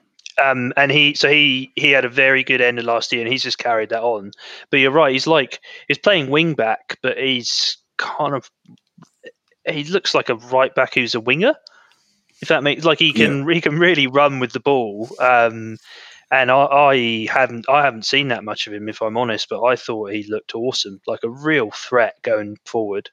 Um, 0.43 0.73
and 0.77 0.91
he 0.91 1.15
so 1.15 1.29
he 1.29 1.71
he 1.77 1.91
had 1.91 2.05
a 2.05 2.09
very 2.09 2.43
good 2.43 2.61
end 2.61 2.79
of 2.79 2.85
last 2.85 3.13
year, 3.13 3.23
and 3.23 3.31
he's 3.31 3.43
just 3.43 3.59
carried 3.59 3.91
that 3.91 4.03
on. 4.03 4.33
But 4.71 4.79
you're 4.79 4.91
right; 4.91 5.13
he's 5.13 5.27
like 5.27 5.61
he's 5.87 5.99
playing 5.99 6.31
wing 6.31 6.55
back, 6.55 6.99
but 7.03 7.19
he's 7.19 7.77
kind 7.99 8.35
of 8.35 8.51
he 9.67 9.85
looks 9.85 10.15
like 10.15 10.29
a 10.29 10.37
right 10.37 10.75
back 10.75 10.95
who's 10.95 11.15
a 11.15 11.21
winger. 11.21 11.55
If 12.41 12.49
that 12.49 12.63
makes 12.63 12.85
like 12.85 12.99
he 12.99 13.13
can 13.13 13.47
he 13.51 13.61
can 13.61 13.79
really 13.79 14.07
run 14.07 14.39
with 14.39 14.53
the 14.53 14.61
ball. 14.61 15.11
Um, 15.21 15.77
and 16.31 16.51
I, 16.51 16.65
I 16.65 17.27
haven't 17.31 17.69
I 17.69 17.85
haven't 17.85 18.07
seen 18.07 18.29
that 18.29 18.45
much 18.45 18.67
of 18.67 18.73
him, 18.73 18.89
if 18.89 19.03
I'm 19.03 19.17
honest. 19.17 19.49
But 19.49 19.63
I 19.63 19.77
thought 19.77 20.13
he 20.13 20.25
looked 20.25 20.55
awesome, 20.55 21.01
like 21.07 21.21
a 21.25 21.31
real 21.31 21.71
threat 21.71 22.17
going 22.23 22.57
forward. 22.65 23.11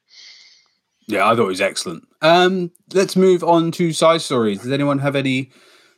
Yeah, 1.08 1.26
I 1.26 1.36
thought 1.36 1.46
it 1.46 1.48
was 1.48 1.62
excellent. 1.62 2.08
Um, 2.22 2.72
let's 2.94 3.16
move 3.16 3.44
on 3.44 3.72
to 3.74 3.94
side 3.94 4.22
stories. 4.22 4.60
Does 4.60 4.72
anyone 4.72 5.00
have 5.00 5.16
any 5.16 5.52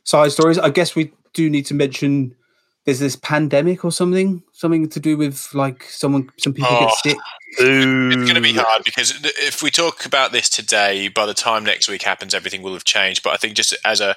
side 0.04 0.32
stories? 0.32 0.58
I 0.58 0.70
guess 0.70 0.94
we 0.94 1.12
do 1.32 1.50
need 1.50 1.66
to 1.66 1.74
mention 1.74 2.36
there's 2.84 3.00
this 3.00 3.16
pandemic 3.16 3.84
or 3.84 3.92
something, 3.92 4.42
something 4.60 4.88
to 4.90 5.00
do 5.00 5.16
with 5.16 5.48
like 5.54 5.84
someone, 5.84 6.30
some 6.38 6.52
people 6.52 6.68
Oh. 6.70 6.80
get 6.86 6.94
sick. 7.12 7.18
It's 7.52 8.14
going 8.30 8.34
to 8.34 8.40
be 8.40 8.52
hard 8.54 8.84
because 8.84 9.18
if 9.24 9.62
we 9.62 9.70
talk 9.70 10.04
about 10.06 10.30
this 10.30 10.48
today, 10.48 11.08
by 11.08 11.26
the 11.26 11.34
time 11.34 11.64
next 11.64 11.88
week 11.88 12.02
happens, 12.02 12.34
everything 12.34 12.62
will 12.62 12.74
have 12.74 12.84
changed. 12.84 13.22
But 13.24 13.32
I 13.32 13.36
think 13.38 13.54
just 13.54 13.74
as 13.84 14.00
a 14.00 14.14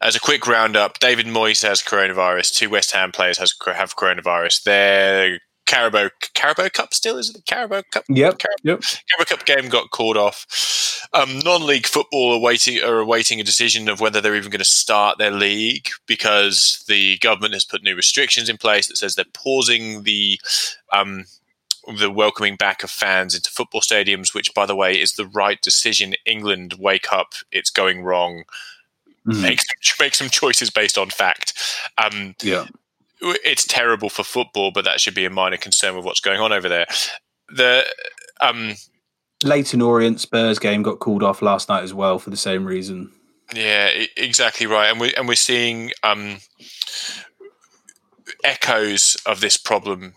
as 0.00 0.14
a 0.14 0.20
quick 0.20 0.46
roundup, 0.46 0.98
David 0.98 1.26
Moyes 1.26 1.62
has 1.66 1.82
coronavirus. 1.82 2.52
Two 2.54 2.68
West 2.68 2.92
Ham 2.92 3.12
players 3.12 3.38
has 3.38 3.54
have 3.74 3.96
coronavirus. 3.96 4.64
Their 4.64 5.38
Carabao 5.66 6.08
Carabao 6.34 6.68
Cup 6.68 6.94
still 6.94 7.18
is 7.18 7.30
it 7.30 7.34
the 7.36 7.42
Carabao 7.42 7.82
Cup? 7.90 8.04
Yep, 8.08 8.38
Carabao, 8.38 8.56
yep. 8.62 8.82
Carabao 9.10 9.36
Cup 9.36 9.46
game 9.46 9.68
got 9.68 9.90
called 9.90 10.16
off. 10.16 10.46
Um, 11.12 11.38
non-league 11.40 11.86
football 11.86 12.34
are 12.34 12.40
waiting 12.40 12.82
are 12.82 12.98
awaiting 12.98 13.40
a 13.40 13.44
decision 13.44 13.88
of 13.88 14.00
whether 14.00 14.20
they're 14.20 14.36
even 14.36 14.50
going 14.50 14.58
to 14.58 14.64
start 14.64 15.18
their 15.18 15.30
league 15.30 15.88
because 16.06 16.84
the 16.88 17.18
government 17.18 17.54
has 17.54 17.64
put 17.64 17.82
new 17.82 17.94
restrictions 17.94 18.48
in 18.48 18.56
place 18.56 18.88
that 18.88 18.96
says 18.96 19.14
they're 19.14 19.24
pausing 19.34 20.02
the 20.04 20.40
um, 20.92 21.24
the 21.98 22.10
welcoming 22.10 22.56
back 22.56 22.82
of 22.82 22.90
fans 22.90 23.34
into 23.34 23.50
football 23.50 23.80
stadiums, 23.80 24.34
which, 24.34 24.52
by 24.54 24.66
the 24.66 24.74
way, 24.74 25.00
is 25.00 25.12
the 25.12 25.26
right 25.26 25.60
decision. 25.62 26.14
England, 26.24 26.74
wake 26.78 27.12
up! 27.12 27.34
It's 27.52 27.70
going 27.70 28.02
wrong. 28.02 28.42
Mm, 29.26 29.42
Make 29.42 29.60
some, 29.60 29.96
make 30.04 30.14
some 30.14 30.28
choices 30.28 30.70
based 30.70 30.98
on 30.98 31.10
fact. 31.10 31.52
Um, 31.98 32.34
yeah. 32.42 32.66
It's 33.20 33.64
terrible 33.64 34.10
for 34.10 34.22
football, 34.22 34.70
but 34.72 34.84
that 34.84 35.00
should 35.00 35.14
be 35.14 35.24
a 35.24 35.30
minor 35.30 35.56
concern 35.56 35.96
with 35.96 36.04
what's 36.04 36.20
going 36.20 36.40
on 36.40 36.52
over 36.52 36.68
there. 36.68 36.86
The 37.48 37.84
um, 38.40 38.74
Leyton 39.42 39.80
Orient 39.80 40.20
Spurs 40.20 40.58
game 40.58 40.82
got 40.82 40.98
called 40.98 41.22
off 41.22 41.42
last 41.42 41.68
night 41.68 41.82
as 41.82 41.94
well 41.94 42.18
for 42.18 42.30
the 42.30 42.36
same 42.36 42.64
reason. 42.64 43.12
Yeah, 43.54 43.90
exactly 44.16 44.66
right, 44.66 44.90
and 44.90 45.00
we 45.00 45.14
and 45.14 45.28
we're 45.28 45.34
seeing 45.34 45.92
um, 46.02 46.38
echoes 48.42 49.16
of 49.24 49.40
this 49.40 49.56
problem 49.56 50.14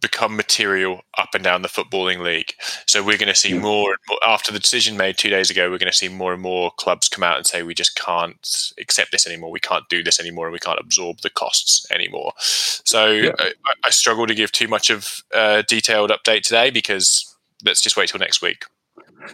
become 0.00 0.36
material 0.36 1.02
up 1.18 1.34
and 1.34 1.44
down 1.44 1.62
the 1.62 1.68
footballing 1.68 2.20
league. 2.20 2.54
So 2.86 3.02
we're 3.02 3.18
going 3.18 3.28
to 3.28 3.34
see 3.34 3.52
more, 3.52 3.90
and 3.90 3.98
more 4.08 4.18
after 4.26 4.52
the 4.52 4.58
decision 4.58 4.96
made 4.96 5.18
two 5.18 5.28
days 5.28 5.50
ago. 5.50 5.70
We're 5.70 5.78
going 5.78 5.90
to 5.92 5.96
see 5.96 6.08
more 6.08 6.32
and 6.32 6.40
more 6.40 6.70
clubs 6.78 7.08
come 7.08 7.22
out 7.22 7.36
and 7.36 7.46
say 7.46 7.62
we 7.62 7.74
just 7.74 7.94
can't 7.96 8.72
accept 8.78 9.12
this 9.12 9.26
anymore. 9.26 9.50
We 9.50 9.60
can't 9.60 9.88
do 9.88 10.02
this 10.02 10.18
anymore, 10.18 10.46
and 10.46 10.52
we 10.52 10.58
can't 10.58 10.80
absorb 10.80 11.18
the 11.20 11.30
costs 11.30 11.86
anymore. 11.90 12.32
So 12.38 13.10
Yeah. 13.10 13.32
I, 13.38 13.52
I 13.84 13.90
struggle 13.90 14.26
to 14.26 14.34
give 14.34 14.52
too 14.52 14.68
much 14.68 14.90
of 14.90 15.22
a 15.32 15.62
detailed 15.62 16.10
update 16.10 16.42
today 16.42 16.70
because 16.70 17.36
let's 17.64 17.82
just 17.82 17.96
wait 17.96 18.08
till 18.08 18.20
next 18.20 18.42
week. 18.42 18.64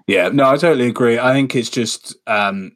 Yeah, 0.06 0.28
no, 0.28 0.50
I 0.50 0.56
totally 0.56 0.88
agree. 0.88 1.18
I 1.18 1.32
think 1.32 1.54
it's 1.54 1.70
just 1.70 2.16
um 2.26 2.72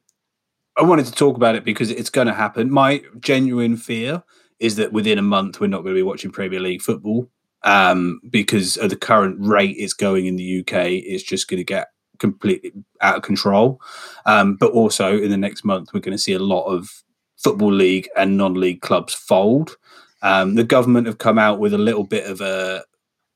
I 0.78 0.83
wanted 0.83 1.05
to 1.07 1.12
talk 1.12 1.37
about 1.37 1.55
it 1.55 1.64
because 1.64 1.91
it's 1.91 2.09
going 2.09 2.28
to 2.28 2.33
happen. 2.33 2.70
My 2.70 3.03
genuine 3.20 3.76
fear 3.76 4.22
is 4.59 4.76
that 4.76 4.93
within 4.93 5.18
a 5.18 5.22
month 5.22 5.61
we're 5.61 5.66
not 5.66 5.83
going 5.83 5.95
to 5.95 5.99
be 5.99 6.03
watching 6.03 6.30
Premier 6.30 6.61
League 6.61 6.80
football 6.80 7.28
um 7.65 8.21
because 8.29 8.77
at 8.79 8.91
the 8.91 8.97
current 8.97 9.37
rate 9.41 9.77
it's 9.79 9.95
going 9.95 10.27
in 10.27 10.37
the 10.37 10.61
UK. 10.61 10.87
It's 10.91 11.23
just 11.23 11.49
going 11.49 11.59
to 11.59 11.65
get 11.65 11.89
completely 12.19 12.73
out 13.01 13.17
of 13.17 13.23
control. 13.23 13.81
Um, 14.27 14.57
but 14.57 14.73
also 14.73 15.21
in 15.21 15.31
the 15.31 15.37
next 15.37 15.65
month 15.65 15.93
we're 15.93 16.01
going 16.01 16.17
to 16.17 16.23
see 16.23 16.33
a 16.33 16.39
lot 16.39 16.65
of 16.65 16.89
football 17.37 17.73
league 17.73 18.09
and 18.17 18.37
non-league 18.37 18.81
clubs 18.81 19.15
fold. 19.15 19.77
Um, 20.23 20.55
the 20.55 20.65
government 20.65 21.09
have 21.09 21.19
come 21.19 21.39
out 21.39 21.59
with 21.59 21.75
a 21.75 21.79
little 21.79 22.05
bit 22.05 22.27
of 22.27 22.41
a 22.41 22.85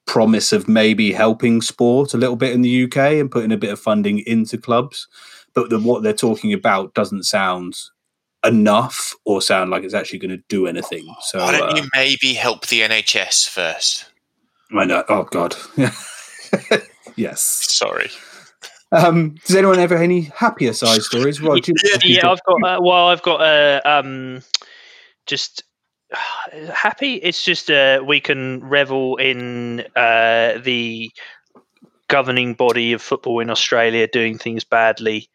promise 0.07 0.53
of 0.53 0.69
maybe 0.69 1.13
helping 1.13 1.61
sport 1.61 2.15
a 2.15 2.17
little 2.17 2.37
bit 2.37 2.53
in 2.53 2.63
the 2.63 2.85
UK 2.85 2.97
and 2.97 3.31
putting 3.31 3.53
a 3.53 3.57
bit 3.57 3.73
of 3.73 3.81
funding 3.81 4.21
into 4.21 4.57
clubs, 4.57 5.09
but 5.55 5.69
the, 5.69 5.79
what 5.81 6.03
they're 6.03 6.13
talking 6.13 6.53
about 6.53 6.95
doesn't 6.95 7.25
sound 7.25 7.77
enough 8.45 9.15
or 9.25 9.43
sound 9.43 9.71
like 9.71 9.83
it's 9.83 9.95
actually 9.95 10.21
going 10.21 10.31
to 10.31 10.43
do 10.49 10.67
anything. 10.67 11.13
So 11.23 11.39
Why 11.39 11.59
don't 11.59 11.73
uh, 11.73 11.77
you 11.77 11.89
maybe 11.95 12.35
help 12.35 12.69
the 12.69 12.83
NHS 12.83 13.49
first? 13.49 14.07
I 14.75 14.85
know. 14.85 15.05
Oh 15.09 15.25
God. 15.25 15.55
yes. 17.17 17.41
Sorry. 17.41 18.11
Um, 18.93 19.35
does 19.47 19.57
anyone 19.57 19.79
ever 19.79 19.97
have 19.97 20.05
any 20.05 20.23
happier 20.35 20.73
side 20.73 21.03
stories? 21.03 21.39
Do 21.39 21.45
you- 21.45 21.75
yeah, 22.15 22.29
I've 22.31 22.43
got. 22.45 22.63
Uh, 22.63 22.81
well, 22.81 23.09
I've 23.09 23.23
got. 23.23 23.41
Uh, 23.43 23.81
um, 23.85 24.43
just 25.27 25.65
happy. 26.73 27.15
It's 27.15 27.45
just 27.45 27.71
uh, 27.71 28.03
we 28.07 28.21
can 28.21 28.65
revel 28.65 29.17
in 29.17 29.81
uh, 29.97 30.59
the 30.63 31.11
governing 32.09 32.55
body 32.55 32.93
of 32.93 33.03
football 33.03 33.41
in 33.41 33.51
Australia 33.51 34.07
doing 34.07 34.39
things 34.39 34.63
badly 34.63 35.29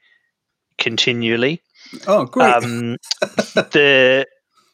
continually. 0.77 1.61
Oh, 2.07 2.23
great. 2.25 2.53
Um, 2.53 2.97
the 3.21 4.25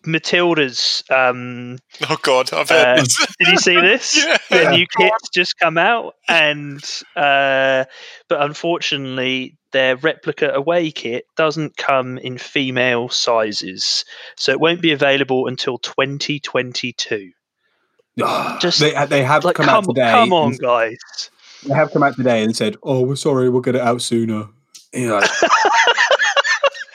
Matildas. 0.07 1.03
Um, 1.11 1.77
Oh 2.09 2.17
God, 2.23 2.51
I've 2.53 2.69
heard 2.69 2.99
Uh, 2.99 3.01
this. 3.01 3.27
did 3.39 3.47
you 3.49 3.57
see 3.57 3.75
this? 3.79 4.15
Yeah. 4.25 4.37
the 4.49 4.63
Yeah. 4.63 4.71
new 4.71 4.87
kit's 4.97 5.29
just 5.33 5.59
come 5.59 5.77
out, 5.77 6.15
and 6.27 6.81
uh, 7.15 7.83
but 8.29 8.41
unfortunately, 8.41 9.55
their 9.71 9.97
replica 9.97 10.49
away 10.53 10.89
kit 10.91 11.25
doesn't 11.35 11.77
come 11.77 12.17
in 12.19 12.37
female 12.37 13.09
sizes, 13.09 14.05
so 14.37 14.51
it 14.53 14.59
won't 14.59 14.81
be 14.81 14.91
available 14.93 15.47
until 15.47 15.77
2022. 15.79 17.31
Ah, 18.23 18.57
just- 18.61 18.79
they, 18.79 18.93
they 19.07 19.23
have 19.23 19.43
Like, 19.43 19.57
come, 19.57 19.65
come, 19.65 19.75
out 19.75 19.85
today. 19.85 20.11
come 20.11 20.33
on, 20.33 20.51
and- 20.53 20.59
guys! 20.59 20.97
They 21.65 21.73
have 21.73 21.91
come 21.91 22.03
out 22.03 22.15
today 22.15 22.43
and 22.43 22.55
said, 22.55 22.77
"Oh, 22.83 23.01
we're 23.01 23.15
sorry, 23.15 23.49
we'll 23.49 23.61
get 23.61 23.75
it 23.75 23.81
out 23.81 24.01
sooner." 24.01 24.47
You 24.93 25.07
know, 25.09 25.21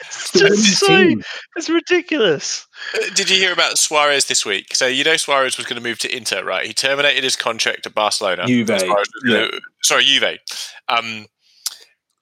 It's 0.05 0.31
just 0.31 0.79
so 0.79 1.15
it's 1.57 1.69
ridiculous. 1.69 2.65
Uh, 2.95 3.09
Did 3.15 3.29
you 3.29 3.37
hear 3.37 3.53
about 3.53 3.77
Suarez 3.77 4.25
this 4.25 4.45
week? 4.45 4.75
So 4.75 4.87
you 4.87 5.03
know 5.03 5.17
Suarez 5.17 5.57
was 5.57 5.65
going 5.65 5.81
to 5.81 5.87
move 5.87 5.99
to 5.99 6.15
Inter, 6.15 6.43
right? 6.43 6.65
He 6.65 6.73
terminated 6.73 7.23
his 7.23 7.35
contract 7.35 7.85
at 7.85 7.93
Barcelona. 7.93 8.45
Juve, 8.45 8.67
Suarez 8.67 9.07
was 9.15 9.23
gonna- 9.23 9.59
sorry, 9.81 10.03
Juve. 10.05 10.39
Um, 10.87 11.25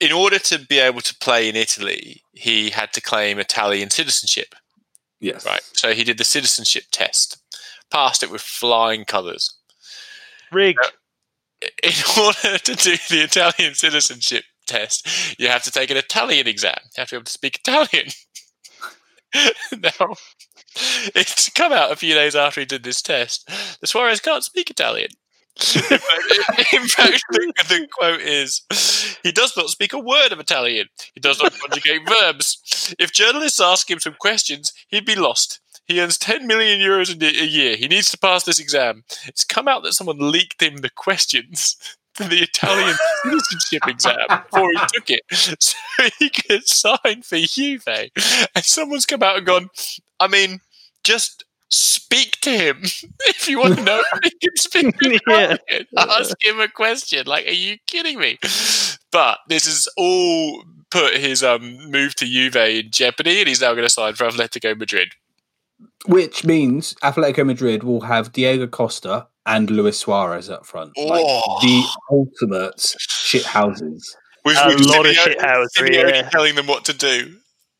in 0.00 0.12
order 0.12 0.38
to 0.38 0.58
be 0.58 0.78
able 0.78 1.00
to 1.00 1.14
play 1.16 1.48
in 1.48 1.54
Italy, 1.56 2.22
he 2.32 2.70
had 2.70 2.92
to 2.94 3.00
claim 3.00 3.38
Italian 3.38 3.88
citizenship, 3.90 4.54
yes, 5.20 5.46
right? 5.46 5.60
So 5.74 5.92
he 5.92 6.02
did 6.04 6.18
the 6.18 6.24
citizenship 6.24 6.84
test, 6.90 7.38
passed 7.90 8.22
it 8.22 8.30
with 8.30 8.40
flying 8.42 9.04
colours. 9.04 9.54
Rig. 10.50 10.76
In 11.84 11.92
order 12.20 12.58
to 12.58 12.74
do 12.74 12.96
the 13.08 13.22
Italian 13.22 13.74
citizenship 13.74 14.44
test, 14.66 15.38
you 15.38 15.46
have 15.48 15.62
to 15.62 15.70
take 15.70 15.90
an 15.90 15.96
Italian 15.96 16.48
exam. 16.48 16.74
You 16.82 16.90
have 17.02 17.08
to 17.08 17.14
be 17.14 17.16
able 17.18 17.24
to 17.26 17.32
speak 17.32 17.56
Italian. 17.64 18.08
now, 19.80 20.14
it's 21.14 21.48
come 21.50 21.72
out 21.72 21.92
a 21.92 21.96
few 21.96 22.14
days 22.14 22.34
after 22.34 22.60
he 22.60 22.66
did 22.66 22.82
this 22.82 23.02
test. 23.02 23.48
The 23.80 23.86
Suarez 23.86 24.20
can't 24.20 24.44
speak 24.44 24.70
Italian. 24.70 25.10
in 25.74 26.88
fact, 26.88 27.22
the, 27.30 27.52
the 27.68 27.86
quote 27.92 28.22
is 28.22 28.62
He 29.22 29.32
does 29.32 29.54
not 29.54 29.68
speak 29.68 29.92
a 29.92 29.98
word 29.98 30.32
of 30.32 30.40
Italian. 30.40 30.86
He 31.14 31.20
does 31.20 31.42
not 31.42 31.52
conjugate 31.52 32.08
verbs. 32.08 32.94
If 32.98 33.12
journalists 33.12 33.60
ask 33.60 33.90
him 33.90 34.00
some 34.00 34.16
questions, 34.18 34.72
he'd 34.88 35.04
be 35.04 35.14
lost. 35.14 35.60
He 35.84 36.00
earns 36.00 36.16
10 36.16 36.46
million 36.46 36.80
euros 36.80 37.10
a 37.20 37.46
year. 37.46 37.76
He 37.76 37.88
needs 37.88 38.10
to 38.12 38.18
pass 38.18 38.44
this 38.44 38.60
exam. 38.60 39.04
It's 39.26 39.44
come 39.44 39.68
out 39.68 39.82
that 39.82 39.92
someone 39.92 40.30
leaked 40.30 40.62
him 40.62 40.78
the 40.78 40.90
questions 40.90 41.76
to 42.14 42.24
the 42.24 42.42
Italian 42.42 42.94
citizenship 43.22 43.88
exam 43.88 44.16
before 44.28 44.70
he 44.70 44.78
took 44.92 45.10
it 45.10 45.22
so 45.60 45.76
he 46.18 46.28
could 46.30 46.66
sign 46.66 47.22
for 47.22 47.38
Juve. 47.38 47.84
And 47.86 48.64
someone's 48.64 49.06
come 49.06 49.22
out 49.22 49.38
and 49.38 49.46
gone, 49.46 49.70
I 50.22 50.28
mean, 50.28 50.60
just 51.04 51.44
speak 51.68 52.38
to 52.42 52.50
him 52.50 52.82
if 53.26 53.48
you 53.48 53.58
want 53.58 53.76
to 53.78 53.82
know 53.84 54.02
if 54.22 54.32
he 54.32 54.48
can 54.48 54.56
speak 54.56 54.94
Yeah. 55.02 55.56
Italian. 55.68 55.86
Ask 55.96 56.36
him 56.42 56.60
a 56.60 56.68
question. 56.68 57.26
Like, 57.26 57.46
are 57.46 57.50
you 57.50 57.76
kidding 57.86 58.18
me? 58.18 58.38
But 59.10 59.38
this 59.48 59.64
has 59.66 59.88
all 59.96 60.64
put 60.90 61.14
his 61.16 61.42
um, 61.42 61.90
move 61.90 62.14
to 62.16 62.26
Juve 62.26 62.56
in 62.56 62.90
jeopardy, 62.90 63.40
and 63.40 63.48
he's 63.48 63.60
now 63.62 63.72
going 63.72 63.84
to 63.86 63.90
sign 63.90 64.14
for 64.14 64.24
Atletico 64.28 64.78
Madrid. 64.78 65.12
which 66.06 66.44
means 66.44 66.94
Atletico 67.02 67.44
Madrid 67.46 67.82
will 67.84 68.02
have 68.02 68.32
Diego 68.32 68.66
Costa 68.66 69.26
and 69.46 69.70
Luis 69.70 69.98
Suarez 69.98 70.48
up 70.50 70.64
front, 70.66 70.92
like 70.96 71.24
Oh. 71.26 71.58
the 71.62 71.84
ultimate 72.10 72.94
shit 72.98 73.44
houses. 73.44 74.16
With, 74.44 74.56
A 74.58 74.68
with 74.68 74.80
lot 74.86 75.06
of 75.06 75.14
Simeone- 75.14 75.36
shithousery, 75.36 75.88
Simeone 75.90 76.10
yeah. 76.14 76.28
telling 76.30 76.54
them 76.54 76.66
what 76.66 76.84
to 76.86 76.92
do. 76.92 77.36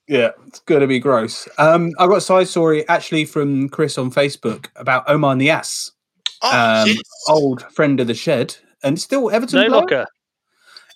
Yeah, 0.08 0.30
it's 0.46 0.58
gonna 0.60 0.86
be 0.86 0.98
gross. 0.98 1.48
Um, 1.58 1.92
I 1.98 2.06
got 2.06 2.16
a 2.18 2.20
side 2.20 2.48
story 2.48 2.86
actually 2.88 3.24
from 3.24 3.68
Chris 3.68 3.96
on 3.98 4.10
Facebook 4.10 4.66
about 4.76 5.06
Oumar 5.06 5.36
Niasse, 5.36 5.92
Oh, 6.42 6.82
um, 6.82 6.88
yes. 6.88 6.98
old 7.28 7.62
friend 7.72 8.00
of 8.00 8.08
the 8.08 8.14
shed, 8.14 8.56
and 8.82 9.00
still 9.00 9.30
Everton. 9.30 9.60
No 9.60 9.68
player. 9.68 9.80
locker. 9.80 10.06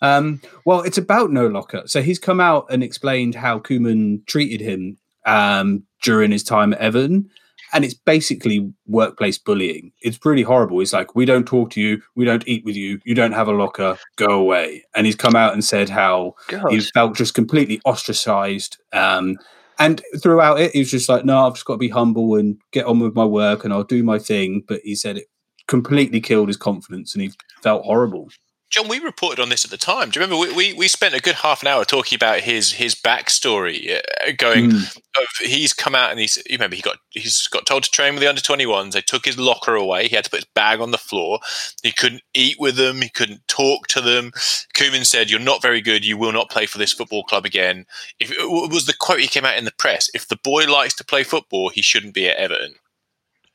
Um, 0.03 0.43
well, 0.65 0.83
it's 0.83 0.99
about 0.99 1.31
no 1.31 1.47
locker. 1.47 1.83
So 1.87 2.03
he's 2.03 2.19
come 2.19 2.41
out 2.41 2.67
and 2.69 2.83
explained 2.83 3.35
how 3.35 3.59
Koeman 3.61 4.27
treated 4.27 4.61
him 4.61 4.99
um, 5.25 5.85
during 6.03 6.31
his 6.33 6.43
time 6.43 6.73
at 6.75 6.81
Everton, 6.81 7.31
and 7.73 7.85
it's 7.85 7.95
basically 7.95 8.73
workplace 8.87 9.39
bullying. 9.39 9.93
It's 10.03 10.19
really 10.25 10.43
horrible. 10.43 10.81
It's 10.81 10.93
like 10.93 11.15
we 11.15 11.25
don't 11.25 11.47
talk 11.47 11.71
to 11.71 11.81
you, 11.81 12.03
we 12.15 12.25
don't 12.25 12.47
eat 12.47 12.65
with 12.65 12.77
you, 12.77 13.01
you 13.05 13.15
don't 13.15 13.33
have 13.33 13.49
a 13.49 13.53
locker, 13.53 13.99
go 14.17 14.27
away. 14.27 14.85
And 14.95 15.07
he's 15.07 15.17
come 15.17 15.37
out 15.37 15.53
and 15.53 15.65
said 15.65 15.89
how 15.89 16.35
God. 16.49 16.71
he 16.71 16.81
felt 16.81 17.17
just 17.17 17.35
completely 17.35 17.81
ostracized. 17.85 18.79
Um, 18.93 19.37
and 19.79 20.03
throughout 20.23 20.61
it, 20.61 20.73
he 20.73 20.79
was 20.79 20.91
just 20.91 21.09
like, 21.09 21.25
"No, 21.25 21.47
I've 21.47 21.55
just 21.55 21.67
got 21.67 21.75
to 21.75 21.79
be 21.79 21.89
humble 21.89 22.35
and 22.37 22.59
get 22.73 22.87
on 22.87 22.99
with 22.99 23.15
my 23.15 23.25
work, 23.25 23.65
and 23.65 23.73
I'll 23.73 23.85
do 23.85 24.03
my 24.03 24.19
thing." 24.19 24.65
But 24.67 24.81
he 24.83 24.95
said 24.95 25.19
it 25.19 25.27
completely 25.67 26.21
killed 26.21 26.49
his 26.49 26.57
confidence, 26.57 27.15
and 27.15 27.23
he 27.23 27.33
felt 27.63 27.85
horrible. 27.85 28.31
John, 28.77 28.89
we 28.89 28.99
reported 28.99 29.41
on 29.41 29.49
this 29.49 29.65
at 29.65 29.71
the 29.71 29.77
time. 29.79 30.11
Do 30.11 30.21
you 30.21 30.27
remember? 30.27 30.47
We, 30.49 30.55
we, 30.55 30.73
we 30.75 30.89
spent 30.89 31.15
a 31.15 31.21
good 31.21 31.37
half 31.37 31.63
an 31.63 31.69
hour 31.69 31.85
talking 31.85 32.15
about 32.17 32.41
his 32.41 32.73
his 32.73 32.95
backstory, 32.95 33.97
uh, 33.99 34.33
going 34.37 34.71
Mm. 34.71 34.97
of 34.97 35.27
he's 35.41 35.73
come 35.73 35.95
out 35.95 36.11
and 36.11 36.21
he's 36.21 36.37
you 36.47 36.53
remember 36.57 36.77
he 36.77 36.83
got 36.83 36.99
he's 37.11 37.47
got 37.49 37.65
told 37.67 37.85
to 37.85 37.91
train 37.91 38.13
with 38.15 38.21
the 38.23 38.29
under 38.29 38.41
twenty 38.43 38.67
ones. 38.67 38.95
They 38.95 39.01
took 39.01 39.25
his 39.25 39.39
locker 39.39 39.75
away. 39.75 40.09
He 40.09 40.15
had 40.15 40.25
to 40.25 40.31
put 40.31 40.41
his 40.41 40.49
bag 40.55 40.81
on 40.81 40.91
the 40.91 40.99
floor. 40.99 41.41
He 41.83 41.91
couldn't 41.93 42.23
eat 42.35 42.57
with 42.61 42.77
them. 42.77 43.01
He 43.01 43.09
couldn't 43.09 43.47
talk 43.49 43.87
to 43.89 44.01
them. 44.01 44.33
Koeman 44.75 45.07
said, 45.07 45.31
"You're 45.31 45.41
not 45.41 45.63
very 45.63 45.81
good. 45.81 46.05
You 46.05 46.19
will 46.19 46.33
not 46.33 46.51
play 46.51 46.67
for 46.67 46.77
this 46.79 46.93
football 46.93 47.23
club 47.25 47.47
again." 47.47 47.87
If 48.21 48.31
it 48.31 48.39
was 48.51 48.85
the 48.87 48.95
quote 48.95 49.21
he 49.21 49.27
came 49.29 49.45
out 49.47 49.57
in 49.57 49.65
the 49.65 49.73
press, 49.79 50.11
if 50.15 50.29
the 50.29 50.37
boy 50.37 50.65
likes 50.67 50.95
to 50.97 51.05
play 51.05 51.23
football, 51.25 51.71
he 51.71 51.81
shouldn't 51.83 52.15
be 52.15 52.29
at 52.29 52.37
Everton. 52.37 52.75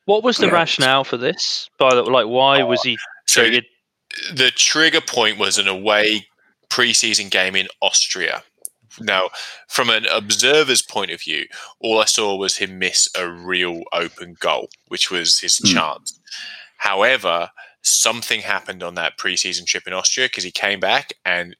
What 0.05 0.23
was 0.23 0.37
the 0.37 0.47
Yeah. 0.47 0.53
rationale 0.53 1.03
for 1.03 1.17
this? 1.17 1.69
By 1.77 1.93
the 1.93 2.01
like, 2.01 2.25
why 2.25 2.63
was 2.63 2.81
he 2.81 2.97
So 3.27 3.41
treated? 3.43 3.65
The 4.33 4.51
trigger 4.51 5.01
point 5.01 5.37
was 5.37 5.57
an 5.57 5.67
away 5.67 6.27
preseason 6.69 7.29
game 7.29 7.55
in 7.55 7.67
Austria. 7.81 8.43
Now, 8.99 9.29
from 9.69 9.89
an 9.89 10.05
observer's 10.11 10.81
point 10.81 11.11
of 11.11 11.21
view, 11.21 11.45
all 11.79 11.99
I 11.99 12.05
saw 12.05 12.35
was 12.35 12.57
him 12.57 12.77
miss 12.77 13.07
a 13.17 13.29
real 13.29 13.83
open 13.93 14.35
goal, 14.39 14.69
which 14.87 15.09
was 15.09 15.39
his 15.39 15.57
Hmm. 15.57 15.73
chance. 15.73 16.19
However, 16.77 17.51
something 17.83 18.41
happened 18.41 18.83
on 18.83 18.95
that 18.95 19.17
preseason 19.17 19.65
trip 19.65 19.87
in 19.87 19.93
Austria 19.93 20.27
because 20.27 20.43
he 20.43 20.51
came 20.51 20.79
back 20.79 21.13
and 21.25 21.55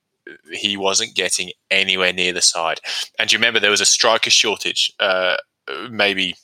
he 0.51 0.77
wasn't 0.77 1.15
getting 1.15 1.51
anywhere 1.69 2.13
near 2.13 2.31
the 2.33 2.41
side. 2.41 2.79
And 3.17 3.31
you 3.31 3.37
remember 3.37 3.59
there 3.59 3.71
was 3.71 3.81
a 3.81 3.85
striker 3.85 4.29
shortage, 4.29 4.91
uh, 4.99 5.37
maybe 5.89 6.35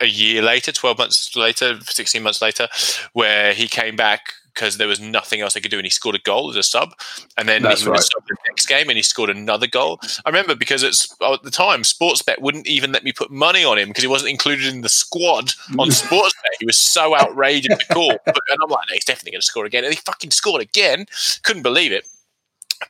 a 0.00 0.06
year 0.06 0.42
later, 0.42 0.72
12 0.72 0.98
months 0.98 1.34
later, 1.36 1.78
16 1.82 2.22
months 2.22 2.40
later, 2.42 2.68
where 3.12 3.54
he 3.54 3.68
came 3.68 3.96
back 3.96 4.32
because 4.56 4.78
there 4.78 4.88
was 4.88 4.98
nothing 4.98 5.42
else 5.42 5.52
they 5.52 5.60
could 5.60 5.70
do 5.70 5.76
and 5.76 5.84
he 5.84 5.90
scored 5.90 6.16
a 6.16 6.20
goal 6.20 6.48
as 6.48 6.56
a 6.56 6.62
sub. 6.62 6.94
And 7.36 7.46
then 7.48 7.62
That's 7.62 7.82
he 7.82 7.88
was 7.88 8.08
right. 8.16 8.24
the 8.26 8.36
next 8.48 8.66
game 8.66 8.88
and 8.88 8.96
he 8.96 9.02
scored 9.02 9.28
another 9.28 9.66
goal. 9.66 10.00
I 10.24 10.30
remember 10.30 10.54
because 10.54 10.82
it's 10.82 11.14
at 11.22 11.42
the 11.42 11.50
time, 11.50 11.82
Sportsbet 11.82 12.40
wouldn't 12.40 12.66
even 12.66 12.90
let 12.90 13.04
me 13.04 13.12
put 13.12 13.30
money 13.30 13.64
on 13.64 13.78
him 13.78 13.88
because 13.88 14.02
he 14.02 14.08
wasn't 14.08 14.30
included 14.30 14.66
in 14.66 14.80
the 14.80 14.88
squad 14.88 15.52
on 15.78 15.88
Sportsbet. 15.90 16.56
He 16.58 16.66
was 16.66 16.78
so 16.78 17.14
outrageous 17.16 17.76
to 17.76 17.94
call. 17.94 18.16
But, 18.24 18.38
and 18.48 18.58
I'm 18.62 18.70
like, 18.70 18.86
no, 18.88 18.94
he's 18.94 19.04
definitely 19.04 19.32
going 19.32 19.42
to 19.42 19.46
score 19.46 19.66
again. 19.66 19.84
And 19.84 19.92
he 19.92 20.00
fucking 20.00 20.30
scored 20.30 20.62
again. 20.62 21.06
Couldn't 21.42 21.62
believe 21.62 21.92
it. 21.92 22.08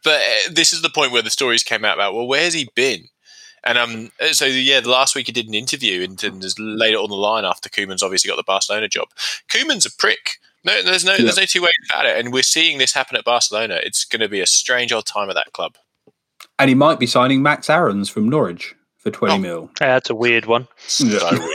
But 0.04 0.20
uh, 0.20 0.52
this 0.52 0.72
is 0.72 0.82
the 0.82 0.90
point 0.90 1.12
where 1.12 1.22
the 1.22 1.30
stories 1.30 1.62
came 1.62 1.84
out 1.84 1.96
about, 1.96 2.14
well, 2.14 2.26
where's 2.26 2.54
he 2.54 2.68
been? 2.74 3.08
And 3.64 3.78
um, 3.78 4.12
so 4.30 4.44
yeah, 4.44 4.78
the 4.78 4.90
last 4.90 5.16
week 5.16 5.26
he 5.26 5.32
did 5.32 5.48
an 5.48 5.54
interview 5.54 6.04
and, 6.04 6.22
and 6.22 6.40
just 6.40 6.58
laid 6.60 6.94
it 6.94 7.00
on 7.00 7.08
the 7.08 7.16
line 7.16 7.44
after 7.44 7.68
Koeman's 7.68 8.02
obviously 8.02 8.28
got 8.28 8.36
the 8.36 8.44
Barcelona 8.44 8.86
job. 8.86 9.08
Koeman's 9.48 9.84
a 9.84 9.90
prick. 9.90 10.38
No, 10.66 10.82
there's 10.82 11.04
no, 11.04 11.16
there's 11.16 11.36
no 11.36 11.44
two 11.44 11.62
ways 11.62 11.70
about 11.92 12.06
it. 12.06 12.18
And 12.18 12.32
we're 12.32 12.42
seeing 12.42 12.78
this 12.78 12.92
happen 12.92 13.16
at 13.16 13.24
Barcelona. 13.24 13.78
It's 13.82 14.04
going 14.04 14.20
to 14.20 14.28
be 14.28 14.40
a 14.40 14.46
strange 14.46 14.92
old 14.92 15.06
time 15.06 15.30
at 15.30 15.34
that 15.34 15.52
club. 15.52 15.76
And 16.58 16.68
he 16.68 16.74
might 16.74 16.98
be 16.98 17.06
signing 17.06 17.42
Max 17.42 17.70
Aarons 17.70 18.08
from 18.08 18.28
Norwich 18.28 18.74
for 18.98 19.10
20 19.10 19.34
Oh. 19.34 19.38
mil. 19.38 19.70
Yeah, 19.80 19.94
that's 19.94 20.10
a 20.10 20.14
weird 20.14 20.46
one. 20.46 20.66
So 20.86 21.06
weird. 21.06 21.50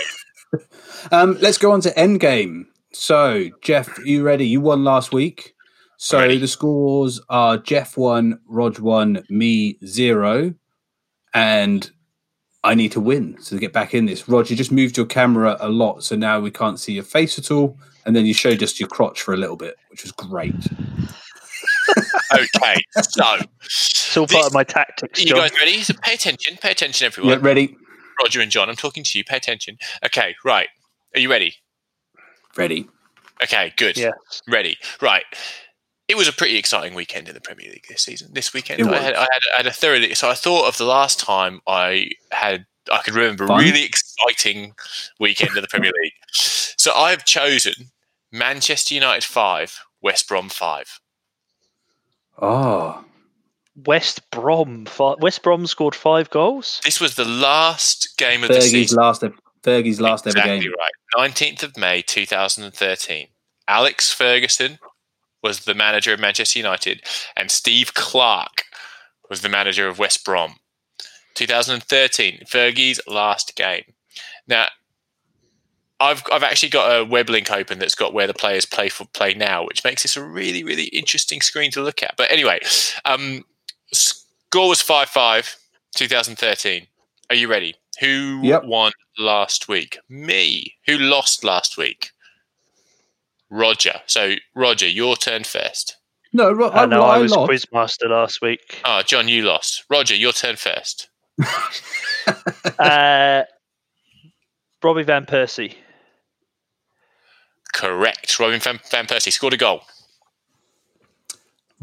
Um, 1.11 1.37
let's 1.41 1.57
go 1.57 1.71
on 1.71 1.81
to 1.81 1.89
Endgame. 1.95 2.65
So, 2.93 3.49
Jeff, 3.63 3.97
you 4.05 4.21
ready? 4.21 4.45
You 4.45 4.61
won 4.61 4.83
last 4.83 5.11
week. 5.11 5.55
So 5.97 6.19
Ready. 6.19 6.37
the 6.37 6.47
scores 6.47 7.19
are 7.29 7.57
Jeff 7.57 7.97
one, 7.97 8.39
Rog 8.47 8.77
one, 8.79 9.23
me 9.29 9.77
zero, 9.85 10.53
and 11.33 11.89
I 12.63 12.75
need 12.75 12.91
to 12.93 12.99
win 12.99 13.37
to 13.45 13.57
get 13.57 13.71
back 13.73 13.93
in 13.93 14.05
this. 14.05 14.27
Rog, 14.27 14.49
you 14.49 14.55
just 14.55 14.71
moved 14.71 14.97
your 14.97 15.05
camera 15.05 15.57
a 15.59 15.69
lot, 15.69 16.03
so 16.03 16.15
now 16.15 16.39
we 16.39 16.51
can't 16.51 16.79
see 16.79 16.93
your 16.93 17.03
face 17.03 17.39
at 17.39 17.49
all, 17.51 17.77
and 18.05 18.15
then 18.15 18.25
you 18.25 18.33
showed 18.33 18.61
us 18.63 18.79
your 18.79 18.89
crotch 18.89 19.21
for 19.21 19.33
a 19.33 19.37
little 19.37 19.55
bit, 19.55 19.75
which 19.89 20.03
was 20.03 20.11
great. 20.11 20.55
okay, 22.33 22.75
so 23.01 23.37
It's 23.63 24.17
all 24.17 24.27
part 24.27 24.45
of 24.47 24.53
my 24.53 24.63
tactics, 24.63 25.19
you 25.21 25.27
John. 25.27 25.39
guys 25.39 25.51
ready? 25.59 25.81
So 25.81 25.93
pay 26.01 26.13
attention. 26.13 26.57
Pay 26.61 26.71
attention, 26.71 27.05
everyone. 27.05 27.33
Yeah, 27.33 27.39
ready? 27.41 27.75
Roger 28.21 28.41
and 28.41 28.51
John, 28.51 28.69
I'm 28.69 28.75
talking 28.75 29.03
to 29.03 29.17
you. 29.17 29.23
Pay 29.23 29.37
attention. 29.37 29.77
Okay, 30.05 30.35
right. 30.45 30.67
Are 31.15 31.19
you 31.19 31.29
ready? 31.29 31.55
Ready. 32.57 32.87
Okay, 33.43 33.73
good. 33.77 33.97
Yeah. 33.97 34.11
Ready. 34.47 34.77
Right. 35.01 35.23
It 36.07 36.15
was 36.17 36.27
a 36.27 36.33
pretty 36.33 36.57
exciting 36.57 36.93
weekend 36.93 37.27
in 37.29 37.33
the 37.33 37.41
Premier 37.41 37.69
League 37.71 37.85
this 37.89 38.03
season. 38.03 38.31
This 38.33 38.53
weekend, 38.53 38.81
It 38.81 38.87
I 38.87 38.91
was. 38.91 38.99
had, 38.99 39.13
I, 39.15 39.21
had, 39.21 39.27
I 39.27 39.57
had 39.57 39.67
a 39.67 39.71
thoroughly. 39.71 40.13
So 40.13 40.29
I 40.29 40.33
thought 40.33 40.67
of 40.67 40.77
the 40.77 40.85
last 40.85 41.19
time 41.19 41.61
I 41.67 42.09
had, 42.31 42.65
I 42.91 42.99
could 43.01 43.15
remember 43.15 43.45
a 43.45 43.57
really 43.57 43.83
exciting 43.85 44.73
weekend 45.19 45.55
of 45.57 45.61
the 45.61 45.67
Premier 45.69 45.91
League. 46.03 46.13
So 46.31 46.93
I've 46.93 47.25
chosen 47.25 47.91
Manchester 48.31 48.93
United 48.95 49.23
five, 49.23 49.79
West 50.01 50.27
Brom 50.27 50.49
five. 50.49 50.99
Oh, 52.41 53.03
West 53.85 54.29
Brom. 54.31 54.85
fi- 54.85 55.15
West 55.19 55.43
Brom 55.43 55.67
scored 55.67 55.95
five 55.95 56.29
goals. 56.29 56.81
This 56.83 56.99
was 56.99 57.15
the 57.15 57.25
last 57.25 58.17
game 58.17 58.43
of 58.43 58.49
the 58.49 58.55
Fergie's 58.55 58.71
season. 58.71 58.97
last, 58.97 59.23
Fergie's 59.63 60.01
last 60.01 60.25
exactly 60.25 60.51
ever 60.53 60.61
game. 60.63 60.71
right. 60.71 60.91
Nineteenth 61.17 61.63
of 61.63 61.77
May, 61.77 62.01
two 62.01 62.25
thousand 62.25 62.63
and 62.63 62.73
thirteen. 62.73 63.27
Alex 63.67 64.11
Ferguson 64.13 64.79
was 65.43 65.61
the 65.61 65.73
manager 65.73 66.13
of 66.13 66.19
Manchester 66.19 66.59
United, 66.59 67.01
and 67.35 67.49
Steve 67.51 67.93
Clarke 67.93 68.63
was 69.29 69.41
the 69.41 69.49
manager 69.49 69.87
of 69.87 69.97
West 69.99 70.23
Brom. 70.25 70.55
2013, 71.35 72.41
Fergie's 72.45 72.99
last 73.07 73.55
game. 73.55 73.83
Now, 74.47 74.67
I've 76.01 76.23
I've 76.31 76.43
actually 76.43 76.69
got 76.69 76.99
a 76.99 77.05
web 77.05 77.29
link 77.29 77.51
open 77.51 77.79
that's 77.79 77.95
got 77.95 78.13
where 78.13 78.27
the 78.27 78.33
players 78.33 78.65
play 78.65 78.89
for 78.89 79.05
play 79.13 79.33
now, 79.33 79.63
which 79.65 79.83
makes 79.83 80.01
this 80.03 80.17
a 80.17 80.23
really 80.23 80.63
really 80.63 80.85
interesting 80.85 81.41
screen 81.41 81.71
to 81.71 81.81
look 81.81 82.01
at. 82.03 82.15
But 82.17 82.31
anyway, 82.31 82.59
um, 83.05 83.43
score 83.93 84.69
was 84.69 84.81
five 84.81 85.09
five. 85.09 85.55
2013. 85.95 86.87
Are 87.29 87.35
you 87.35 87.49
ready? 87.49 87.75
Who 87.99 88.39
Yep. 88.43 88.63
won 88.63 88.91
last 89.19 89.67
week? 89.67 89.97
Me. 90.07 90.73
Who 90.87 90.97
lost 90.97 91.43
last 91.43 91.77
week? 91.77 92.11
Roger. 93.49 93.95
So 94.07 94.35
Roger, 94.55 94.87
your 94.87 95.17
turn 95.17 95.43
first. 95.43 95.97
No, 96.31 96.49
Ro- 96.53 96.71
I 96.71 96.85
know 96.85 97.01
I, 97.03 97.17
I 97.17 97.19
was 97.19 97.31
lost. 97.33 97.51
quizmaster 97.51 98.09
last 98.09 98.41
week. 98.41 98.79
Oh, 98.85 99.01
John, 99.01 99.27
you 99.27 99.43
lost. 99.43 99.83
Roger, 99.89 100.15
your 100.15 100.31
turn 100.31 100.55
first. 100.55 101.09
uh, 102.79 103.43
Robbie 104.81 105.03
Van 105.03 105.25
Persie. 105.25 105.75
Correct. 107.73 108.39
Robin 108.39 108.59
Van, 108.59 108.79
Van 108.89 109.05
Persie 109.07 109.31
scored 109.31 109.53
a 109.53 109.57
goal. 109.57 109.81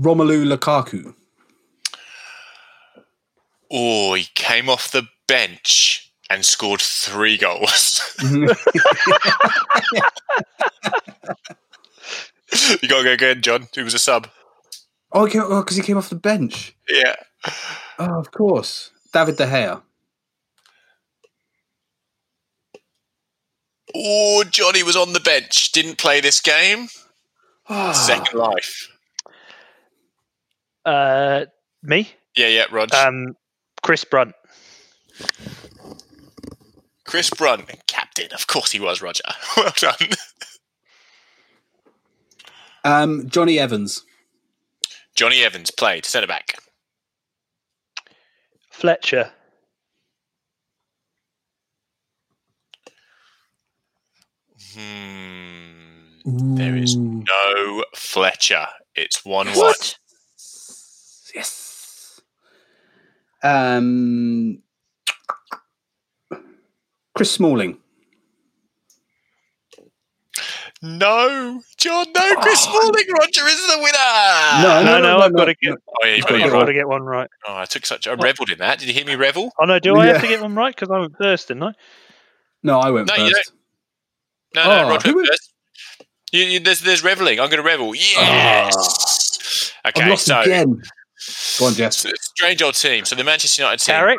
Romelu 0.01 0.45
Lukaku. 0.57 1.15
Oh, 3.71 4.15
he 4.15 4.25
came 4.35 4.69
off 4.69 4.91
the 4.93 5.03
bench 5.27 6.13
and 6.31 6.45
scored 6.45 6.81
three 6.81 7.37
goals. 7.37 8.01
you 8.23 8.47
got 12.89 12.99
to 12.99 13.05
go 13.05 13.13
again, 13.13 13.43
John. 13.43 13.69
Who 13.75 13.85
was 13.85 13.95
a 13.95 13.99
sub? 13.99 14.29
oh, 15.13 15.25
because 15.25 15.43
oh, 15.51 15.63
'cause 15.63 15.77
he 15.77 15.83
came 15.83 15.97
off 15.99 16.09
the 16.11 16.15
bench. 16.17 16.75
Yeah. 16.89 17.17
Oh, 17.99 18.19
of 18.19 18.31
course. 18.31 18.91
David 19.13 19.37
De 19.37 19.47
Gea. 19.47 19.83
Oh, 23.95 24.45
Johnny 24.45 24.83
was 24.83 24.97
on 24.97 25.13
the 25.13 25.21
bench. 25.21 25.73
Didn't 25.73 25.99
play 25.99 26.21
this 26.21 26.41
game. 26.41 26.89
Ah. 27.69 27.93
Second 27.93 28.39
life. 28.39 28.89
Uh, 30.85 31.47
me. 31.83 32.11
Yeah, 32.37 32.49
yeah, 32.49 32.65
Rog. 32.71 32.95
Um, 32.95 33.37
Chris 33.83 34.05
Brunt. 34.05 34.35
Chris 37.05 37.31
Brunt, 37.31 37.65
captain. 37.87 38.29
Of 38.33 38.47
course 38.47 38.71
he 38.71 38.81
was, 38.81 39.01
Roger. 39.01 39.25
well 39.57 39.73
done. 39.77 40.09
Um, 42.85 43.29
Johnny 43.29 43.59
Evans. 43.59 44.05
Johnny 45.15 45.43
Evans 45.43 45.71
played 45.71 46.05
centre 46.05 46.27
back. 46.27 46.55
Fletcher. 48.71 49.33
Hmm. 54.75 56.55
There 56.57 56.77
is 56.77 56.97
no 56.97 57.85
Fletcher. 57.95 58.67
It's 58.95 59.25
1 59.25 59.47
1. 59.49 59.57
What? 59.57 59.99
Yes. 61.35 62.21
Um, 63.43 64.63
Chris 67.15 67.31
Smalling. 67.31 67.79
No, 70.81 71.61
John, 71.77 72.07
no, 72.15 72.37
Chris 72.37 72.65
Oh. 72.69 72.71
Smalling, 72.71 73.07
Roger 73.19 73.47
is 73.47 73.67
the 73.67 73.79
winner. 73.79 74.63
No, 74.63 74.83
No, 74.85 75.01
no, 75.01 75.19
I've 75.19 75.35
got 75.35 75.47
to 75.47 75.57
no. 75.63 75.73
get. 75.73 75.79
Oh, 75.89 76.07
yeah, 76.07 76.15
you've 76.15 76.27
got 76.27 76.41
I've 76.41 76.53
got 76.53 76.65
to 76.67 76.73
get 76.73 76.87
one 76.87 77.03
right. 77.03 77.29
Oh, 77.49 77.57
I 77.57 77.65
took 77.65 77.85
such. 77.85 78.07
I 78.07 78.13
revelled 78.13 78.51
in 78.51 78.59
that. 78.59 78.79
Did 78.79 78.87
you 78.89 78.95
hear 78.95 79.05
me 79.05 79.17
revel? 79.17 79.51
Oh 79.61 79.65
no, 79.65 79.79
do 79.81 79.97
I 79.97 80.07
Yeah. 80.07 80.13
have 80.13 80.23
to 80.23 80.29
get 80.29 80.41
one 80.41 80.55
right? 80.55 80.73
Because 80.75 80.91
I 80.91 80.99
went 81.01 81.17
first, 81.19 81.49
didn't 81.49 81.65
I? 81.65 81.73
No, 82.63 82.79
I 82.79 82.91
went 82.91 83.09
No, 83.09 83.15
you 83.17 83.33
first. 83.35 83.53
No, 84.55 84.65
no, 84.65 84.85
Oh, 84.85 84.89
Roger 84.91 85.09
who 85.11 85.17
was- 85.17 85.29
first. 85.29 85.55
You, 86.33 86.45
you, 86.45 86.61
there's, 86.61 86.81
there's 86.81 87.03
reveling. 87.03 87.41
I'm 87.41 87.49
going 87.49 87.63
to 87.63 87.67
revel. 87.67 87.95
Yes. 87.95 89.73
I've 89.85 89.95
Okay, 89.97 90.11
lost 90.11 90.27
so 90.27 90.41
again. 90.43 90.83
Go 91.59 91.67
on, 91.67 91.73
Jeff. 91.75 91.89
it's 91.93 92.05
a 92.05 92.11
strange 92.17 92.61
old 92.63 92.75
team. 92.75 93.07
So 93.07 93.17
the 93.17 93.25
Manchester 93.25 93.63
United 93.63 93.83
team. 93.83 93.95
Carrick. 93.95 94.19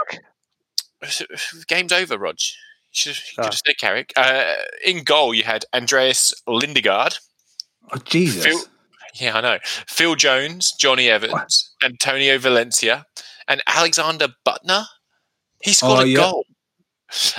Game's 1.68 1.92
over, 1.94 2.18
Rog. 2.18 2.36
You 2.40 2.48
should, 2.92 3.16
you 3.16 3.22
could 3.36 3.46
have 3.46 3.54
said 3.54 3.78
Carrick. 3.80 4.12
Uh, 4.18 4.56
in 4.84 5.04
goal, 5.04 5.34
you 5.36 5.44
had 5.44 5.66
Andreas 5.74 6.34
Lindegaard. 6.48 7.20
Oh, 7.94 7.98
Jesus. 8.06 8.44
Phil- 8.44 8.66
Yeah, 9.16 9.38
I 9.38 9.42
know. 9.42 9.58
Phil 9.88 10.16
Jones, 10.16 10.74
Johnny 10.80 11.10
Evans, 11.10 11.76
Antonio 11.84 12.38
Valencia, 12.40 13.06
and 13.48 13.62
Alexander 13.68 14.30
Büttner. 14.48 14.86
He 15.64 15.74
scored 15.74 16.00
Oh, 16.00 16.04
a 16.04 16.06
yeah. 16.08 16.18
goal. 16.18 16.46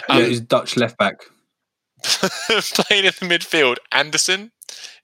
yeah, 0.09 0.15
Um, 0.17 0.25
he's 0.25 0.41
Dutch 0.41 0.77
left 0.77 0.97
back. 0.97 1.17
playing 2.73 3.05
in 3.05 3.13
the 3.21 3.27
midfield, 3.27 3.77
Anderson, 3.93 4.53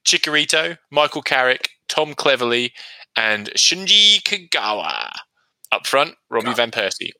Chicharito, 0.05 0.77
Michael 0.91 1.21
Carrick, 1.21 1.69
Tom 1.87 2.13
Cleverley, 2.13 2.71
and 3.15 3.49
Shinji 3.55 4.21
Kagawa. 4.23 5.09
Up 5.71 5.85
front, 5.85 6.15
Robbie 6.29 6.53
Van 6.53 6.71
Persie. 6.71 7.11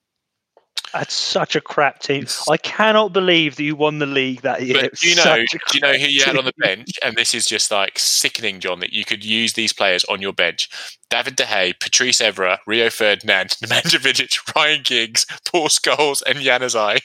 That's 0.94 1.14
such 1.14 1.56
a 1.56 1.62
crap 1.62 2.00
team. 2.00 2.26
I 2.50 2.56
cannot 2.58 3.12
believe 3.12 3.58
that 3.58 3.64
you 3.64 3.76
won 3.76 4.00
the 4.00 4.06
league 4.06 4.42
that 4.42 4.64
year. 4.64 4.82
But 4.82 4.96
do 4.96 5.10
you 5.10 5.16
know? 5.16 5.36
Do 5.36 5.58
you 5.74 5.80
know 5.82 5.94
who 5.94 6.08
you 6.08 6.24
had 6.24 6.38
on 6.38 6.46
the 6.46 6.54
bench? 6.58 6.92
And 7.04 7.18
this 7.18 7.34
is 7.34 7.46
just 7.46 7.72
like 7.72 8.00
sickening, 8.00 8.62
John. 8.62 8.80
That 8.80 8.94
you 8.94 9.04
could 9.04 9.26
use 9.26 9.54
these 9.54 9.74
players 9.74 10.06
on 10.06 10.22
your 10.22 10.32
bench: 10.32 10.70
David 11.10 11.36
De 11.36 11.44
Gea, 11.44 11.78
Patrice 11.78 12.22
Evra, 12.22 12.60
Rio 12.66 12.90
Ferdinand, 12.90 13.50
Nemanja 13.64 14.00
Vidic, 14.00 14.56
Ryan 14.56 14.82
Giggs, 14.84 15.26
Paul 15.46 15.68
Scholes, 15.68 16.24
and 16.26 16.40
Januzaj. 16.40 17.02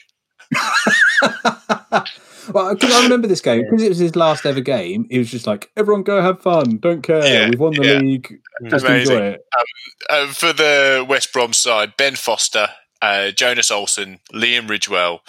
well, 2.51 2.73
because 2.73 2.93
I 2.93 3.03
remember 3.03 3.27
this 3.27 3.41
game 3.41 3.63
because 3.63 3.83
it 3.83 3.89
was 3.89 3.97
his 3.99 4.15
last 4.15 4.45
ever 4.45 4.61
game. 4.61 5.05
He 5.09 5.17
was 5.19 5.29
just 5.31 5.47
like, 5.47 5.69
"Everyone, 5.77 6.03
go 6.03 6.21
have 6.21 6.41
fun. 6.41 6.77
Don't 6.77 7.01
care. 7.01 7.25
Yeah, 7.25 7.49
We've 7.49 7.59
won 7.59 7.73
the 7.73 7.85
yeah. 7.85 7.97
league. 7.99 8.39
Just 8.69 8.85
Amazing. 8.85 9.15
enjoy 9.15 9.25
it." 9.27 9.41
Uh, 10.09 10.27
for 10.27 10.53
the 10.53 11.05
West 11.07 11.31
Brom 11.33 11.53
side, 11.53 11.93
Ben 11.97 12.15
Foster, 12.15 12.67
uh, 13.01 13.31
Jonas 13.31 13.69
Olsson, 13.71 14.19
Liam 14.33 14.67
Ridgewell, 14.67 15.19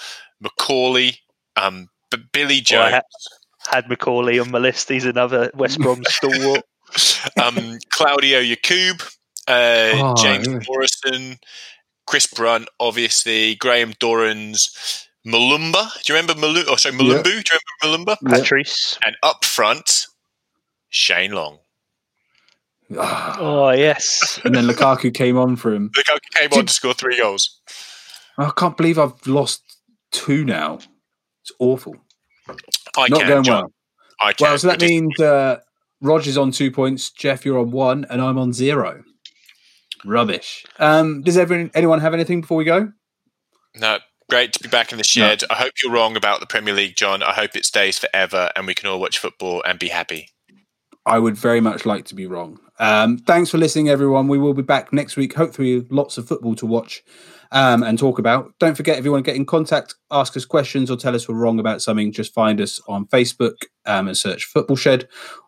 McAuley, 0.43 1.19
um, 1.57 1.89
B- 2.11 2.19
Billy 2.33 2.63
Well, 2.71 2.83
I 2.83 2.91
Jones, 2.91 3.03
ha- 3.67 3.77
had 3.77 3.85
McAuley 3.87 4.41
on 4.43 4.51
my 4.51 4.59
list. 4.59 4.89
He's 4.89 5.05
another 5.07 5.51
West 5.55 5.79
Brom 5.79 6.03
stalwart. 6.05 6.63
um, 7.43 7.79
Claudio 7.91 8.41
Yacob, 8.41 9.03
uh, 9.49 9.93
Oh, 9.95 10.15
James 10.17 10.47
yeah. 10.47 10.61
Morrison, 10.69 11.39
Chris 12.07 12.27
Brunt, 12.27 12.69
obviously, 12.79 13.55
Graham 13.57 13.93
Dorrans, 13.95 15.07
Malumba. 15.27 15.91
Do 16.03 16.13
you 16.13 16.19
remember 16.19 16.35
Malumba? 16.35 16.65
Oh, 16.69 16.77
sorry, 16.77 16.95
Mulumbu. 16.95 17.23
Do 17.25 17.31
you 17.31 17.43
remember 17.83 18.13
Malumba? 18.13 18.17
Yeah. 18.23 18.39
Patrice. 18.39 18.99
And 19.05 19.17
up 19.23 19.45
front, 19.45 20.07
Shane 20.91 21.33
Long. 21.33 21.59
Ah. 22.99 23.37
Oh 23.41 23.71
yes. 23.71 24.39
and 24.45 24.55
then 24.55 24.67
Lukaku 24.67 25.13
came 25.13 25.39
on 25.39 25.57
for 25.57 25.73
him. 25.73 25.91
Look 25.97 26.07
how 26.07 26.15
he 26.15 26.39
came 26.49 26.59
on 26.59 26.67
to 26.67 26.73
score 26.73 26.93
three 26.93 27.17
goals. 27.19 27.61
I 28.37 28.51
can't 28.57 28.77
believe 28.77 28.99
I've 28.99 29.27
lost 29.27 29.63
two 30.11 30.45
now. 30.45 30.81
It's 31.43 31.53
awful. 31.59 31.97
I 32.97 33.09
Not 33.09 33.21
can, 33.21 33.29
going 33.29 33.45
John. 33.45 33.63
well. 33.63 33.73
I 34.23 34.33
can. 34.33 34.45
Well, 34.49 34.59
so 34.59 34.69
that 34.69 34.81
means 34.81 35.19
uh, 35.19 35.59
Roger's 36.01 36.37
on 36.37 36.51
two 36.51 36.71
points, 36.71 37.11
Jeff, 37.11 37.45
you're 37.45 37.59
on 37.59 37.71
one, 37.71 38.07
and 38.11 38.21
I'm 38.21 38.39
on 38.39 38.53
zero. 38.53 39.03
Rubbish. 40.05 40.65
Um, 40.79 41.23
does 41.23 41.37
everyone, 41.39 41.71
anyone 41.75 42.01
have 42.01 42.13
anything 42.13 42.43
before 42.43 42.59
we 42.59 42.65
go? 42.65 42.93
No, 43.77 43.99
great 44.35 44.53
to 44.53 44.65
be 44.65 44.69
back 44.69 44.91
in 44.91 44.99
the 44.99 45.05
shed. 45.05 45.45
I 45.49 45.55
hope 45.55 45.75
you're 45.81 45.93
wrong 45.93 46.17
about 46.17 46.41
the 46.41 46.47
Premier 46.47 46.75
League, 46.75 46.97
John. 46.97 47.23
I 47.23 47.33
hope 47.33 47.55
it 47.55 47.65
stays 47.65 48.01
forever 48.01 48.51
and 48.57 48.67
we 48.67 48.75
can 48.75 48.89
all 48.89 48.99
watch 48.99 49.19
football 49.19 49.63
and 49.65 49.79
be 49.79 49.87
happy. 49.87 50.29
I 51.07 51.21
would 51.21 51.37
very 51.37 51.61
much 51.61 51.87
like 51.87 52.05
to 52.07 52.17
be 52.17 52.27
wrong. 52.27 52.59
Um, 52.81 53.19
thanks 53.19 53.51
for 53.51 53.59
listening, 53.59 53.91
everyone. 53.91 54.27
We 54.27 54.39
will 54.39 54.53
be 54.53 54.63
back 54.63 54.93
next 54.93 55.15
week. 55.17 55.35
Hopefully, 55.35 55.87
lots 55.89 56.19
of 56.19 56.27
football 56.27 56.57
to 56.57 56.67
watch 56.67 57.05
um, 57.53 57.85
and 57.85 57.97
talk 57.97 58.19
about. 58.19 58.53
Don't 58.59 58.77
forget, 58.77 58.99
if 58.99 59.05
you 59.05 59.13
want 59.13 59.25
to 59.25 59.31
get 59.31 59.37
in 59.37 59.47
contact, 59.47 59.95
ask 60.11 60.37
us 60.37 60.45
questions, 60.45 60.91
or 60.91 60.97
tell 60.97 61.15
us 61.15 61.29
we're 61.29 61.37
wrong 61.37 61.61
about 61.61 61.81
something, 61.81 62.11
just 62.11 62.35
find 62.35 62.61
us 62.61 62.81
on 62.89 63.07
Facebook 63.07 63.55
um, 63.87 64.09
and 64.09 64.17
search 64.17 64.47
Football 64.47 64.77
Shed, 64.77 65.07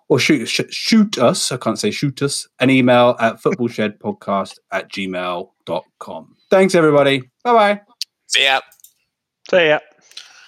or 0.08 0.20
shoot 0.20 0.46
sh- 0.46 0.60
shoot 0.70 1.18
us. 1.18 1.50
I 1.50 1.56
can't 1.56 1.78
say 1.78 1.90
shoot 1.90 2.22
us. 2.22 2.46
An 2.60 2.70
email 2.70 3.16
at 3.18 3.42
footballshedpodcast 3.42 4.58
at 4.70 4.92
gmail.com. 4.92 6.36
Thanks, 6.50 6.74
everybody. 6.76 7.22
Bye 7.42 7.52
bye. 7.52 7.80
See 8.28 8.44
ya. 8.44 8.60
So 9.48 9.59
yeah. 9.59 9.78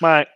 Mate. 0.00 0.28